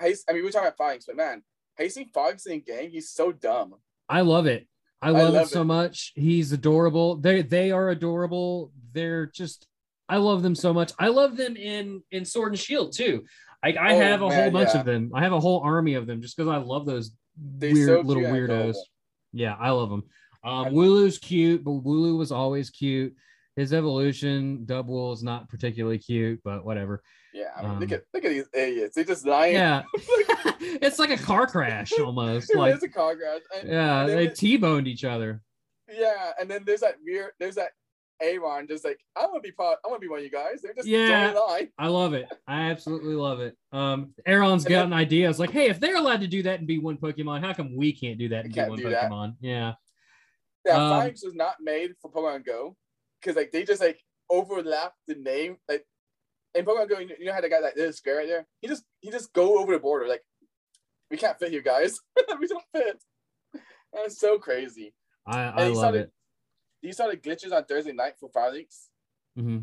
I 0.00 0.32
mean, 0.32 0.44
we're 0.44 0.50
talking 0.50 0.68
about 0.68 0.78
Foggins, 0.78 1.04
but 1.06 1.16
man, 1.16 1.42
have 1.76 1.84
you 1.84 1.90
seen 1.90 2.08
Foggins 2.10 2.46
in 2.46 2.60
game? 2.60 2.90
He's 2.90 3.10
so 3.10 3.32
dumb. 3.32 3.74
I 4.08 4.22
love 4.22 4.46
it. 4.46 4.66
I 5.02 5.10
love, 5.10 5.34
love 5.34 5.46
it 5.46 5.50
so 5.50 5.62
it. 5.62 5.64
much. 5.64 6.12
He's 6.14 6.52
adorable. 6.52 7.16
They 7.16 7.42
they 7.42 7.70
are 7.70 7.88
adorable. 7.90 8.70
They're 8.92 9.26
just 9.26 9.66
I 10.08 10.16
love 10.18 10.42
them 10.42 10.54
so 10.54 10.72
much. 10.72 10.92
I 10.98 11.08
love 11.08 11.36
them 11.36 11.56
in 11.56 12.02
in 12.10 12.24
Sword 12.24 12.52
and 12.52 12.58
Shield 12.58 12.92
too. 12.94 13.24
I, 13.62 13.72
I 13.72 13.94
Oh, 13.94 13.98
have 13.98 14.22
a 14.22 14.30
whole 14.30 14.50
bunch 14.50 14.70
yeah. 14.74 14.80
of 14.80 14.86
them. 14.86 15.10
I 15.14 15.22
have 15.22 15.32
a 15.32 15.40
whole 15.40 15.60
army 15.60 15.94
of 15.94 16.06
them 16.06 16.22
just 16.22 16.36
because 16.36 16.48
I 16.48 16.56
love 16.56 16.86
those 16.86 17.10
They're 17.36 17.72
weird 17.74 17.88
so 17.88 18.00
little 18.00 18.22
weirdos. 18.22 18.76
Yeah, 19.32 19.54
I 19.58 19.70
love 19.70 19.90
them. 19.90 20.04
Um, 20.42 20.66
I- 20.66 20.70
Wooloo's 20.70 21.18
cute, 21.18 21.62
but 21.64 21.72
Wooloo 21.84 22.16
was 22.18 22.32
always 22.32 22.70
cute. 22.70 23.14
His 23.56 23.72
evolution, 23.74 24.64
Dubwool, 24.64 25.12
is 25.12 25.22
not 25.22 25.48
particularly 25.50 25.98
cute, 25.98 26.40
but 26.44 26.64
whatever. 26.64 27.02
Yeah, 27.34 27.50
I 27.56 27.62
mean, 27.62 27.78
look 27.80 27.90
Um, 27.90 27.94
at 27.96 28.02
look 28.14 28.24
at 28.24 28.30
these 28.30 28.48
idiots. 28.54 28.94
They 28.96 29.04
just 29.04 29.26
lying. 29.26 29.54
Yeah, 29.54 29.82
it's 30.60 30.98
like 30.98 31.10
a 31.10 31.16
car 31.18 31.46
crash 31.46 31.92
almost. 32.00 32.50
It 32.50 32.56
Like, 32.58 32.74
is 32.74 32.82
a 32.82 32.88
car 32.88 33.14
crash. 33.16 33.40
And, 33.58 33.68
yeah, 33.68 34.00
and 34.02 34.10
they 34.10 34.28
t-boned 34.28 34.88
each 34.88 35.04
other. 35.04 35.42
yeah, 35.92 36.30
and 36.40 36.50
then 36.50 36.62
there's 36.64 36.80
that 36.80 36.94
weird. 37.04 37.32
There's 37.38 37.56
that 37.56 37.70
Aaron 38.20 38.66
just 38.68 38.84
like 38.84 39.00
I 39.16 39.22
want 39.22 39.36
to 39.42 39.48
be 39.48 39.52
part. 39.52 39.78
I 39.84 39.88
want 39.88 40.00
to 40.00 40.04
be 40.06 40.10
one 40.10 40.18
of 40.18 40.24
you 40.24 40.30
guys. 40.30 40.60
They're 40.62 40.74
just 40.74 40.86
Yeah. 40.88 41.34
I 41.78 41.86
love 41.88 42.14
it. 42.14 42.28
I 42.46 42.70
absolutely 42.70 43.14
love 43.14 43.40
it. 43.40 43.56
Um, 43.72 44.14
Aaron's 44.26 44.64
got 44.64 44.86
an 44.86 44.92
idea. 44.92 45.28
It's 45.28 45.38
like, 45.38 45.50
hey, 45.50 45.68
if 45.68 45.80
they're 45.80 45.96
allowed 45.96 46.20
to 46.20 46.26
do 46.26 46.42
that 46.44 46.58
and 46.58 46.66
be 46.66 46.78
one 46.78 46.96
Pokemon, 46.96 47.40
how 47.40 47.52
come 47.52 47.76
we 47.76 47.92
can't 47.92 48.18
do 48.18 48.28
that 48.30 48.44
and 48.44 48.54
be 48.54 48.60
one 48.60 48.78
do 48.78 48.90
that. 48.90 49.10
Pokemon? 49.10 49.36
Yeah. 49.40 49.74
Yeah, 50.66 50.74
Um, 50.98 51.06
was 51.10 51.34
not 51.34 51.54
made 51.60 51.92
for 52.02 52.10
Pokemon 52.10 52.44
Go 52.44 52.76
because 53.20 53.36
like 53.36 53.50
they 53.50 53.64
just 53.64 53.80
like 53.80 54.00
overlap 54.28 54.92
the 55.06 55.14
name. 55.14 55.56
Like 55.68 55.86
in 56.54 56.64
Pokemon 56.64 56.88
Go, 56.88 56.98
you 56.98 57.24
know- 57.24 57.32
how 57.32 57.40
the 57.40 57.48
guy 57.48 57.60
that 57.60 57.76
little 57.76 57.92
square 57.92 58.18
right 58.18 58.28
there? 58.28 58.46
He 58.60 58.68
just 58.68 58.84
he 59.00 59.10
just 59.10 59.32
go 59.32 59.58
over 59.58 59.72
the 59.72 59.78
border. 59.78 60.06
Like 60.06 60.22
we 61.10 61.16
can't 61.16 61.38
fit 61.38 61.50
here, 61.50 61.62
guys. 61.62 61.98
we 62.38 62.46
don't 62.46 62.64
fit. 62.74 63.02
That's 63.92 64.20
so 64.20 64.38
crazy. 64.38 64.94
I, 65.26 65.42
I 65.44 65.68
love 65.68 65.94
it. 65.94 66.10
You 66.82 66.92
saw 66.92 67.08
the 67.08 67.16
glitches 67.16 67.52
on 67.52 67.64
Thursday 67.64 67.92
night 67.92 68.14
for 68.18 68.30
Falinks? 68.30 68.88
hmm 69.36 69.58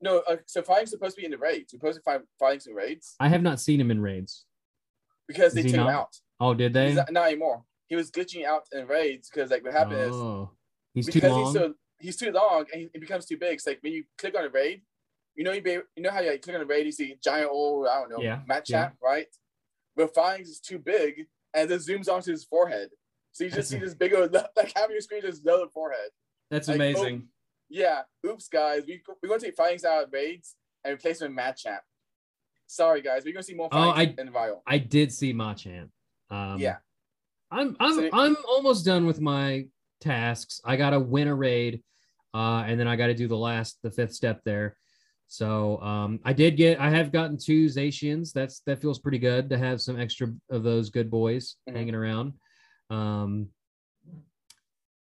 No, 0.00 0.22
uh, 0.28 0.36
so 0.46 0.62
Links 0.68 0.90
supposed 0.90 1.16
to 1.16 1.20
be 1.20 1.24
in 1.24 1.32
the 1.32 1.38
raids. 1.38 1.72
We're 1.72 1.92
supposed 1.92 1.98
to 1.98 2.02
find 2.02 2.22
Links 2.40 2.66
in 2.66 2.74
raids 2.74 3.16
I 3.20 3.28
have 3.28 3.42
not 3.42 3.60
seen 3.60 3.80
him 3.80 3.90
in 3.90 4.00
raids. 4.00 4.44
because 5.26 5.54
they 5.54 5.60
Is 5.60 5.66
he 5.66 5.72
took 5.72 5.80
him 5.80 5.88
out. 5.88 6.16
Oh, 6.40 6.54
did 6.54 6.72
they? 6.72 6.88
He's 6.88 6.96
not, 6.96 7.12
not 7.12 7.26
anymore. 7.28 7.64
He 7.86 7.96
was 7.96 8.10
glitching 8.10 8.44
out 8.44 8.62
in 8.72 8.86
raids 8.86 9.28
because 9.28 9.50
like 9.50 9.62
what 9.64 9.72
happened 9.72 10.00
is 10.00 10.14
oh, 10.14 10.50
he's 10.94 11.06
too 11.06 11.20
long. 11.20 11.44
he's 11.44 11.52
so 11.52 11.74
he's 11.98 12.16
too 12.16 12.30
long 12.32 12.64
and 12.72 12.82
he, 12.82 12.90
it 12.94 13.00
becomes 13.00 13.26
too 13.26 13.36
big. 13.36 13.54
It's 13.54 13.66
like 13.66 13.78
when 13.82 13.92
you 13.92 14.04
click 14.16 14.36
on 14.36 14.44
a 14.44 14.48
raid, 14.48 14.82
you 15.34 15.44
know 15.44 15.52
you 15.52 15.60
be 15.62 15.72
you 15.72 16.02
know 16.02 16.10
how 16.10 16.20
you 16.20 16.30
like, 16.30 16.42
click 16.42 16.56
on 16.56 16.62
a 16.62 16.66
raid, 16.66 16.86
you 16.86 16.92
see 16.92 17.16
giant 17.22 17.50
old 17.50 17.86
I 17.86 18.00
don't 18.00 18.10
know 18.10 18.22
Yeah, 18.22 18.40
match 18.46 18.70
yeah. 18.70 18.84
chat, 18.84 18.94
right? 19.02 19.26
But 19.94 20.14
Fines 20.14 20.48
is 20.48 20.60
too 20.60 20.78
big 20.78 21.26
and 21.54 21.70
it 21.70 21.80
zooms 21.80 22.08
onto 22.08 22.30
his 22.30 22.44
forehead. 22.44 22.88
So 23.32 23.44
you 23.44 23.50
just 23.50 23.70
see 23.70 23.78
this 23.78 23.94
big 23.94 24.14
old 24.14 24.32
like 24.56 24.72
having 24.76 24.92
your 24.92 25.00
screen 25.00 25.22
just 25.22 25.44
lower 25.44 25.66
forehead. 25.68 26.10
That's 26.50 26.68
like, 26.68 26.74
oh, 26.74 26.82
amazing. 26.84 27.28
Yeah, 27.68 28.02
oops 28.26 28.48
guys, 28.48 28.82
we 28.86 29.02
we're 29.22 29.28
gonna 29.28 29.40
take 29.40 29.56
Fines 29.56 29.84
out 29.84 30.04
of 30.04 30.12
raids 30.12 30.54
and 30.84 30.94
replace 30.94 31.20
them 31.20 31.34
with 31.34 31.44
Machamp. 31.44 31.78
Sorry 32.66 33.00
guys, 33.00 33.24
we're 33.24 33.32
gonna 33.32 33.42
see 33.42 33.54
more 33.54 33.68
Oh, 33.72 33.90
I- 33.90 34.14
in 34.18 34.30
vial. 34.30 34.62
I 34.66 34.78
did 34.78 35.12
see 35.12 35.32
Machamp. 35.32 35.88
Um, 36.30 36.58
Yeah. 36.58 36.76
I'm 37.50 37.76
I'm 37.80 37.94
So- 37.94 38.10
I'm 38.12 38.36
almost 38.46 38.84
done 38.84 39.06
with 39.06 39.20
my 39.20 39.66
tasks. 40.00 40.60
I 40.64 40.76
gotta 40.76 41.00
win 41.00 41.28
a 41.28 41.34
raid, 41.34 41.82
uh, 42.34 42.64
and 42.66 42.78
then 42.78 42.86
I 42.88 42.96
gotta 42.96 43.14
do 43.14 43.28
the 43.28 43.36
last, 43.36 43.78
the 43.82 43.90
fifth 43.90 44.12
step 44.14 44.42
there. 44.44 44.76
So 45.28 45.80
um, 45.80 46.20
I 46.24 46.34
did 46.34 46.58
get, 46.58 46.78
I 46.78 46.90
have 46.90 47.10
gotten 47.10 47.38
two 47.38 47.64
Zacians. 47.66 48.32
That's 48.34 48.60
that 48.66 48.82
feels 48.82 48.98
pretty 48.98 49.18
good 49.18 49.48
to 49.48 49.56
have 49.58 49.80
some 49.80 49.98
extra 49.98 50.28
of 50.50 50.62
those 50.62 50.90
good 50.90 51.10
boys 51.10 51.56
Mhm. 51.68 51.76
hanging 51.76 51.94
around. 51.94 52.34
Um, 52.92 53.48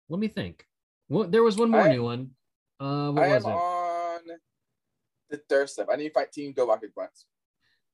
let 0.08 0.18
me 0.20 0.28
think. 0.28 0.64
Well, 1.08 1.28
there 1.28 1.42
was 1.42 1.56
one 1.56 1.70
more 1.70 1.82
I- 1.82 1.92
new 1.92 2.02
one. 2.02 2.30
Uh, 2.80 3.10
what 3.12 3.22
I 3.24 3.34
was 3.34 3.44
am 3.44 3.50
it? 3.52 3.54
on 3.54 4.20
the 5.30 5.36
third 5.48 5.70
step. 5.70 5.88
I 5.92 5.96
need 5.96 6.08
to 6.08 6.14
fight 6.14 6.32
Team 6.32 6.52
Go 6.52 6.66
Rocket 6.66 6.90
once. 6.96 7.26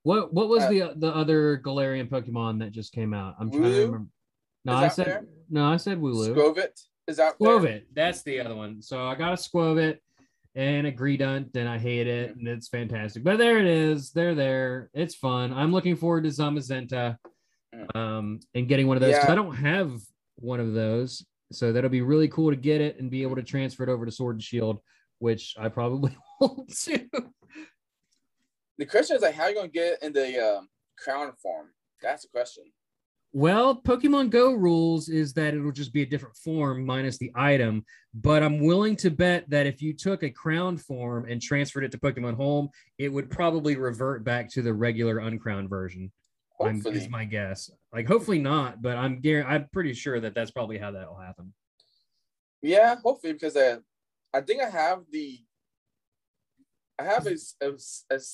What 0.03 0.33
what 0.33 0.49
was 0.49 0.63
uh, 0.63 0.69
the 0.71 0.93
the 0.97 1.15
other 1.15 1.59
Galarian 1.59 2.09
Pokemon 2.09 2.61
that 2.61 2.73
just 2.73 2.93
came 2.93 3.13
out? 3.13 3.35
I'm 3.39 3.51
trying 3.51 3.63
to 3.65 3.69
remember. 3.69 4.07
No, 4.65 4.75
I 4.75 4.89
said 4.89 5.07
there? 5.07 5.25
no. 5.51 5.67
I 5.67 5.77
said 5.77 5.99
Wooloo. 6.01 6.35
Skwovet 6.35 6.81
is 7.07 7.19
out 7.19 7.35
there. 7.39 7.49
Skwovet. 7.51 7.83
That's 7.95 8.23
the 8.23 8.41
other 8.41 8.55
one. 8.55 8.81
So 8.81 9.05
I 9.07 9.15
got 9.15 9.33
a 9.33 9.37
Skwovet 9.37 9.99
and 10.55 10.87
a 10.87 10.93
Greedent, 10.93 11.55
and 11.57 11.69
I 11.69 11.79
hate 11.79 12.07
it, 12.07 12.35
and 12.35 12.49
it's 12.49 12.69
fantastic. 12.69 13.23
But 13.23 13.37
there 13.37 13.59
it 13.59 13.67
is. 13.67 14.13
They're 14.13 14.35
there. 14.35 14.91
It's 14.95 15.15
fun. 15.15 15.53
I'm 15.53 15.73
looking 15.73 15.97
forward 15.97 16.25
to 16.25 16.31
Zamazenta. 16.31 17.19
Um, 17.95 18.41
and 18.55 18.69
getting 18.69 18.87
one 18.87 18.97
of 18.97 19.01
those. 19.01 19.13
Yeah. 19.13 19.31
I 19.31 19.35
don't 19.35 19.55
have 19.55 19.93
one 20.37 20.61
of 20.61 20.73
those. 20.73 21.25
So 21.53 21.73
that'll 21.73 21.91
be 21.91 22.03
really 22.03 22.29
cool 22.29 22.51
to 22.51 22.57
get 22.57 22.81
it 22.81 22.99
and 23.01 23.11
be 23.11 23.23
able 23.23 23.37
to 23.37 23.43
transfer 23.43 23.83
it 23.83 23.89
over 23.89 24.07
to 24.07 24.13
Sword 24.13 24.37
and 24.37 24.43
Shield, 24.43 24.79
which 25.19 25.55
I 25.59 25.69
probably 25.69 26.17
won't 26.41 26.73
do. 26.85 27.09
The 28.79 28.87
question 28.87 29.17
is 29.17 29.23
like, 29.23 29.35
how 29.35 29.45
are 29.45 29.51
you 29.51 29.57
gonna 29.57 29.69
get 29.69 30.03
in 30.03 30.13
the 30.13 30.39
um, 30.39 30.69
crown 30.97 31.33
form? 31.43 31.69
That's 32.01 32.23
the 32.23 32.29
question. 32.29 32.65
Well, 33.33 33.81
Pokemon 33.81 34.31
Go 34.31 34.53
rules 34.55 35.09
is 35.09 35.35
that 35.35 35.55
it'll 35.55 35.71
just 35.71 35.93
be 35.93 36.03
a 36.03 36.07
different 36.07 36.37
form 36.37 36.85
minus 36.85 37.17
the 37.19 37.31
item. 37.35 37.85
But 38.13 38.43
I'm 38.43 38.59
willing 38.59 38.97
to 38.97 39.11
bet 39.11 39.49
that 39.51 39.67
if 39.67 39.81
you 39.81 39.95
took 39.95 40.25
a 40.25 40.31
crown 40.31 40.79
form 40.79 41.27
and 41.29 41.41
transferred 41.41 41.85
it 41.85 41.93
to 41.93 41.99
Pokemon 41.99 42.35
Home, 42.35 42.71
it 42.99 43.09
would 43.09 43.31
probably 43.31 43.77
revert 43.77 44.25
back 44.25 44.51
to 44.53 44.63
the 44.63 44.73
regular 44.73 45.19
uncrowned 45.19 45.71
version. 45.71 46.11
I'm, 46.61 46.75
Hopefully. 46.77 46.99
is 46.99 47.09
my 47.09 47.25
guess. 47.25 47.71
Like, 47.93 48.07
hopefully 48.07 48.39
not, 48.39 48.83
but 48.83 48.97
I'm 48.97 49.21
I'm 49.25 49.69
pretty 49.73 49.95
sure 49.95 50.21
that 50.21 50.35
that's 50.35 50.51
probably 50.51 50.79
how 50.79 50.91
that 50.93 51.09
will 51.09 51.19
happen. 51.19 51.53
Yeah, 52.63 52.97
hopefully 53.03 53.33
because 53.33 53.57
uh, 53.57 53.79
I 54.35 54.41
think 54.43 54.63
I 54.63 54.69
have 54.69 55.01
the. 55.11 55.39
I 56.99 57.05
have 57.05 57.27
is 57.27 57.57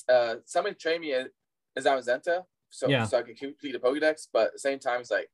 uh 0.09 0.35
somebody 0.45 0.75
trained 0.75 0.99
me 1.01 1.13
a 1.13 1.27
Zamazenta, 1.79 2.43
so 2.69 2.89
Yeah. 2.89 3.05
so 3.05 3.19
I 3.19 3.21
can 3.21 3.35
complete 3.35 3.71
the 3.71 3.79
Pokedex, 3.79 4.27
but 4.33 4.47
at 4.47 4.53
the 4.53 4.59
same 4.59 4.77
time 4.79 4.99
it's 4.99 5.09
like 5.11 5.29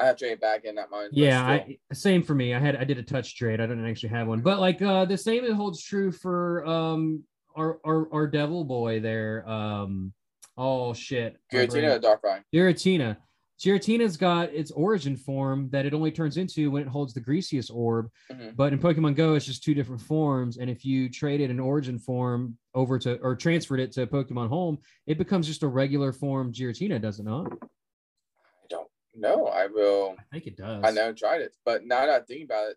I 0.00 0.06
have 0.06 0.16
to 0.16 0.24
train 0.26 0.38
back 0.38 0.64
in 0.64 0.74
that 0.74 0.90
mind. 0.90 1.10
Yeah. 1.12 1.46
I, 1.46 1.78
same 1.92 2.22
for 2.24 2.34
me. 2.34 2.54
I 2.54 2.58
had 2.58 2.74
I 2.74 2.82
did 2.82 2.98
a 2.98 3.04
touch 3.04 3.36
trade. 3.36 3.60
I 3.60 3.66
didn't 3.66 3.86
actually 3.86 4.08
have 4.08 4.26
one, 4.26 4.40
but 4.40 4.58
like 4.58 4.82
uh 4.82 5.04
the 5.04 5.16
same 5.16 5.44
it 5.44 5.52
holds 5.52 5.80
true 5.80 6.10
for 6.10 6.66
um 6.66 7.22
our 7.56 7.78
our, 7.84 8.12
our 8.12 8.26
devil 8.26 8.64
boy 8.64 8.98
there. 8.98 9.48
Um 9.48 10.12
oh 10.56 10.94
shit. 10.94 11.36
Giratina 11.52 11.96
or 11.96 12.00
Darkrai. 12.00 12.42
Giratina. 12.54 13.16
Giratina's 13.58 14.18
got 14.18 14.50
its 14.50 14.70
origin 14.72 15.16
form 15.16 15.70
that 15.70 15.86
it 15.86 15.94
only 15.94 16.10
turns 16.10 16.36
into 16.36 16.70
when 16.70 16.82
it 16.82 16.88
holds 16.88 17.14
the 17.14 17.20
Griseous 17.20 17.70
orb. 17.70 18.10
Mhm. 18.30 18.54
But 18.54 18.74
in 18.74 18.78
Pokemon 18.78 19.14
Go, 19.16 19.34
it's 19.34 19.46
just 19.46 19.64
two 19.64 19.72
different 19.72 20.02
forms. 20.02 20.58
And 20.58 20.68
if 20.68 20.84
you 20.84 21.08
traded 21.08 21.50
an 21.50 21.58
origin 21.58 21.98
form 21.98 22.58
over 22.74 22.98
to 22.98 23.18
or 23.20 23.34
transferred 23.34 23.80
it 23.80 23.92
to 23.92 24.06
Pokemon 24.06 24.48
Home, 24.48 24.78
it 25.06 25.16
becomes 25.16 25.46
just 25.46 25.62
a 25.62 25.68
regular 25.68 26.12
form 26.12 26.52
Giratina, 26.52 27.00
does 27.00 27.18
it 27.18 27.24
not? 27.24 27.50
I 27.62 28.66
don't 28.68 28.90
know. 29.14 29.46
I 29.46 29.68
will. 29.68 30.16
I 30.18 30.22
think 30.32 30.46
it 30.48 30.56
does. 30.58 30.84
I 30.84 30.90
never 30.90 31.14
tried 31.14 31.40
it, 31.40 31.56
but 31.64 31.86
now 31.86 32.00
that 32.04 32.10
I 32.10 32.20
think 32.20 32.44
about 32.44 32.72
it, 32.72 32.76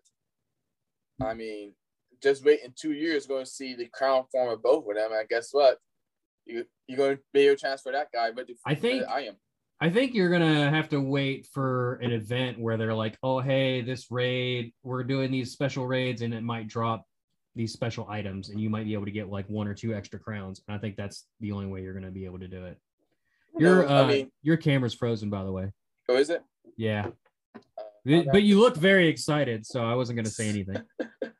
I 1.20 1.34
mean, 1.34 1.74
just 2.22 2.42
wait 2.42 2.60
in 2.64 2.72
two 2.74 2.92
years, 2.92 3.26
going 3.26 3.44
to 3.44 3.50
see 3.50 3.74
the 3.74 3.88
crown 3.92 4.24
form 4.32 4.48
of 4.48 4.62
both 4.62 4.88
of 4.88 4.94
them, 4.94 5.12
and 5.12 5.28
guess 5.28 5.50
what? 5.52 5.78
You 6.50 6.64
you're 6.88 6.98
going 6.98 7.16
to 7.16 7.22
be 7.32 7.46
able 7.46 7.56
chance 7.56 7.82
for 7.82 7.92
that 7.92 8.08
guy, 8.12 8.30
but 8.32 8.48
I 8.66 8.74
think- 8.74 9.04
I 9.08 9.22
am. 9.22 9.36
I 9.82 9.88
think 9.88 10.12
you're 10.12 10.28
gonna 10.28 10.68
have 10.68 10.90
to 10.90 11.00
wait 11.00 11.46
for 11.54 11.94
an 12.02 12.12
event 12.12 12.58
where 12.58 12.76
they're 12.76 12.92
like, 12.92 13.16
"Oh, 13.22 13.40
hey, 13.40 13.80
this 13.80 14.10
raid, 14.10 14.74
we're 14.82 15.02
doing 15.04 15.30
these 15.30 15.52
special 15.52 15.86
raids, 15.86 16.20
and 16.20 16.34
it 16.34 16.42
might 16.42 16.68
drop 16.68 17.06
these 17.56 17.72
special 17.72 18.06
items, 18.10 18.50
and 18.50 18.60
you 18.60 18.68
might 18.68 18.84
be 18.84 18.92
able 18.92 19.06
to 19.06 19.10
get 19.10 19.30
like 19.30 19.46
one 19.48 19.66
or 19.66 19.72
two 19.72 19.94
extra 19.94 20.18
crowns." 20.18 20.62
And 20.68 20.76
I 20.76 20.78
think 20.78 20.96
that's 20.96 21.26
the 21.40 21.52
only 21.52 21.64
way 21.66 21.80
you're 21.82 21.94
gonna 21.94 22.10
be 22.10 22.26
able 22.26 22.38
to 22.40 22.46
do 22.48 22.66
it. 22.66 22.78
Your 23.58 23.84
No, 23.84 23.88
uh, 23.88 24.02
I 24.02 24.06
mean, 24.06 24.32
your 24.42 24.58
camera's 24.58 24.92
frozen, 24.92 25.30
by 25.30 25.44
the 25.44 25.52
way. 25.52 25.72
who 26.08 26.16
is 26.16 26.28
it? 26.28 26.42
Yeah, 26.76 27.12
Uh, 27.54 28.22
but, 28.32 28.42
you 28.42 28.58
look 28.60 28.76
very 28.76 29.08
excited, 29.08 29.64
so 29.64 29.82
I 29.82 29.94
wasn't 29.94 30.16
gonna 30.16 30.28
say 30.28 30.50
anything. 30.50 30.82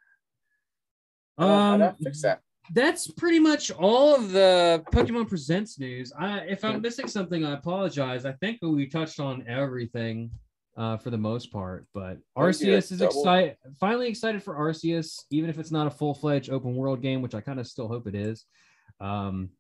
Um, 1.37 1.83
Um, 1.83 1.97
fix 1.97 2.23
that. 2.23 2.43
That's 2.73 3.09
pretty 3.09 3.41
much 3.41 3.71
all 3.73 4.15
of 4.15 4.33
the 4.33 4.83
Pokemon 4.93 5.29
Presents 5.29 5.79
news. 5.79 6.13
I, 6.19 6.41
if 6.41 6.65
I'm 6.65 6.81
missing 6.81 7.09
something, 7.09 7.45
I 7.45 7.55
apologize. 7.55 8.25
I 8.25 8.33
think 8.33 8.59
we 8.63 8.87
touched 8.87 9.19
on 9.19 9.45
everything 9.49 10.31
uh, 10.77 10.97
for 10.97 11.11
the 11.11 11.19
most 11.19 11.53
part. 11.53 11.87
But 11.93 12.19
Arceus 12.39 12.93
is 12.93 13.01
excited, 13.01 13.57
finally 13.79 14.09
excited 14.09 14.43
for 14.43 14.55
Arceus, 14.55 15.25
even 15.31 15.51
if 15.51 15.59
it's 15.59 15.73
not 15.73 15.87
a 15.87 15.91
full 15.91 16.15
fledged 16.15 16.51
open 16.51 16.75
world 16.77 17.03
game, 17.03 17.23
which 17.23 17.35
I 17.35 17.41
kind 17.41 17.59
of 17.59 17.67
still 17.67 17.89
hope 17.89 18.07
it 18.07 18.15
is. 18.15 18.45
Um, 19.01 19.51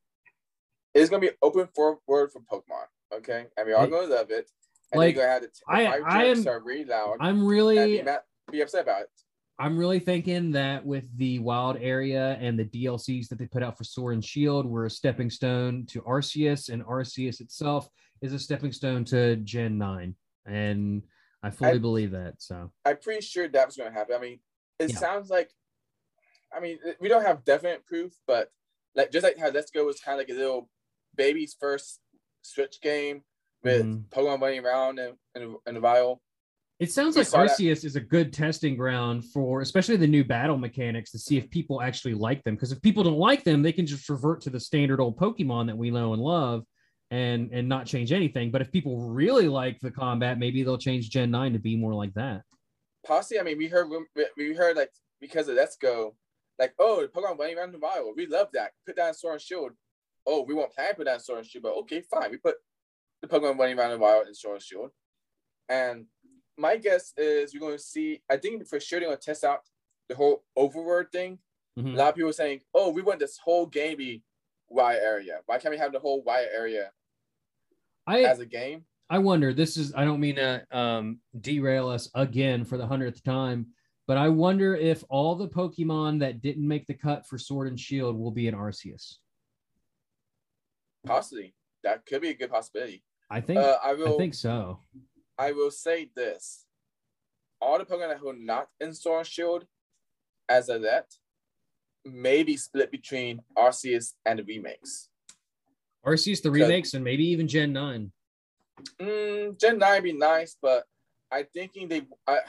It's 0.94 1.10
gonna 1.10 1.20
be 1.20 1.30
open 1.42 1.68
for 1.74 1.98
word 2.06 2.30
for 2.32 2.40
Pokemon. 2.40 2.86
Okay, 3.12 3.46
we 3.64 3.72
all 3.72 3.82
Like- 3.82 3.90
gonna 3.90 4.06
love 4.06 4.30
it. 4.30 4.50
And 4.92 4.98
like, 4.98 5.14
you're 5.14 5.24
gonna 5.24 5.32
have 5.34 5.42
the 5.42 5.48
t- 5.48 5.62
I- 5.68 6.00
I 6.00 6.24
am 6.24 6.44
really 6.64 6.84
loud 6.84 7.16
I'm 7.20 7.44
really, 7.46 7.98
be, 7.98 8.02
mad, 8.02 8.20
be 8.50 8.60
upset 8.60 8.82
about 8.82 9.02
it. 9.02 9.10
I'm 9.60 9.76
really 9.76 9.98
thinking 10.00 10.52
that 10.52 10.86
with 10.86 11.04
the 11.18 11.38
wild 11.38 11.76
area 11.82 12.38
and 12.40 12.58
the 12.58 12.64
DLCs 12.64 13.28
that 13.28 13.38
they 13.38 13.44
put 13.44 13.62
out 13.62 13.76
for 13.76 13.84
Sword 13.84 14.14
and 14.14 14.24
Shield, 14.24 14.64
we're 14.64 14.86
a 14.86 14.90
stepping 14.90 15.28
stone 15.28 15.84
to 15.90 16.00
Arceus, 16.00 16.70
and 16.70 16.82
Arceus 16.82 17.42
itself 17.42 17.86
is 18.22 18.32
a 18.32 18.38
stepping 18.38 18.72
stone 18.72 19.04
to 19.04 19.36
Gen 19.36 19.76
9. 19.76 20.16
And 20.46 21.02
I 21.42 21.50
fully 21.50 21.72
I- 21.72 21.78
believe 21.78 22.12
that. 22.12 22.36
So 22.38 22.72
I'm 22.86 22.96
pretty 22.96 23.20
sure 23.20 23.48
that 23.48 23.66
was 23.66 23.76
gonna 23.76 23.92
happen. 23.92 24.14
I 24.16 24.18
mean, 24.18 24.40
it 24.78 24.92
Yeah. 24.92 24.96
sounds 24.96 25.28
like, 25.28 25.50
I 26.50 26.58
mean, 26.60 26.78
we 26.98 27.08
don't 27.08 27.26
have 27.26 27.44
definite 27.44 27.84
proof, 27.84 28.14
but 28.26 28.50
like 28.94 29.10
just 29.10 29.24
like 29.24 29.36
how 29.36 29.50
Let's 29.50 29.70
Go 29.70 29.84
was 29.84 30.00
kind 30.00 30.18
of 30.18 30.26
like 30.26 30.34
a 30.34 30.38
little 30.40 30.70
baby's 31.14 31.54
first 31.60 32.00
Switch 32.40 32.80
game 32.80 33.24
with 33.62 33.84
Mhm. 33.84 34.08
Pokemon 34.08 34.40
running 34.40 34.64
around 34.64 34.98
in, 34.98 35.18
in, 35.34 35.56
in 35.66 35.76
a 35.76 35.80
vial. 35.80 36.22
It 36.80 36.90
sounds 36.90 37.14
like 37.14 37.26
uh, 37.28 37.46
Arceus 37.46 37.84
is 37.84 37.94
a 37.94 38.00
good 38.00 38.32
testing 38.32 38.74
ground 38.74 39.26
for 39.26 39.60
especially 39.60 39.96
the 39.96 40.06
new 40.06 40.24
battle 40.24 40.56
mechanics 40.56 41.10
to 41.10 41.18
see 41.18 41.36
if 41.36 41.50
people 41.50 41.82
actually 41.82 42.14
like 42.14 42.42
them. 42.42 42.54
Because 42.54 42.72
if 42.72 42.80
people 42.80 43.04
don't 43.04 43.18
like 43.18 43.44
them, 43.44 43.62
they 43.62 43.72
can 43.72 43.86
just 43.86 44.08
revert 44.08 44.40
to 44.42 44.50
the 44.50 44.58
standard 44.58 44.98
old 44.98 45.18
Pokemon 45.18 45.66
that 45.66 45.76
we 45.76 45.90
know 45.90 46.14
and 46.14 46.22
love 46.22 46.64
and 47.10 47.50
and 47.52 47.68
not 47.68 47.84
change 47.84 48.12
anything. 48.12 48.50
But 48.50 48.62
if 48.62 48.72
people 48.72 48.98
really 49.10 49.46
like 49.46 49.78
the 49.80 49.90
combat, 49.90 50.38
maybe 50.38 50.62
they'll 50.62 50.78
change 50.78 51.10
Gen 51.10 51.30
9 51.30 51.52
to 51.52 51.58
be 51.58 51.76
more 51.76 51.92
like 51.92 52.14
that. 52.14 52.42
Possibly, 53.06 53.40
I 53.40 53.42
mean, 53.42 53.58
we 53.58 53.68
heard 53.68 53.90
we- 54.38 54.54
heard 54.54 54.76
like 54.78 54.90
because 55.20 55.48
of 55.48 55.56
Let's 55.56 55.76
Go, 55.76 56.16
like 56.58 56.72
oh, 56.78 57.02
the 57.02 57.08
Pokemon 57.08 57.38
running 57.38 57.58
around 57.58 57.72
the 57.72 57.78
vial. 57.78 58.14
We 58.16 58.26
love 58.26 58.48
that. 58.54 58.70
Put 58.86 58.96
that 58.96 59.08
in 59.08 59.14
Sword 59.14 59.34
and 59.34 59.42
Shield. 59.42 59.72
Oh, 60.26 60.44
we 60.48 60.54
won't 60.54 60.72
plan 60.72 60.90
to 60.90 60.96
put 60.96 61.04
that 61.04 61.14
in 61.14 61.20
Sword 61.20 61.40
and 61.40 61.46
Shield, 61.46 61.64
but 61.64 61.76
okay, 61.80 62.00
fine. 62.10 62.30
We 62.30 62.38
put 62.38 62.56
the 63.20 63.28
Pokemon 63.28 63.58
running 63.58 63.78
around 63.78 63.90
the 63.90 63.98
vial 63.98 64.22
in 64.22 64.34
Sword 64.34 64.54
and 64.56 64.62
Shield. 64.62 64.90
And 65.68 66.06
my 66.60 66.76
guess 66.76 67.12
is 67.16 67.52
you're 67.54 67.60
going 67.60 67.76
to 67.76 67.82
see. 67.82 68.22
I 68.30 68.36
think 68.36 68.66
for 68.66 68.78
sure 68.78 69.00
they're 69.00 69.08
going 69.08 69.18
to 69.18 69.24
test 69.24 69.44
out 69.44 69.60
the 70.08 70.14
whole 70.14 70.44
overworld 70.56 71.10
thing. 71.10 71.38
Mhm. 71.78 71.94
A 71.94 71.96
lot 71.96 72.08
of 72.10 72.14
people 72.16 72.30
are 72.30 72.34
saying, 72.34 72.60
"Oh, 72.74 72.90
we 72.90 73.02
want 73.02 73.18
this 73.20 73.38
whole 73.38 73.66
game 73.66 73.96
be 73.96 74.22
Wild 74.68 75.00
Area. 75.00 75.40
Why 75.46 75.58
can't 75.58 75.72
we 75.72 75.78
have 75.78 75.92
the 75.92 75.98
whole 75.98 76.22
Wild 76.22 76.48
Area 76.52 76.92
I 78.06 78.22
as 78.22 78.40
a 78.40 78.46
game?" 78.46 78.84
I 79.08 79.18
wonder. 79.18 79.52
This 79.52 79.76
is. 79.76 79.94
I 79.94 80.04
don't 80.04 80.20
mean 80.20 80.36
to 80.36 80.66
um, 80.76 81.20
derail 81.40 81.88
us 81.88 82.10
again 82.14 82.64
for 82.64 82.76
the 82.76 82.86
hundredth 82.86 83.22
time, 83.24 83.72
but 84.06 84.16
I 84.16 84.28
wonder 84.28 84.76
if 84.76 85.02
all 85.08 85.34
the 85.34 85.48
Pokemon 85.48 86.20
that 86.20 86.42
didn't 86.42 86.66
make 86.66 86.86
the 86.86 86.94
cut 86.94 87.26
for 87.26 87.38
Sword 87.38 87.68
and 87.68 87.80
Shield 87.80 88.16
will 88.18 88.30
be 88.30 88.46
in 88.46 88.54
Arceus. 88.54 89.18
Possibly, 91.04 91.54
that 91.82 92.04
could 92.04 92.20
be 92.20 92.28
a 92.28 92.34
good 92.34 92.50
possibility. 92.50 93.02
I 93.30 93.40
think. 93.40 93.60
Uh, 93.60 93.78
I 93.82 93.94
will. 93.94 94.14
I 94.14 94.18
think 94.18 94.34
so. 94.34 94.80
I 95.40 95.52
will 95.52 95.70
say 95.70 96.10
this: 96.14 96.66
all 97.62 97.78
the 97.78 97.86
Pokemon 97.86 98.10
that 98.10 98.22
were 98.22 98.34
not 98.34 98.68
in 98.78 98.92
Sword 98.92 99.20
and 99.20 99.26
Shield, 99.26 99.64
as 100.50 100.68
of 100.68 100.82
that, 100.82 101.06
may 102.04 102.42
be 102.42 102.58
split 102.58 102.90
between 102.90 103.40
Arceus 103.56 104.12
and 104.26 104.38
the 104.38 104.44
remakes. 104.44 105.08
Arceus 106.06 106.42
the 106.42 106.50
remakes 106.50 106.92
and 106.92 107.02
maybe 107.02 107.24
even 107.24 107.48
Gen 107.48 107.72
Nine. 107.72 108.12
Mm, 109.00 109.58
Gen 109.58 109.78
nine 109.78 109.94
would 109.94 110.04
be 110.04 110.12
nice, 110.12 110.56
but 110.60 110.84
I'm 111.32 111.46
thinking 111.54 111.88
they. 111.88 112.02
I, 112.26 112.40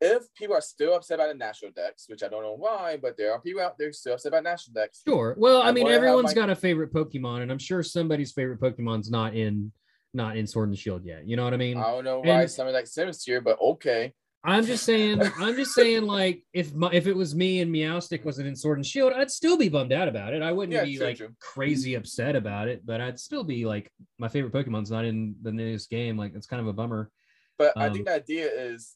if 0.00 0.32
people 0.34 0.54
are 0.56 0.60
still 0.62 0.94
upset 0.94 1.18
about 1.18 1.28
the 1.28 1.34
national 1.34 1.72
Dex, 1.72 2.06
which 2.08 2.22
I 2.22 2.28
don't 2.28 2.42
know 2.42 2.54
why, 2.54 2.96
but 2.96 3.16
there 3.16 3.32
are 3.32 3.40
people 3.40 3.60
out 3.60 3.76
there 3.78 3.92
still 3.92 4.14
upset 4.14 4.30
about 4.30 4.44
national 4.44 4.74
Dex. 4.74 5.02
Sure. 5.06 5.34
Well, 5.36 5.60
I 5.60 5.68
I 5.68 5.72
mean, 5.72 5.88
everyone's 5.88 6.34
my- 6.34 6.40
got 6.40 6.50
a 6.50 6.56
favorite 6.56 6.94
Pokemon, 6.94 7.42
and 7.42 7.50
I'm 7.52 7.58
sure 7.58 7.82
somebody's 7.82 8.32
favorite 8.32 8.60
Pokemon's 8.60 9.10
not 9.10 9.34
in 9.34 9.72
not 10.18 10.36
in 10.36 10.46
Sword 10.46 10.68
and 10.68 10.78
Shield 10.78 11.02
yet. 11.04 11.26
You 11.26 11.36
know 11.36 11.44
what 11.44 11.54
I 11.54 11.56
mean? 11.56 11.78
I 11.78 11.90
don't 11.92 12.04
know 12.04 12.20
why 12.20 12.42
And- 12.42 12.50
something 12.50 12.74
like 12.74 12.86
Sims 12.86 13.24
here, 13.24 13.40
but 13.40 13.58
okay. 13.60 14.12
I'm 14.44 14.64
just 14.64 14.84
saying. 14.84 15.20
I'm 15.38 15.56
just 15.56 15.72
saying. 15.74 16.02
Like, 16.04 16.44
if 16.52 16.72
my, 16.74 16.90
if 16.92 17.06
it 17.06 17.16
was 17.16 17.34
me 17.34 17.60
and 17.60 17.74
Meowstic 17.74 18.24
wasn't 18.24 18.46
in 18.48 18.54
Sword 18.54 18.78
and 18.78 18.86
Shield, 18.86 19.12
I'd 19.12 19.30
still 19.30 19.56
be 19.56 19.68
bummed 19.68 19.92
out 19.92 20.06
about 20.08 20.32
it. 20.34 20.42
I 20.42 20.52
wouldn't 20.52 20.74
Yeah, 20.74 20.84
be 20.84 20.96
true, 20.96 21.06
like 21.06 21.16
true. 21.16 21.30
crazy 21.40 21.94
upset 21.94 22.36
about 22.36 22.68
it, 22.68 22.84
but 22.86 23.00
I'd 23.00 23.18
still 23.18 23.42
be 23.42 23.64
like, 23.64 23.90
my 24.18 24.28
favorite 24.28 24.52
Pokemon's 24.52 24.90
not 24.90 25.04
in 25.04 25.34
the 25.42 25.50
newest 25.50 25.90
game. 25.90 26.16
Like, 26.16 26.34
it's 26.34 26.46
kind 26.46 26.60
of 26.60 26.68
a 26.68 26.72
bummer. 26.72 27.10
But 27.58 27.72
I 27.76 27.86
Um, 27.88 27.94
think 27.94 28.06
the 28.06 28.14
idea 28.14 28.48
is, 28.48 28.94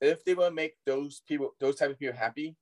if 0.00 0.24
they 0.24 0.34
want 0.34 0.50
to 0.50 0.54
make 0.54 0.74
those 0.84 1.22
people, 1.28 1.54
those 1.60 1.76
type 1.76 1.90
of 1.90 1.98
people 1.98 2.16
happy, 2.16 2.56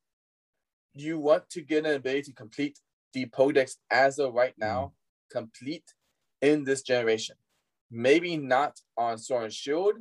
you 0.93 1.19
want 1.19 1.49
to 1.51 1.63
get 1.63 1.85
an 1.87 1.95
ability 1.95 2.23
to 2.25 2.33
complete 2.35 2.79
the 3.15 3.27
Podex 3.27 3.77
as 3.91 4.19
of 4.19 4.35
right 4.35 4.55
now, 4.59 4.93
complete 5.31 5.85
in 6.43 6.65
this 6.65 6.83
generation. 6.83 7.37
Maybe 7.95 8.37
not 8.37 8.77
on 8.99 9.19
Sword 9.19 9.45
and 9.45 9.53
Shield, 9.53 9.95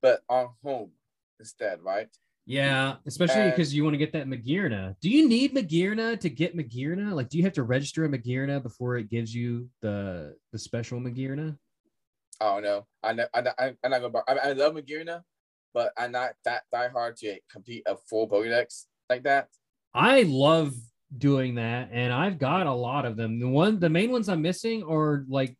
but 0.00 0.20
on 0.28 0.50
Home 0.62 0.92
instead, 1.40 1.82
right? 1.82 2.08
Yeah, 2.46 2.96
especially 3.06 3.42
And- 3.42 3.50
because 3.52 3.74
you 3.74 3.82
want 3.84 3.94
to 3.94 3.98
get 3.98 4.12
that 4.12 4.26
Magearna. 4.26 4.94
Do 5.00 5.10
you 5.10 5.28
need 5.28 5.52
Magearna 5.54 6.18
to 6.20 6.30
get 6.30 6.56
Magearna? 6.56 7.12
Like, 7.12 7.28
do 7.28 7.38
you 7.38 7.44
have 7.44 7.52
to 7.54 7.64
register 7.64 8.04
a 8.04 8.08
Magearna 8.08 8.62
before 8.62 8.96
it 8.96 9.10
gives 9.10 9.34
you 9.34 9.68
the 9.82 10.36
the 10.52 10.58
special 10.58 11.00
Magearna? 11.00 11.56
I 12.40 12.44
don't 12.54 12.62
know. 12.62 12.86
I 13.02 13.12
know. 13.12 13.26
I, 13.34 13.40
I, 13.58 13.74
I'm 13.84 13.90
not 13.90 14.00
gonna. 14.00 14.22
I, 14.28 14.50
I 14.50 14.52
love 14.52 14.74
Magearna, 14.74 15.22
but 15.74 15.92
I'm 15.98 16.12
not 16.12 16.30
that 16.44 16.62
die 16.72 16.88
hard 16.88 17.16
to 17.18 17.36
complete 17.50 17.82
a 17.86 17.96
full 18.08 18.28
Podex 18.28 18.86
like 19.10 19.24
that. 19.24 19.48
I 19.92 20.22
love 20.22 20.72
doing 21.18 21.56
that, 21.56 21.90
and 21.92 22.12
I've 22.12 22.38
got 22.38 22.66
a 22.66 22.72
lot 22.72 23.04
of 23.04 23.16
them. 23.16 23.38
The 23.40 23.48
one, 23.48 23.78
the 23.80 23.90
main 23.90 24.10
ones 24.12 24.28
I'm 24.28 24.40
missing 24.42 24.82
are 24.84 25.24
like 25.28 25.56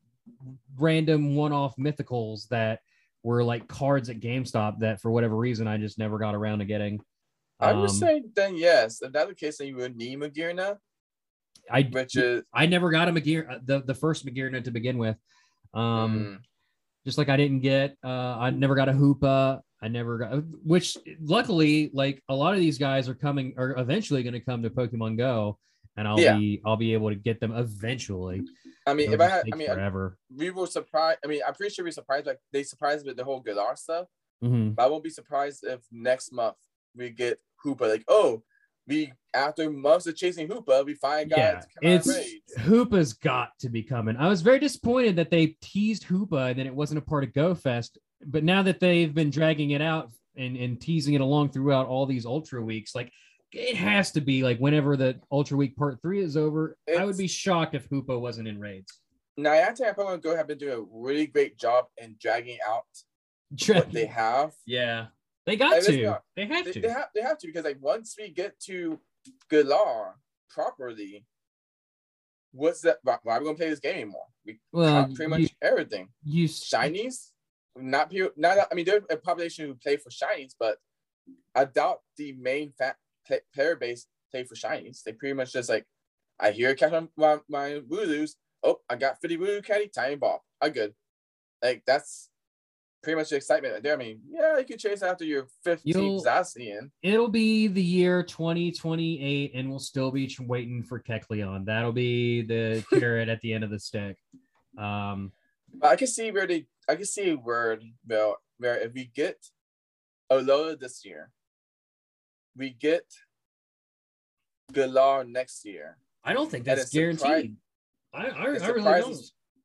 random 0.79 1.35
one-off 1.35 1.77
mythicals 1.77 2.49
that 2.49 2.81
were 3.23 3.45
like 3.45 3.69
cards 3.69 4.09
at 4.09 4.21
GameStop 4.21 4.79
that 4.81 5.01
for 5.01 5.11
whatever 5.11 5.37
reason 5.37 5.67
I 5.69 5.77
just 5.77 5.99
never 5.99 6.19
got 6.19 6.35
around 6.35 6.61
to 6.61 6.65
getting. 6.65 7.01
I 7.59 7.73
would 7.73 7.91
Um, 7.91 7.95
say 7.95 8.23
then 8.35 8.57
yes. 8.57 9.03
If 9.03 9.13
that's 9.13 9.29
the 9.29 9.35
case, 9.35 9.59
then 9.59 9.69
you 9.69 9.77
would 9.77 9.97
need 9.97 10.19
Magearna, 10.19 10.79
I 11.71 11.83
which 11.83 12.17
is 12.17 12.43
I 12.55 12.67
never 12.67 12.91
got 12.91 13.09
a 13.09 13.13
McGear 13.13 13.65
the 13.67 13.83
the 13.83 13.95
first 13.95 14.25
Magearna 14.25 14.65
to 14.65 14.71
begin 14.71 14.97
with. 14.97 15.17
Um, 15.75 16.19
mm, 16.19 16.39
just 17.05 17.19
like 17.19 17.29
I 17.29 17.37
didn't 17.37 17.61
get 17.61 17.97
uh 18.03 18.37
I 18.39 18.51
never 18.51 18.75
got 18.75 18.89
a 18.89 18.93
Hoopa. 18.93 19.61
I 19.83 19.89
never 19.89 20.19
got 20.19 20.43
which 20.65 20.97
luckily 21.21 21.91
like 21.93 22.23
a 22.29 22.35
lot 22.35 22.55
of 22.55 22.61
these 22.61 22.79
guys 22.79 23.09
are 23.09 23.15
coming 23.15 23.55
are 23.57 23.79
eventually 23.79 24.23
going 24.23 24.35
to 24.35 24.41
come 24.41 24.63
to 24.63 24.71
Pokemon 24.71 25.17
Go 25.19 25.59
and 25.97 26.07
I'll 26.09 26.21
Yeah. 26.21 26.37
be 26.39 26.61
I'll 26.65 26.77
be 26.77 26.93
able 26.95 27.11
to 27.11 27.17
get 27.17 27.41
them 27.41 27.53
eventually. 27.53 28.43
I 28.87 28.95
mean, 28.95 29.13
It'll 29.13 29.15
if 29.15 29.21
I 29.21 29.35
had, 29.37 29.45
I 29.53 29.57
mean, 29.57 29.69
forever. 29.69 30.17
we 30.35 30.51
were 30.51 30.67
surprised. 30.67 31.19
I 31.25 31.29
mean, 31.29 31.41
I'm 31.47 31.55
pretty 31.55 31.75
sure 31.75 31.85
we 31.85 31.91
surprised. 31.91 32.27
Like 32.27 32.41
they 32.53 32.63
surprised 32.63 33.07
with 33.07 33.17
the 33.17 33.25
whole 33.25 33.41
Galar 33.41 33.77
stuff. 33.77 34.07
Mhm. 34.43 34.75
But 34.75 34.83
I 34.85 34.87
won't 34.87 35.05
be 35.05 35.11
surprised 35.11 35.65
if 35.65 35.81
next 35.93 36.33
month 36.33 36.57
we 36.97 37.11
get 37.11 37.39
Hoopa. 37.65 37.83
Like, 37.83 38.05
oh, 38.09 38.43
we 38.87 39.13
after 39.35 39.71
months 39.71 40.07
of 40.07 40.17
chasing 40.17 40.49
Hoopa, 40.49 40.85
we 40.85 40.95
find 40.95 41.31
guys 41.31 41.39
Yeah, 41.39 41.51
to 41.61 41.67
come 41.81 41.91
out 41.91 42.07
it's. 42.07 42.59
Hoopa's 42.67 43.13
got 43.13 43.51
to 43.61 43.69
be 43.69 43.83
coming. 43.83 44.17
I 44.17 44.29
was 44.29 44.43
very 44.43 44.59
disappointed 44.59 45.17
that 45.17 45.31
they 45.31 45.57
teased 45.61 46.05
Hoopa 46.07 46.51
and 46.51 46.59
then 46.59 46.67
it 46.67 46.75
wasn't 46.75 46.99
a 46.99 47.03
part 47.03 47.23
of 47.25 47.33
Go 47.33 47.55
Fest. 47.55 47.99
But 48.25 48.43
now 48.45 48.63
that 48.63 48.81
they've 48.81 49.15
been 49.15 49.31
dragging 49.31 49.71
it 49.71 49.81
out 49.83 50.11
and, 50.37 50.57
and 50.57 50.81
teasing 50.81 51.15
it 51.15 51.21
along 51.21 51.51
throughout 51.51 51.87
all 51.87 52.07
these 52.07 52.27
Ultra 52.27 52.63
Weeks, 52.63 52.95
like 52.95 53.13
it 53.53 53.77
has 53.77 54.13
to 54.13 54.21
be 54.21 54.43
like 54.43 54.59
whenever 54.59 54.97
the 54.97 55.21
Ultra 55.31 55.57
Week 55.57 55.77
Part 55.77 56.01
Three 56.03 56.21
is 56.21 56.37
over, 56.37 56.77
I 56.97 57.05
would 57.05 57.17
be 57.19 57.27
shocked 57.27 57.75
if 57.75 57.89
Hoopa 57.89 58.19
wasn't 58.21 58.49
in 58.49 58.61
raids. 58.61 59.01
Niantic 59.39 59.87
and 59.89 59.97
Pokemon 59.97 60.23
Go 60.23 60.37
have 60.37 60.47
been 60.49 60.59
doing 60.59 60.79
a 60.79 60.85
really 60.93 61.27
great 61.27 61.57
job 61.59 61.87
in 61.99 62.17
dragging 62.21 62.59
out 62.69 62.85
what 63.69 63.91
they 63.91 64.07
have. 64.07 64.53
yeah, 64.67 65.07
they 65.47 65.57
got 65.57 65.75
And 65.77 65.85
to. 65.87 66.05
honest, 66.07 66.23
They 66.37 66.47
have 66.47 66.65
They, 66.65 66.73
to. 66.73 66.81
they 66.81 66.89
have 66.89 67.07
they 67.15 67.21
have 67.23 67.39
to 67.39 67.47
because 67.47 67.65
like 67.65 67.79
once 67.81 68.15
we 68.19 68.29
get 68.31 68.59
to 68.67 69.01
Galar 69.51 70.15
properly, 70.51 71.25
what's 72.53 72.81
that? 72.83 72.99
Why, 73.03 73.17
why 73.23 73.37
are 73.37 73.41
we 73.41 73.47
gonna 73.47 73.57
play 73.57 73.71
this 73.71 73.81
game 73.81 73.95
anymore? 73.95 74.27
We 74.47 74.59
Well, 74.73 75.07
pretty 75.15 75.29
much 75.29 75.41
you- 75.41 75.49
everything. 75.63 76.09
you 76.25 76.47
Shinies, 76.49 77.31
not 77.77 78.11
people. 78.11 78.31
Not 78.37 78.59
I 78.71 78.75
mean, 78.75 78.85
there's 78.85 79.03
a 79.11 79.17
population 79.17 79.67
who 79.67 79.75
play 79.75 79.97
for 79.97 80.11
shinies, 80.11 80.55
but 80.59 80.79
I 81.55 81.65
doubt 81.65 82.01
the 82.17 82.33
main 82.33 82.73
fat 82.73 82.97
play, 83.31 83.41
player 83.55 83.77
base 83.77 84.07
play 84.31 84.45
for 84.45 84.55
shinies. 84.55 85.03
They 85.03 85.13
pretty 85.13 85.35
much 85.35 85.53
just 85.53 85.69
like, 85.69 85.87
I 86.39 86.51
hear 86.51 86.75
catch 86.75 86.93
my 86.93 87.07
my, 87.17 87.39
my 87.49 87.81
Wooloos. 87.89 88.33
Oh, 88.63 88.81
I 88.89 88.97
got 88.97 89.21
50 89.21 89.39
Wooloo 89.39 89.65
candy, 89.65 89.89
tiny 89.89 90.17
ball. 90.17 90.45
I 90.61 90.69
good. 90.71 90.95
Like 91.63 91.83
that's 91.87 92.31
pretty 93.03 93.17
much 93.17 93.31
the 93.31 93.37
excitement 93.37 93.83
there. 93.83 93.95
I 93.95 93.97
mean, 93.97 94.21
yeah, 94.31 94.59
you 94.59 94.65
can 94.65 94.79
chase 94.79 95.03
after 95.03 95.25
your 95.25 95.47
15th 95.67 95.81
You'll- 95.85 96.25
Zacian. 96.25 96.91
It'll 97.03 97.29
be 97.29 97.67
the 97.67 97.83
year 97.83 98.23
2028, 98.23 99.53
and 99.55 99.71
we'll 99.71 99.79
still 99.79 100.11
be 100.11 100.35
waiting 100.41 100.83
for 100.83 101.01
Kecleon. 101.01 101.65
That'll 101.67 101.93
be 101.93 102.43
the 102.43 102.85
carrot 102.99 103.29
at 103.29 103.41
the 103.41 103.53
end 103.53 103.65
of 103.65 103.71
the 103.71 103.79
stick. 103.79 104.17
Um, 104.79 105.33
I 105.83 105.97
can 105.97 106.07
see 106.09 106.31
where 106.31 106.47
they, 106.47 106.67
I 106.89 106.97
can 106.97 107.05
see 107.05 107.31
a 107.31 107.37
word 107.37 107.83
where, 108.07 108.35
where 108.59 108.79
if 108.79 108.93
we 108.93 109.11
get 109.15 109.37
Alola 110.31 110.79
this 110.79 111.05
year, 111.05 111.31
we 112.57 112.71
get 112.71 113.05
Galar 114.73 115.25
next 115.25 115.65
year. 115.65 115.97
I 116.25 116.33
don't 116.33 116.51
think 116.51 116.65
that's 116.65 116.91
guaranteed. 116.91 117.57
I, 118.13 118.27
I, 118.27 118.29
I 118.29 118.45
really 118.47 118.61
don't. 118.61 119.17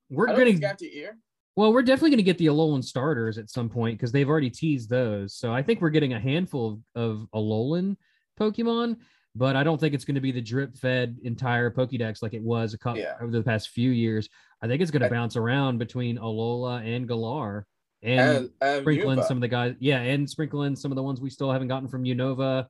We're 0.10 0.30
I 0.30 0.36
don't 0.36 0.60
gonna 0.60 0.76
year. 0.82 1.18
well, 1.56 1.74
we're 1.74 1.82
definitely 1.82 2.12
gonna 2.12 2.22
get 2.24 2.38
the 2.38 2.46
Alolan 2.48 2.84
starters 2.84 3.38
at 3.38 3.50
some 3.50 3.70
point 3.70 3.98
because 3.98 4.12
they've 4.12 4.30
already 4.30 4.50
teased 4.50 4.90
those. 4.90 5.36
So 5.36 5.54
I 5.54 5.64
think 5.64 5.82
we're 5.82 5.90
getting 5.90 6.14
a 6.14 6.20
handful 6.20 6.82
of, 6.96 7.02
of 7.22 7.28
Alolan 7.34 7.98
Pokemon, 8.40 8.98
but 9.36 9.56
I 9.56 9.64
don't 9.64 9.80
think 9.80 9.94
it's 9.94 10.06
going 10.06 10.16
to 10.16 10.22
be 10.22 10.32
the 10.32 10.42
drip 10.42 10.78
fed 10.78 11.18
entire 11.24 11.70
Pokédex 11.72 12.22
like 12.22 12.34
it 12.34 12.42
was 12.42 12.74
a 12.74 12.78
couple 12.78 13.02
Yeah. 13.02 13.16
over 13.22 13.32
the 13.32 13.44
past 13.44 13.70
few 13.70 13.92
years. 13.92 14.30
I 14.62 14.68
think 14.68 14.82
it's 14.82 14.92
going 14.92 15.02
to 15.04 15.10
bounce 15.10 15.36
around 15.36 15.78
between 15.78 16.18
Alola 16.18 16.86
and 16.86 17.08
Galar. 17.08 17.66
And 18.06 18.20
And, 18.38 18.50
and 18.62 18.82
sprinkle 18.84 19.12
in 19.12 19.24
some 19.24 19.38
of 19.38 19.42
the 19.42 19.48
guys, 19.48 19.76
yeah, 19.80 20.00
and 20.00 20.30
sprinkle 20.30 20.64
in 20.64 20.76
some 20.76 20.92
of 20.92 20.96
the 20.96 21.02
ones 21.04 21.20
we 21.20 21.30
still 21.32 21.52
haven't 21.52 21.70
gotten 21.70 21.88
from 21.90 22.04
Unova, 22.04 22.68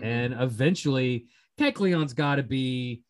Mhm. 0.00 0.04
and 0.06 0.34
eventually 0.40 1.28
Kecleon's 1.60 2.14
got 2.14 2.36
to 2.36 2.42
be 2.42 3.02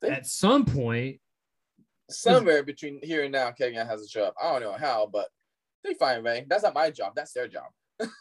They- 0.00 0.08
at 0.10 0.26
some 0.26 0.64
point. 0.64 1.20
somewhere 2.08 2.62
between 2.62 3.00
here 3.02 3.22
and 3.24 3.32
now, 3.32 3.50
Kecleon 3.50 3.86
has 3.86 4.02
to 4.02 4.08
show 4.08 4.24
up. 4.24 4.34
I 4.42 4.52
don't 4.52 4.62
know 4.62 4.78
how, 4.78 5.06
but 5.06 5.28
they 5.84 5.92
find 5.94 6.24
way. 6.24 6.46
That's 6.48 6.62
not 6.62 6.72
my 6.74 6.90
job. 6.90 7.12
That's 7.14 7.32
their 7.32 7.48
job. 7.48 7.70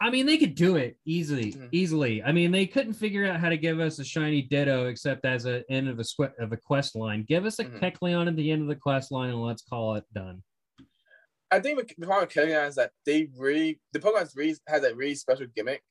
I 0.00 0.10
mean, 0.10 0.26
they 0.26 0.38
could 0.38 0.54
do 0.54 0.76
it 0.76 0.96
easily, 1.04 1.52
Mhm. 1.52 1.68
easily. 1.72 2.22
I 2.22 2.30
mean, 2.32 2.52
they 2.52 2.66
couldn't 2.66 2.94
figure 2.94 3.26
out 3.26 3.40
how 3.40 3.48
to 3.48 3.56
give 3.58 3.80
us 3.80 3.98
a 3.98 4.04
shiny 4.04 4.42
Ditto 4.42 4.86
except 4.86 5.24
as 5.24 5.44
an 5.44 5.64
end 5.68 5.88
of 5.88 5.98
a 5.98 6.02
sque- 6.02 6.38
of 6.38 6.52
a 6.52 6.56
quest 6.56 6.94
line. 6.94 7.24
Give 7.24 7.44
us 7.46 7.58
a 7.58 7.64
Mhm. 7.64 7.80
Kecleon 7.80 8.28
at 8.28 8.36
the 8.36 8.50
end 8.50 8.62
of 8.62 8.68
the 8.68 8.76
quest 8.76 9.10
line, 9.10 9.30
and 9.30 9.42
let's 9.42 9.62
call 9.62 9.96
it 9.96 10.04
done. 10.14 10.42
I 11.50 11.60
think 11.60 11.94
the 11.98 12.06
problem 12.06 12.26
with 12.26 12.34
Kecleon 12.34 12.68
is 12.68 12.76
that 12.76 12.92
they 13.04 13.28
really, 13.36 13.80
the 13.92 13.98
Pokemon's 13.98 14.36
really 14.36 14.56
has 14.68 14.84
a 14.84 14.94
really 14.94 15.14
special 15.16 15.46
gimmick, 15.54 15.82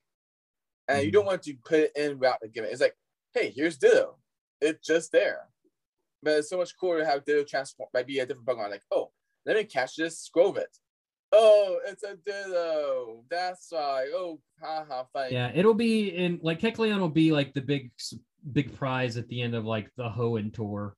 and 0.87 1.03
you 1.03 1.09
Mhm. 1.09 1.13
don't 1.13 1.25
want 1.25 1.43
to 1.43 1.53
put 1.65 1.79
it 1.79 1.91
in 1.95 2.17
without 2.19 2.39
the 2.41 2.47
gimmick. 2.47 2.71
It's 2.71 2.81
like, 2.81 2.95
hey, 3.33 3.51
here's 3.51 3.77
Ditto. 3.77 4.17
It's 4.61 4.85
just 4.85 5.11
there. 5.11 5.49
But 6.23 6.39
it's 6.39 6.49
so 6.49 6.57
much 6.57 6.75
cooler 6.77 6.99
to 6.99 7.05
have 7.05 7.25
Ditto 7.25 7.43
transform, 7.43 7.89
might 7.93 8.07
be 8.07 8.19
a 8.19 8.25
different 8.25 8.47
Pokemon. 8.47 8.71
Like, 8.71 8.83
oh, 8.91 9.11
let 9.45 9.55
me 9.57 9.63
catch 9.65 9.95
this 9.95 10.29
Skwovet. 10.29 10.79
Oh, 11.31 11.79
it's 11.85 12.03
a 12.03 12.15
Ditto. 12.15 13.23
That's 13.29 13.67
why. 13.71 14.09
Oh, 14.13 14.41
haha, 14.61 15.03
funny. 15.13 15.33
Yeah, 15.33 15.51
it'll 15.53 15.73
be 15.75 16.09
in 16.09 16.39
like 16.41 16.59
Kecleon 16.59 16.99
will 16.99 17.07
be 17.09 17.31
like 17.31 17.53
the 17.53 17.61
big 17.61 17.91
big 18.53 18.73
prize 18.75 19.17
at 19.17 19.27
the 19.27 19.41
end 19.41 19.53
of 19.55 19.65
like 19.65 19.91
the 19.95 20.09
Hoenn 20.09 20.53
tour 20.53 20.95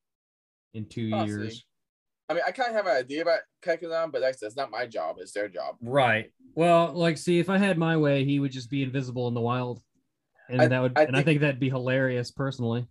in 0.74 0.88
two 0.88 1.10
Possibly. 1.10 1.44
years. 1.46 1.66
I 2.32 2.34
mean, 2.34 2.44
I 2.48 2.52
kind 2.52 2.70
of 2.70 2.76
have 2.76 2.88
an 2.88 2.96
idea 2.96 3.22
about 3.24 3.40
Kecleon, 3.62 4.10
but 4.12 4.22
like 4.22 4.30
I 4.30 4.32
said, 4.32 4.48
it's 4.48 4.56
not 4.56 4.72
my 4.72 4.86
job. 4.86 5.18
It's 5.20 5.34
their 5.34 5.50
job. 5.50 5.76
Right. 5.82 6.32
Well, 6.56 6.94
like, 6.94 7.18
see, 7.18 7.40
if 7.40 7.50
I 7.50 7.58
had 7.58 7.78
my 7.78 7.98
way, 7.98 8.24
he 8.24 8.40
would 8.40 8.54
just 8.54 8.70
be 8.70 8.84
invisible 8.84 9.28
in 9.28 9.34
the 9.34 9.42
wild, 9.42 9.82
and 10.50 10.62
I- 10.62 10.68
that 10.68 10.82
would, 10.82 10.94
I 10.98 11.04
and 11.04 11.16
I 11.16 11.20
think- 11.20 11.26
think 11.26 11.42
that'd 11.42 11.60
be 11.60 11.70
hilarious, 11.70 12.32
personally. 12.32 12.88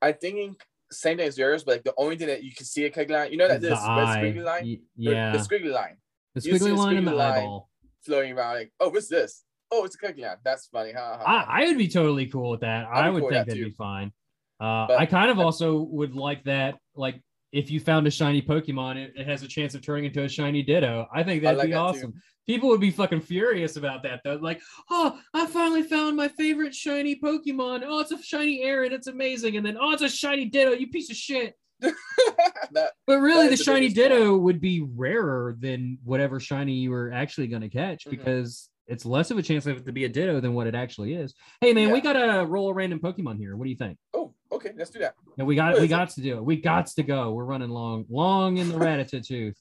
I 0.00 0.12
think 0.12 0.62
same 0.92 1.16
thing 1.16 1.26
as 1.26 1.36
yours, 1.36 1.64
but 1.64 1.72
like 1.72 1.82
the 1.84 1.94
only 1.98 2.16
thing 2.16 2.28
that 2.28 2.44
you 2.44 2.52
can 2.54 2.64
see 2.64 2.84
a 2.84 2.90
Kecleon, 2.90 3.32
you 3.32 3.36
know 3.36 3.48
that 3.48 3.60
the 3.60 3.70
this 3.70 3.78
squiggly 3.80 4.44
line, 4.44 4.64
Y- 4.64 4.78
The- 4.96 5.10
yeah, 5.10 5.32
the, 5.32 5.38
squiggly 5.38 5.72
line 5.72 5.96
the 6.34 6.40
see 6.40 6.52
squiggly 6.52 6.76
line 6.76 6.96
and 6.98 7.06
the 7.08 7.12
line. 7.14 7.38
eyeball. 7.42 7.68
floating 8.04 8.32
around. 8.32 8.54
Like, 8.54 8.72
oh, 8.80 8.88
what's 8.90 9.08
this? 9.08 9.44
Oh, 9.72 9.84
it's 9.84 9.96
a 9.96 9.98
Kecleon. 9.98 10.36
That's 10.44 10.66
funny. 10.68 10.92
Ha, 10.92 11.18
ha, 11.18 11.24
ha. 11.24 11.46
I, 11.50 11.62
I 11.62 11.66
would 11.66 11.76
be 11.78 11.88
totally 11.88 12.26
cool 12.26 12.50
with 12.50 12.60
that. 12.60 12.86
I'd 12.86 13.04
I 13.06 13.10
would 13.10 13.20
cool 13.20 13.28
think 13.30 13.40
that 13.40 13.46
that'd 13.48 13.62
too. 13.62 13.68
be 13.70 13.74
fine. 13.74 14.12
Uh, 14.60 14.86
But- 14.86 14.98
I 15.00 15.04
kind 15.06 15.30
of 15.30 15.38
also 15.40 15.78
would 15.82 16.14
like 16.14 16.44
that, 16.44 16.76
like 16.94 17.20
if 17.52 17.70
you 17.70 17.80
found 17.80 18.06
a 18.06 18.10
shiny 18.10 18.42
Pokemon, 18.42 18.96
it, 18.96 19.12
it 19.16 19.26
has 19.26 19.42
a 19.42 19.48
chance 19.48 19.74
of 19.74 19.82
turning 19.82 20.04
into 20.04 20.22
a 20.22 20.28
shiny 20.28 20.62
Ditto. 20.62 21.06
I 21.12 21.22
think 21.22 21.42
that'd 21.42 21.58
like 21.58 21.68
be 21.68 21.72
that 21.72 21.78
too. 21.78 21.98
awesome. 21.98 22.14
People 22.46 22.68
would 22.70 22.80
be 22.80 22.90
fucking 22.90 23.20
furious 23.20 23.76
about 23.76 24.02
that 24.04 24.20
though. 24.24 24.36
Like, 24.40 24.60
oh, 24.90 25.18
I 25.34 25.46
finally 25.46 25.82
found 25.82 26.16
my 26.16 26.28
favorite 26.28 26.74
shiny 26.74 27.16
Pokemon. 27.20 27.82
Oh, 27.86 28.00
it's 28.00 28.12
a 28.12 28.22
shiny 28.22 28.62
Aron. 28.62 28.92
It's 28.92 29.06
amazing. 29.06 29.56
And 29.56 29.64
then, 29.66 29.76
oh, 29.80 29.92
it's 29.92 30.02
a 30.02 30.08
shiny 30.08 30.46
Ditto. 30.46 30.72
You 30.72 30.88
piece 30.88 31.10
of 31.10 31.16
shit. 31.16 31.54
that 31.80 32.92
But 33.06 33.18
really, 33.20 33.48
the 33.48 33.56
shiny 33.56 33.88
Ditto 33.88 34.36
would 34.36 34.60
be 34.60 34.80
rarer 34.96 35.56
than 35.60 35.98
whatever 36.04 36.40
shiny 36.40 36.74
you 36.74 36.90
were 36.90 37.12
actually 37.12 37.46
going 37.48 37.62
to 37.62 37.68
catch 37.68 38.04
Mhm. 38.06 38.10
because 38.10 38.68
it's 38.86 39.04
less 39.04 39.30
of 39.30 39.36
a 39.38 39.42
chance 39.42 39.66
of 39.66 39.76
it 39.76 39.86
to 39.86 39.92
be 39.92 40.04
a 40.06 40.08
Ditto 40.08 40.40
than 40.40 40.54
what 40.54 40.66
it 40.66 40.74
actually 40.74 41.12
is. 41.14 41.34
Hey, 41.60 41.72
man, 41.74 41.90
we 41.90 42.00
got 42.00 42.14
to 42.14 42.46
roll 42.46 42.70
a 42.70 42.74
random 42.74 42.98
Pokemon 43.00 43.36
here. 43.38 43.56
What 43.56 43.64
do 43.64 43.70
you 43.70 43.76
think? 43.76 43.98
oh, 44.14 44.34
okay, 44.52 44.72
let's 44.76 44.90
do 44.90 44.98
that. 45.00 45.14
No, 45.36 45.44
we 45.44 45.54
got 45.56 45.74
we 45.74 45.78
is 45.80 45.84
it? 45.84 45.88
got 45.88 46.10
to 46.10 46.20
do 46.20 46.38
it. 46.38 46.44
We 46.44 46.56
got 46.56 46.86
to 46.86 47.02
go. 47.02 47.32
We're 47.32 47.44
running 47.44 47.70
long, 47.70 48.04
long 48.08 48.56
in 48.58 48.68
the 48.68 48.76
Ratatouille. 48.76 49.54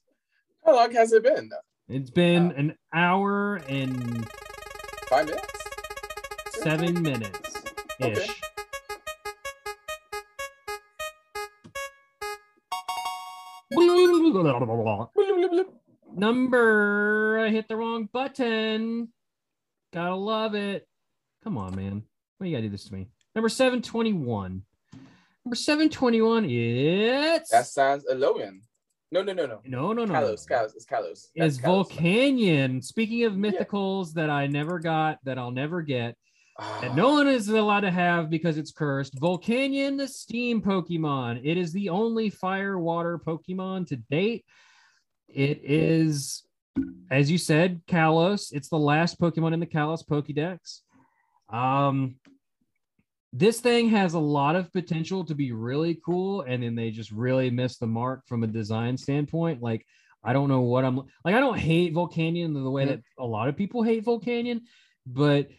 How 0.66 0.76
long 0.76 0.92
has 0.94 1.14
it 1.14 1.24
been? 1.24 1.50
It's 1.90 2.10
been 2.10 2.50
Wow. 2.50 2.54
an 2.58 2.78
hour 2.94 3.56
and 3.70 4.28
Five 5.10 5.26
minutes. 5.28 5.54
seven 6.62 7.02
minutes 7.02 7.54
ish. 8.00 8.18
Okay. 8.18 8.34
Number, 16.16 17.40
I 17.40 17.50
hit 17.50 17.68
the 17.68 17.76
wrong 17.76 18.10
button. 18.12 19.10
Gotta 19.94 20.16
love 20.16 20.56
it. 20.56 20.88
Come 21.44 21.58
on, 21.58 21.76
man. 21.76 22.04
Why 22.38 22.48
you 22.48 22.56
gotta 22.56 22.64
do 22.64 22.70
this 22.70 22.86
to 22.86 22.94
me? 22.94 23.08
Number 23.36 23.50
721. 23.50 24.64
Number 25.48 25.56
721 25.56 26.44
is 26.50 27.48
That 27.48 27.66
sounds 27.68 28.04
Alolan. 28.12 28.60
No, 29.14 29.24
no, 29.24 29.32
no, 29.32 29.46
no. 29.46 29.62
no, 29.64 29.94
no, 29.94 30.04
no. 30.04 30.14
Kalos, 30.14 30.46
Kalos, 30.46 30.76
it's 30.76 30.86
Kalos. 30.86 31.28
That's 31.38 31.54
Is 31.56 31.58
Kalos. 31.62 31.90
Volcanion. 31.90 32.84
Speaking 32.84 33.24
of 33.24 33.32
mythicals 33.32 34.12
that 34.16 34.30
I 34.30 34.48
never 34.48 34.78
got, 34.78 35.20
that 35.24 35.38
I'll 35.38 35.52
never 35.52 35.82
get, 35.82 36.18
Ah, 36.60 36.80
that 36.82 36.96
no 36.96 37.14
one 37.14 37.30
is 37.30 37.48
allowed 37.48 37.80
to 37.82 37.92
have 37.92 38.30
because 38.30 38.58
it's 38.58 38.74
cursed. 38.74 39.16
Volcanion, 39.22 39.98
the 39.98 40.10
steam 40.10 40.62
Pokemon. 40.62 41.40
It 41.46 41.56
is 41.56 41.72
the 41.72 41.88
only 41.88 42.30
fire 42.30 42.78
water 42.78 43.18
Pokemon 43.18 43.88
to 43.88 43.96
date. 43.96 44.44
It 45.30 45.62
is 45.64 46.44
as 47.10 47.32
you 47.32 47.38
said, 47.38 47.80
Kalos. 47.88 48.52
It's 48.52 48.68
the 48.68 48.78
last 48.78 49.18
Pokemon 49.18 49.54
in 49.54 49.62
the 49.62 49.66
Kalos 49.66 50.06
Pokédex. 50.06 50.82
Um, 51.50 52.16
this 53.34 53.60
thing 53.60 53.90
has 53.90 54.14
a 54.14 54.20
lot 54.20 54.56
of 54.56 54.72
potential 54.72 55.24
to 55.26 55.36
be 55.36 55.52
really 55.52 56.00
cool, 56.06 56.42
and 56.42 56.64
then 56.64 56.76
they 56.76 56.92
just 56.92 57.12
really 57.12 57.50
miss 57.50 57.78
the 57.78 57.88
mark 57.88 58.26
from 58.28 58.44
a 58.44 58.48
design 58.48 58.98
standpoint. 58.98 59.62
Like, 59.62 59.86
I 60.24 60.34
don't 60.34 60.50
know 60.50 60.62
what 60.62 60.86
I'm 60.86 60.98
like. 60.98 61.36
I 61.36 61.40
don't 61.40 61.58
hate 61.60 61.94
Volcanion 61.94 62.54
the 62.54 62.70
way 62.72 62.86
that 62.86 63.02
a 63.20 63.26
lot 63.26 63.50
of 63.50 63.56
people 63.58 63.84
hate 63.84 64.06
Volcanion, 64.06 64.62
but 65.06 65.50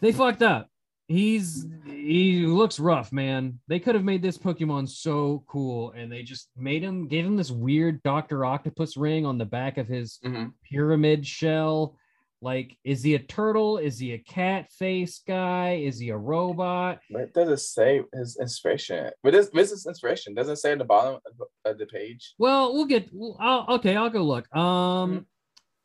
they 0.00 0.12
fucked 0.12 0.42
up. 0.42 0.68
He's 1.08 1.66
he 1.86 2.46
looks 2.46 2.78
rough, 2.80 3.12
man. 3.12 3.60
They 3.68 3.78
could 3.78 3.94
have 3.94 4.04
made 4.04 4.22
this 4.22 4.38
Pokemon 4.38 4.88
so 4.88 5.44
cool, 5.46 5.92
and 5.92 6.10
they 6.10 6.22
just 6.22 6.48
made 6.56 6.82
him 6.82 7.08
gave 7.08 7.26
him 7.26 7.36
this 7.36 7.50
weird 7.50 8.02
Doctor 8.02 8.44
Octopus 8.46 8.96
ring 8.96 9.26
on 9.26 9.36
the 9.36 9.44
back 9.44 9.76
of 9.76 9.86
his 9.86 10.18
Mhm. 10.24 10.52
pyramid 10.70 11.26
shell. 11.26 11.98
Like, 12.44 12.76
is 12.84 13.02
he 13.02 13.14
a 13.14 13.18
turtle? 13.18 13.78
Is 13.78 13.98
he 13.98 14.12
a 14.12 14.18
cat 14.18 14.70
face 14.70 15.22
guy? 15.26 15.80
Is 15.82 15.98
he 15.98 16.10
a 16.10 16.16
robot? 16.16 17.00
But 17.10 17.22
it 17.22 17.32
doesn't 17.32 17.60
say 17.60 18.02
his 18.12 18.36
inspiration. 18.38 19.10
But 19.22 19.32
this 19.32 19.48
this 19.48 19.72
is 19.72 19.86
inspiration. 19.86 20.34
Doesn't 20.34 20.56
say 20.56 20.72
at 20.72 20.78
the 20.78 20.84
bottom 20.84 21.18
of- 21.64 21.78
the 21.78 21.86
page. 21.86 22.34
Well, 22.38 22.74
we'll 22.74 22.84
get. 22.84 23.08
Well, 23.12 23.38
I'll, 23.40 23.76
okay, 23.76 23.96
I'll 23.96 24.10
go 24.10 24.22
look. 24.22 24.54
Um, 24.54 25.20
Mhm. 25.20 25.24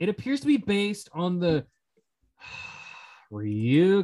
it 0.02 0.10
appears 0.10 0.42
to 0.42 0.48
be 0.48 0.58
based 0.58 1.08
on 1.14 1.40
the 1.40 1.66
Ryukyuan 3.32 4.04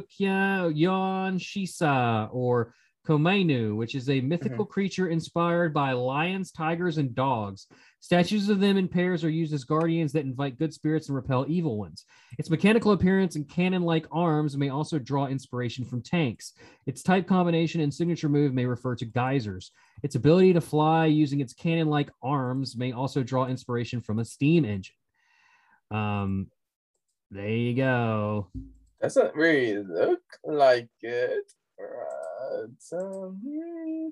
Shisa 1.38 2.30
or 2.32 2.72
Komainu, 3.06 3.76
which 3.76 3.94
is 3.94 4.08
a 4.08 4.22
mythical 4.22 4.64
creature 4.64 5.08
inspired 5.08 5.74
by 5.74 5.92
lions, 5.92 6.52
tigers, 6.52 6.96
and 6.96 7.14
dogs. 7.14 7.66
Statues 8.06 8.48
of 8.48 8.60
them 8.60 8.76
in 8.76 8.86
pairs 8.86 9.24
are 9.24 9.28
used 9.28 9.52
as 9.52 9.64
guardians 9.64 10.12
that 10.12 10.24
invite 10.24 10.60
good 10.60 10.72
spirits 10.72 11.08
and 11.08 11.16
repel 11.16 11.44
evil 11.48 11.76
ones. 11.76 12.04
Its 12.38 12.48
mechanical 12.48 12.92
appearance 12.92 13.34
and 13.34 13.48
cannon 13.48 13.82
like 13.82 14.06
arms 14.12 14.56
may 14.56 14.68
also 14.68 14.96
draw 14.96 15.26
inspiration 15.26 15.84
from 15.84 16.00
tanks. 16.00 16.52
Its 16.86 17.02
type 17.02 17.26
combination 17.26 17.80
and 17.80 17.92
signature 17.92 18.28
move 18.28 18.54
may 18.54 18.64
refer 18.64 18.94
to 18.94 19.04
geysers. 19.04 19.72
Its 20.04 20.14
ability 20.14 20.52
to 20.52 20.60
fly 20.60 21.06
using 21.06 21.40
its 21.40 21.52
cannon 21.52 21.88
like 21.88 22.08
arms 22.22 22.76
may 22.76 22.92
also 22.92 23.24
draw 23.24 23.46
inspiration 23.46 24.00
from 24.00 24.20
a 24.20 24.24
steam 24.24 24.64
engine. 24.64 24.94
Um, 25.90 26.46
there 27.32 27.48
you 27.48 27.74
go. 27.74 28.46
Doesn't 29.02 29.34
really 29.34 29.78
look 29.78 30.22
like 30.44 30.90
it. 31.00 31.52
Right. 31.76 32.68
Um, 32.92 33.40
hmm. 33.44 34.08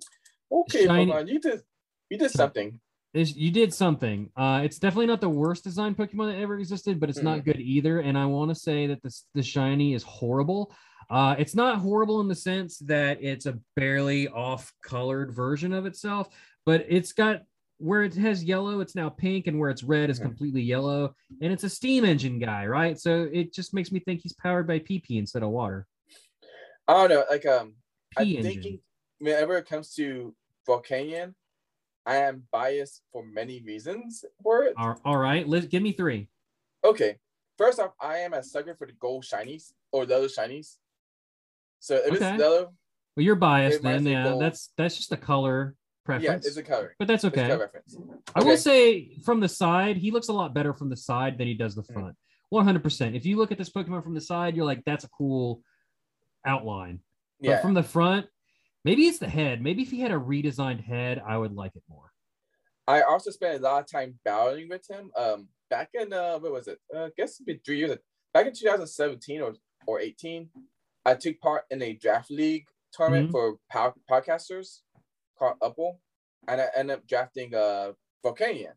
okay, 0.50 0.86
Shiny- 0.86 1.12
Pokemon, 1.12 1.28
you 1.28 1.38
did 1.38 1.62
you 2.10 2.18
did 2.18 2.32
something. 2.32 2.80
You 3.14 3.52
did 3.52 3.72
something. 3.72 4.28
Uh, 4.36 4.62
it's 4.64 4.78
definitely 4.80 5.06
not 5.06 5.20
the 5.20 5.28
worst 5.28 5.62
design 5.62 5.94
Pokemon 5.94 6.32
that 6.32 6.38
ever 6.40 6.58
existed, 6.58 6.98
but 6.98 7.08
it's 7.08 7.22
not 7.22 7.44
good 7.44 7.60
either. 7.60 8.00
And 8.00 8.18
I 8.18 8.26
want 8.26 8.48
to 8.50 8.56
say 8.56 8.88
that 8.88 9.02
this 9.04 9.26
the 9.34 9.42
shiny 9.42 9.94
is 9.94 10.02
horrible. 10.02 10.74
Uh, 11.08 11.36
it's 11.38 11.54
not 11.54 11.78
horrible 11.78 12.20
in 12.20 12.26
the 12.28 12.34
sense 12.34 12.78
that 12.78 13.22
it's 13.22 13.46
a 13.46 13.58
barely 13.76 14.26
off-colored 14.28 15.30
version 15.32 15.72
of 15.72 15.86
itself, 15.86 16.28
but 16.66 16.84
it's 16.88 17.12
got 17.12 17.42
where 17.78 18.02
it 18.02 18.14
has 18.14 18.42
yellow, 18.42 18.80
it's 18.80 18.94
now 18.96 19.10
pink, 19.10 19.46
and 19.46 19.60
where 19.60 19.68
it's 19.70 19.82
red 19.82 20.08
is 20.10 20.18
Mhm. 20.18 20.22
completely 20.22 20.62
yellow. 20.62 21.14
And 21.40 21.52
it's 21.52 21.64
a 21.64 21.68
steam 21.68 22.04
engine 22.04 22.38
guy, 22.38 22.66
right? 22.66 22.98
So 22.98 23.28
it 23.32 23.52
just 23.52 23.74
makes 23.74 23.92
me 23.92 24.00
think 24.00 24.22
he's 24.22 24.32
powered 24.32 24.66
by 24.66 24.78
PP 24.80 25.18
instead 25.18 25.42
of 25.42 25.50
water. 25.50 25.86
I 26.88 26.94
don't 26.94 27.10
know. 27.10 27.24
Like 27.30 27.46
um, 27.46 27.74
I'm 28.16 28.26
engine. 28.26 28.42
thinking 28.42 28.80
whenever 29.18 29.56
it 29.58 29.66
comes 29.68 29.94
to 29.96 30.34
Volcanion, 30.66 31.34
I 32.06 32.16
am 32.16 32.44
biased 32.52 33.02
for 33.12 33.24
many 33.24 33.62
reasons 33.62 34.24
for 34.42 34.64
it. 34.64 34.74
All- 34.76 35.16
right, 35.16 35.46
Liz, 35.48 35.66
give 35.66 35.82
me 35.82 35.92
three. 35.92 36.28
Okay, 36.84 37.16
first 37.56 37.80
off, 37.80 37.92
I 38.00 38.18
am 38.18 38.34
a 38.34 38.42
sucker 38.42 38.74
for 38.74 38.86
the 38.86 38.92
gold 38.94 39.24
shinies 39.24 39.72
or 39.90 40.04
the 40.04 40.16
other 40.16 40.28
shinies. 40.28 40.76
So 41.80 41.96
if 41.96 42.12
Okay. 42.14 42.30
it's 42.32 42.38
yellow, 42.40 42.74
Well, 43.16 43.24
you're 43.24 43.36
biased 43.36 43.82
then. 43.82 44.04
Yeah, 44.06 44.24
gold. 44.24 44.42
that's 44.42 44.72
that's 44.76 44.96
just 44.96 45.12
a 45.12 45.16
color 45.16 45.76
preference. 46.04 46.44
yeah, 46.44 46.48
it's 46.48 46.56
a 46.58 46.62
color. 46.62 46.94
but 46.98 47.08
that's 47.08 47.24
It's 47.24 47.34
a 47.36 47.40
okay. 47.42 47.56
reference. 47.56 47.96
I 48.34 48.42
will 48.42 48.56
say 48.58 49.16
from 49.24 49.40
the 49.40 49.48
side, 49.48 49.96
he 49.96 50.10
looks 50.10 50.28
a 50.28 50.32
lot 50.32 50.52
better 50.52 50.74
from 50.74 50.90
the 50.90 50.96
side 50.96 51.38
than 51.38 51.46
he 51.46 51.54
does 51.54 51.74
the 51.74 51.82
Mm. 51.84 51.92
front. 51.94 52.16
100%. 52.50 53.14
If 53.16 53.24
you 53.24 53.36
look 53.36 53.50
at 53.50 53.58
this 53.58 53.70
Pokemon 53.70 54.02
from 54.04 54.14
the 54.14 54.20
side, 54.20 54.54
you're 54.56 54.66
like, 54.66 54.84
that's 54.84 55.04
a 55.04 55.08
cool 55.08 55.62
outline. 56.44 57.00
But 57.40 57.48
Yeah, 57.48 57.60
from 57.62 57.74
the 57.74 57.82
front, 57.82 58.26
maybe 58.84 59.06
it's 59.06 59.18
the 59.18 59.28
head. 59.28 59.62
Maybe 59.62 59.82
if 59.82 59.90
he 59.90 60.00
had 60.00 60.10
a 60.12 60.14
redesigned 60.18 60.84
head, 60.84 61.22
I 61.26 61.38
would 61.38 61.54
like 61.54 61.74
it 61.76 61.82
more. 61.88 62.12
I 62.86 63.02
also 63.02 63.30
spent 63.30 63.58
a 63.58 63.62
lot 63.62 63.80
of 63.82 63.90
time 63.90 64.18
battling 64.24 64.68
with 64.68 64.88
him. 64.88 65.10
Um, 65.16 65.48
back 65.70 65.90
in 65.94 66.12
uh, 66.12 66.38
what 66.38 66.52
was 66.52 66.68
it? 66.68 66.78
Uh, 66.94 67.04
I 67.06 67.10
guess 67.16 67.30
it's 67.30 67.40
been 67.40 67.60
three 67.64 67.78
years. 67.78 67.96
Back 68.32 68.46
in 68.46 68.52
2017 68.54 69.40
or 69.40 69.54
or 69.86 70.00
18, 70.00 70.50
I 71.06 71.14
took 71.14 71.38
part 71.40 71.64
in 71.70 71.82
a 71.82 71.94
draft 71.94 72.30
league 72.30 72.66
tournament 72.92 73.28
Mhm. 73.28 73.32
for 73.32 73.58
podcasters 74.10 74.80
called 75.38 75.58
Upple, 75.60 75.98
and 76.48 76.60
I 76.60 76.68
ended 76.76 76.98
up 76.98 77.06
drafting 77.06 77.54
uh 77.54 77.92
Volcanion, 78.24 78.74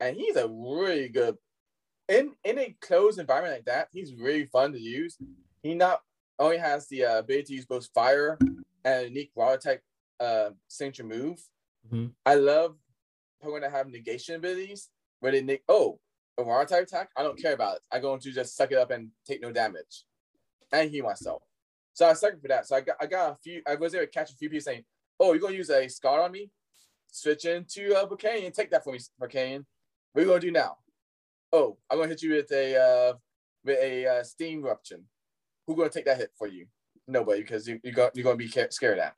and 0.00 0.16
he's 0.16 0.36
a 0.36 0.48
really 0.48 1.08
good 1.08 1.36
in 2.08 2.34
in 2.44 2.58
a 2.58 2.76
closed 2.80 3.18
environment 3.18 3.54
like 3.56 3.64
that. 3.66 3.88
He's 3.92 4.14
really 4.14 4.46
fun 4.46 4.72
to 4.72 4.80
use. 4.80 5.18
He 5.62 5.74
not 5.74 6.00
only 6.38 6.56
has 6.58 6.88
the 6.88 7.04
uh, 7.04 7.18
ability 7.18 7.44
to 7.48 7.54
use 7.54 7.66
both 7.66 7.86
fire 7.94 8.38
a 8.84 9.04
unique 9.04 9.32
water 9.34 9.58
type 9.58 9.82
uh 10.18 10.50
signature 10.68 11.04
move. 11.04 11.40
Mhm. 11.90 12.12
I 12.26 12.34
love 12.34 12.76
Pokemon 13.42 13.62
that 13.62 13.70
have 13.72 13.88
negation 13.88 14.34
abilities 14.34 14.88
where 15.20 15.32
they 15.32 15.42
neg 15.42 15.62
oh 15.68 16.00
a 16.38 16.66
type 16.66 16.84
attack. 16.84 17.10
I 17.16 17.22
don't 17.22 17.40
care 17.40 17.52
about 17.52 17.76
it. 17.76 17.82
I'm 17.92 18.02
going 18.02 18.20
to 18.20 18.32
just 18.32 18.56
suck 18.56 18.72
it 18.72 18.78
up 18.78 18.90
and 18.90 19.10
take 19.26 19.42
no 19.42 19.52
damage 19.52 20.04
and 20.72 20.90
heal 20.90 21.04
myself. 21.04 21.42
So 21.92 22.08
I 22.08 22.14
suck 22.14 22.40
for 22.40 22.48
that. 22.48 22.66
So 22.66 22.76
I 22.76 22.80
got 22.80 22.96
I 23.00 23.06
got 23.06 23.32
a 23.32 23.36
few. 23.42 23.62
I 23.66 23.74
was 23.74 23.94
able 23.94 24.06
to 24.06 24.10
catch 24.10 24.30
a 24.30 24.36
few 24.36 24.48
people 24.48 24.62
saying, 24.62 24.84
"Oh, 25.18 25.32
you're 25.32 25.40
gonna 25.40 25.54
use 25.54 25.70
a 25.70 25.86
Scald 25.88 26.20
on 26.20 26.32
me? 26.32 26.50
Switch 27.10 27.44
into 27.44 27.92
a 27.94 28.02
uh. 28.06 28.50
Take 28.52 28.70
that 28.70 28.84
for 28.84 28.92
me, 28.92 29.00
Volcanion. 29.20 29.64
What 30.12 30.20
are 30.20 30.24
you 30.24 30.28
gonna 30.28 30.40
do 30.40 30.50
now? 30.50 30.78
Oh, 31.52 31.76
I'm 31.90 31.98
gonna 31.98 32.08
hit 32.08 32.22
you 32.22 32.34
with 32.34 32.50
a 32.52 32.76
uh, 32.76 33.14
with 33.64 33.78
a 33.78 34.06
uh, 34.06 34.22
steam 34.22 34.64
eruption. 34.64 35.04
Who's 35.66 35.76
gonna 35.76 35.90
take 35.90 36.06
that 36.06 36.16
hit 36.16 36.30
for 36.38 36.46
you? 36.46 36.66
Nobody, 37.08 37.42
because 37.42 37.66
you 37.66 37.80
you 37.82 37.92
got 37.92 38.14
you're 38.14 38.24
gonna 38.24 38.36
be 38.36 38.48
scared. 38.48 38.98
All 39.00 39.10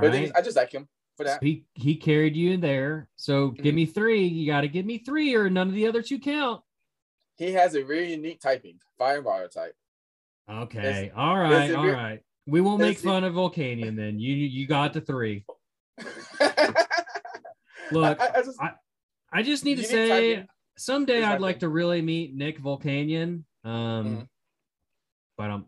But 0.00 0.12
right. 0.12 0.30
I 0.34 0.42
just 0.42 0.56
like 0.56 0.72
him 0.72 0.88
for 1.16 1.24
So 1.24 1.30
that. 1.32 1.42
he, 1.42 1.64
he 1.74 1.96
carried 1.96 2.36
you 2.36 2.52
in 2.52 2.60
there. 2.60 3.08
So 3.16 3.48
give 3.50 3.72
Mhm. 3.72 3.76
me 3.76 3.86
three. 3.86 4.24
You 4.26 4.46
got 4.46 4.60
to 4.60 4.68
give 4.68 4.86
me 4.86 4.98
three, 4.98 5.34
or 5.34 5.48
none 5.50 5.68
of 5.68 5.74
the 5.74 5.86
other 5.86 6.02
two 6.02 6.18
count. 6.18 6.62
He 7.36 7.52
has 7.52 7.74
a 7.74 7.84
really 7.84 8.12
unique 8.12 8.40
typing, 8.40 8.80
fire 8.98 9.16
and 9.16 9.24
water 9.24 9.48
type. 9.48 9.74
Okay. 10.50 11.10
all 11.14 11.38
right. 11.38 11.72
All 11.72 11.86
right. 11.86 12.20
We 12.46 12.60
won't 12.60 12.80
make 12.80 12.98
fun 12.98 13.24
of 13.24 13.34
Volcanion 13.34 13.96
then. 13.96 14.18
You 14.18 14.34
you 14.34 14.66
got 14.66 14.92
the 14.92 15.00
three. 15.00 15.44
Look, 17.90 18.20
I, 18.20 18.30
I 18.36 18.42
just, 18.42 18.60
I 19.32 19.42
just 19.42 19.64
need 19.64 19.76
to 19.76 19.84
say 19.84 20.08
typing 20.34 20.48
someday 20.76 21.22
I'd 21.24 21.40
like 21.40 21.60
to 21.60 21.68
really 21.68 22.02
meet 22.02 22.34
Nick 22.34 22.60
Volcanion. 22.60 23.44
Um, 23.64 24.18
Mhm. 24.18 24.28
but 25.36 25.50
um, 25.50 25.66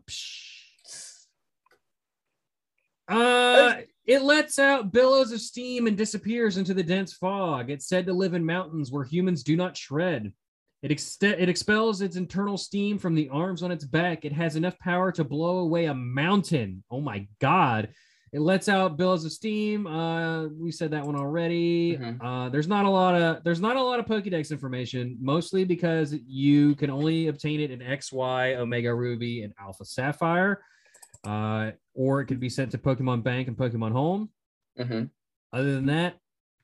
uh, 3.11 3.75
it 4.05 4.21
lets 4.23 4.57
out 4.59 4.91
billows 4.91 5.31
of 5.31 5.41
steam 5.41 5.87
and 5.87 5.97
disappears 5.97 6.57
into 6.57 6.73
the 6.73 6.83
dense 6.83 7.13
fog. 7.13 7.69
It's 7.69 7.87
said 7.87 8.05
to 8.07 8.13
live 8.13 8.33
in 8.33 8.45
mountains 8.45 8.91
where 8.91 9.03
humans 9.03 9.43
do 9.43 9.55
not 9.55 9.77
shred. 9.77 10.33
It, 10.81 10.91
ex- 10.91 11.17
it 11.21 11.47
expels 11.47 12.01
its 12.01 12.15
internal 12.15 12.57
steam 12.57 12.97
from 12.97 13.13
the 13.13 13.29
arms 13.29 13.61
on 13.61 13.71
its 13.71 13.85
back. 13.85 14.25
It 14.25 14.33
has 14.33 14.55
enough 14.55 14.77
power 14.79 15.11
to 15.11 15.23
blow 15.23 15.59
away 15.59 15.85
a 15.85 15.93
mountain. 15.93 16.83
Oh 16.89 17.01
my 17.01 17.27
god! 17.39 17.89
It 18.33 18.39
lets 18.39 18.67
out 18.69 18.97
billows 18.97 19.23
of 19.25 19.31
steam. 19.31 19.85
Uh, 19.85 20.47
we 20.47 20.71
said 20.71 20.89
that 20.91 21.05
one 21.05 21.15
already. 21.15 21.97
Mhm. 21.97 22.17
Uh, 22.19 22.49
there's 22.49 22.67
not 22.67 22.85
a 22.85 22.89
lot 22.89 23.13
of 23.13 23.43
there's 23.43 23.59
not 23.59 23.75
a 23.75 23.81
lot 23.83 23.99
of 23.99 24.05
Pokédex 24.07 24.51
information, 24.51 25.17
mostly 25.21 25.65
because 25.65 26.15
you 26.25 26.73
can 26.75 26.89
only 26.89 27.27
obtain 27.27 27.59
it 27.59 27.69
in 27.69 27.81
X, 27.81 28.11
Y, 28.11 28.55
Omega 28.55 28.95
Ruby, 28.95 29.43
and 29.43 29.53
Alpha 29.59 29.85
Sapphire, 29.85 30.63
uh, 31.25 31.71
or 31.93 32.21
it 32.21 32.25
could 32.25 32.39
be 32.39 32.49
sent 32.49 32.71
to 32.71 32.77
Pokemon 32.77 33.23
Bank 33.23 33.47
and 33.47 33.57
Pokemon 33.57 33.91
Home. 33.91 34.29
Mhm. 34.77 35.09
Other 35.53 35.73
than 35.73 35.85
that, 35.87 36.19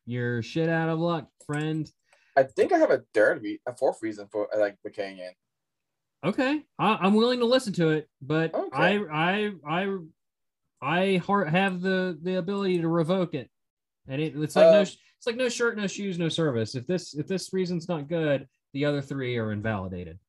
you're 0.06 0.42
shit 0.42 0.70
out 0.70 0.90
of 0.90 1.00
luck, 1.00 1.30
friend. 1.46 1.92
I 2.36 2.44
think 2.44 2.72
I 2.72 2.78
have 2.78 2.92
a 2.92 3.04
third, 3.14 3.42
re- 3.42 3.62
a 3.66 3.76
fourth 3.76 4.02
reason 4.02 4.28
for 4.28 4.48
like 4.58 4.78
Volcanion. 4.86 5.32
Okay, 6.24 6.64
I, 6.80 6.98
I'm 7.02 7.14
willing 7.14 7.40
to 7.40 7.46
listen 7.46 7.74
to 7.74 7.90
it, 7.90 8.10
but 8.22 8.54
Okay. 8.54 8.70
I 8.74 8.98
I 9.12 9.52
I 9.68 9.98
I 10.82 11.18
heart 11.18 11.50
have 11.50 11.82
the 11.82 12.18
the 12.22 12.38
ability 12.38 12.82
to 12.82 12.88
revoke 12.88 13.34
it, 13.34 13.50
and 14.08 14.22
it, 14.22 14.36
it's 14.36 14.56
like 14.56 14.72
no 14.72 14.80
Uh, 14.80 14.86
it's 15.18 15.26
like 15.28 15.36
no 15.36 15.50
shirt, 15.50 15.78
no 15.78 15.88
shoes, 15.88 16.18
no 16.18 16.30
service. 16.30 16.76
If 16.76 16.88
this 16.88 17.14
if 17.16 17.28
this 17.28 17.54
reason's 17.54 17.88
not 17.88 18.08
good, 18.08 18.48
the 18.74 18.86
other 18.86 19.02
three 19.02 19.38
are 19.38 19.52
invalidated. 19.52 20.20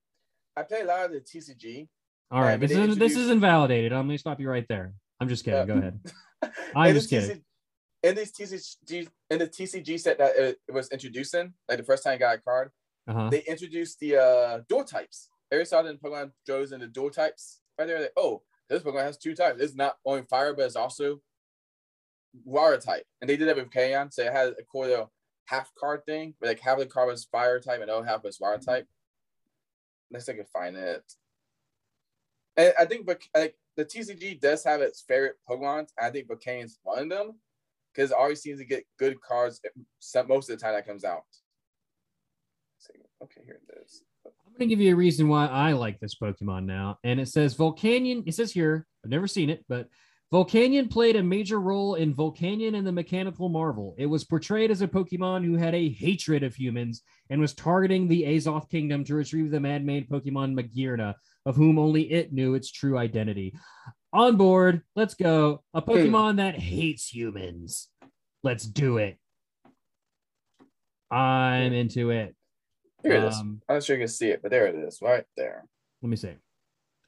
I 0.57 0.63
play 0.63 0.81
a 0.81 0.85
lot 0.87 1.05
of 1.07 1.13
the 1.13 1.21
TCG. 1.21 1.89
All 2.31 2.43
right, 2.43 2.53
Yeah, 2.61 2.67
this 2.67 2.71
is 2.73 2.97
this 2.97 3.17
is 3.17 3.31
invalidated. 3.31 3.93
I'm 3.93 4.07
gonna 4.07 4.19
stop 4.19 4.41
you 4.41 4.51
right 4.51 4.67
there. 4.69 4.93
I'm 5.21 5.29
just 5.29 5.45
kidding. 5.45 5.61
Uh, 5.61 5.65
Go 5.65 5.75
ahead. 5.75 6.01
I'm 6.77 6.95
just 6.95 7.11
the 7.11 7.21
kidding. 7.21 7.43
In 8.03 8.15
this 8.15 8.31
TCG 8.31 9.09
in 9.31 9.39
the 9.39 9.49
TCG 9.49 9.99
set 9.99 10.19
that 10.19 10.37
it, 10.37 10.59
was 10.73 10.89
introducing, 10.91 11.55
like 11.69 11.79
the 11.79 11.85
first 11.85 12.05
time 12.05 12.15
I 12.15 12.17
got 12.19 12.37
a 12.37 12.41
card, 12.41 12.71
Uh-huh. 13.09 13.29
they 13.31 13.41
introduced 13.41 13.99
the 14.01 14.17
uh 14.17 14.61
door 14.69 14.85
types. 14.85 15.29
Every 15.51 15.65
so 15.65 15.79
often 15.79 15.97
Pokemon 15.97 16.33
throws 16.47 16.73
in 16.73 16.81
the 16.81 16.87
door 16.87 17.11
types 17.11 17.61
right 17.79 17.87
there. 17.87 18.01
Like, 18.01 18.13
oh, 18.17 18.43
this 18.69 18.83
Pokemon 18.83 19.03
has 19.05 19.17
two 19.17 19.35
types. 19.35 19.61
It's 19.61 19.75
not 19.75 19.97
only 20.05 20.23
fire, 20.23 20.53
but 20.55 20.67
it's 20.67 20.77
also 20.77 21.21
water 22.45 22.77
type. 22.77 23.05
And 23.21 23.29
they 23.29 23.37
did 23.37 23.49
that 23.49 23.57
with 23.57 23.71
Kayon. 23.71 24.13
So 24.13 24.23
it 24.23 24.33
had 24.33 24.49
a 24.51 24.63
quarter 24.71 25.07
half 25.47 25.73
card 25.81 26.05
thing, 26.05 26.35
where 26.39 26.51
like 26.51 26.61
half 26.61 26.75
of 26.79 26.81
the 26.81 26.87
card 26.93 27.09
was 27.09 27.25
fire 27.25 27.59
type 27.59 27.81
and 27.81 27.89
the 27.89 27.97
other 27.97 28.07
half 28.07 28.23
was 28.23 28.39
water 28.39 28.63
type. 28.63 28.87
Let's 30.11 30.27
see 30.27 30.33
if 30.33 30.37
I 30.37 30.43
can 30.43 30.47
find 30.53 30.77
it. 30.77 31.03
And 32.59 32.75
I 32.79 32.85
think 32.85 33.09
like 33.35 33.55
the 33.77 33.85
TCG 33.85 34.41
does 34.41 34.65
have 34.65 34.83
its 34.83 35.01
favorite 35.01 35.37
Pokemon. 35.49 35.87
I 35.99 36.11
think 36.11 36.29
Volcanion's 36.29 36.79
one 36.83 36.99
of 36.99 37.09
them. 37.09 37.37
Because 37.95 38.11
it 38.11 38.17
always 38.19 38.43
seems 38.43 38.59
to 38.59 38.67
get 38.67 38.85
good 38.99 39.21
cards 39.23 39.61
eh, 39.65 40.23
most 40.29 40.51
of 40.51 40.59
the 40.59 40.63
time 40.63 40.75
that 40.75 40.87
comes 40.87 41.05
out. 41.05 41.23
Okay, 43.23 43.41
here 43.45 43.61
it 43.69 43.83
is. 43.83 44.03
I'm 44.25 44.53
going 44.53 44.69
to 44.69 44.75
give 44.75 44.81
you 44.81 44.93
a 44.93 44.97
reason 44.97 45.29
why 45.29 45.47
I 45.47 45.73
like 45.73 45.99
this 45.99 46.15
Pokemon 46.15 46.67
now. 46.67 46.99
And 47.03 47.19
it 47.19 47.29
says 47.29 47.57
Volcanion, 47.57 48.23
it 48.27 48.35
says 48.35 48.53
here, 48.53 48.87
I've 49.05 49.11
never 49.11 49.27
seen 49.27 49.51
it, 49.51 49.65
but 49.69 49.89
Volcanion 50.33 50.91
played 50.91 51.17
a 51.17 51.23
major 51.23 51.59
role 51.59 51.95
in 51.95 52.15
Volcanion 52.15 52.77
and 52.77 52.87
the 52.87 52.93
Mechanical 52.93 53.49
Marvel. 53.49 53.95
It 53.97 54.07
was 54.07 54.25
portrayed 54.25 54.71
as 54.71 54.83
a 54.83 54.89
Pokemon 54.89 55.45
who 55.45 55.57
had 55.57 55.75
a 55.75 55.89
hatred 55.89 56.43
of 56.43 56.55
humans 56.55 57.03
and 57.31 57.41
was 57.41 57.55
targeting 57.55 58.07
the 58.07 58.25
Azoth 58.25 58.69
Kingdom 58.69 59.05
to 59.05 59.15
retrieve 59.15 59.51
the 59.51 59.59
man 59.59 59.87
made 59.87 60.09
Pokemon 60.09 60.55
Magearna, 60.55 61.15
of 61.49 61.57
whom 61.57 61.79
only 61.79 62.03
it 62.13 62.31
knew 62.31 62.53
its 62.55 62.71
true 62.71 62.99
identity. 62.99 63.55
On 64.13 64.37
board, 64.37 64.83
let's 64.95 65.15
go. 65.15 65.63
A 65.73 65.81
Pokemon 65.81 66.37
that 66.37 66.59
hates 66.59 67.09
humans. 67.09 67.89
Let's 68.43 68.65
do 68.65 68.99
it. 68.99 69.17
I'm 71.11 71.73
into 71.73 72.11
it. 72.11 72.37
Here 73.03 73.13
it 73.15 73.25
is. 73.25 73.35
Um, 73.37 73.63
I'm 73.67 73.77
not 73.77 73.85
sure 73.85 73.97
you 73.97 74.03
can 74.03 74.09
see 74.09 74.29
it, 74.29 74.43
but 74.43 74.51
there 74.51 74.67
it 74.67 74.75
is, 74.75 74.99
right 75.01 75.25
there. 75.39 75.65
Let 76.03 76.11
me 76.11 76.17
see. 76.17 76.35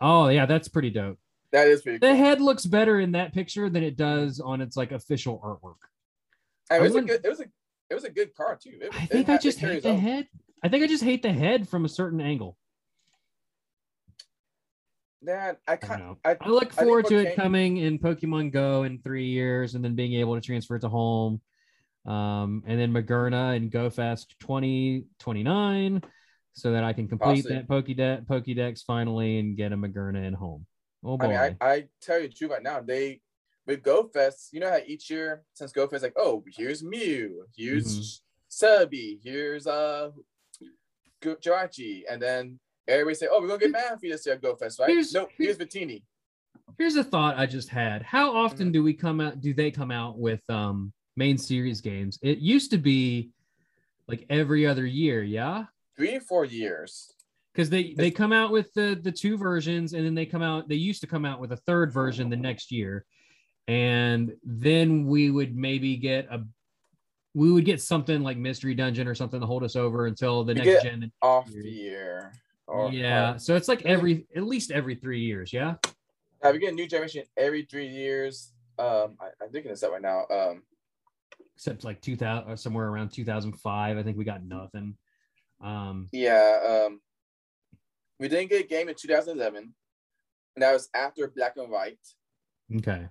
Oh 0.00 0.28
yeah, 0.28 0.46
that's 0.46 0.68
pretty 0.68 0.88
dope. 0.88 1.18
That 1.52 1.68
is 1.68 1.82
pretty 1.82 1.98
The 1.98 2.06
cool. 2.06 2.16
head 2.16 2.40
looks 2.40 2.64
better 2.64 2.98
in 2.98 3.12
that 3.12 3.34
picture 3.34 3.68
than 3.68 3.82
it 3.82 3.96
does 3.96 4.40
on 4.40 4.62
its 4.62 4.74
like 4.74 4.92
official 4.92 5.38
artwork. 5.44 5.74
And 6.70 6.82
it 6.82 6.88
was 6.88 6.96
I 6.96 7.00
a 7.00 7.02
good. 7.02 7.20
It 7.24 7.28
was 7.28 7.40
a. 7.40 7.44
It 7.90 7.94
was 7.94 8.04
a 8.04 8.10
good 8.10 8.34
card 8.34 8.60
too. 8.62 8.78
It, 8.80 8.94
I 8.94 9.04
think 9.04 9.28
I 9.28 9.36
just 9.36 9.58
hate 9.58 9.82
the 9.82 9.94
head. 9.94 10.28
I 10.62 10.68
think 10.68 10.82
I 10.82 10.86
just 10.86 11.02
hate 11.04 11.22
the 11.22 11.32
head 11.32 11.68
from 11.68 11.84
a 11.84 11.88
certain 11.88 12.20
angle. 12.20 12.56
That 15.22 15.58
I 15.68 15.72
I 15.72 15.76
kind. 15.76 16.00
know. 16.02 16.18
I, 16.24 16.36
I 16.40 16.48
look 16.48 16.72
think 16.72 16.86
forward 16.86 17.06
to 17.06 17.16
it 17.18 17.28
Volcanion- 17.28 17.36
coming 17.36 17.76
in 17.78 17.98
Pokemon 17.98 18.52
Go 18.52 18.84
in 18.84 18.98
three 19.02 19.26
years, 19.26 19.74
and 19.74 19.84
then 19.84 19.94
being 19.94 20.14
able 20.14 20.34
to 20.34 20.40
transfer 20.40 20.76
it 20.76 20.80
to 20.80 20.88
home. 20.88 21.40
Um, 22.06 22.62
and 22.66 22.80
then 22.80 22.92
Magearna 22.92 23.54
and 23.56 23.70
GoFest 23.70 24.28
2029, 24.40 26.02
so 26.54 26.72
that 26.72 26.84
I 26.84 26.92
can 26.92 27.08
complete 27.08 27.44
Awesome. 27.44 27.56
that 27.56 27.68
Pokédex, 27.68 28.26
Pokédex 28.26 28.84
finally 28.84 29.38
and 29.38 29.56
get 29.56 29.72
a 29.72 29.76
Magearna 29.76 30.24
in 30.26 30.32
home. 30.34 30.66
Oh 31.04 31.16
boy. 31.18 31.26
I 31.26 31.28
mean, 31.48 31.56
I, 31.60 31.66
I 31.72 31.84
tell 32.00 32.18
you 32.20 32.28
the 32.28 32.34
truth 32.34 32.50
right 32.52 32.62
now. 32.62 32.80
They 32.80 33.20
with 33.66 33.82
GoFest, 33.82 34.48
you 34.52 34.60
know 34.60 34.70
how 34.70 34.78
each 34.86 35.10
year 35.10 35.42
since 35.54 35.72
GoFest, 35.72 36.02
like, 36.02 36.14
oh, 36.16 36.42
here's 36.56 36.82
Mew, 36.82 37.44
here's 37.56 38.22
Subby, 38.48 39.20
here's 39.22 39.66
uh 39.66 40.10
Gu- 41.22 41.36
Jirachi, 41.36 42.02
and 42.10 42.20
then 42.20 42.58
everybody 42.92 43.14
say, 43.14 43.28
oh, 43.30 43.40
we're 43.40 43.48
gonna 43.48 43.58
get 43.60 43.72
Manaphy 43.72 44.10
this 44.10 44.26
year 44.26 44.36
Go 44.36 44.54
GoFest, 44.54 44.80
right? 44.80 44.90
Here's- 44.90 45.12
nope, 45.12 45.30
here's 45.36 45.56
Victini. 45.56 46.02
Here's 46.78 46.96
a 46.96 47.04
thought 47.04 47.38
I 47.38 47.46
just 47.46 47.68
had. 47.68 48.02
How 48.02 48.34
often 48.34 48.68
Mhm. 48.70 48.72
do 48.72 48.82
we 48.82 48.94
come 48.94 49.20
out 49.20 49.40
do 49.40 49.52
they 49.52 49.70
come 49.70 49.90
out 49.90 50.18
with 50.18 50.40
um 50.48 50.92
main 51.16 51.36
series 51.36 51.80
games? 51.80 52.18
It 52.22 52.38
used 52.38 52.70
to 52.70 52.78
be 52.78 53.30
like 54.08 54.24
every 54.30 54.66
other 54.66 54.86
year, 54.86 55.22
yeah? 55.22 55.66
Three 55.96 56.18
four 56.20 56.44
years. 56.44 57.12
Because 57.52 57.68
they 57.68 57.92
they 57.94 58.10
come 58.10 58.32
out 58.32 58.50
with 58.52 58.72
the 58.74 58.98
the 59.02 59.12
two 59.12 59.36
versions 59.36 59.92
and 59.92 60.04
then 60.06 60.14
they 60.14 60.24
come 60.26 60.42
out 60.42 60.68
they 60.68 60.76
used 60.76 61.00
to 61.02 61.06
come 61.06 61.24
out 61.24 61.40
with 61.40 61.52
a 61.52 61.56
third 61.56 61.92
version 61.92 62.30
the 62.30 62.36
next 62.36 62.70
year. 62.72 63.04
And 63.68 64.32
then 64.42 65.06
we 65.06 65.30
would 65.30 65.54
maybe 65.56 65.96
get 65.96 66.28
a 66.30 66.44
we 67.34 67.52
would 67.52 67.64
get 67.64 67.80
something 67.80 68.22
like 68.22 68.36
Mystery 68.38 68.74
Dungeon 68.74 69.06
or 69.06 69.14
something 69.14 69.40
to 69.40 69.46
hold 69.46 69.62
us 69.64 69.76
over 69.76 70.06
until 70.06 70.42
the 70.44 70.54
next 70.54 70.82
gen. 70.82 71.12
Off 71.22 71.48
Year. 71.50 71.62
the 71.62 71.70
year. 71.70 72.32
Or, 72.70 72.90
Yeah. 72.92 73.34
or- 73.34 73.38
So 73.38 73.56
it's 73.56 73.68
like 73.68 73.84
every 73.84 74.26
at 74.34 74.44
least 74.44 74.70
every 74.70 74.94
three 74.94 75.20
years, 75.20 75.52
yeah. 75.52 75.74
Yeah, 76.42 76.52
we 76.52 76.58
get 76.58 76.72
a 76.72 76.74
new 76.74 76.86
generation 76.86 77.24
every 77.36 77.64
three 77.70 77.88
years. 77.88 78.52
Um, 78.78 79.16
I, 79.20 79.26
I'm 79.42 79.50
thinking 79.52 79.70
this 79.70 79.82
up 79.82 79.92
right 79.92 80.00
now. 80.00 80.24
Um, 80.30 80.62
except 81.56 81.84
like 81.84 82.00
2000 82.00 82.50
or 82.50 82.56
somewhere 82.56 82.86
around 82.88 83.10
2005 83.10 83.98
i 83.98 84.02
think 84.02 84.16
we 84.16 84.24
got 84.24 84.42
nothing 84.42 84.96
um 85.60 86.08
yeah, 86.10 86.86
um, 86.86 87.02
we 88.18 88.28
didn't 88.28 88.48
get 88.48 88.64
a 88.64 88.66
game 88.66 88.88
in 88.88 88.94
2011, 88.94 89.74
and 90.56 90.62
that 90.62 90.72
was 90.72 90.88
after 90.94 91.28
Black 91.28 91.58
and 91.58 91.70
White. 91.70 91.98
okay 92.78 93.08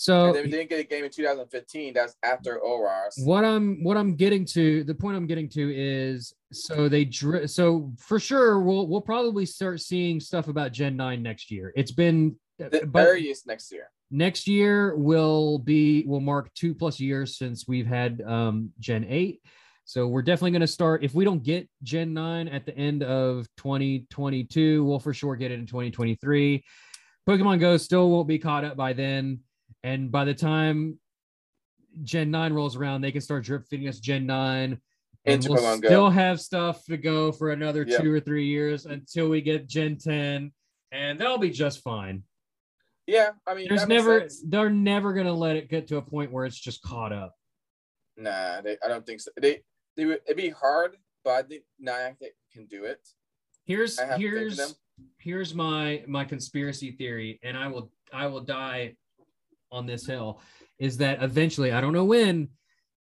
so 0.00 0.26
and 0.26 0.34
then 0.36 0.44
we 0.44 0.50
didn't 0.50 0.68
get 0.70 0.78
a 0.78 0.84
game 0.84 1.02
in 1.04 1.10
2015. 1.10 1.92
That's 1.92 2.14
after 2.22 2.60
ORAS. 2.60 3.14
what 3.24 3.44
i'm 3.44 3.82
what 3.82 3.96
i'm 3.96 4.14
getting 4.14 4.44
to 4.44 4.84
the 4.84 4.94
point 4.94 5.16
i'm 5.16 5.26
getting 5.26 5.48
to 5.48 5.72
is 5.74 6.32
so 6.52 6.88
they 6.88 7.04
dri- 7.04 7.48
so 7.48 7.92
for 7.98 8.20
sure 8.20 8.60
we'll 8.60 8.86
we'll 8.86 9.00
probably 9.00 9.44
start 9.44 9.80
seeing 9.80 10.20
stuff 10.20 10.46
about 10.46 10.70
gen 10.72 10.96
9 10.96 11.20
next 11.20 11.50
year 11.50 11.72
it's 11.74 11.90
been 11.90 12.36
The 12.58 12.86
but 12.86 13.06
earliest 13.08 13.46
next 13.48 13.72
year. 13.72 13.90
next 14.12 14.46
year 14.46 14.96
will 14.96 15.58
be 15.58 16.04
will 16.06 16.20
mark 16.20 16.54
two 16.54 16.74
plus 16.74 17.00
years 17.00 17.36
since 17.36 17.66
we've 17.66 17.86
had 17.86 18.22
um 18.22 18.70
gen 18.78 19.04
8 19.08 19.42
so 19.84 20.06
we're 20.06 20.22
definitely 20.22 20.50
going 20.52 20.60
to 20.60 20.66
start 20.66 21.02
if 21.02 21.12
we 21.14 21.24
don't 21.24 21.42
get 21.42 21.68
gen 21.82 22.14
9 22.14 22.46
at 22.48 22.66
the 22.66 22.76
end 22.76 23.02
of 23.02 23.46
2022 23.56 24.84
we'll 24.84 25.00
for 25.00 25.12
sure 25.12 25.34
get 25.36 25.50
it 25.50 25.58
in 25.58 25.66
2023 25.66 26.62
pokemon 27.28 27.58
go 27.60 27.76
still 27.76 28.10
won't 28.10 28.28
be 28.28 28.38
caught 28.38 28.64
up 28.64 28.76
by 28.76 28.92
then 28.92 29.40
and 29.82 30.10
by 30.10 30.24
the 30.24 30.34
time 30.34 30.98
gen 32.02 32.30
9 32.30 32.52
rolls 32.52 32.76
around 32.76 33.00
they 33.00 33.12
can 33.12 33.20
start 33.20 33.44
drip 33.44 33.66
feeding 33.68 33.88
us 33.88 33.98
gen 33.98 34.26
9 34.26 34.72
and 34.72 34.80
Into 35.24 35.50
we'll 35.50 35.62
Go. 35.80 35.88
still 35.88 36.10
have 36.10 36.40
stuff 36.40 36.84
to 36.86 36.96
go 36.96 37.32
for 37.32 37.50
another 37.50 37.84
Yep. 37.86 38.00
two 38.02 38.12
or 38.12 38.20
three 38.20 38.46
years 38.46 38.86
until 38.86 39.28
we 39.28 39.40
get 39.40 39.66
gen 39.68 39.96
10 39.96 40.52
and 40.92 41.18
that'll 41.18 41.38
be 41.38 41.50
just 41.50 41.82
fine 41.82 42.22
Yeah, 43.06 43.30
I 43.46 43.54
mean, 43.54 43.66
there's 43.68 43.86
never 43.86 44.20
sense. 44.20 44.42
they're 44.46 44.70
never 44.70 45.12
gonna 45.12 45.32
let 45.32 45.56
it 45.56 45.68
get 45.68 45.86
to 45.88 45.96
a 45.96 46.02
point 46.02 46.32
where 46.32 46.44
it's 46.44 46.58
just 46.58 46.82
caught 46.82 47.12
up. 47.12 47.34
Nah, 48.16 48.60
they, 48.62 48.76
I 48.84 48.88
don't 48.88 49.06
think 49.06 49.20
so. 49.20 49.30
They, 49.40 49.62
they 49.96 50.04
would. 50.04 50.20
It'd 50.26 50.36
be 50.36 50.48
hard, 50.50 50.96
but 51.24 51.30
I 51.34 51.42
think 51.42 51.62
Niantic 51.80 52.34
can 52.52 52.66
do 52.66 52.84
it. 52.84 53.00
Here's 53.64 53.98
I 53.98 54.06
have 54.06 54.16
faith 54.18 54.26
in 54.26 54.32
here's 54.32 54.74
here's 55.18 55.54
my 55.54 56.02
my 56.08 56.24
conspiracy 56.24 56.90
theory, 56.92 57.38
and 57.44 57.56
I 57.56 57.68
will 57.68 57.90
I 58.12 58.26
will 58.26 58.40
die 58.40 58.96
on 59.70 59.86
this 59.86 60.06
hill. 60.06 60.40
Is 60.78 60.98
that 60.98 61.22
eventually 61.22 61.72
I 61.72 61.80
don't 61.80 61.92
know 61.92 62.04
when, 62.04 62.48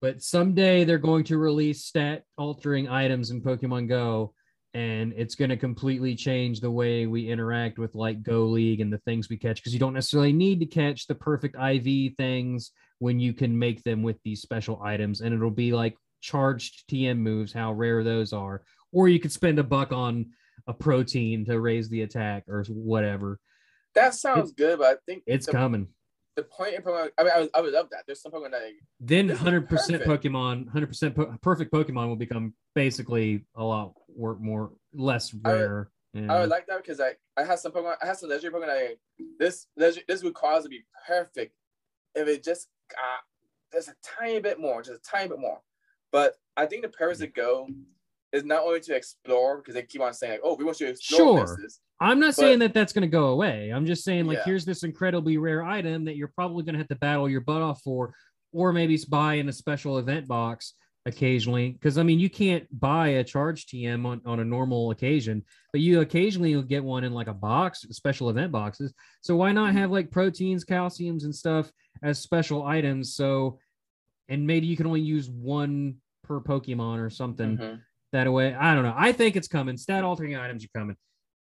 but 0.02 0.22
someday 0.22 0.84
they're 0.84 0.98
going 0.98 1.24
to 1.26 1.38
release 1.38 1.86
stat 1.86 2.24
altering 2.38 2.90
items 2.90 3.32
in 3.32 3.42
Pokemon 3.42 3.88
Go, 3.88 4.34
and 4.74 5.14
it's 5.16 5.36
going 5.36 5.50
to 5.50 5.58
completely 5.58 6.16
change 6.16 6.60
the 6.60 6.72
way 6.72 7.06
we 7.06 7.30
interact 7.30 7.78
with 7.78 7.96
like 7.96 8.24
Go 8.24 8.46
League 8.46 8.82
and 8.82 8.92
the 8.92 8.98
things 9.00 9.30
we 9.30 9.38
catch 9.38 9.58
because 9.58 9.74
you 9.74 9.80
don't 9.80 9.94
necessarily 9.94 10.34
need 10.34 10.60
to 10.60 10.66
catch 10.66 11.08
the 11.08 11.16
perfect 11.16 11.56
IV 11.56 12.16
things 12.16 12.72
when 13.00 13.20
you 13.20 13.34
can 13.34 13.58
make 13.58 13.84
them 13.84 14.04
with 14.04 14.18
these 14.24 14.42
special 14.42 14.82
items, 14.84 15.22
and 15.22 15.34
it'll 15.34 15.50
be 15.50 15.72
like 15.72 15.98
charged 16.22 16.88
TM 16.90 17.18
moves, 17.18 17.54
how 17.54 17.74
rare 17.74 18.04
those 18.04 18.34
are, 18.34 18.64
or 18.92 19.08
you 19.08 19.20
could 19.20 19.32
spend 19.32 19.60
a 19.60 19.64
buck 19.64 19.92
on 19.92 20.28
a 20.68 20.74
protein 20.74 21.46
to 21.46 21.60
raise 21.60 21.90
the 21.90 22.02
attack 22.02 22.44
or 22.48 22.64
whatever. 22.70 23.40
That 23.96 24.14
sounds 24.14 24.52
good, 24.52 24.80
but 24.80 24.86
I 24.86 24.96
think 25.06 25.24
It's 25.26 25.48
the, 25.48 25.52
coming. 25.52 25.88
The 26.36 26.44
point 26.44 26.76
in 26.76 26.82
Pokemon. 26.82 27.10
I 27.18 27.24
mean, 27.24 27.32
I 27.36 27.40
would, 27.42 27.50
I 27.56 27.62
would 27.62 27.74
love 27.74 27.90
that. 27.92 28.04
There's 28.06 28.22
some 28.22 28.32
Pokemon 28.32 28.52
that 28.52 28.72
Then 29.00 29.30
100% 29.30 29.68
perfect. 29.68 30.06
Pokemon, 30.08 30.72
100% 30.74 31.16
po- 31.16 31.36
perfect 31.42 31.72
Pokemon 31.74 32.08
will 32.08 32.16
become 32.16 32.54
basically 32.74 33.46
a 33.56 33.64
lot 33.64 33.94
wor- 34.08 34.38
more 34.40 34.72
less 34.94 35.34
I 35.46 35.50
would- 35.52 35.60
rare. 35.60 35.92
Yeah. 36.14 36.34
I 36.34 36.42
would 36.42 36.50
like 36.50 36.68
that 36.68 36.82
because 36.82 37.00
I 37.00 37.12
I 37.38 37.44
have 37.46 37.60
some 37.60 37.72
Pokemon. 37.72 37.96
I 38.02 38.06
have 38.06 38.18
some 38.18 38.30
legendary 38.30 38.62
Pokemon. 38.66 38.70
I, 38.70 38.96
this 39.40 39.68
legend, 39.78 40.04
this 40.10 40.24
would 40.24 40.34
cause 40.34 40.64
to 40.64 40.70
be 40.70 40.84
perfect 41.08 41.54
if 42.16 42.28
it 42.28 42.44
just 42.44 42.68
got 42.90 43.22
just 43.74 43.88
a 43.88 43.96
tiny 44.04 44.42
bit 44.42 44.60
more, 44.60 44.82
just 44.82 45.00
a 45.00 45.10
tiny 45.10 45.30
bit 45.30 45.40
more. 45.40 45.62
But 46.12 46.36
I 46.58 46.66
think 46.66 46.82
the 46.82 46.90
purpose 46.90 47.20
to 47.20 47.28
go 47.28 47.70
is 48.34 48.44
not 48.44 48.64
only 48.64 48.82
to 48.82 48.94
explore 48.96 49.58
because 49.58 49.74
they 49.76 49.84
keep 49.84 50.02
on 50.02 50.14
saying 50.14 50.34
like, 50.34 50.42
oh, 50.44 50.56
we 50.56 50.66
want 50.66 50.82
you 50.82 50.88
to 50.88 50.92
explore 50.92 51.20
Sure. 51.48 51.56
places. 51.56 51.80
I'm 52.02 52.20
not 52.20 52.30
but- 52.30 52.36
saying 52.36 52.60
that 52.60 52.74
that's 52.74 52.92
going 52.94 53.04
to 53.04 53.08
go 53.08 53.28
away. 53.28 53.70
I'm 53.70 53.86
just 53.86 54.04
saying 54.04 54.26
like 54.26 54.40
Yeah. 54.40 54.44
here's 54.46 54.66
this 54.66 54.84
incredibly 54.84 55.38
rare 55.38 55.64
item 55.64 56.06
that 56.06 56.16
you're 56.18 56.32
probably 56.36 56.64
going 56.64 56.74
to 56.74 56.80
have 56.80 56.88
to 56.90 56.96
battle 56.96 57.30
your 57.30 57.42
butt 57.42 57.62
off 57.62 57.82
for, 57.84 58.14
or 58.52 58.74
maybe 58.74 58.98
buy 59.10 59.36
in 59.36 59.48
a 59.48 59.54
special 59.54 59.98
event 60.00 60.28
box 60.28 60.74
occasionally. 61.06 61.70
Because 61.72 61.98
I 61.98 62.04
mean, 62.04 62.20
you 62.20 62.30
can't 62.30 62.68
buy 62.80 63.08
a 63.10 63.24
charge 63.24 63.68
TM 63.68 64.06
on, 64.06 64.22
on 64.26 64.40
a 64.40 64.46
normal 64.46 64.92
occasion, 64.92 65.44
but 65.72 65.82
you 65.82 66.02
occasionally 66.02 66.56
will 66.56 66.62
get 66.64 66.84
one 66.84 67.04
in 67.04 67.14
like 67.14 67.28
a 67.28 67.34
box, 67.34 67.82
special 67.92 68.30
event 68.30 68.52
boxes. 68.52 68.94
So 69.22 69.36
why 69.36 69.52
not 69.52 69.74
have 69.74 69.92
like 69.92 70.12
proteins, 70.12 70.66
calciums, 70.66 71.24
and 71.24 71.34
stuff 71.34 71.72
as 72.04 72.20
special 72.20 72.66
items? 72.66 73.16
So, 73.16 73.60
and 74.30 74.46
maybe 74.46 74.68
you 74.68 74.78
can 74.78 74.86
only 74.88 75.02
use 75.02 75.30
one 75.30 75.96
per 76.24 76.40
Pokemon 76.40 77.00
or 77.00 77.10
something 77.10 77.58
Mhm. 77.58 77.80
that 78.12 78.28
away. 78.28 78.54
I 78.54 78.74
don't 78.76 78.84
know. 78.84 78.94
I 78.96 79.12
think 79.12 79.36
it's 79.36 79.48
coming. 79.48 79.78
Stat 79.78 80.04
altering 80.04 80.36
items 80.36 80.64
are 80.66 80.80
coming. 80.80 80.96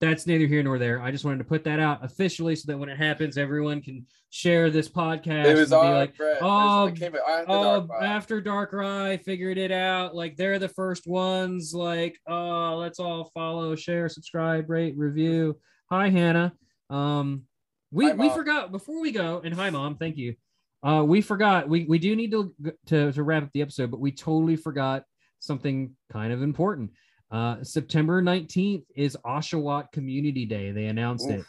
That's 0.02 0.28
neither 0.28 0.46
here 0.46 0.62
nor 0.62 0.78
there. 0.78 1.02
I 1.02 1.10
just 1.10 1.24
wanted 1.24 1.38
to 1.38 1.46
put 1.46 1.64
that 1.64 1.80
out 1.80 2.04
officially 2.04 2.56
so 2.56 2.70
that 2.72 2.78
when 2.78 2.90
it 2.90 2.98
happens, 2.98 3.38
everyone 3.38 3.82
can 3.82 4.06
share 4.30 4.70
this 4.70 4.90
podcast. 4.90 5.46
It 5.46 5.56
was 5.56 5.72
on 5.72 5.94
like, 5.94 6.14
oh, 6.42 6.90
after 6.90 7.46
oh, 7.48 7.82
Dark 7.88 8.04
after 8.04 8.42
Darkrai 8.42 9.24
figured 9.24 9.58
it 9.58 9.72
out. 9.72 10.14
Like 10.14 10.36
they're 10.36 10.60
the 10.60 10.68
first 10.68 11.08
ones. 11.08 11.74
Like, 11.74 12.20
oh, 12.28 12.76
let's 12.78 13.00
all 13.00 13.32
follow, 13.34 13.74
share, 13.76 14.10
subscribe, 14.10 14.70
rate, 14.70 14.98
review. 14.98 15.58
Hi, 15.90 16.10
Hannah. 16.10 16.54
Um, 16.90 17.44
we 17.92 18.08
Hi, 18.08 18.14
we 18.14 18.30
forgot 18.30 18.74
before 18.74 19.00
we 19.00 19.12
go, 19.12 19.42
and 19.46 19.54
hi, 19.54 19.70
mom. 19.70 19.96
Thank 19.96 20.18
you. 20.18 20.36
Uh, 20.84 21.04
we 21.04 21.22
forgot. 21.22 21.70
We 21.70 21.86
we 21.86 22.00
do 22.00 22.16
need 22.18 22.32
to 22.32 22.54
to 22.88 23.14
to 23.14 23.24
wrap 23.24 23.44
up 23.44 23.50
the 23.54 23.62
episode, 23.62 23.92
but 23.92 24.02
we 24.02 24.12
totally 24.12 24.58
forgot 24.58 25.04
something 25.40 25.96
kind 26.12 26.34
of 26.34 26.42
important. 26.42 26.92
Uh, 27.36 27.62
September 27.64 28.22
nineteenth 28.22 28.86
is 28.96 29.18
Oshawott 29.26 29.92
Community 29.92 30.46
Day. 30.46 30.72
They 30.72 30.86
announced 30.86 31.30
it. 31.30 31.44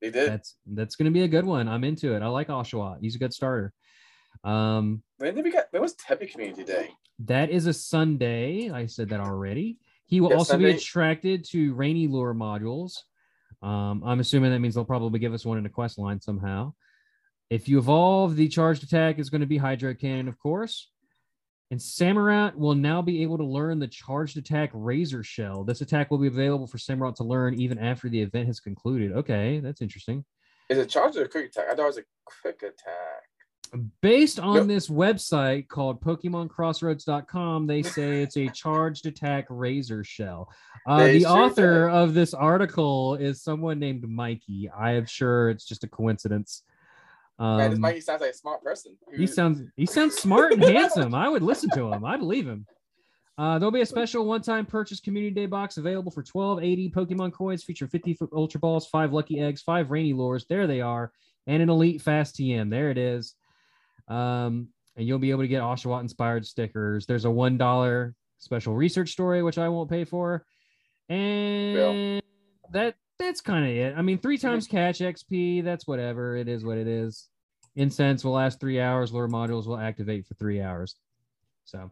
They 0.00 0.10
did. 0.10 0.30
That's 0.30 0.56
that's 0.66 0.96
going 0.96 1.04
to 1.04 1.10
be 1.10 1.24
a 1.24 1.28
good 1.28 1.44
one. 1.44 1.68
I'm 1.68 1.84
into 1.84 2.14
it. 2.16 2.22
I 2.22 2.28
like 2.28 2.48
Oshawott. 2.48 3.00
He's 3.02 3.14
a 3.14 3.18
good 3.18 3.34
starter. 3.34 3.74
Um, 4.44 5.02
when 5.18 5.34
did 5.34 5.44
we 5.44 5.50
get? 5.50 5.68
When 5.72 5.82
was 5.82 5.94
Tepig 5.94 6.32
Community 6.32 6.64
Day? 6.64 6.88
that 7.26 7.50
is 7.50 7.66
a 7.66 7.74
Sunday. 7.74 8.70
I 8.70 8.86
said 8.86 9.10
that 9.10 9.20
already. 9.20 9.76
He 10.06 10.22
will 10.22 10.30
Yeah, 10.30 10.36
also 10.36 10.56
be 10.56 10.70
attracted 10.70 11.44
to 11.50 11.74
rainy 11.74 12.08
lure 12.08 12.34
modules. 12.34 12.94
Um, 13.60 14.02
I'm 14.06 14.20
assuming 14.20 14.52
that 14.52 14.60
means 14.60 14.74
they'll 14.74 14.86
probably 14.86 15.18
give 15.18 15.34
us 15.34 15.44
one 15.44 15.58
in 15.58 15.66
a 15.66 15.70
quest 15.70 15.98
line 15.98 16.22
somehow. 16.22 16.72
If 17.50 17.68
you 17.68 17.76
evolve, 17.78 18.36
the 18.36 18.48
charged 18.48 18.82
attack 18.84 19.18
is 19.18 19.28
going 19.28 19.42
to 19.42 19.46
be 19.46 19.58
Hydro 19.58 19.94
Cannon, 19.94 20.28
of 20.28 20.38
course. 20.38 20.90
And 21.70 21.80
Samurott 21.80 22.54
will 22.56 22.74
now 22.74 23.02
be 23.02 23.22
able 23.22 23.38
to 23.38 23.44
learn 23.44 23.78
the 23.78 23.88
charged 23.88 24.36
attack 24.36 24.70
Razor 24.72 25.24
Shell. 25.24 25.64
This 25.64 25.80
attack 25.80 26.10
will 26.10 26.18
be 26.18 26.26
available 26.26 26.66
for 26.66 26.78
Samurott 26.78 27.16
to 27.16 27.24
learn 27.24 27.54
even 27.54 27.78
after 27.78 28.08
the 28.08 28.20
event 28.20 28.46
has 28.46 28.60
concluded. 28.60 29.12
Okay, 29.12 29.60
that's 29.60 29.80
interesting. 29.80 30.24
Is 30.68 30.78
it 30.78 30.88
charged 30.88 31.16
or 31.16 31.24
a 31.24 31.28
quick 31.28 31.46
attack? 31.46 31.66
I 31.70 31.74
thought 31.74 31.82
it 31.82 31.86
was 31.86 31.98
a 31.98 32.04
quick 32.24 32.62
attack. 32.62 33.24
Based 34.02 34.38
on 34.38 34.68
this 34.68 34.88
website 34.88 35.66
called 35.66 36.00
PokemonCrossroads.com, 36.00 37.66
they 37.66 37.82
say 37.82 38.22
it's 38.22 38.36
a 38.36 38.48
charged 38.50 39.06
attack 39.06 39.46
razor 39.48 40.04
shell. 40.04 40.48
Uh, 40.86 41.06
the 41.06 41.26
author 41.26 41.88
of 41.88 42.14
this 42.14 42.34
article 42.34 43.16
is 43.16 43.42
someone 43.42 43.80
named 43.80 44.08
Mikey. 44.08 44.70
I 44.78 44.92
am 44.92 45.06
sure 45.06 45.50
it's 45.50 45.64
just 45.64 45.82
a 45.82 45.88
coincidence. 45.88 46.62
Man, 47.38 47.70
this 47.70 47.76
Um, 47.76 47.80
Mikey 47.80 48.00
sounds 48.00 48.20
like 48.20 48.30
a 48.30 48.34
smart 48.34 48.62
person. 48.62 48.96
he 49.16 49.26
sounds 49.26 49.62
he 49.76 49.86
sounds 49.86 50.14
smart 50.14 50.52
and 50.52 50.62
handsome. 50.64 51.14
I 51.14 51.28
would 51.28 51.42
listen 51.42 51.70
to 51.74 51.92
him. 51.92 52.04
I 52.04 52.16
believe 52.16 52.46
him. 52.46 52.66
Uh, 53.36 53.58
there'll 53.58 53.72
be 53.72 53.80
a 53.80 53.86
special 53.86 54.24
one-time 54.26 54.64
purchase 54.64 55.00
community 55.00 55.34
day 55.34 55.46
box 55.46 55.76
available 55.76 56.12
for 56.12 56.22
1280 56.22 56.90
Pokemon 56.90 57.32
coins 57.32 57.64
featuring 57.64 57.88
50 57.90 58.18
Ultra 58.32 58.60
Balls, 58.60 58.86
five 58.86 59.12
Lucky 59.12 59.40
Eggs, 59.40 59.60
five 59.62 59.90
Rainy 59.90 60.12
Lures. 60.12 60.46
There 60.48 60.68
they 60.68 60.80
are, 60.80 61.10
and 61.48 61.60
an 61.60 61.68
Elite 61.68 62.00
Fast 62.00 62.36
TM. 62.36 62.70
There 62.70 62.90
it 62.92 62.98
is. 62.98 63.34
Um, 64.06 64.68
and 64.96 65.04
you'll 65.08 65.18
be 65.18 65.32
able 65.32 65.42
to 65.42 65.48
get 65.48 65.62
Oshawott 65.62 66.02
inspired 66.02 66.46
stickers. 66.46 67.06
There's 67.06 67.24
a 67.24 67.30
one 67.30 67.58
dollar 67.58 68.14
special 68.38 68.76
research 68.76 69.10
story 69.10 69.42
which 69.42 69.58
I 69.58 69.68
won't 69.68 69.90
pay 69.90 70.04
for, 70.04 70.44
and 71.08 72.22
that 72.70 72.94
that's 73.18 73.40
kind 73.40 73.64
of 73.64 73.70
it. 73.70 73.94
I 73.96 74.02
mean, 74.02 74.18
three 74.18 74.38
times 74.38 74.66
catch 74.66 74.98
XP. 74.98 75.64
That's 75.64 75.86
whatever. 75.86 76.36
It 76.36 76.48
is 76.48 76.64
what 76.64 76.78
it 76.78 76.86
is. 76.86 77.28
Incense 77.76 78.24
will 78.24 78.32
last 78.32 78.60
three 78.60 78.80
hours. 78.80 79.12
Lure 79.12 79.28
modules 79.28 79.66
will 79.66 79.78
activate 79.78 80.26
for 80.26 80.34
three 80.34 80.60
hours. 80.60 80.96
So 81.64 81.90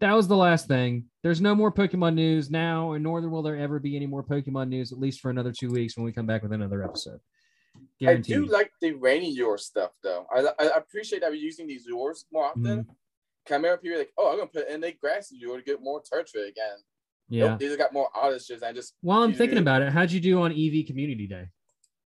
that 0.00 0.12
was 0.14 0.28
the 0.28 0.36
last 0.36 0.66
thing. 0.66 1.04
There's 1.22 1.40
no 1.40 1.54
more 1.54 1.70
Pokemon 1.70 2.14
news 2.14 2.50
now, 2.50 2.92
and 2.92 3.04
nor 3.04 3.20
will 3.28 3.42
there 3.42 3.56
ever 3.56 3.78
be 3.78 3.94
any 3.96 4.06
more 4.06 4.22
Pokemon 4.24 4.68
news, 4.68 4.92
at 4.92 4.98
least 4.98 5.20
for 5.20 5.30
another 5.30 5.52
two 5.52 5.70
weeks 5.70 5.96
when 5.96 6.04
we 6.04 6.12
come 6.12 6.26
back 6.26 6.42
with 6.42 6.52
another 6.52 6.82
episode. 6.82 7.20
I 8.04 8.16
do 8.16 8.46
like 8.46 8.72
the 8.80 8.92
rainy 8.92 9.30
your 9.30 9.58
stuff 9.58 9.90
though. 10.02 10.26
I, 10.34 10.46
I 10.58 10.76
appreciate 10.76 11.20
that 11.20 11.30
we're 11.30 11.36
using 11.36 11.66
these 11.66 11.86
lures 11.88 12.24
more 12.32 12.46
often. 12.46 12.62
Mhm. 12.64 12.86
I 13.50 13.54
remember 13.54 13.76
people 13.78 13.98
like, 13.98 14.12
oh, 14.18 14.30
I'm 14.30 14.38
gonna 14.38 14.48
put 14.48 14.68
in 14.68 14.82
a 14.84 14.92
grassy 14.92 15.38
lure 15.40 15.58
to 15.58 15.62
get 15.62 15.82
more 15.82 16.02
turtle 16.02 16.42
again. 16.42 16.78
Yeah. 17.30 17.50
Nope, 17.50 17.60
these 17.60 17.76
got 17.76 17.92
more 17.92 18.08
outages. 18.14 18.62
I 18.62 18.72
just 18.72 18.94
While 19.00 19.22
I'm 19.22 19.32
thinking 19.32 19.56
do- 19.56 19.62
about 19.62 19.82
it, 19.82 19.92
how'd 19.92 20.10
you 20.10 20.20
do 20.20 20.42
on 20.42 20.50
Eevee 20.52 20.86
Community 20.86 21.26
Day? 21.28 21.46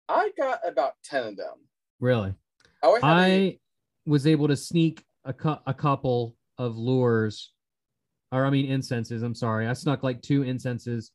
I 0.09 0.31
got 0.39 0.61
about 0.67 0.93
ten 1.05 1.27
of 1.27 1.37
them. 1.37 1.57
Really? 1.99 2.33
I 2.83 2.87
always 2.87 3.03
had 3.03 3.11
a- 3.11 3.49
I 3.49 3.59
was 4.07 4.27
able 4.27 4.49
to 4.49 4.57
sneak 4.57 5.05
a, 5.25 5.33
cou- 5.33 5.59
a 5.67 5.75
couple 5.75 6.37
of 6.59 6.77
lures, 6.79 7.53
or 8.33 8.47
I 8.47 8.51
mean 8.51 8.67
incenses. 8.71 9.23
I'm 9.23 9.35
sorry, 9.35 9.67
I 9.67 9.73
snuck 9.73 10.03
like 10.05 10.23
two 10.23 10.43
incenses, 10.45 11.11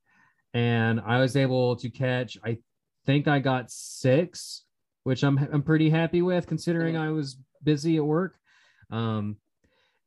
and 0.53 0.99
I 0.99 1.19
was 1.19 1.35
able 1.37 1.77
to 1.77 1.89
catch. 1.89 2.37
I 2.43 2.57
think 3.05 3.27
I 3.29 3.39
got 3.39 3.71
six, 3.71 4.65
which 5.03 5.23
I'm 5.23 5.37
I'm 5.37 5.63
pretty 5.63 5.89
happy 5.89 6.21
with 6.21 6.47
considering 6.47 6.97
I 6.97 7.11
was 7.11 7.37
busy 7.63 7.95
at 7.97 8.05
work. 8.05 8.37
Um, 8.91 9.37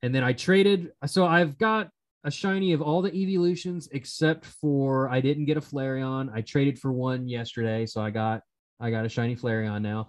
and 0.02 0.14
then 0.14 0.22
I 0.22 0.32
traded. 0.34 0.92
So 1.06 1.26
I've 1.26 1.58
got 1.58 1.90
a 2.24 2.30
shiny 2.30 2.72
of 2.72 2.82
all 2.82 3.00
the 3.02 3.14
evolutions 3.14 3.88
except 3.92 4.44
for 4.44 5.08
I 5.08 5.20
didn't 5.20 5.44
get 5.44 5.56
a 5.56 5.60
Flareon. 5.60 6.30
I 6.34 6.40
traded 6.40 6.78
for 6.78 6.92
one 6.92 7.28
yesterday, 7.28 7.86
so 7.86 8.00
I 8.00 8.10
got 8.10 8.42
I 8.80 8.90
got 8.90 9.04
a 9.04 9.08
shiny 9.08 9.36
Flareon 9.36 9.82
now 9.82 10.08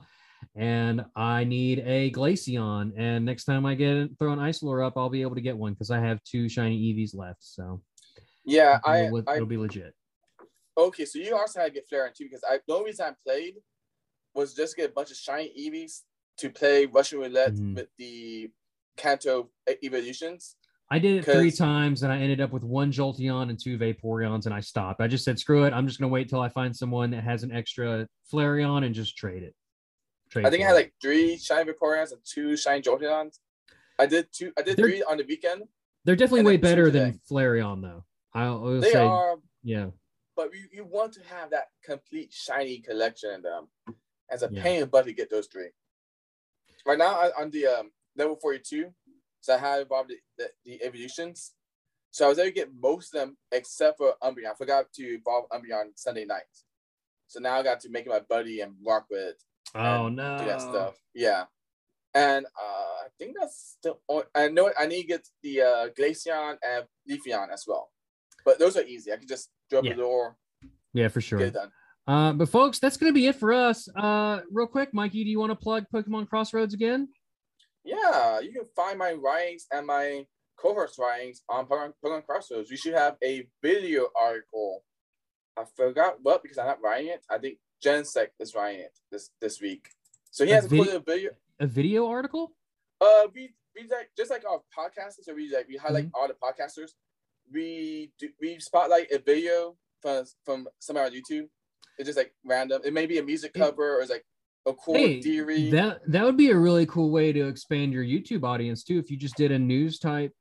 and 0.56 1.06
I 1.16 1.44
need 1.44 1.80
a 1.86 2.12
Glaceon. 2.12 2.94
And 2.98 3.26
next 3.26 3.46
time 3.46 3.66
I 3.66 3.76
get 3.76 4.10
throw 4.18 4.32
an 4.32 4.40
Isolore 4.40 4.86
up, 4.86 4.94
I'll 4.98 5.10
be 5.10 5.22
able 5.22 5.36
to 5.36 5.42
get 5.42 5.58
one 5.58 5.74
because 5.74 5.92
I 5.92 6.00
have 6.00 6.24
two 6.24 6.50
shiny 6.50 6.78
Eevees 6.80 7.16
left. 7.16 7.44
So 7.44 7.82
yeah, 8.46 8.80
I, 8.84 9.06
it'll, 9.06 9.24
I 9.28 9.36
it'll 9.36 9.48
be 9.48 9.58
legit. 9.58 9.94
okay. 10.78 11.06
So 11.06 11.20
you 11.20 11.36
also 11.36 11.60
had 11.60 11.68
to 11.68 11.74
get 11.74 11.88
Flare 11.88 12.12
too 12.16 12.26
because 12.26 12.44
I 12.50 12.60
the 12.68 12.74
only 12.74 12.86
reason 12.88 13.06
I 13.06 13.14
played 13.26 13.56
was 14.34 14.54
just 14.54 14.76
to 14.76 14.82
get 14.82 14.90
a 14.90 14.94
bunch 14.94 15.12
of 15.12 15.18
shiny 15.18 15.52
Eevees 15.60 16.02
to 16.38 16.50
play 16.50 16.86
Russian 16.86 17.20
roulette 17.20 17.54
Mhm. 17.56 17.76
with 17.76 17.88
the 17.98 18.50
Kanto 18.98 19.50
evolutions. 19.84 20.56
I 20.92 20.98
did 21.00 21.18
it 21.18 21.26
three 21.32 21.52
times 21.52 22.02
and 22.04 22.12
I 22.12 22.18
ended 22.20 22.42
up 22.42 22.52
with 22.52 22.64
one 22.64 22.92
Jolteon 22.92 23.50
and 23.50 23.60
two 23.60 23.78
Vaporeons 23.78 24.46
and 24.46 24.54
I 24.56 24.60
stopped. 24.60 25.02
I 25.02 25.08
just 25.08 25.24
said, 25.24 25.38
screw 25.38 25.66
it. 25.66 25.74
I'm 25.74 25.86
just 25.88 26.00
going 26.00 26.10
to 26.10 26.14
wait 26.14 26.30
till 26.30 26.42
I 26.42 26.50
find 26.50 26.76
someone 26.76 27.12
that 27.12 27.24
has 27.24 27.44
an 27.44 27.52
extra 27.52 28.08
Flareon 28.34 28.84
and 28.86 28.96
just 28.96 29.16
trade 29.16 29.44
it. 29.44 29.54
Trade 30.32 30.46
I 30.48 30.50
think 30.50 30.64
I 30.64 30.68
had 30.68 30.72
it. 30.74 30.76
like 30.76 30.94
three 31.02 31.38
shiny 31.38 31.72
Vaporeons 31.72 32.12
and 32.12 32.22
two 32.26 32.58
shiny 32.58 32.82
Jolteons. 32.82 33.38
I 34.00 34.08
did 34.08 34.28
two. 34.32 34.52
I 34.58 34.64
did 34.64 34.78
They're- 34.78 34.86
three 34.88 35.04
on 35.04 35.18
the 35.18 35.26
weekend. 35.28 35.64
They're 36.06 36.16
definitely 36.16 36.46
way 36.46 36.58
better 36.58 36.90
than. 36.90 37.20
Flareon, 37.30 37.82
though. 37.82 38.04
I'll, 38.34 38.66
I'll 38.66 38.80
They 38.80 38.92
say, 38.94 39.00
are, 39.00 39.36
yeah. 39.64 39.88
but 40.36 40.52
you, 40.56 40.62
you 40.72 40.86
want 40.86 41.12
to 41.14 41.20
have 41.30 41.52
that 41.52 41.66
complete 41.84 42.32
shiny 42.32 42.80
collection 42.80 43.32
in 43.32 43.42
them. 43.44 43.68
As 44.32 44.42
a 44.42 44.50
Yeah. 44.52 44.64
pain 44.64 44.76
in 44.76 44.82
the 44.82 44.88
butt 44.88 45.06
to 45.06 45.14
get 45.14 45.30
those 45.30 45.48
three. 45.48 45.70
Right 46.86 46.98
now 46.98 47.20
I, 47.20 47.32
on 47.40 47.52
the 47.52 47.68
um, 47.68 47.92
level 48.16 48.38
42, 48.42 48.92
so 49.42 49.56
I 49.56 49.58
had 49.58 49.82
evolved 49.82 50.10
the, 50.10 50.18
the, 50.38 50.50
the 50.66 50.84
evolutions. 50.84 51.54
So 52.12 52.26
I 52.26 52.30
was 52.30 52.40
able 52.40 52.50
to 52.50 52.54
get 52.56 52.70
most 52.82 53.14
of 53.14 53.22
them 53.22 53.38
except 53.52 53.98
for 53.98 54.14
Umbreon. 54.24 54.52
I 54.52 54.56
forgot 54.58 54.92
to 54.94 55.04
evolve 55.04 55.46
Umbreon 55.52 55.92
Sunday 55.96 56.26
night. 56.26 56.42
So 57.28 57.40
now 57.40 57.56
I 57.60 57.64
got 57.64 57.80
to 57.82 57.90
make 57.90 58.06
it 58.06 58.10
my 58.10 58.20
buddy 58.20 58.62
and 58.62 58.74
rock 58.86 59.06
with 59.10 59.20
it. 59.22 59.44
Oh, 59.76 60.10
no. 60.10 60.40
do 60.40 60.46
that 60.46 60.62
stuff. 60.62 60.96
Yeah. 61.14 61.44
And 62.16 62.46
uh, 62.48 63.06
I 63.06 63.08
think 63.20 63.36
that's 63.40 63.78
the 63.84 63.96
only, 64.10 64.24
I 64.34 64.48
know 64.48 64.72
I 64.80 64.88
need 64.88 65.04
to 65.04 65.08
get 65.08 65.28
the 65.44 65.62
uh, 65.62 65.88
Glaceon 65.90 66.58
and 66.68 66.86
Leafeon 67.08 67.52
as 67.54 67.66
well. 67.68 67.92
But 68.44 68.58
those 68.58 68.76
are 68.76 68.84
easy. 68.84 69.14
I 69.14 69.18
can 69.18 69.28
just 69.28 69.50
drop 69.70 69.84
Yeah. 69.84 69.92
the 69.92 69.98
door, 69.98 70.36
Yeah, 70.94 71.10
for 71.10 71.22
sure. 71.22 71.38
get 71.38 71.50
it 71.50 71.54
done. 71.54 71.72
Uh, 72.08 72.34
but 72.34 72.50
folks, 72.50 72.80
that's 72.80 72.98
gonna 72.98 73.14
be 73.14 73.28
it 73.28 73.36
for 73.36 73.54
us. 73.54 73.88
Uh, 73.96 74.40
real 74.52 74.66
quick, 74.66 74.92
Mikey, 74.96 75.24
do 75.24 75.30
you 75.30 75.40
want 75.40 75.52
to 75.52 75.56
plug 75.56 75.86
Pokemon 75.94 76.28
Crossroads 76.28 76.74
again? 76.74 77.08
Yeah, 77.84 78.40
you 78.40 78.52
can 78.52 78.66
find 78.76 78.98
my 79.00 79.14
writings 79.14 79.66
and 79.72 79.88
my 79.88 80.26
cohorts 80.58 80.98
writings 81.00 81.42
on 81.50 81.66
Pokemon, 81.66 82.26
Crossroads. 82.26 82.70
We 82.70 82.78
should 82.78 82.94
have 82.94 83.16
a 83.24 83.48
video 83.62 84.08
article. 84.20 84.84
I 85.58 85.64
forgot 85.76 86.18
what 86.22 86.42
because 86.44 86.58
I'm 86.58 86.68
not 86.68 86.82
writing 86.82 87.08
it. 87.12 87.22
I 87.30 87.38
think 87.38 87.58
Genesect 87.84 88.30
is 88.40 88.54
writing 88.56 88.82
it 88.82 88.92
this 89.12 89.30
this 89.42 89.62
week. 89.62 89.88
So 90.32 90.46
he 90.46 90.52
A 90.52 90.56
has 90.56 90.66
vid- 90.66 90.80
included 90.80 91.02
a 91.02 91.12
video. 91.12 91.32
A 91.60 91.68
video 91.68 92.08
article? 92.08 92.52
Uh, 93.02 93.28
we 93.34 93.54
we 93.76 93.88
like 93.90 94.10
just 94.18 94.30
like 94.32 94.44
our 94.50 94.60
podcasters. 94.78 95.24
So 95.24 95.34
we 95.34 95.50
like 95.54 95.68
we 95.68 95.78
highlight 95.78 96.06
Mm-hmm. 96.06 96.16
all 96.22 96.28
the 96.28 96.36
podcasters. 96.36 96.92
We 97.52 98.12
do 98.20 98.30
we 98.42 98.60
spotlight 98.60 99.12
a 99.12 99.20
video 99.20 99.76
from 100.02 100.26
from 100.46 100.68
somewhere 100.80 101.06
on 101.06 101.12
YouTube. 101.12 101.48
It's 101.98 102.08
just 102.08 102.18
like 102.18 102.34
random. 102.46 102.82
It 102.86 102.94
may 102.94 103.06
be 103.06 103.18
a 103.18 103.24
music 103.24 103.54
cover 103.54 103.98
or 103.98 104.02
it's 104.02 104.12
like 104.12 104.26
Hey, 104.96 105.22
theory. 105.22 105.70
that 105.72 106.02
that 106.08 106.24
would 106.24 106.38
be 106.38 106.52
a 106.52 106.58
really 106.58 106.86
cool 106.86 107.12
way 107.12 107.32
to 107.32 107.48
expand 107.48 107.94
your 107.94 108.04
YouTube 108.04 108.44
audience 108.44 108.84
too. 108.84 109.00
If 109.00 109.10
you 109.12 109.18
just 109.18 109.36
did 109.36 109.52
a 109.52 109.60
news 109.60 110.00
type 110.00 110.34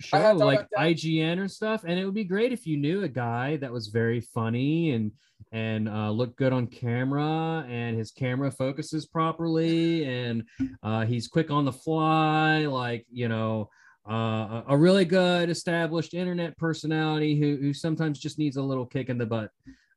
show 0.00 0.32
like. 0.32 0.66
IGN 0.76 1.38
or 1.38 1.48
stuff, 1.48 1.84
and 1.84 1.98
it 1.98 2.04
would 2.04 2.14
be 2.14 2.24
great 2.24 2.52
if 2.52 2.66
you 2.66 2.76
knew 2.76 3.02
a 3.02 3.08
guy 3.08 3.56
that 3.58 3.72
was 3.72 3.88
very 3.88 4.20
funny 4.20 4.92
and 4.92 5.12
and 5.52 5.88
uh, 5.88 6.10
looked 6.10 6.36
good 6.36 6.52
on 6.52 6.66
camera, 6.66 7.64
and 7.68 7.96
his 7.96 8.10
camera 8.10 8.50
focuses 8.50 9.06
properly, 9.06 10.04
and 10.04 10.44
uh, 10.82 11.04
he's 11.04 11.28
quick 11.28 11.50
on 11.50 11.64
the 11.64 11.72
fly, 11.72 12.66
like 12.66 13.06
you 13.10 13.28
know. 13.28 13.68
uh, 14.08 14.62
a 14.68 14.76
really 14.76 15.04
good 15.04 15.50
established 15.50 16.14
internet 16.14 16.56
personality 16.58 17.38
who 17.38 17.56
who 17.56 17.72
sometimes 17.74 18.20
just 18.20 18.38
needs 18.38 18.56
a 18.56 18.62
little 18.62 18.86
kick 18.86 19.08
in 19.08 19.18
the 19.18 19.26
butt. 19.26 19.50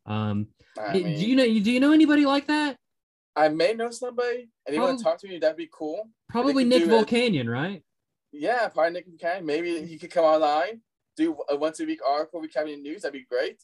Um, 0.05 0.47
I, 0.79 0.93
do 0.93 0.99
you 0.99 1.35
know 1.35 1.45
do 1.45 1.71
you 1.71 1.79
know 1.79 1.91
anybody 1.91 2.25
like 2.25 2.47
that? 2.47 2.77
I 3.35 3.49
may 3.49 3.73
know 3.73 3.91
somebody, 3.91 4.49
and 4.65 4.75
you 4.75 4.81
want 4.81 4.97
to 4.97 5.03
talk 5.03 5.19
to 5.19 5.27
me, 5.27 5.39
that'd 5.39 5.55
be 5.57 5.69
cool. 5.71 6.09
Probably 6.29 6.63
Nick 6.63 6.83
it. 6.83 6.89
Volcanion, 6.89 7.47
right? 7.47 7.83
Yeah, 8.31 8.67
probably 8.67 8.93
Nick 8.93 9.07
McCann. 9.09 9.43
Maybe 9.43 9.85
he 9.85 9.97
could 9.97 10.11
come 10.11 10.25
online, 10.25 10.81
do 11.15 11.37
a 11.49 11.55
once 11.55 11.79
a 11.79 11.85
week 11.85 11.99
article 12.07 12.41
recapping 12.41 12.81
news. 12.81 13.01
That'd 13.01 13.13
be 13.13 13.25
great. 13.29 13.61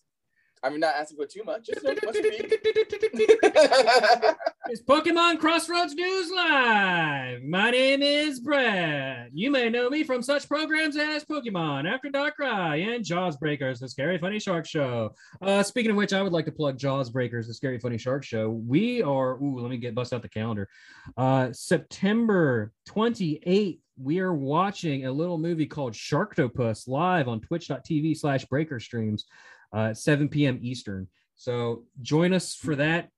I 0.65 0.69
mean, 0.69 0.79
not 0.79 0.95
asking 0.95 1.17
for 1.17 1.27
too 1.27 1.43
much. 1.43 1.67
Just. 1.67 1.85
It's 4.67 4.81
Pokemon 4.81 5.39
Crossroads 5.39 5.93
News 5.93 6.31
Live. 6.31 7.43
My 7.43 7.69
name 7.69 8.01
is 8.01 8.39
Brad. 8.39 9.29
You 9.31 9.51
may 9.51 9.69
know 9.69 9.91
me 9.91 10.03
from 10.03 10.23
such 10.23 10.49
programs 10.49 10.97
as 10.97 11.23
Pokemon, 11.23 11.87
After 11.87 12.09
Darkrai, 12.09 12.95
and 12.95 13.05
Jaws 13.05 13.37
Breakers, 13.37 13.79
the 13.79 13.87
Scary 13.87 14.17
Funny 14.17 14.39
Shark 14.39 14.65
Show. 14.65 15.11
Uh, 15.39 15.61
speaking 15.61 15.91
of 15.91 15.97
which, 15.97 16.13
I 16.13 16.23
would 16.23 16.33
like 16.33 16.45
to 16.45 16.51
plug 16.51 16.79
Jaws 16.79 17.11
Breakers, 17.11 17.45
the 17.45 17.53
Scary 17.53 17.77
Funny 17.77 17.99
Shark 17.99 18.23
Show. 18.23 18.49
We 18.49 19.03
are, 19.03 19.35
ooh, 19.35 19.59
let 19.59 19.69
me 19.69 19.77
get 19.77 19.93
bust 19.93 20.13
out 20.13 20.23
the 20.23 20.29
calendar. 20.29 20.67
Uh, 21.15 21.51
September 21.51 22.71
28th, 22.89 23.77
we 24.01 24.19
are 24.19 24.33
watching 24.33 25.05
a 25.05 25.11
little 25.11 25.37
movie 25.37 25.67
called 25.67 25.93
Sharktopus 25.93 26.87
live 26.87 27.27
on 27.27 27.39
twitch.tv 27.39 28.17
slash 28.17 28.45
breaker 28.45 28.79
streams 28.79 29.25
uh, 29.73 29.93
7 29.93 30.29
p.m. 30.29 30.59
Eastern. 30.61 31.07
So 31.35 31.83
join 32.01 32.33
us 32.33 32.55
for 32.55 32.75
that 32.77 33.09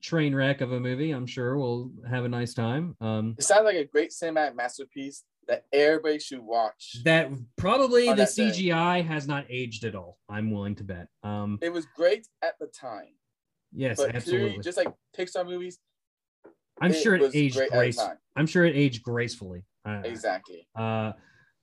train 0.00 0.34
wreck 0.34 0.60
of 0.60 0.72
a 0.72 0.80
movie. 0.80 1.10
I'm 1.10 1.26
sure 1.26 1.56
we'll 1.58 1.90
have 2.08 2.24
a 2.24 2.28
nice 2.28 2.54
time. 2.54 2.96
Um, 3.00 3.34
it 3.38 3.44
sounds 3.44 3.64
like 3.64 3.76
a 3.76 3.84
great 3.84 4.10
cinematic 4.10 4.54
masterpiece 4.54 5.24
that 5.48 5.64
everybody 5.72 6.18
should 6.18 6.40
watch. 6.40 6.96
that 7.04 7.30
probably 7.56 8.06
the 8.08 8.14
that 8.16 8.34
day. 8.34 8.50
CGI 8.50 9.04
has 9.06 9.28
not 9.28 9.44
aged 9.48 9.84
at 9.84 9.94
all. 9.94 10.18
I'm 10.28 10.50
willing 10.50 10.74
to 10.76 10.84
bet. 10.84 11.08
Um, 11.22 11.58
It 11.62 11.72
was 11.72 11.86
great 11.94 12.26
at 12.42 12.58
the 12.58 12.66
time, 12.66 13.14
yes, 13.72 13.98
but 13.98 14.14
absolutely. 14.14 14.48
clearly, 14.48 14.62
just 14.62 14.76
like 14.78 14.88
Pixar 15.16 15.44
movies, 15.46 15.78
I'm 16.80 16.92
sure 16.92 17.14
it 17.14 17.34
aged 17.34 17.56
grace. 17.70 17.98
at 17.98 18.02
the 18.02 18.08
time. 18.08 18.18
I'm 18.34 18.46
sure 18.46 18.64
it 18.64 18.74
aged 18.76 19.02
gracefully. 19.02 19.64
Uh, 19.84 20.02
Exactly. 20.04 20.66
Uh, 20.74 21.12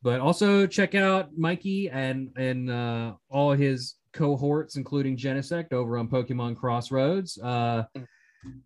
but 0.01 0.19
also 0.19 0.65
check 0.67 0.95
out 0.95 1.37
Mikey 1.37 1.89
and 1.89 2.29
and 2.37 2.69
uh, 2.69 3.13
all 3.29 3.51
his 3.53 3.95
cohorts, 4.13 4.75
including 4.75 5.17
Genesect, 5.17 5.73
over 5.73 5.97
on 5.97 6.07
Pokemon 6.07 6.55
Crossroads. 6.57 7.37
Uh, 7.37 7.83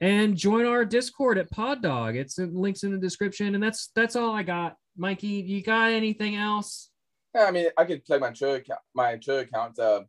and 0.01 0.35
join 0.35 0.65
our 0.65 0.85
Discord 0.85 1.37
at 1.37 1.49
Pod 1.51 1.81
Dog. 1.81 2.15
It's 2.15 2.39
in, 2.39 2.53
links 2.53 2.83
in 2.83 2.91
the 2.91 2.97
description, 2.97 3.55
and 3.55 3.63
that's 3.63 3.91
that's 3.95 4.15
all 4.15 4.33
I 4.33 4.43
got. 4.43 4.75
Mikey, 4.97 5.27
you 5.27 5.61
got 5.61 5.91
anything 5.91 6.35
else? 6.35 6.89
Yeah, 7.35 7.43
I 7.45 7.51
mean, 7.51 7.67
I 7.77 7.85
could 7.85 8.03
play 8.03 8.17
my 8.17 8.31
Twitter 8.31 8.55
account, 8.55 8.79
my 8.95 9.15
Twitter 9.17 9.41
account, 9.41 9.77
uh, 9.77 10.01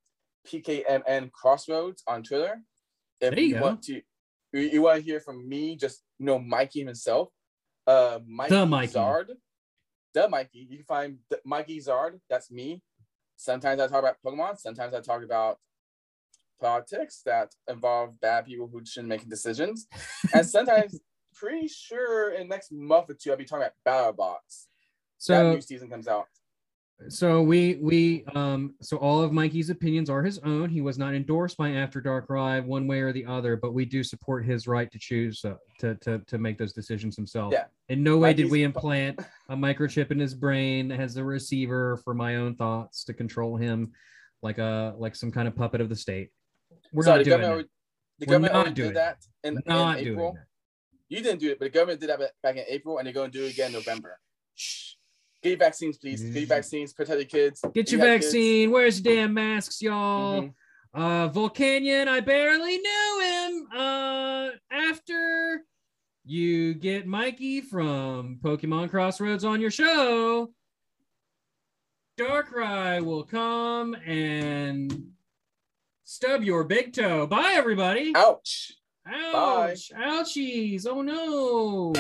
PKMN 0.46 1.30
Crossroads 1.32 2.02
on 2.06 2.22
Twitter. 2.22 2.60
If 3.20 3.34
There 3.34 3.40
you 3.40 3.56
you 3.56 3.60
want 3.60 3.82
to, 3.82 4.00
you, 4.52 4.60
you 4.60 4.82
want 4.82 4.98
to 4.98 5.02
hear 5.04 5.20
from 5.20 5.46
me, 5.48 5.76
just 5.76 6.02
you 6.18 6.26
know 6.26 6.38
Mikey 6.38 6.84
himself, 6.84 7.28
uh, 7.86 8.20
Mikey, 8.26 8.54
The 8.54 8.66
Mikey. 8.66 8.92
Zard, 8.94 9.26
the 10.14 10.28
Mikey. 10.28 10.66
You 10.70 10.78
can 10.78 10.86
find 10.86 11.18
the 11.28 11.40
Mikey 11.44 11.80
Zard. 11.80 12.20
That's 12.30 12.50
me. 12.50 12.82
Sometimes 13.38 13.80
I 13.80 13.86
talk 13.86 14.00
about 14.00 14.16
Pokemon. 14.24 14.58
Sometimes 14.58 14.92
I 14.94 15.00
talk 15.00 15.22
about 15.22 15.58
politics 16.60 17.22
that 17.24 17.54
involve 17.68 18.20
bad 18.20 18.46
people 18.46 18.68
who 18.70 18.84
shouldn't 18.84 19.08
make 19.08 19.28
decisions, 19.28 19.86
and 20.34 20.44
sometimes, 20.56 21.00
pretty 21.32 21.68
sure 21.68 22.32
in 22.32 22.48
next 22.48 22.72
month 22.72 23.08
or 23.08 23.14
two, 23.14 23.30
I'll 23.30 23.36
be 23.36 23.44
talking 23.44 23.68
about 23.84 24.16
BattleBots. 24.16 24.66
that 24.66 24.66
So 25.18 25.32
that 25.34 25.54
new 25.54 25.60
season 25.60 25.88
comes 25.88 26.08
out. 26.08 26.26
So 27.08 27.42
we 27.42 27.78
we 27.80 28.24
um 28.34 28.74
so 28.82 28.96
all 28.96 29.22
of 29.22 29.32
Mikey's 29.32 29.70
opinions 29.70 30.10
are 30.10 30.22
his 30.22 30.38
own. 30.40 30.68
He 30.68 30.80
was 30.80 30.98
not 30.98 31.14
endorsed 31.14 31.56
by 31.56 31.70
After 31.70 32.02
Darkrai 32.02 32.64
one 32.64 32.88
way 32.88 33.00
or 33.00 33.12
the 33.12 33.24
other, 33.24 33.56
but 33.56 33.72
we 33.72 33.84
do 33.84 34.02
support 34.02 34.44
his 34.44 34.66
right 34.66 34.90
to 34.90 34.98
choose 34.98 35.44
uh, 35.44 35.54
to 35.78 35.94
to 35.96 36.18
to 36.26 36.38
make 36.38 36.58
those 36.58 36.72
decisions 36.72 37.14
himself. 37.14 37.52
Yeah. 37.52 37.66
In 37.88 38.02
no 38.02 38.18
way 38.18 38.34
did 38.34 38.50
we 38.50 38.64
implant 38.64 39.20
a 39.48 39.56
microchip 39.56 40.10
in 40.10 40.18
his 40.18 40.34
brain 40.34 40.88
that 40.88 40.98
has 40.98 41.16
a 41.16 41.22
receiver 41.22 41.98
for 41.98 42.14
my 42.14 42.36
own 42.36 42.56
thoughts 42.56 43.04
to 43.04 43.14
control 43.14 43.56
him 43.56 43.92
like 44.42 44.58
a 44.58 44.94
like 44.98 45.14
some 45.14 45.30
kind 45.30 45.46
of 45.46 45.54
puppet 45.54 45.80
of 45.80 45.88
the 45.88 45.96
state. 45.96 46.30
We're 46.92 47.04
Sorry, 47.04 47.18
not 47.18 47.24
the 47.24 47.30
doing 47.30 47.40
government, 47.40 47.68
that. 48.18 48.26
the 48.26 48.26
We're 48.26 48.32
government 48.40 48.54
not 48.54 48.74
doing 48.74 48.88
did 48.88 48.96
that 48.96 49.18
in, 49.44 49.54
in 49.54 49.62
April. 49.66 49.96
doing 49.96 50.34
that. 50.34 50.44
You 51.08 51.22
didn't 51.22 51.40
do 51.40 51.50
it, 51.50 51.58
but 51.58 51.66
the 51.66 51.70
government 51.70 52.00
did 52.00 52.10
that 52.10 52.20
back 52.42 52.56
in 52.56 52.64
April, 52.68 52.98
and 52.98 53.06
they're 53.06 53.14
going 53.14 53.30
to 53.30 53.38
do 53.38 53.44
it 53.44 53.52
again 53.52 53.68
in 53.68 53.74
November. 53.74 54.18
Shh. 54.56 54.87
Get 55.42 55.50
your 55.50 55.58
vaccines, 55.58 55.98
please. 55.98 56.22
Get 56.22 56.34
your 56.40 56.46
vaccines. 56.46 56.92
Protect 56.92 57.18
your 57.18 57.24
kids. 57.26 57.60
Get 57.74 57.86
If 57.86 57.92
your 57.92 58.00
you 58.00 58.06
have 58.06 58.20
kids- 58.20 58.32
vaccine. 58.32 58.70
Where's 58.70 59.00
your 59.00 59.14
damn 59.14 59.34
masks, 59.34 59.80
y'all? 59.80 60.42
Mhm. 60.42 60.54
Uh, 60.94 61.28
Volcanion, 61.28 62.08
I 62.08 62.20
barely 62.20 62.78
knew 62.78 63.20
him. 63.22 63.68
Uh, 63.72 64.50
after 64.70 65.64
you 66.24 66.74
get 66.74 67.06
Mikey 67.06 67.60
from 67.60 68.38
Pokemon 68.42 68.90
Crossroads 68.90 69.44
on 69.44 69.60
your 69.60 69.70
show, 69.70 70.52
Darkrai 72.18 73.04
will 73.04 73.22
come 73.22 73.94
and 73.94 75.12
stub 76.04 76.42
your 76.42 76.64
big 76.64 76.92
toe. 76.92 77.26
Bye, 77.28 77.52
everybody. 77.54 78.12
Ouch. 78.16 78.72
Ouch. 79.06 79.90
Ouchies. 79.94 80.86
Oh, 80.88 81.02
no. 81.02 81.92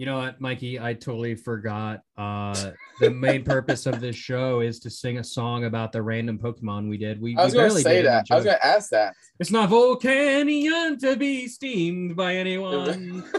You 0.00 0.06
know 0.06 0.16
what, 0.16 0.40
Mikey? 0.40 0.80
I 0.80 0.94
totally 0.94 1.34
forgot. 1.34 2.00
Uh, 2.16 2.70
the 3.00 3.10
main 3.10 3.44
purpose 3.44 3.84
of 3.84 4.00
this 4.00 4.16
show 4.16 4.60
is 4.60 4.80
to 4.80 4.88
sing 4.88 5.18
a 5.18 5.22
song 5.22 5.64
about 5.64 5.92
the 5.92 6.00
random 6.00 6.38
Pokemon 6.38 6.88
we 6.88 6.96
did. 6.96 7.20
We, 7.20 7.36
I 7.36 7.44
was 7.44 7.52
going 7.52 7.70
to 7.70 7.80
say 7.80 8.00
that. 8.00 8.24
I 8.30 8.36
was 8.36 8.46
going 8.46 8.56
to 8.56 8.66
ask 8.66 8.88
that. 8.92 9.14
It's 9.38 9.50
not 9.50 9.68
Volcanion 9.68 10.98
to 11.00 11.16
be 11.16 11.46
steamed 11.48 12.16
by 12.16 12.36
anyone. 12.36 13.24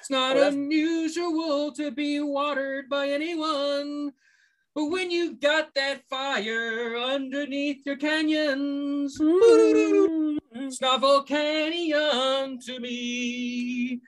It's 0.00 0.10
not 0.10 0.34
Well, 0.34 0.48
unusual 0.48 1.70
to 1.72 1.92
be 1.92 2.18
watered 2.18 2.88
by 2.88 3.10
anyone. 3.10 4.10
But 4.74 4.86
when 4.86 5.12
you 5.12 5.34
got 5.36 5.72
that 5.76 6.02
fire 6.08 6.96
underneath 6.96 7.86
your 7.86 7.96
canyons, 7.96 9.16
it's 9.20 10.80
not 10.80 11.02
Volcanion 11.02 12.64
to 12.64 12.80
me. 12.80 14.00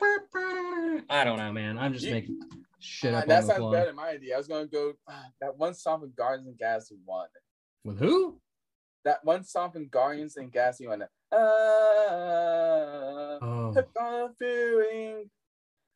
I 1.10 1.22
don't 1.24 1.38
know, 1.38 1.52
man. 1.52 1.78
I'm 1.78 1.92
just 1.92 2.04
You- 2.06 2.12
making 2.12 2.40
shit 2.80 3.12
Uh, 3.14 3.18
up 3.18 3.26
that 3.26 3.42
on 3.42 3.46
the 3.48 3.54
sounds 3.54 3.72
better 3.72 3.86
than 3.86 3.96
my 3.96 4.08
idea. 4.10 4.34
I 4.34 4.38
was 4.38 4.46
going 4.48 4.66
to 4.66 4.70
go 4.70 4.92
ah, 5.08 5.24
that 5.40 5.56
one 5.56 5.74
song 5.74 6.00
from 6.00 6.12
Guardians 6.16 6.48
and 6.48 6.58
Galaxy 6.58 6.96
1. 7.04 7.28
With 7.84 7.98
who? 7.98 8.40
That 9.04 9.24
one 9.24 9.44
song 9.44 9.70
from 9.72 9.88
Guardians 9.88 10.36
and 10.36 10.52
Galaxy 10.52 10.86
1. 10.86 11.02
Ah, 11.32 11.38
Oh, 13.40 13.72
hooked 13.72 13.96
on 13.96 14.14
a 14.30 14.32
feeling. 14.38 15.30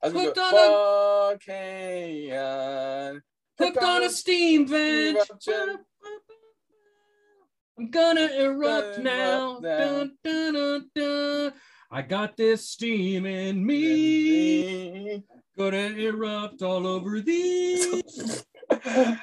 I 0.03 0.09
was 0.09 0.13
Hooked 0.15 0.39
on 0.39 0.51
to 0.51 0.57
go, 0.57 1.39
Volcanion. 1.49 3.21
hooked 3.59 3.79
on 3.83 4.03
a 4.05 4.11
steam 4.11 4.67
vent. 4.67 5.19
I'm 7.79 7.91
gonna 7.91 8.27
erupt 8.27 8.97
Gonna 8.97 9.03
now. 9.03 9.59
erupt 9.59 9.63
now. 9.63 10.05
Dun, 10.05 10.17
dun, 10.23 10.53
dun, 10.55 10.91
dun. 10.95 11.53
I 11.95 12.01
got 12.01 12.37
this 12.39 12.69
steam 12.71 13.27
in 13.27 13.65
me. 13.65 15.23
Gonna 15.59 15.77
erupt 15.77 16.63
all 16.63 16.87
over 16.87 17.21
thee. 17.21 18.03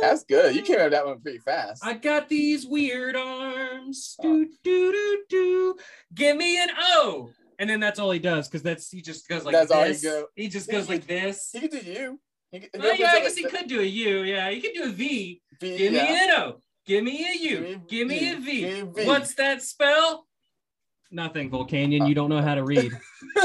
That's 0.00 0.24
good. 0.24 0.54
You 0.54 0.62
came 0.62 0.76
out 0.78 0.86
of 0.86 0.90
that 0.92 1.06
one 1.06 1.20
pretty 1.20 1.38
fast. 1.38 1.84
I 1.84 1.94
got 1.94 2.28
these 2.28 2.66
weird 2.66 3.16
arms. 3.16 4.16
Oh. 4.20 4.22
Do 4.22 4.46
do 4.62 4.92
do 4.92 5.24
do. 5.28 5.76
Give 6.14 6.36
me 6.36 6.62
an 6.62 6.68
O. 6.78 7.30
And 7.58 7.68
then 7.68 7.80
that's 7.80 7.98
all 7.98 8.10
he 8.12 8.20
does 8.20 8.46
because 8.46 8.62
that's 8.62 8.90
he 8.90 9.02
just 9.02 9.26
goes 9.28 9.44
like 9.44 9.52
That's 9.52 9.70
all 9.72 9.82
he 9.82 9.88
this. 9.92 10.02
go- 10.02 10.26
He 10.36 10.48
just 10.48 10.70
goes 10.70 10.88
like 10.88 11.06
this. 11.06 11.50
He 11.52 11.60
could 11.60 11.70
do 11.70 11.78
you. 11.78 12.20
He 12.52 12.60
could, 12.60 12.70
Oh, 12.80 12.92
yeah, 12.92 13.12
I 13.12 13.20
guess 13.20 13.34
he 13.34 13.44
could 13.44 13.66
do 13.68 13.80
a 13.80 13.84
U. 13.84 14.18
Yeah, 14.22 14.48
he 14.50 14.60
could 14.60 14.74
do 14.74 14.84
a 14.84 14.88
V. 14.90 15.42
Be, 15.60 15.76
Give 15.76 15.92
me 15.92 15.98
an 15.98 16.30
O. 16.30 16.60
Give 16.88 17.04
me 17.04 17.24
a 17.30 17.38
U. 17.50 17.58
Give 17.60 17.68
me- 17.68 17.84
Give 17.86 18.08
me 18.08 18.16
a 18.16 18.20
give 18.20 18.42
V. 18.44 18.62
me 18.64 18.80
a 18.80 18.84
V. 18.86 19.06
What's 19.06 19.34
that 19.34 19.62
spell? 19.62 20.26
Nothing, 21.10 21.50
Volcanion. 21.50 22.08
You 22.08 22.14
don't 22.14 22.30
know 22.30 22.40
how 22.40 22.54
to 22.54 22.64
read. 22.64 22.92